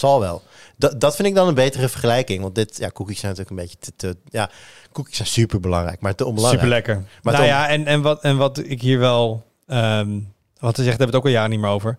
het 0.00 0.08
zal 0.08 0.20
wel. 0.20 0.42
Dat, 0.76 1.00
dat 1.00 1.16
vind 1.16 1.28
ik 1.28 1.34
dan 1.34 1.48
een 1.48 1.54
betere 1.54 1.88
vergelijking. 1.88 2.42
Want 2.42 2.54
dit, 2.54 2.76
ja, 2.76 2.90
cookies 2.90 3.20
zijn 3.20 3.32
natuurlijk 3.34 3.60
een 3.60 3.66
beetje 3.66 3.78
te, 3.78 3.92
te 3.96 4.16
ja, 4.30 4.50
cookies 4.92 5.16
zijn 5.16 5.28
super 5.28 5.60
belangrijk, 5.60 6.00
maar 6.00 6.14
te 6.14 6.24
onbelangrijk. 6.24 6.64
Super 6.64 6.76
lekker. 6.76 7.04
Maar 7.22 7.34
nou 7.34 7.46
ja, 7.46 7.68
en, 7.68 7.86
en, 7.86 8.02
wat, 8.02 8.22
en 8.22 8.36
wat 8.36 8.58
ik 8.58 8.80
hier 8.80 8.98
wel, 8.98 9.44
ehm 9.66 10.08
wat 10.58 10.76
zeggen, 10.76 10.84
daar 10.84 10.84
hebben 10.84 10.98
we 10.98 11.04
het 11.04 11.14
ook 11.14 11.24
al 11.24 11.30
jaren 11.30 11.50
niet 11.50 11.60
meer 11.60 11.70
over. 11.70 11.96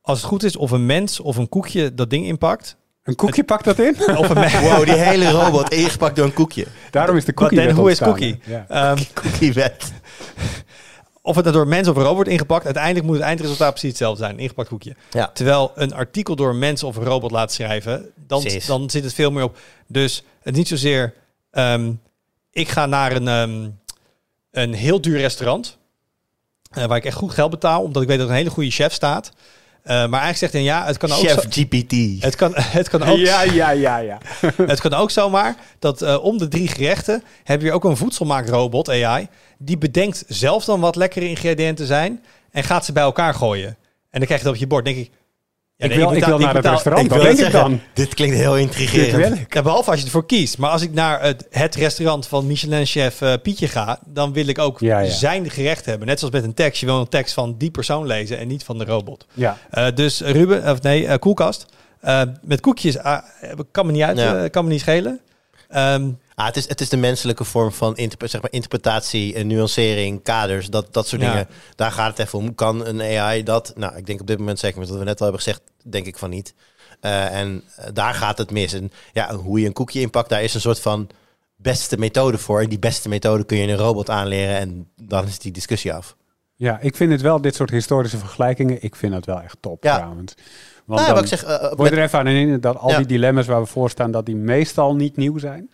Als 0.00 0.18
het 0.18 0.26
goed 0.26 0.42
is, 0.42 0.56
of 0.56 0.70
een 0.70 0.86
mens 0.86 1.20
of 1.20 1.36
een 1.36 1.48
koekje 1.48 1.94
dat 1.94 2.10
ding 2.10 2.26
inpakt. 2.26 2.76
Een 3.02 3.14
koekje 3.14 3.44
pakt 3.44 3.64
dat 3.64 3.78
in? 3.78 3.96
Of 4.18 4.28
een 4.28 4.34
mens. 4.34 4.60
Wow, 4.60 4.84
die 4.84 4.94
hele 4.94 5.30
robot 5.30 5.72
ingepakt 5.72 6.16
door 6.16 6.24
een 6.24 6.32
koekje. 6.32 6.66
Daarom 6.90 7.16
is 7.16 7.24
de 7.24 7.34
cookie 7.34 7.58
wet 7.58 7.72
who 7.72 7.86
is 7.86 7.98
cookie? 7.98 8.40
Ja. 8.44 8.64
Ehm, 8.68 9.02
Cookiewet. 9.14 9.92
Of 11.26 11.34
het 11.36 11.44
nou 11.44 11.56
door 11.56 11.66
mens 11.68 11.88
of 11.88 11.96
robot 11.96 12.14
wordt 12.14 12.30
ingepakt, 12.30 12.64
uiteindelijk 12.64 13.06
moet 13.06 13.16
het 13.16 13.24
eindresultaat 13.24 13.70
precies 13.70 13.88
hetzelfde 13.88 14.22
zijn. 14.22 14.34
Een 14.34 14.40
ingepakt 14.40 14.68
koekje. 14.68 14.96
Ja. 15.10 15.30
Terwijl 15.34 15.72
een 15.74 15.94
artikel 15.94 16.36
door 16.36 16.54
mens 16.54 16.82
of 16.82 16.96
robot 16.96 17.30
laat 17.30 17.52
schrijven, 17.52 18.10
dan, 18.26 18.44
dan 18.66 18.90
zit 18.90 19.04
het 19.04 19.14
veel 19.14 19.30
meer 19.30 19.42
op. 19.42 19.58
Dus 19.86 20.22
het 20.42 20.54
niet 20.54 20.68
zozeer, 20.68 21.14
ehm, 21.50 21.92
ik 22.50 22.68
ga 22.68 22.86
naar 22.86 23.12
een, 23.12 23.28
ehm, 23.28 23.68
een 24.50 24.74
heel 24.74 25.00
duur 25.00 25.18
restaurant, 25.18 25.78
eh, 26.70 26.84
waar 26.84 26.96
ik 26.96 27.04
echt 27.04 27.16
goed 27.16 27.32
geld 27.32 27.50
betaal, 27.50 27.82
omdat 27.82 28.02
ik 28.02 28.08
weet 28.08 28.18
dat 28.18 28.26
er 28.26 28.32
een 28.32 28.38
hele 28.38 28.50
goede 28.50 28.70
chef 28.70 28.92
staat. 28.92 29.32
Eh, 29.84 29.94
maar 29.94 30.20
eigenlijk 30.20 30.36
zegt 30.36 30.52
hij, 30.52 30.62
ja, 30.62 30.84
het 30.86 30.96
kan 30.96 31.12
ook 31.12 31.18
Chef 31.18 31.42
zo, 31.42 31.48
GPT. 31.50 32.22
het 32.22 32.36
kan, 32.36 32.52
het 32.78 32.88
kan 32.88 33.02
ook, 33.02 33.18
Ja, 33.18 33.42
ja, 33.42 33.70
ja, 33.70 33.96
ja. 33.96 34.18
het 34.66 34.80
kan 34.80 34.94
ook 34.94 35.10
zomaar 35.10 35.56
dat 35.78 36.02
eh, 36.02 36.24
om 36.24 36.38
de 36.38 36.48
drie 36.48 36.68
gerechten 36.68 37.22
heb 37.42 37.62
je 37.62 37.72
ook 37.72 37.84
een 37.84 37.96
voedselmaakrobot, 37.96 38.90
AI, 38.90 39.28
die 39.58 39.78
bedenkt 39.78 40.24
zelf 40.28 40.64
dan 40.64 40.80
wat 40.80 40.96
lekkere 40.96 41.28
ingrediënten 41.28 41.86
zijn 41.86 42.24
en 42.50 42.64
gaat 42.64 42.84
ze 42.84 42.92
bij 42.92 43.02
elkaar 43.02 43.34
gooien. 43.34 43.68
En 44.10 44.18
dan 44.20 44.24
krijg 44.24 44.40
je 44.40 44.46
dat 44.46 44.54
op 44.54 44.60
je 44.60 44.66
bord. 44.66 44.84
denk 44.84 44.96
ik, 44.96 45.10
ja, 45.76 45.84
ik 45.84 45.90
nee, 45.90 45.98
wil, 45.98 46.08
ik 46.08 46.14
betaal- 46.14 46.28
wil 46.28 46.38
naar 46.38 46.54
het 46.54 46.56
betaal- 46.62 46.72
restaurant. 46.72 47.12
Ik 47.12 47.20
denk 47.36 47.38
ik 47.46 47.52
dan? 47.52 47.80
Dit 47.94 48.14
klinkt 48.14 48.36
heel 48.36 48.56
intrigerend. 48.56 49.38
ik. 49.38 49.54
Ja, 49.54 49.62
behalve 49.62 49.90
als 49.90 49.98
je 50.00 50.04
ervoor 50.06 50.26
kiest. 50.26 50.58
Maar 50.58 50.70
als 50.70 50.82
ik 50.82 50.92
naar 50.92 51.22
het, 51.22 51.46
het 51.50 51.74
restaurant 51.74 52.26
van 52.26 52.46
Michelin-chef 52.46 53.20
eh, 53.20 53.32
Pietje 53.42 53.68
ga, 53.68 53.98
dan 54.06 54.32
wil 54.32 54.46
ik 54.46 54.58
ook 54.58 54.80
Ja, 54.80 54.98
ja. 54.98 55.10
zijn 55.10 55.50
gerecht 55.50 55.84
hebben. 55.86 56.06
Net 56.06 56.18
zoals 56.18 56.34
met 56.34 56.44
een 56.44 56.54
tekst. 56.54 56.80
Je 56.80 56.86
wil 56.86 57.00
een 57.00 57.08
tekst 57.08 57.34
van 57.34 57.54
die 57.58 57.70
persoon 57.70 58.06
lezen 58.06 58.38
en 58.38 58.48
niet 58.48 58.64
van 58.64 58.78
de 58.78 58.84
robot. 58.84 59.26
Ja. 59.32 59.58
Eh, 59.70 59.86
dus 59.94 60.20
Ruben, 60.20 60.70
of 60.70 60.82
nee, 60.82 61.06
eh, 61.06 61.18
koelkast. 61.18 61.66
Met 62.42 62.60
koekjes 62.60 62.98
ah, 62.98 63.18
kan 63.70 63.86
me 63.86 63.92
niet 63.92 64.02
uit, 64.02 64.18
Ja. 64.18 64.48
kan 64.48 64.64
me 64.64 64.70
niet 64.70 64.80
schelen. 64.80 65.20
Ehm, 65.68 66.08
Ah, 66.34 66.46
het, 66.46 66.56
is, 66.56 66.68
het 66.68 66.80
is 66.80 66.88
de 66.88 66.96
menselijke 66.96 67.44
vorm 67.44 67.72
van 67.72 67.96
interpre- 67.96 68.26
zeg 68.26 68.40
maar, 68.42 68.52
interpretatie, 68.52 69.34
en 69.34 69.46
nuancering, 69.46 70.22
kaders, 70.22 70.70
dat, 70.70 70.92
dat 70.92 71.06
soort 71.08 71.22
Ja. 71.22 71.30
dingen. 71.30 71.48
Daar 71.74 71.90
gaat 71.92 72.16
het 72.16 72.26
even 72.26 72.38
om. 72.38 72.54
Kan 72.54 72.86
een 72.86 73.00
AI 73.18 73.42
dat? 73.42 73.72
Nou, 73.76 73.96
ik 73.96 74.06
denk 74.06 74.20
op 74.20 74.26
dit 74.26 74.38
moment, 74.38 74.58
zeker 74.58 74.78
met 74.78 74.88
wat 74.88 74.98
we 74.98 75.04
net 75.04 75.18
al 75.20 75.26
hebben 75.26 75.42
gezegd, 75.42 75.62
denk 75.82 76.06
ik 76.06 76.18
van 76.18 76.30
niet. 76.30 76.54
Eh, 77.00 77.38
en 77.40 77.62
eh, 77.76 77.86
daar 77.92 78.14
gaat 78.14 78.38
het 78.38 78.50
mis. 78.50 78.72
En 78.72 78.90
ja, 79.12 79.34
hoe 79.34 79.60
je 79.60 79.66
een 79.66 79.72
koekje 79.72 80.00
inpakt, 80.00 80.28
daar 80.28 80.42
is 80.42 80.54
een 80.54 80.60
soort 80.60 80.80
van 80.80 81.08
beste 81.56 81.96
methode 81.98 82.38
voor. 82.38 82.60
En 82.60 82.68
die 82.68 82.78
beste 82.78 83.08
methode 83.08 83.44
kun 83.44 83.56
je 83.56 83.68
een 83.68 83.76
robot 83.76 84.10
aanleren 84.10 84.56
en 84.58 84.88
dan 85.02 85.26
is 85.26 85.38
die 85.38 85.52
discussie 85.52 85.92
af. 85.92 86.16
ja, 86.56 86.78
ik 86.80 86.96
vind 86.96 87.12
het 87.12 87.20
wel, 87.20 87.40
dit 87.40 87.54
soort 87.54 87.70
historische 87.70 88.18
vergelijkingen, 88.18 88.82
ik 88.82 88.96
vind 88.96 89.14
het 89.14 89.26
wel 89.26 89.40
echt 89.40 89.56
top 89.60 89.84
Ja. 89.84 89.96
trouwens. 89.96 90.34
Want 90.84 91.00
Nou, 91.00 91.14
dan 91.14 91.22
ik 91.22 91.28
zeg, 91.28 91.42
eh, 91.44 91.72
word 91.72 91.90
je 91.90 91.96
er 91.96 92.02
even 92.02 92.18
aan 92.18 92.26
herinnerd 92.26 92.62
dat 92.62 92.76
al 92.76 92.90
Ja. 92.90 92.96
die 92.96 93.06
dilemma's 93.06 93.46
waar 93.46 93.60
we 93.60 93.66
voor 93.66 93.90
staan, 93.90 94.10
dat 94.10 94.26
die 94.26 94.36
meestal 94.36 94.94
niet 94.94 95.16
nieuw 95.16 95.38
zijn. 95.38 95.70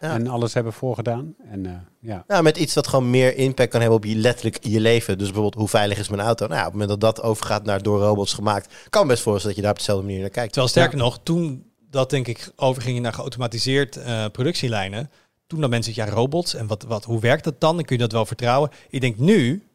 Ja. 0.00 0.12
En 0.12 0.26
alles 0.26 0.54
hebben 0.54 0.72
voorgedaan. 0.72 1.34
En 1.50 1.66
eh, 1.66 1.72
ja. 2.00 2.24
Nou, 2.26 2.42
met 2.42 2.56
iets 2.56 2.74
wat 2.74 2.86
gewoon 2.86 3.10
meer 3.10 3.36
impact 3.36 3.70
kan 3.70 3.80
hebben 3.80 3.98
op 3.98 4.04
je 4.04 4.16
letterlijk 4.16 4.64
je 4.64 4.80
leven. 4.80 5.18
Dus 5.18 5.26
bijvoorbeeld, 5.26 5.54
hoe 5.54 5.68
veilig 5.68 5.98
is 5.98 6.08
mijn 6.08 6.22
auto? 6.22 6.46
Nou 6.46 6.58
ja, 6.58 6.66
op 6.66 6.72
het 6.72 6.80
moment 6.80 7.00
dat 7.00 7.14
dat 7.14 7.24
overgaat 7.24 7.64
naar 7.64 7.82
door 7.82 8.00
robots 8.00 8.32
gemaakt, 8.32 8.74
kan 8.88 9.02
me 9.02 9.08
best 9.08 9.22
voorstellen 9.22 9.46
dat 9.48 9.56
je 9.56 9.62
daar 9.62 9.70
op 9.70 9.78
dezelfde 9.78 10.04
manier 10.04 10.20
naar 10.20 10.30
kijkt. 10.30 10.52
terwijl 10.52 10.72
sterker 10.72 10.98
nog, 10.98 11.18
toen 11.22 11.70
dat 11.90 12.10
denk 12.10 12.26
ik 12.26 12.52
overging 12.56 13.00
naar 13.00 13.12
geautomatiseerd 13.12 13.96
eh, 13.96 14.24
productielijnen, 14.32 15.10
toen 15.46 15.60
dan 15.60 15.70
mensen 15.70 15.92
ja 15.94 16.08
robots 16.08 16.54
en 16.54 16.66
wat, 16.66 16.82
wat, 16.82 17.04
hoe 17.04 17.20
werkt 17.20 17.44
dat 17.44 17.60
dan? 17.60 17.78
En 17.78 17.84
kun 17.84 17.96
je 17.96 18.02
dat 18.02 18.12
wel 18.12 18.26
vertrouwen? 18.26 18.70
Ik 18.88 19.00
denk 19.00 19.18
nu, 19.18 19.68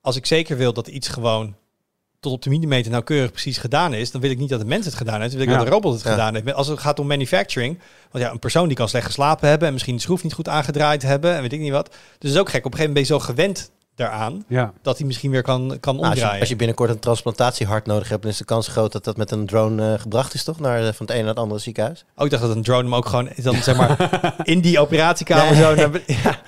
als 0.00 0.16
ik 0.16 0.26
zeker 0.26 0.56
wil 0.56 0.72
dat 0.72 0.88
iets 0.88 1.08
gewoon 1.08 1.56
tot 2.20 2.32
op 2.32 2.42
de 2.42 2.50
millimeter 2.50 2.90
nauwkeurig 2.90 3.30
precies 3.32 3.58
gedaan 3.58 3.94
is, 3.94 4.10
dan 4.10 4.20
wil 4.20 4.30
ik 4.30 4.38
niet 4.38 4.48
dat 4.48 4.60
de 4.60 4.66
mens 4.66 4.84
het 4.84 4.94
gedaan 4.94 5.20
heeft, 5.20 5.30
dan 5.32 5.38
wil 5.40 5.48
ik 5.48 5.52
Ja. 5.54 5.58
dat 5.58 5.66
de 5.66 5.72
robot 5.72 5.92
het 5.94 6.02
Ja. 6.02 6.10
gedaan 6.10 6.34
heeft. 6.34 6.52
Als 6.54 6.66
het 6.66 6.78
gaat 6.78 6.98
om 6.98 7.06
manufacturing, 7.06 7.78
want 8.10 8.24
ja, 8.24 8.30
een 8.30 8.38
persoon 8.38 8.68
die 8.68 8.76
kan 8.76 8.88
slecht 8.88 9.06
geslapen 9.06 9.48
hebben 9.48 9.66
en 9.66 9.72
misschien 9.72 9.94
de 9.96 10.00
schroef 10.02 10.22
niet 10.22 10.32
goed 10.32 10.48
aangedraaid 10.48 11.02
hebben 11.02 11.34
en 11.34 11.42
weet 11.42 11.52
ik 11.52 11.60
niet 11.60 11.72
wat. 11.72 11.86
Dus 11.88 11.98
het 12.18 12.30
is 12.30 12.38
ook 12.38 12.48
gek. 12.48 12.64
Op 12.64 12.72
een 12.72 12.78
gegeven 12.78 12.94
moment 12.94 13.08
ben 13.08 13.16
je 13.16 13.22
zo 13.22 13.32
gewend 13.32 13.70
daaraan 13.98 14.44
ja. 14.48 14.72
dat 14.82 14.98
hij 14.98 15.06
misschien 15.06 15.30
weer 15.30 15.42
kan, 15.42 15.76
kan 15.80 15.94
Nou, 15.94 16.06
als, 16.06 16.14
je, 16.14 16.20
omdraaien. 16.20 16.40
als 16.40 16.48
je 16.48 16.56
binnenkort 16.56 16.90
een 16.90 16.98
transplantatiehart 16.98 17.86
nodig 17.86 18.08
hebt, 18.08 18.22
dan 18.22 18.30
is 18.30 18.38
de 18.38 18.44
kans 18.44 18.68
groot 18.68 18.92
dat 18.92 19.04
dat 19.04 19.16
met 19.16 19.30
een 19.30 19.46
drone 19.46 19.92
eh, 19.92 20.00
gebracht 20.00 20.34
is, 20.34 20.44
toch? 20.44 20.60
Naar, 20.60 20.78
eh, 20.78 20.92
van 20.92 21.06
het 21.06 21.10
een 21.10 21.18
naar 21.20 21.28
het 21.28 21.38
andere 21.38 21.60
ziekenhuis. 21.60 22.04
Oh, 22.16 22.24
ik 22.24 22.30
dacht 22.30 22.42
dat 22.42 22.56
een 22.56 22.62
drone 22.62 22.82
hem 22.82 22.94
ook 22.94 23.06
gewoon 23.06 23.28
dan 23.36 23.54
zeg 23.54 23.76
maar 23.76 23.96
in 24.42 24.60
die 24.60 24.80
operatiekamer 24.80 25.52
Nee. 25.52 25.62
zo 25.62 25.74
naar, 25.74 25.90
ja, 26.06 26.42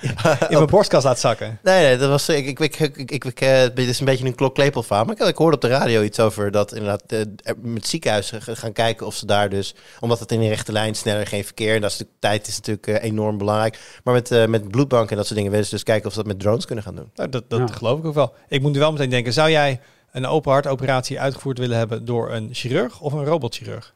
in 0.49 0.57
mijn 0.57 0.65
borstkast 0.65 1.05
laat 1.05 1.19
zakken. 1.19 1.59
Nee, 1.63 1.83
nee, 1.83 1.97
dat 1.97 2.09
was. 2.09 2.29
Ik, 2.29 2.45
ik, 2.45 2.59
ik, 2.59 2.79
ik, 2.79 3.11
ik, 3.11 3.25
ik, 3.25 3.41
eh, 3.41 3.61
dit 3.73 3.87
is 3.87 3.99
een 3.99 4.05
beetje 4.05 4.25
een 4.25 4.35
klok 4.35 4.57
van. 4.71 5.05
Maar 5.05 5.15
ik, 5.15 5.27
ik 5.27 5.37
hoorde 5.37 5.55
op 5.55 5.61
de 5.61 5.67
radio 5.67 6.01
iets 6.01 6.19
over 6.19 6.51
dat 6.51 6.73
inderdaad 6.73 7.03
eh, 7.07 7.19
er 7.19 7.55
met 7.61 7.87
ziekenhuizen 7.87 8.41
gaan 8.41 8.71
kijken 8.71 9.05
of 9.05 9.15
ze 9.15 9.25
daar 9.25 9.49
dus, 9.49 9.75
omdat 9.99 10.19
het 10.19 10.31
in 10.31 10.39
de 10.39 10.47
rechte 10.47 10.71
lijn 10.71 10.95
sneller 10.95 11.27
geen 11.27 11.43
verkeer 11.43 11.75
en 11.75 11.81
dat 11.81 11.91
is 11.91 11.97
de 11.97 12.07
tijd 12.19 12.47
is 12.47 12.55
natuurlijk 12.55 12.87
eh, 12.87 13.03
enorm 13.03 13.37
belangrijk. 13.37 13.79
Maar 14.03 14.13
met, 14.13 14.31
eh, 14.31 14.45
met 14.45 14.67
bloedbanken 14.67 15.09
en 15.09 15.15
dat 15.15 15.25
soort 15.25 15.35
dingen 15.35 15.51
willen 15.51 15.65
ze 15.65 15.75
dus 15.75 15.83
kijken 15.83 16.05
of 16.05 16.11
ze 16.11 16.17
dat 16.17 16.27
met 16.27 16.39
drones 16.39 16.65
kunnen 16.65 16.83
gaan 16.83 16.95
doen. 16.95 17.09
Nou, 17.15 17.29
dat 17.29 17.40
dat 17.47 17.59
Ja. 17.69 17.75
geloof 17.75 17.99
ik 17.99 18.05
ook 18.05 18.13
wel. 18.13 18.33
Ik 18.47 18.61
moet 18.61 18.71
nu 18.71 18.79
wel 18.79 18.91
meteen 18.91 19.09
denken, 19.09 19.33
zou 19.33 19.49
jij 19.49 19.79
een 20.11 20.25
open 20.25 20.51
hartoperatie 20.51 21.19
uitgevoerd 21.19 21.57
willen 21.57 21.77
hebben 21.77 22.05
door 22.05 22.31
een 22.31 22.49
chirurg 22.51 22.99
of 23.01 23.13
een 23.13 23.25
robotchirurg? 23.25 23.93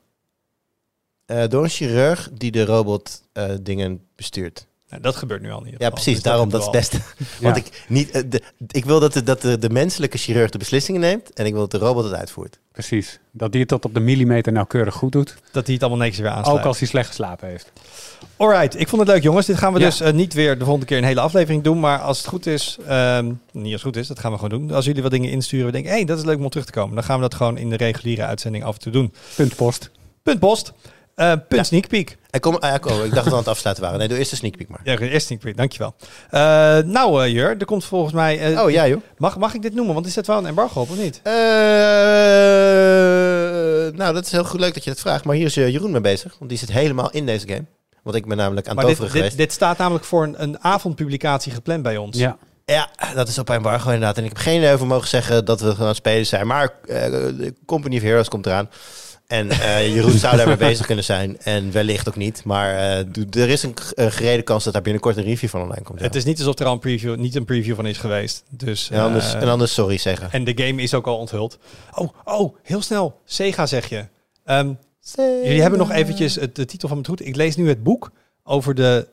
Eh, 1.25 1.47
door 1.47 1.63
een 1.63 1.69
chirurg 1.69 2.29
die 2.33 2.51
de 2.51 2.65
robot 2.65 3.23
eh, 3.33 3.51
dingen 3.61 4.07
bestuurt. 4.15 4.67
Nou, 4.89 5.01
dat 5.01 5.15
gebeurt 5.15 5.41
nu 5.41 5.51
al 5.51 5.61
niet. 5.61 5.75
Ja, 5.77 5.89
precies. 5.89 6.21
daarom, 6.21 6.49
dat 6.49 6.59
is 6.59 6.65
het 6.65 6.75
beste. 6.75 6.97
Ja. 7.17 7.25
Want 7.39 7.57
ik, 7.57 7.85
niet, 7.87 8.11
eh, 8.11 8.21
de, 8.29 8.41
ik 8.67 8.85
wil 8.85 8.99
dat, 8.99 9.13
de, 9.13 9.23
dat 9.23 9.41
de, 9.41 9.57
de 9.57 9.69
menselijke 9.69 10.17
chirurg 10.17 10.49
de 10.49 10.57
beslissingen 10.57 11.01
neemt 11.01 11.33
en 11.33 11.45
ik 11.45 11.51
wil 11.51 11.61
dat 11.61 11.71
de 11.71 11.77
robot 11.87 12.03
het 12.03 12.13
uitvoert. 12.13 12.59
Precies. 12.71 13.19
Dat 13.31 13.51
die 13.51 13.59
het 13.59 13.69
tot 13.69 13.85
op 13.85 13.93
de 13.93 13.99
millimeter 13.99 14.51
nauwkeurig 14.51 14.93
goed 14.93 15.11
doet. 15.11 15.35
Dat 15.51 15.63
hij 15.65 15.73
het 15.73 15.83
allemaal 15.83 16.01
netjes 16.01 16.19
weer 16.21 16.29
aansluit. 16.31 16.59
Ook 16.59 16.65
als 16.65 16.79
hij 16.79 16.87
slecht 16.87 17.07
geslapen 17.07 17.47
heeft. 17.47 17.71
Alright, 18.37 18.79
ik 18.79 18.87
vond 18.87 19.01
het 19.01 19.11
leuk 19.11 19.23
jongens. 19.23 19.45
Dit 19.45 19.57
gaan 19.57 19.73
we 19.73 19.79
Ja. 19.79 19.85
dus 19.85 20.01
eh, 20.01 20.13
niet 20.13 20.33
weer 20.33 20.53
de 20.57 20.63
volgende 20.63 20.85
keer 20.85 20.97
een 20.97 21.03
hele 21.03 21.19
aflevering 21.19 21.63
doen. 21.63 21.79
Maar 21.79 21.99
als 21.99 22.17
het 22.17 22.27
goed 22.27 22.45
is, 22.45 22.77
ehm, 22.87 23.25
niet 23.51 23.63
als 23.63 23.71
het 23.71 23.81
goed 23.81 23.95
is, 23.97 24.07
dat 24.07 24.19
gaan 24.19 24.31
we 24.31 24.37
gewoon 24.37 24.59
doen. 24.59 24.71
Als 24.71 24.85
jullie 24.85 25.01
wat 25.01 25.11
dingen 25.11 25.29
insturen, 25.29 25.65
we 25.65 25.71
denken, 25.71 25.91
hé, 25.91 25.97
hey, 25.97 26.05
dat 26.05 26.17
is 26.17 26.23
leuk 26.23 26.37
om 26.37 26.49
terug 26.49 26.65
te 26.65 26.71
komen. 26.71 26.95
Dan 26.95 27.03
gaan 27.03 27.15
we 27.15 27.21
dat 27.21 27.35
gewoon 27.35 27.57
in 27.57 27.69
de 27.69 27.77
reguliere 27.77 28.23
uitzending 28.25 28.63
af 28.63 28.73
en 28.75 28.81
toe 28.81 28.91
doen. 28.91 29.13
Punt 29.35 29.55
post. 29.55 29.91
Punt 30.23 30.39
post, 30.39 30.73
eh, 31.15 31.31
punt 31.31 31.45
Ja. 31.49 31.63
sneak 31.63 31.87
peek. 31.87 32.17
En 32.29 32.39
kom, 32.39 32.55
ah, 32.55 32.69
ja, 32.69 32.77
kom, 32.77 32.93
ik 32.93 32.99
dacht 32.99 33.13
dat 33.13 33.23
we 33.23 33.31
aan 33.31 33.37
het 33.37 33.47
afsluiten 33.47 33.83
waren. 33.83 33.99
Nee, 33.99 34.07
doe 34.07 34.17
eerst 34.17 34.29
de 34.29 34.35
sneak 34.35 34.57
peek 34.57 34.69
maar. 34.69 34.79
Ja, 34.83 34.97
eerst 34.97 35.25
sneak 35.25 35.41
peek, 35.41 35.57
dankjewel. 35.57 35.95
Eh 36.29 36.39
nou 36.77 37.23
eh, 37.23 37.31
Jur, 37.31 37.55
er 37.59 37.65
komt 37.65 37.85
volgens 37.85 38.13
mij... 38.13 38.59
Oh 38.61 38.71
ja, 38.71 38.87
joh. 38.87 39.01
mag, 39.17 39.37
mag 39.37 39.53
ik 39.53 39.61
dit 39.61 39.73
noemen? 39.73 39.93
Want 39.93 40.05
is 40.05 40.13
dat 40.13 40.27
wel 40.27 40.37
een 40.37 40.45
embargo 40.45 40.81
op, 40.81 40.89
of 40.89 40.97
niet? 40.97 41.19
Eh, 41.23 41.33
nou, 43.97 44.13
dat 44.13 44.25
is 44.25 44.31
heel 44.31 44.43
goed 44.43 44.59
leuk 44.59 44.73
dat 44.73 44.83
je 44.83 44.89
dat 44.89 44.99
vraagt. 44.99 45.23
Maar 45.23 45.35
hier 45.35 45.45
is 45.45 45.53
Jeroen 45.53 45.91
mee 45.91 46.01
bezig. 46.01 46.35
Want 46.37 46.49
die 46.49 46.59
zit 46.59 46.71
helemaal 46.71 47.09
in 47.11 47.25
deze 47.25 47.47
game. 47.47 47.65
Want 48.03 48.15
ik 48.17 48.25
ben 48.27 48.37
namelijk 48.37 48.67
aan 48.67 48.77
het 48.77 48.87
dit, 48.87 48.95
toveren 48.95 49.11
dit, 49.13 49.21
geweest. 49.21 49.37
dit 49.37 49.51
staat 49.51 49.77
namelijk 49.77 50.05
voor 50.05 50.23
een, 50.23 50.41
een 50.43 50.63
avondpublicatie 50.63 51.51
gepland 51.51 51.83
bij 51.83 51.97
ons. 51.97 52.17
Ja. 52.17 52.37
Ja, 52.65 52.89
dat 53.13 53.27
is 53.27 53.37
op 53.37 53.49
embargo 53.49 53.85
inderdaad. 53.89 54.17
En 54.17 54.23
ik 54.23 54.29
heb 54.29 54.37
geen 54.37 54.57
idee 54.57 54.73
over 54.73 54.87
mogen 54.87 55.07
zeggen 55.07 55.45
dat 55.45 55.59
we 55.59 55.65
gewoon 55.65 55.81
aan 55.81 55.87
het 55.87 55.95
spelen 55.95 56.25
zijn. 56.25 56.47
Maar 56.47 56.69
eh, 56.87 57.11
de 57.11 57.53
Company 57.65 57.95
of 57.95 58.01
Heroes 58.01 58.27
komt 58.27 58.45
eraan. 58.45 58.69
En 59.27 59.49
eh, 59.49 59.93
Jeroen 59.93 60.11
zou 60.17 60.37
daarmee 60.37 60.57
bezig 60.57 60.85
kunnen 60.85 61.03
zijn. 61.03 61.37
En 61.41 61.71
wellicht 61.71 62.07
ook 62.07 62.15
niet. 62.15 62.43
Maar 62.43 62.69
eh, 62.73 62.97
er 63.41 63.49
is 63.49 63.63
een, 63.63 63.75
g- 63.81 63.91
een 63.95 64.11
gerede 64.11 64.41
kans 64.43 64.63
dat 64.63 64.73
daar 64.73 64.81
binnenkort 64.81 65.17
een 65.17 65.23
review 65.23 65.49
van 65.49 65.61
online 65.61 65.83
komt. 65.83 65.99
ja. 65.99 66.05
Het 66.05 66.15
is 66.15 66.23
niet 66.23 66.37
alsof 66.37 66.59
er 66.59 66.65
al 66.65 66.73
een 66.73 66.79
preview, 66.79 67.15
niet 67.15 67.35
een 67.35 67.45
preview 67.45 67.75
van 67.75 67.85
is 67.85 67.97
geweest. 67.97 68.43
Dus, 68.49 68.89
en, 68.89 68.99
anders, 69.01 69.33
eh, 69.33 69.41
en 69.41 69.47
anders 69.47 69.73
sorry 69.73 69.97
zeggen. 69.97 70.31
en 70.31 70.43
de 70.43 70.63
game 70.65 70.81
is 70.81 70.93
ook 70.93 71.07
al 71.07 71.17
onthuld. 71.17 71.57
Oh, 71.93 72.09
oh, 72.23 72.55
heel 72.63 72.81
snel. 72.81 73.19
Sega 73.25 73.65
zeg 73.65 73.89
je. 73.89 74.05
Ehm, 74.45 74.73
jullie 75.43 75.61
hebben 75.61 75.79
nog 75.79 75.91
eventjes 75.91 76.35
het, 76.35 76.55
de 76.55 76.65
titel 76.65 76.87
van 76.87 76.97
mijn 76.97 77.09
goed. 77.09 77.27
Ik 77.27 77.35
lees 77.35 77.55
nu 77.55 77.67
het 77.67 77.83
boek 77.83 78.11
over 78.43 78.75
de 78.75 79.07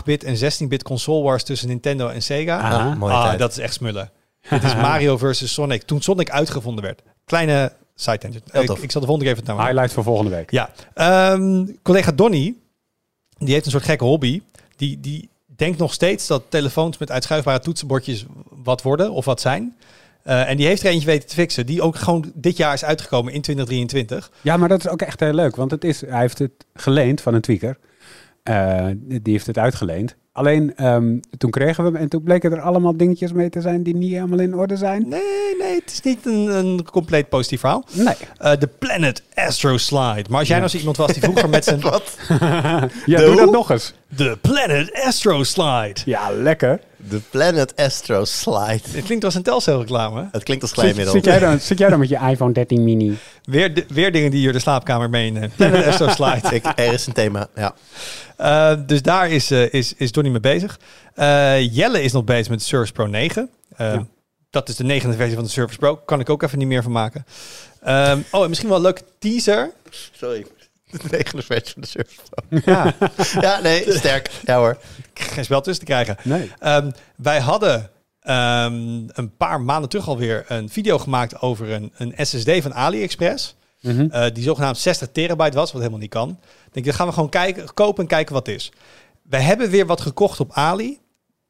8-bit 0.00 0.24
en 0.24 0.36
16-bit 0.36 0.82
console 0.82 1.22
wars 1.22 1.42
tussen 1.42 1.68
Nintendo 1.68 2.08
en 2.08 2.22
Sega. 2.22 2.58
Aha. 2.58 2.90
Ah, 2.90 2.96
mooie 2.96 3.14
ah, 3.14 3.24
tijd. 3.26 3.38
dat 3.38 3.50
is 3.50 3.58
echt 3.58 3.74
smullen. 3.74 4.10
Dit 4.50 4.62
is 4.64 4.74
Mario 4.74 5.16
versus 5.18 5.52
Sonic. 5.52 5.82
Toen 5.82 6.00
Sonic 6.02 6.30
uitgevonden 6.30 6.84
werd. 6.84 7.02
Kleine 7.24 7.72
side 7.96 8.18
tangent. 8.18 8.44
Heel 8.50 8.60
Ik, 8.60 8.66
tof. 8.66 8.82
ik 8.82 8.90
zal 8.90 9.00
de 9.00 9.06
volgende 9.06 9.30
keer 9.30 9.42
even 9.42 9.46
het 9.46 9.56
nou 9.56 9.68
Highlight 9.68 9.94
voor 9.94 10.02
volgende 10.02 10.30
week. 10.30 10.50
Ja. 10.50 10.70
Ehm, 10.94 11.66
collega 11.82 12.12
Donny, 12.12 12.54
die 13.38 13.52
heeft 13.52 13.64
een 13.64 13.70
soort 13.70 13.84
gekke 13.84 14.04
hobby. 14.04 14.42
Die, 14.76 15.00
die 15.00 15.28
denkt 15.46 15.78
nog 15.78 15.92
steeds 15.92 16.26
dat 16.26 16.42
telefoons 16.48 16.98
met 16.98 17.10
uitschuifbare 17.10 17.60
toetsenbordjes 17.60 18.24
wat 18.50 18.82
worden 18.82 19.10
of 19.10 19.24
wat 19.24 19.40
zijn. 19.40 19.76
Eh, 20.22 20.50
en 20.50 20.56
die 20.56 20.66
heeft 20.66 20.82
er 20.82 20.90
eentje 20.90 21.06
weten 21.06 21.28
te 21.28 21.34
fixen. 21.34 21.66
Die 21.66 21.82
ook 21.82 21.96
gewoon 21.96 22.32
dit 22.34 22.56
jaar 22.56 22.72
is 22.72 22.84
uitgekomen 22.84 23.32
in 23.32 23.40
2023. 23.40 24.30
Ja, 24.40 24.56
maar 24.56 24.68
dat 24.68 24.78
is 24.78 24.88
ook 24.88 25.02
echt 25.02 25.20
heel 25.20 25.32
leuk. 25.32 25.56
Want 25.56 25.70
het 25.70 25.84
is, 25.84 26.00
hij 26.00 26.20
heeft 26.20 26.38
het 26.38 26.52
geleend 26.74 27.20
van 27.20 27.34
een 27.34 27.40
tweaker. 27.40 27.78
Eh, 28.46 28.86
die 29.06 29.32
heeft 29.32 29.46
het 29.46 29.58
uitgeleend. 29.58 30.14
Alleen 30.32 30.76
ehm, 30.76 31.18
toen 31.38 31.50
kregen 31.50 31.84
we 31.84 31.90
hem 31.90 31.98
en 32.00 32.08
toen 32.08 32.22
bleken 32.22 32.52
er 32.52 32.60
allemaal 32.60 32.96
dingetjes 32.96 33.32
mee 33.32 33.48
te 33.48 33.60
zijn 33.60 33.82
die 33.82 33.96
niet 33.96 34.12
helemaal 34.12 34.38
in 34.38 34.54
orde 34.54 34.76
zijn. 34.76 35.08
Nee, 35.08 35.56
nee, 35.58 35.74
het 35.74 35.92
is 35.92 36.00
niet 36.00 36.26
een, 36.26 36.46
een 36.46 36.84
compleet 36.90 37.28
positief 37.28 37.60
verhaal. 37.60 37.84
Nee. 37.92 38.14
Eh, 38.38 38.52
De 38.58 38.68
Planet 38.78 39.22
Astro 39.34 39.76
Slide. 39.76 40.24
Maar 40.30 40.38
als 40.38 40.48
jij 40.48 40.58
nou 40.58 40.70
zo 40.70 40.78
iemand 40.78 40.96
was 40.96 41.12
die 41.12 41.22
vroeger 41.22 41.48
met 41.48 41.64
zijn... 41.68 41.80
Wat? 41.80 42.16
Ja, 43.06 43.18
doe 43.20 43.36
dat 43.36 43.50
nog 43.52 43.70
eens. 43.70 43.94
De 44.16 44.38
Planet 44.40 45.00
Astro 45.04 45.42
Slide. 45.42 46.00
Ja, 46.04 46.30
lekker. 46.30 46.80
De 47.08 47.20
Planet 47.30 47.76
Astro 47.76 48.24
Slide. 48.24 48.80
Het 48.90 49.04
klinkt 49.04 49.24
als 49.24 49.34
een 49.34 49.42
Telcel 49.42 49.78
reclame. 49.80 50.28
Het 50.32 50.42
klinkt 50.42 50.62
als 50.62 50.70
Zit, 50.72 50.80
glijmiddel. 50.80 51.12
zit, 51.14 51.24
jij 51.24 51.38
dan, 51.38 51.60
zit 51.60 51.78
jij 51.78 51.88
dan 51.88 51.98
met 51.98 52.08
je 52.08 52.16
iPhone 52.30 52.52
13 52.52 52.84
mini? 52.84 53.16
Weer, 53.44 53.74
de- 53.74 53.84
weer 53.88 54.12
dingen 54.12 54.30
die 54.30 54.40
je 54.40 54.52
de 54.52 54.58
slaapkamer 54.58 55.10
meeneemt. 55.10 55.56
Planet 55.56 55.86
Astro 55.86 56.08
Slide. 56.08 56.54
Ik, 56.54 56.64
er 56.76 56.92
is 56.92 57.06
een 57.06 57.12
thema, 57.12 57.48
ja. 57.54 57.74
Eh, 58.36 58.74
dus 58.86 59.02
daar 59.02 59.30
is, 59.30 59.50
eh, 59.50 59.72
is, 59.72 59.94
is 59.96 60.12
Donnie 60.12 60.32
mee 60.32 60.40
bezig. 60.40 60.78
Eh, 61.14 61.74
Jelle 61.74 62.02
is 62.02 62.12
nog 62.12 62.24
bezig 62.24 62.48
met 62.48 62.58
de 62.58 62.64
Surface 62.64 62.92
Pro 62.92 63.06
9. 63.06 63.50
Eh, 63.76 63.92
Ja. 63.92 64.06
Dat 64.50 64.68
is 64.68 64.76
de 64.76 64.84
negende 64.84 65.16
versie 65.16 65.34
van 65.34 65.44
de 65.44 65.50
Surface 65.50 65.78
Pro. 65.78 65.96
Kan 65.96 66.20
ik 66.20 66.30
ook 66.30 66.42
even 66.42 66.58
niet 66.58 66.66
meer 66.68 66.82
van 66.82 66.92
maken. 66.92 67.26
Ehm, 67.82 68.18
oh, 68.30 68.42
en 68.42 68.48
misschien 68.48 68.68
wel 68.68 68.78
een 68.78 68.84
leuke 68.84 69.02
teaser. 69.18 69.70
Sorry. 70.12 70.46
De 70.90 70.98
negende 71.10 71.42
versie 71.42 71.72
van 71.72 71.82
de 71.82 71.88
Surface 71.88 72.20
Pro. 72.30 72.58
Ja, 72.72 72.94
Ja, 73.48 73.60
nee, 73.60 73.92
sterk. 73.92 74.30
Ja 74.44 74.56
hoor. 74.58 74.78
Geen 75.20 75.44
spel 75.44 75.60
tussen 75.60 75.84
te 75.84 75.92
krijgen. 75.92 76.16
Nee. 76.22 76.50
Ehm, 76.58 76.90
wij 77.16 77.40
hadden 77.40 77.90
ehm, 78.20 78.74
een 79.06 79.36
paar 79.36 79.60
maanden 79.60 79.88
terug 79.88 80.08
alweer 80.08 80.44
een 80.48 80.68
video 80.68 80.98
gemaakt 80.98 81.40
over 81.40 81.70
een, 81.72 81.92
een 81.96 82.26
SSD 82.26 82.50
van 82.62 82.74
AliExpress. 82.74 83.56
Mhm. 83.80 84.06
eh, 84.10 84.34
die 84.34 84.42
zogenaamd 84.42 84.78
60 84.78 85.08
terabyte 85.12 85.56
was, 85.56 85.70
wat 85.72 85.80
helemaal 85.80 86.00
niet 86.00 86.10
kan. 86.10 86.28
Ik 86.66 86.72
denk, 86.72 86.86
dan 86.86 86.94
gaan 86.94 87.06
we 87.06 87.12
gewoon 87.12 87.28
kijken, 87.28 87.74
kopen 87.74 88.02
en 88.02 88.08
kijken 88.08 88.34
wat 88.34 88.46
het 88.46 88.54
is. 88.56 88.72
We 89.22 89.36
hebben 89.36 89.70
weer 89.70 89.86
wat 89.86 90.00
gekocht 90.00 90.40
op 90.40 90.52
Ali, 90.52 90.98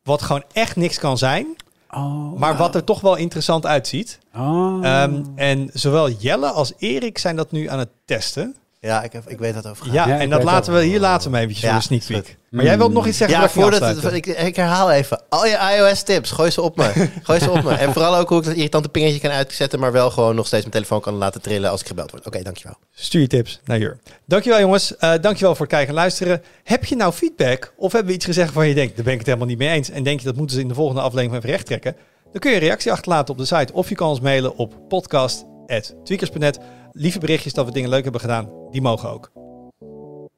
wat 0.03 0.23
gewoon 0.23 0.45
echt 0.53 0.77
niks 0.77 0.99
kan 0.99 1.19
zijn, 1.19 1.47
Oh. 1.91 2.39
maar 2.39 2.57
wat 2.57 2.75
er 2.75 2.85
toch 2.85 3.01
wel 3.01 3.17
interessant 3.17 3.67
uitziet. 3.67 4.19
Oh. 4.35 4.79
Ehm, 4.83 5.23
en 5.35 5.71
zowel 5.73 6.11
Jelle 6.11 6.47
als 6.51 6.73
Erik 6.79 7.19
zijn 7.19 7.37
dat 7.37 7.51
nu 7.53 7.69
aan 7.69 7.79
het 7.79 7.89
testen. 8.05 8.57
Ja, 8.87 9.03
ik, 9.03 9.13
heb, 9.13 9.29
ik 9.29 9.39
weet 9.39 9.55
dat 9.55 9.67
over. 9.67 9.93
Ja, 9.93 10.09
Ja, 10.09 10.19
en 10.19 10.31
dat 10.31 10.43
laten 10.43 10.75
we 10.75 10.83
hier 10.85 11.01
laten 11.01 11.31
we 11.31 11.39
eventjes 11.39 11.61
Ja, 11.61 11.69
voor 11.69 11.77
een 11.77 12.03
sneak 12.03 12.23
peek. 12.23 12.37
Maar 12.51 12.65
jij 12.65 12.79
wilt 12.79 12.93
nog 12.93 13.07
iets 13.07 13.19
zeggen? 13.19 13.41
Ja, 13.41 13.49
voordat 13.49 14.03
het, 14.03 14.13
ik, 14.13 14.27
ik 14.27 14.57
herhaal 14.57 14.91
even. 14.91 15.23
Al 15.29 15.47
je 15.47 15.77
iOS-tips, 15.77 16.31
gooi 16.31 16.51
ze 16.51 16.63
op 16.63 16.77
me. 16.77 17.09
gooi 17.23 17.39
ze 17.39 17.51
op 17.51 17.63
me. 17.63 17.75
En 17.75 17.93
vooral 17.93 18.17
ook 18.17 18.29
hoe 18.29 18.39
ik 18.39 18.45
dat 18.45 18.55
irritante 18.55 18.89
pingetje 18.89 19.21
kan 19.21 19.31
uitzetten, 19.31 19.81
maar 19.81 19.93
wel 19.93 20.11
gewoon 20.11 20.35
nog 20.35 20.47
steeds 20.47 20.63
mijn 20.63 20.75
telefoon 20.75 21.01
kan 21.01 21.15
laten 21.15 21.43
trillen 21.43 21.71
als 21.71 21.81
ik 21.81 21.87
gebeld 21.87 22.11
word. 22.11 22.27
Oké, 22.27 22.43
dankjewel. 22.43 22.77
Stuur 22.95 23.21
je 23.21 23.27
tips 23.27 23.61
naar 23.65 23.79
Jur. 23.79 23.99
Dankjewel 24.25 24.61
jongens. 24.61 24.97
Eh 24.97 25.13
dankjewel 25.21 25.55
voor 25.55 25.67
het 25.67 25.75
kijken 25.75 25.89
en 25.89 26.01
luisteren. 26.01 26.43
Heb 26.65 26.85
je 26.85 26.97
nou 26.97 27.13
feedback 27.13 27.73
of 27.77 27.93
hebben 27.93 28.11
we 28.11 28.17
iets 28.17 28.25
gezegd 28.25 28.55
waar 28.55 28.67
je 28.67 28.75
denkt, 28.75 28.95
daar 28.95 29.05
ben 29.05 29.13
ik 29.13 29.19
het 29.19 29.29
helemaal 29.29 29.49
niet 29.49 29.59
mee 29.59 29.69
eens. 29.69 29.91
En 29.91 30.03
denk 30.03 30.21
je 30.21 30.27
dat 30.27 30.37
moeten 30.37 30.57
ze 30.57 30.63
in 30.63 30.69
de 30.69 30.75
volgende 30.75 31.01
aflevering 31.01 31.37
even 31.37 31.51
recht 31.51 31.67
trekken. 31.67 31.97
Dan 32.33 32.41
kun 32.41 32.51
je 32.51 32.57
een 32.57 32.63
reactie 32.63 32.93
achterlaten 32.93 33.35
op 33.35 33.41
de 33.41 33.47
site. 33.47 33.73
Of 33.73 33.89
je 33.89 33.95
kan 33.95 34.09
ons 34.09 34.21
mailen 34.21 34.57
op 34.57 34.75
podcast.tweakers.net. 34.89 36.59
Lieve 36.99 37.19
berichtjes 37.19 37.53
dat 37.53 37.67
we 37.67 37.73
dingen 37.73 37.91
leuk 37.91 38.03
hebben 38.03 38.21
gedaan. 38.21 38.51
Die 38.71 38.81
mogen 38.81 39.11
ook. 39.11 39.33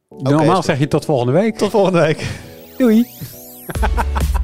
Normaal 0.08 0.62
zeg 0.62 0.78
je 0.78 0.88
tot 0.88 1.04
volgende 1.04 1.32
week. 1.32 1.56
Tot 1.56 1.70
volgende 1.70 2.00
week. 2.00 2.26
Doei. 2.76 3.06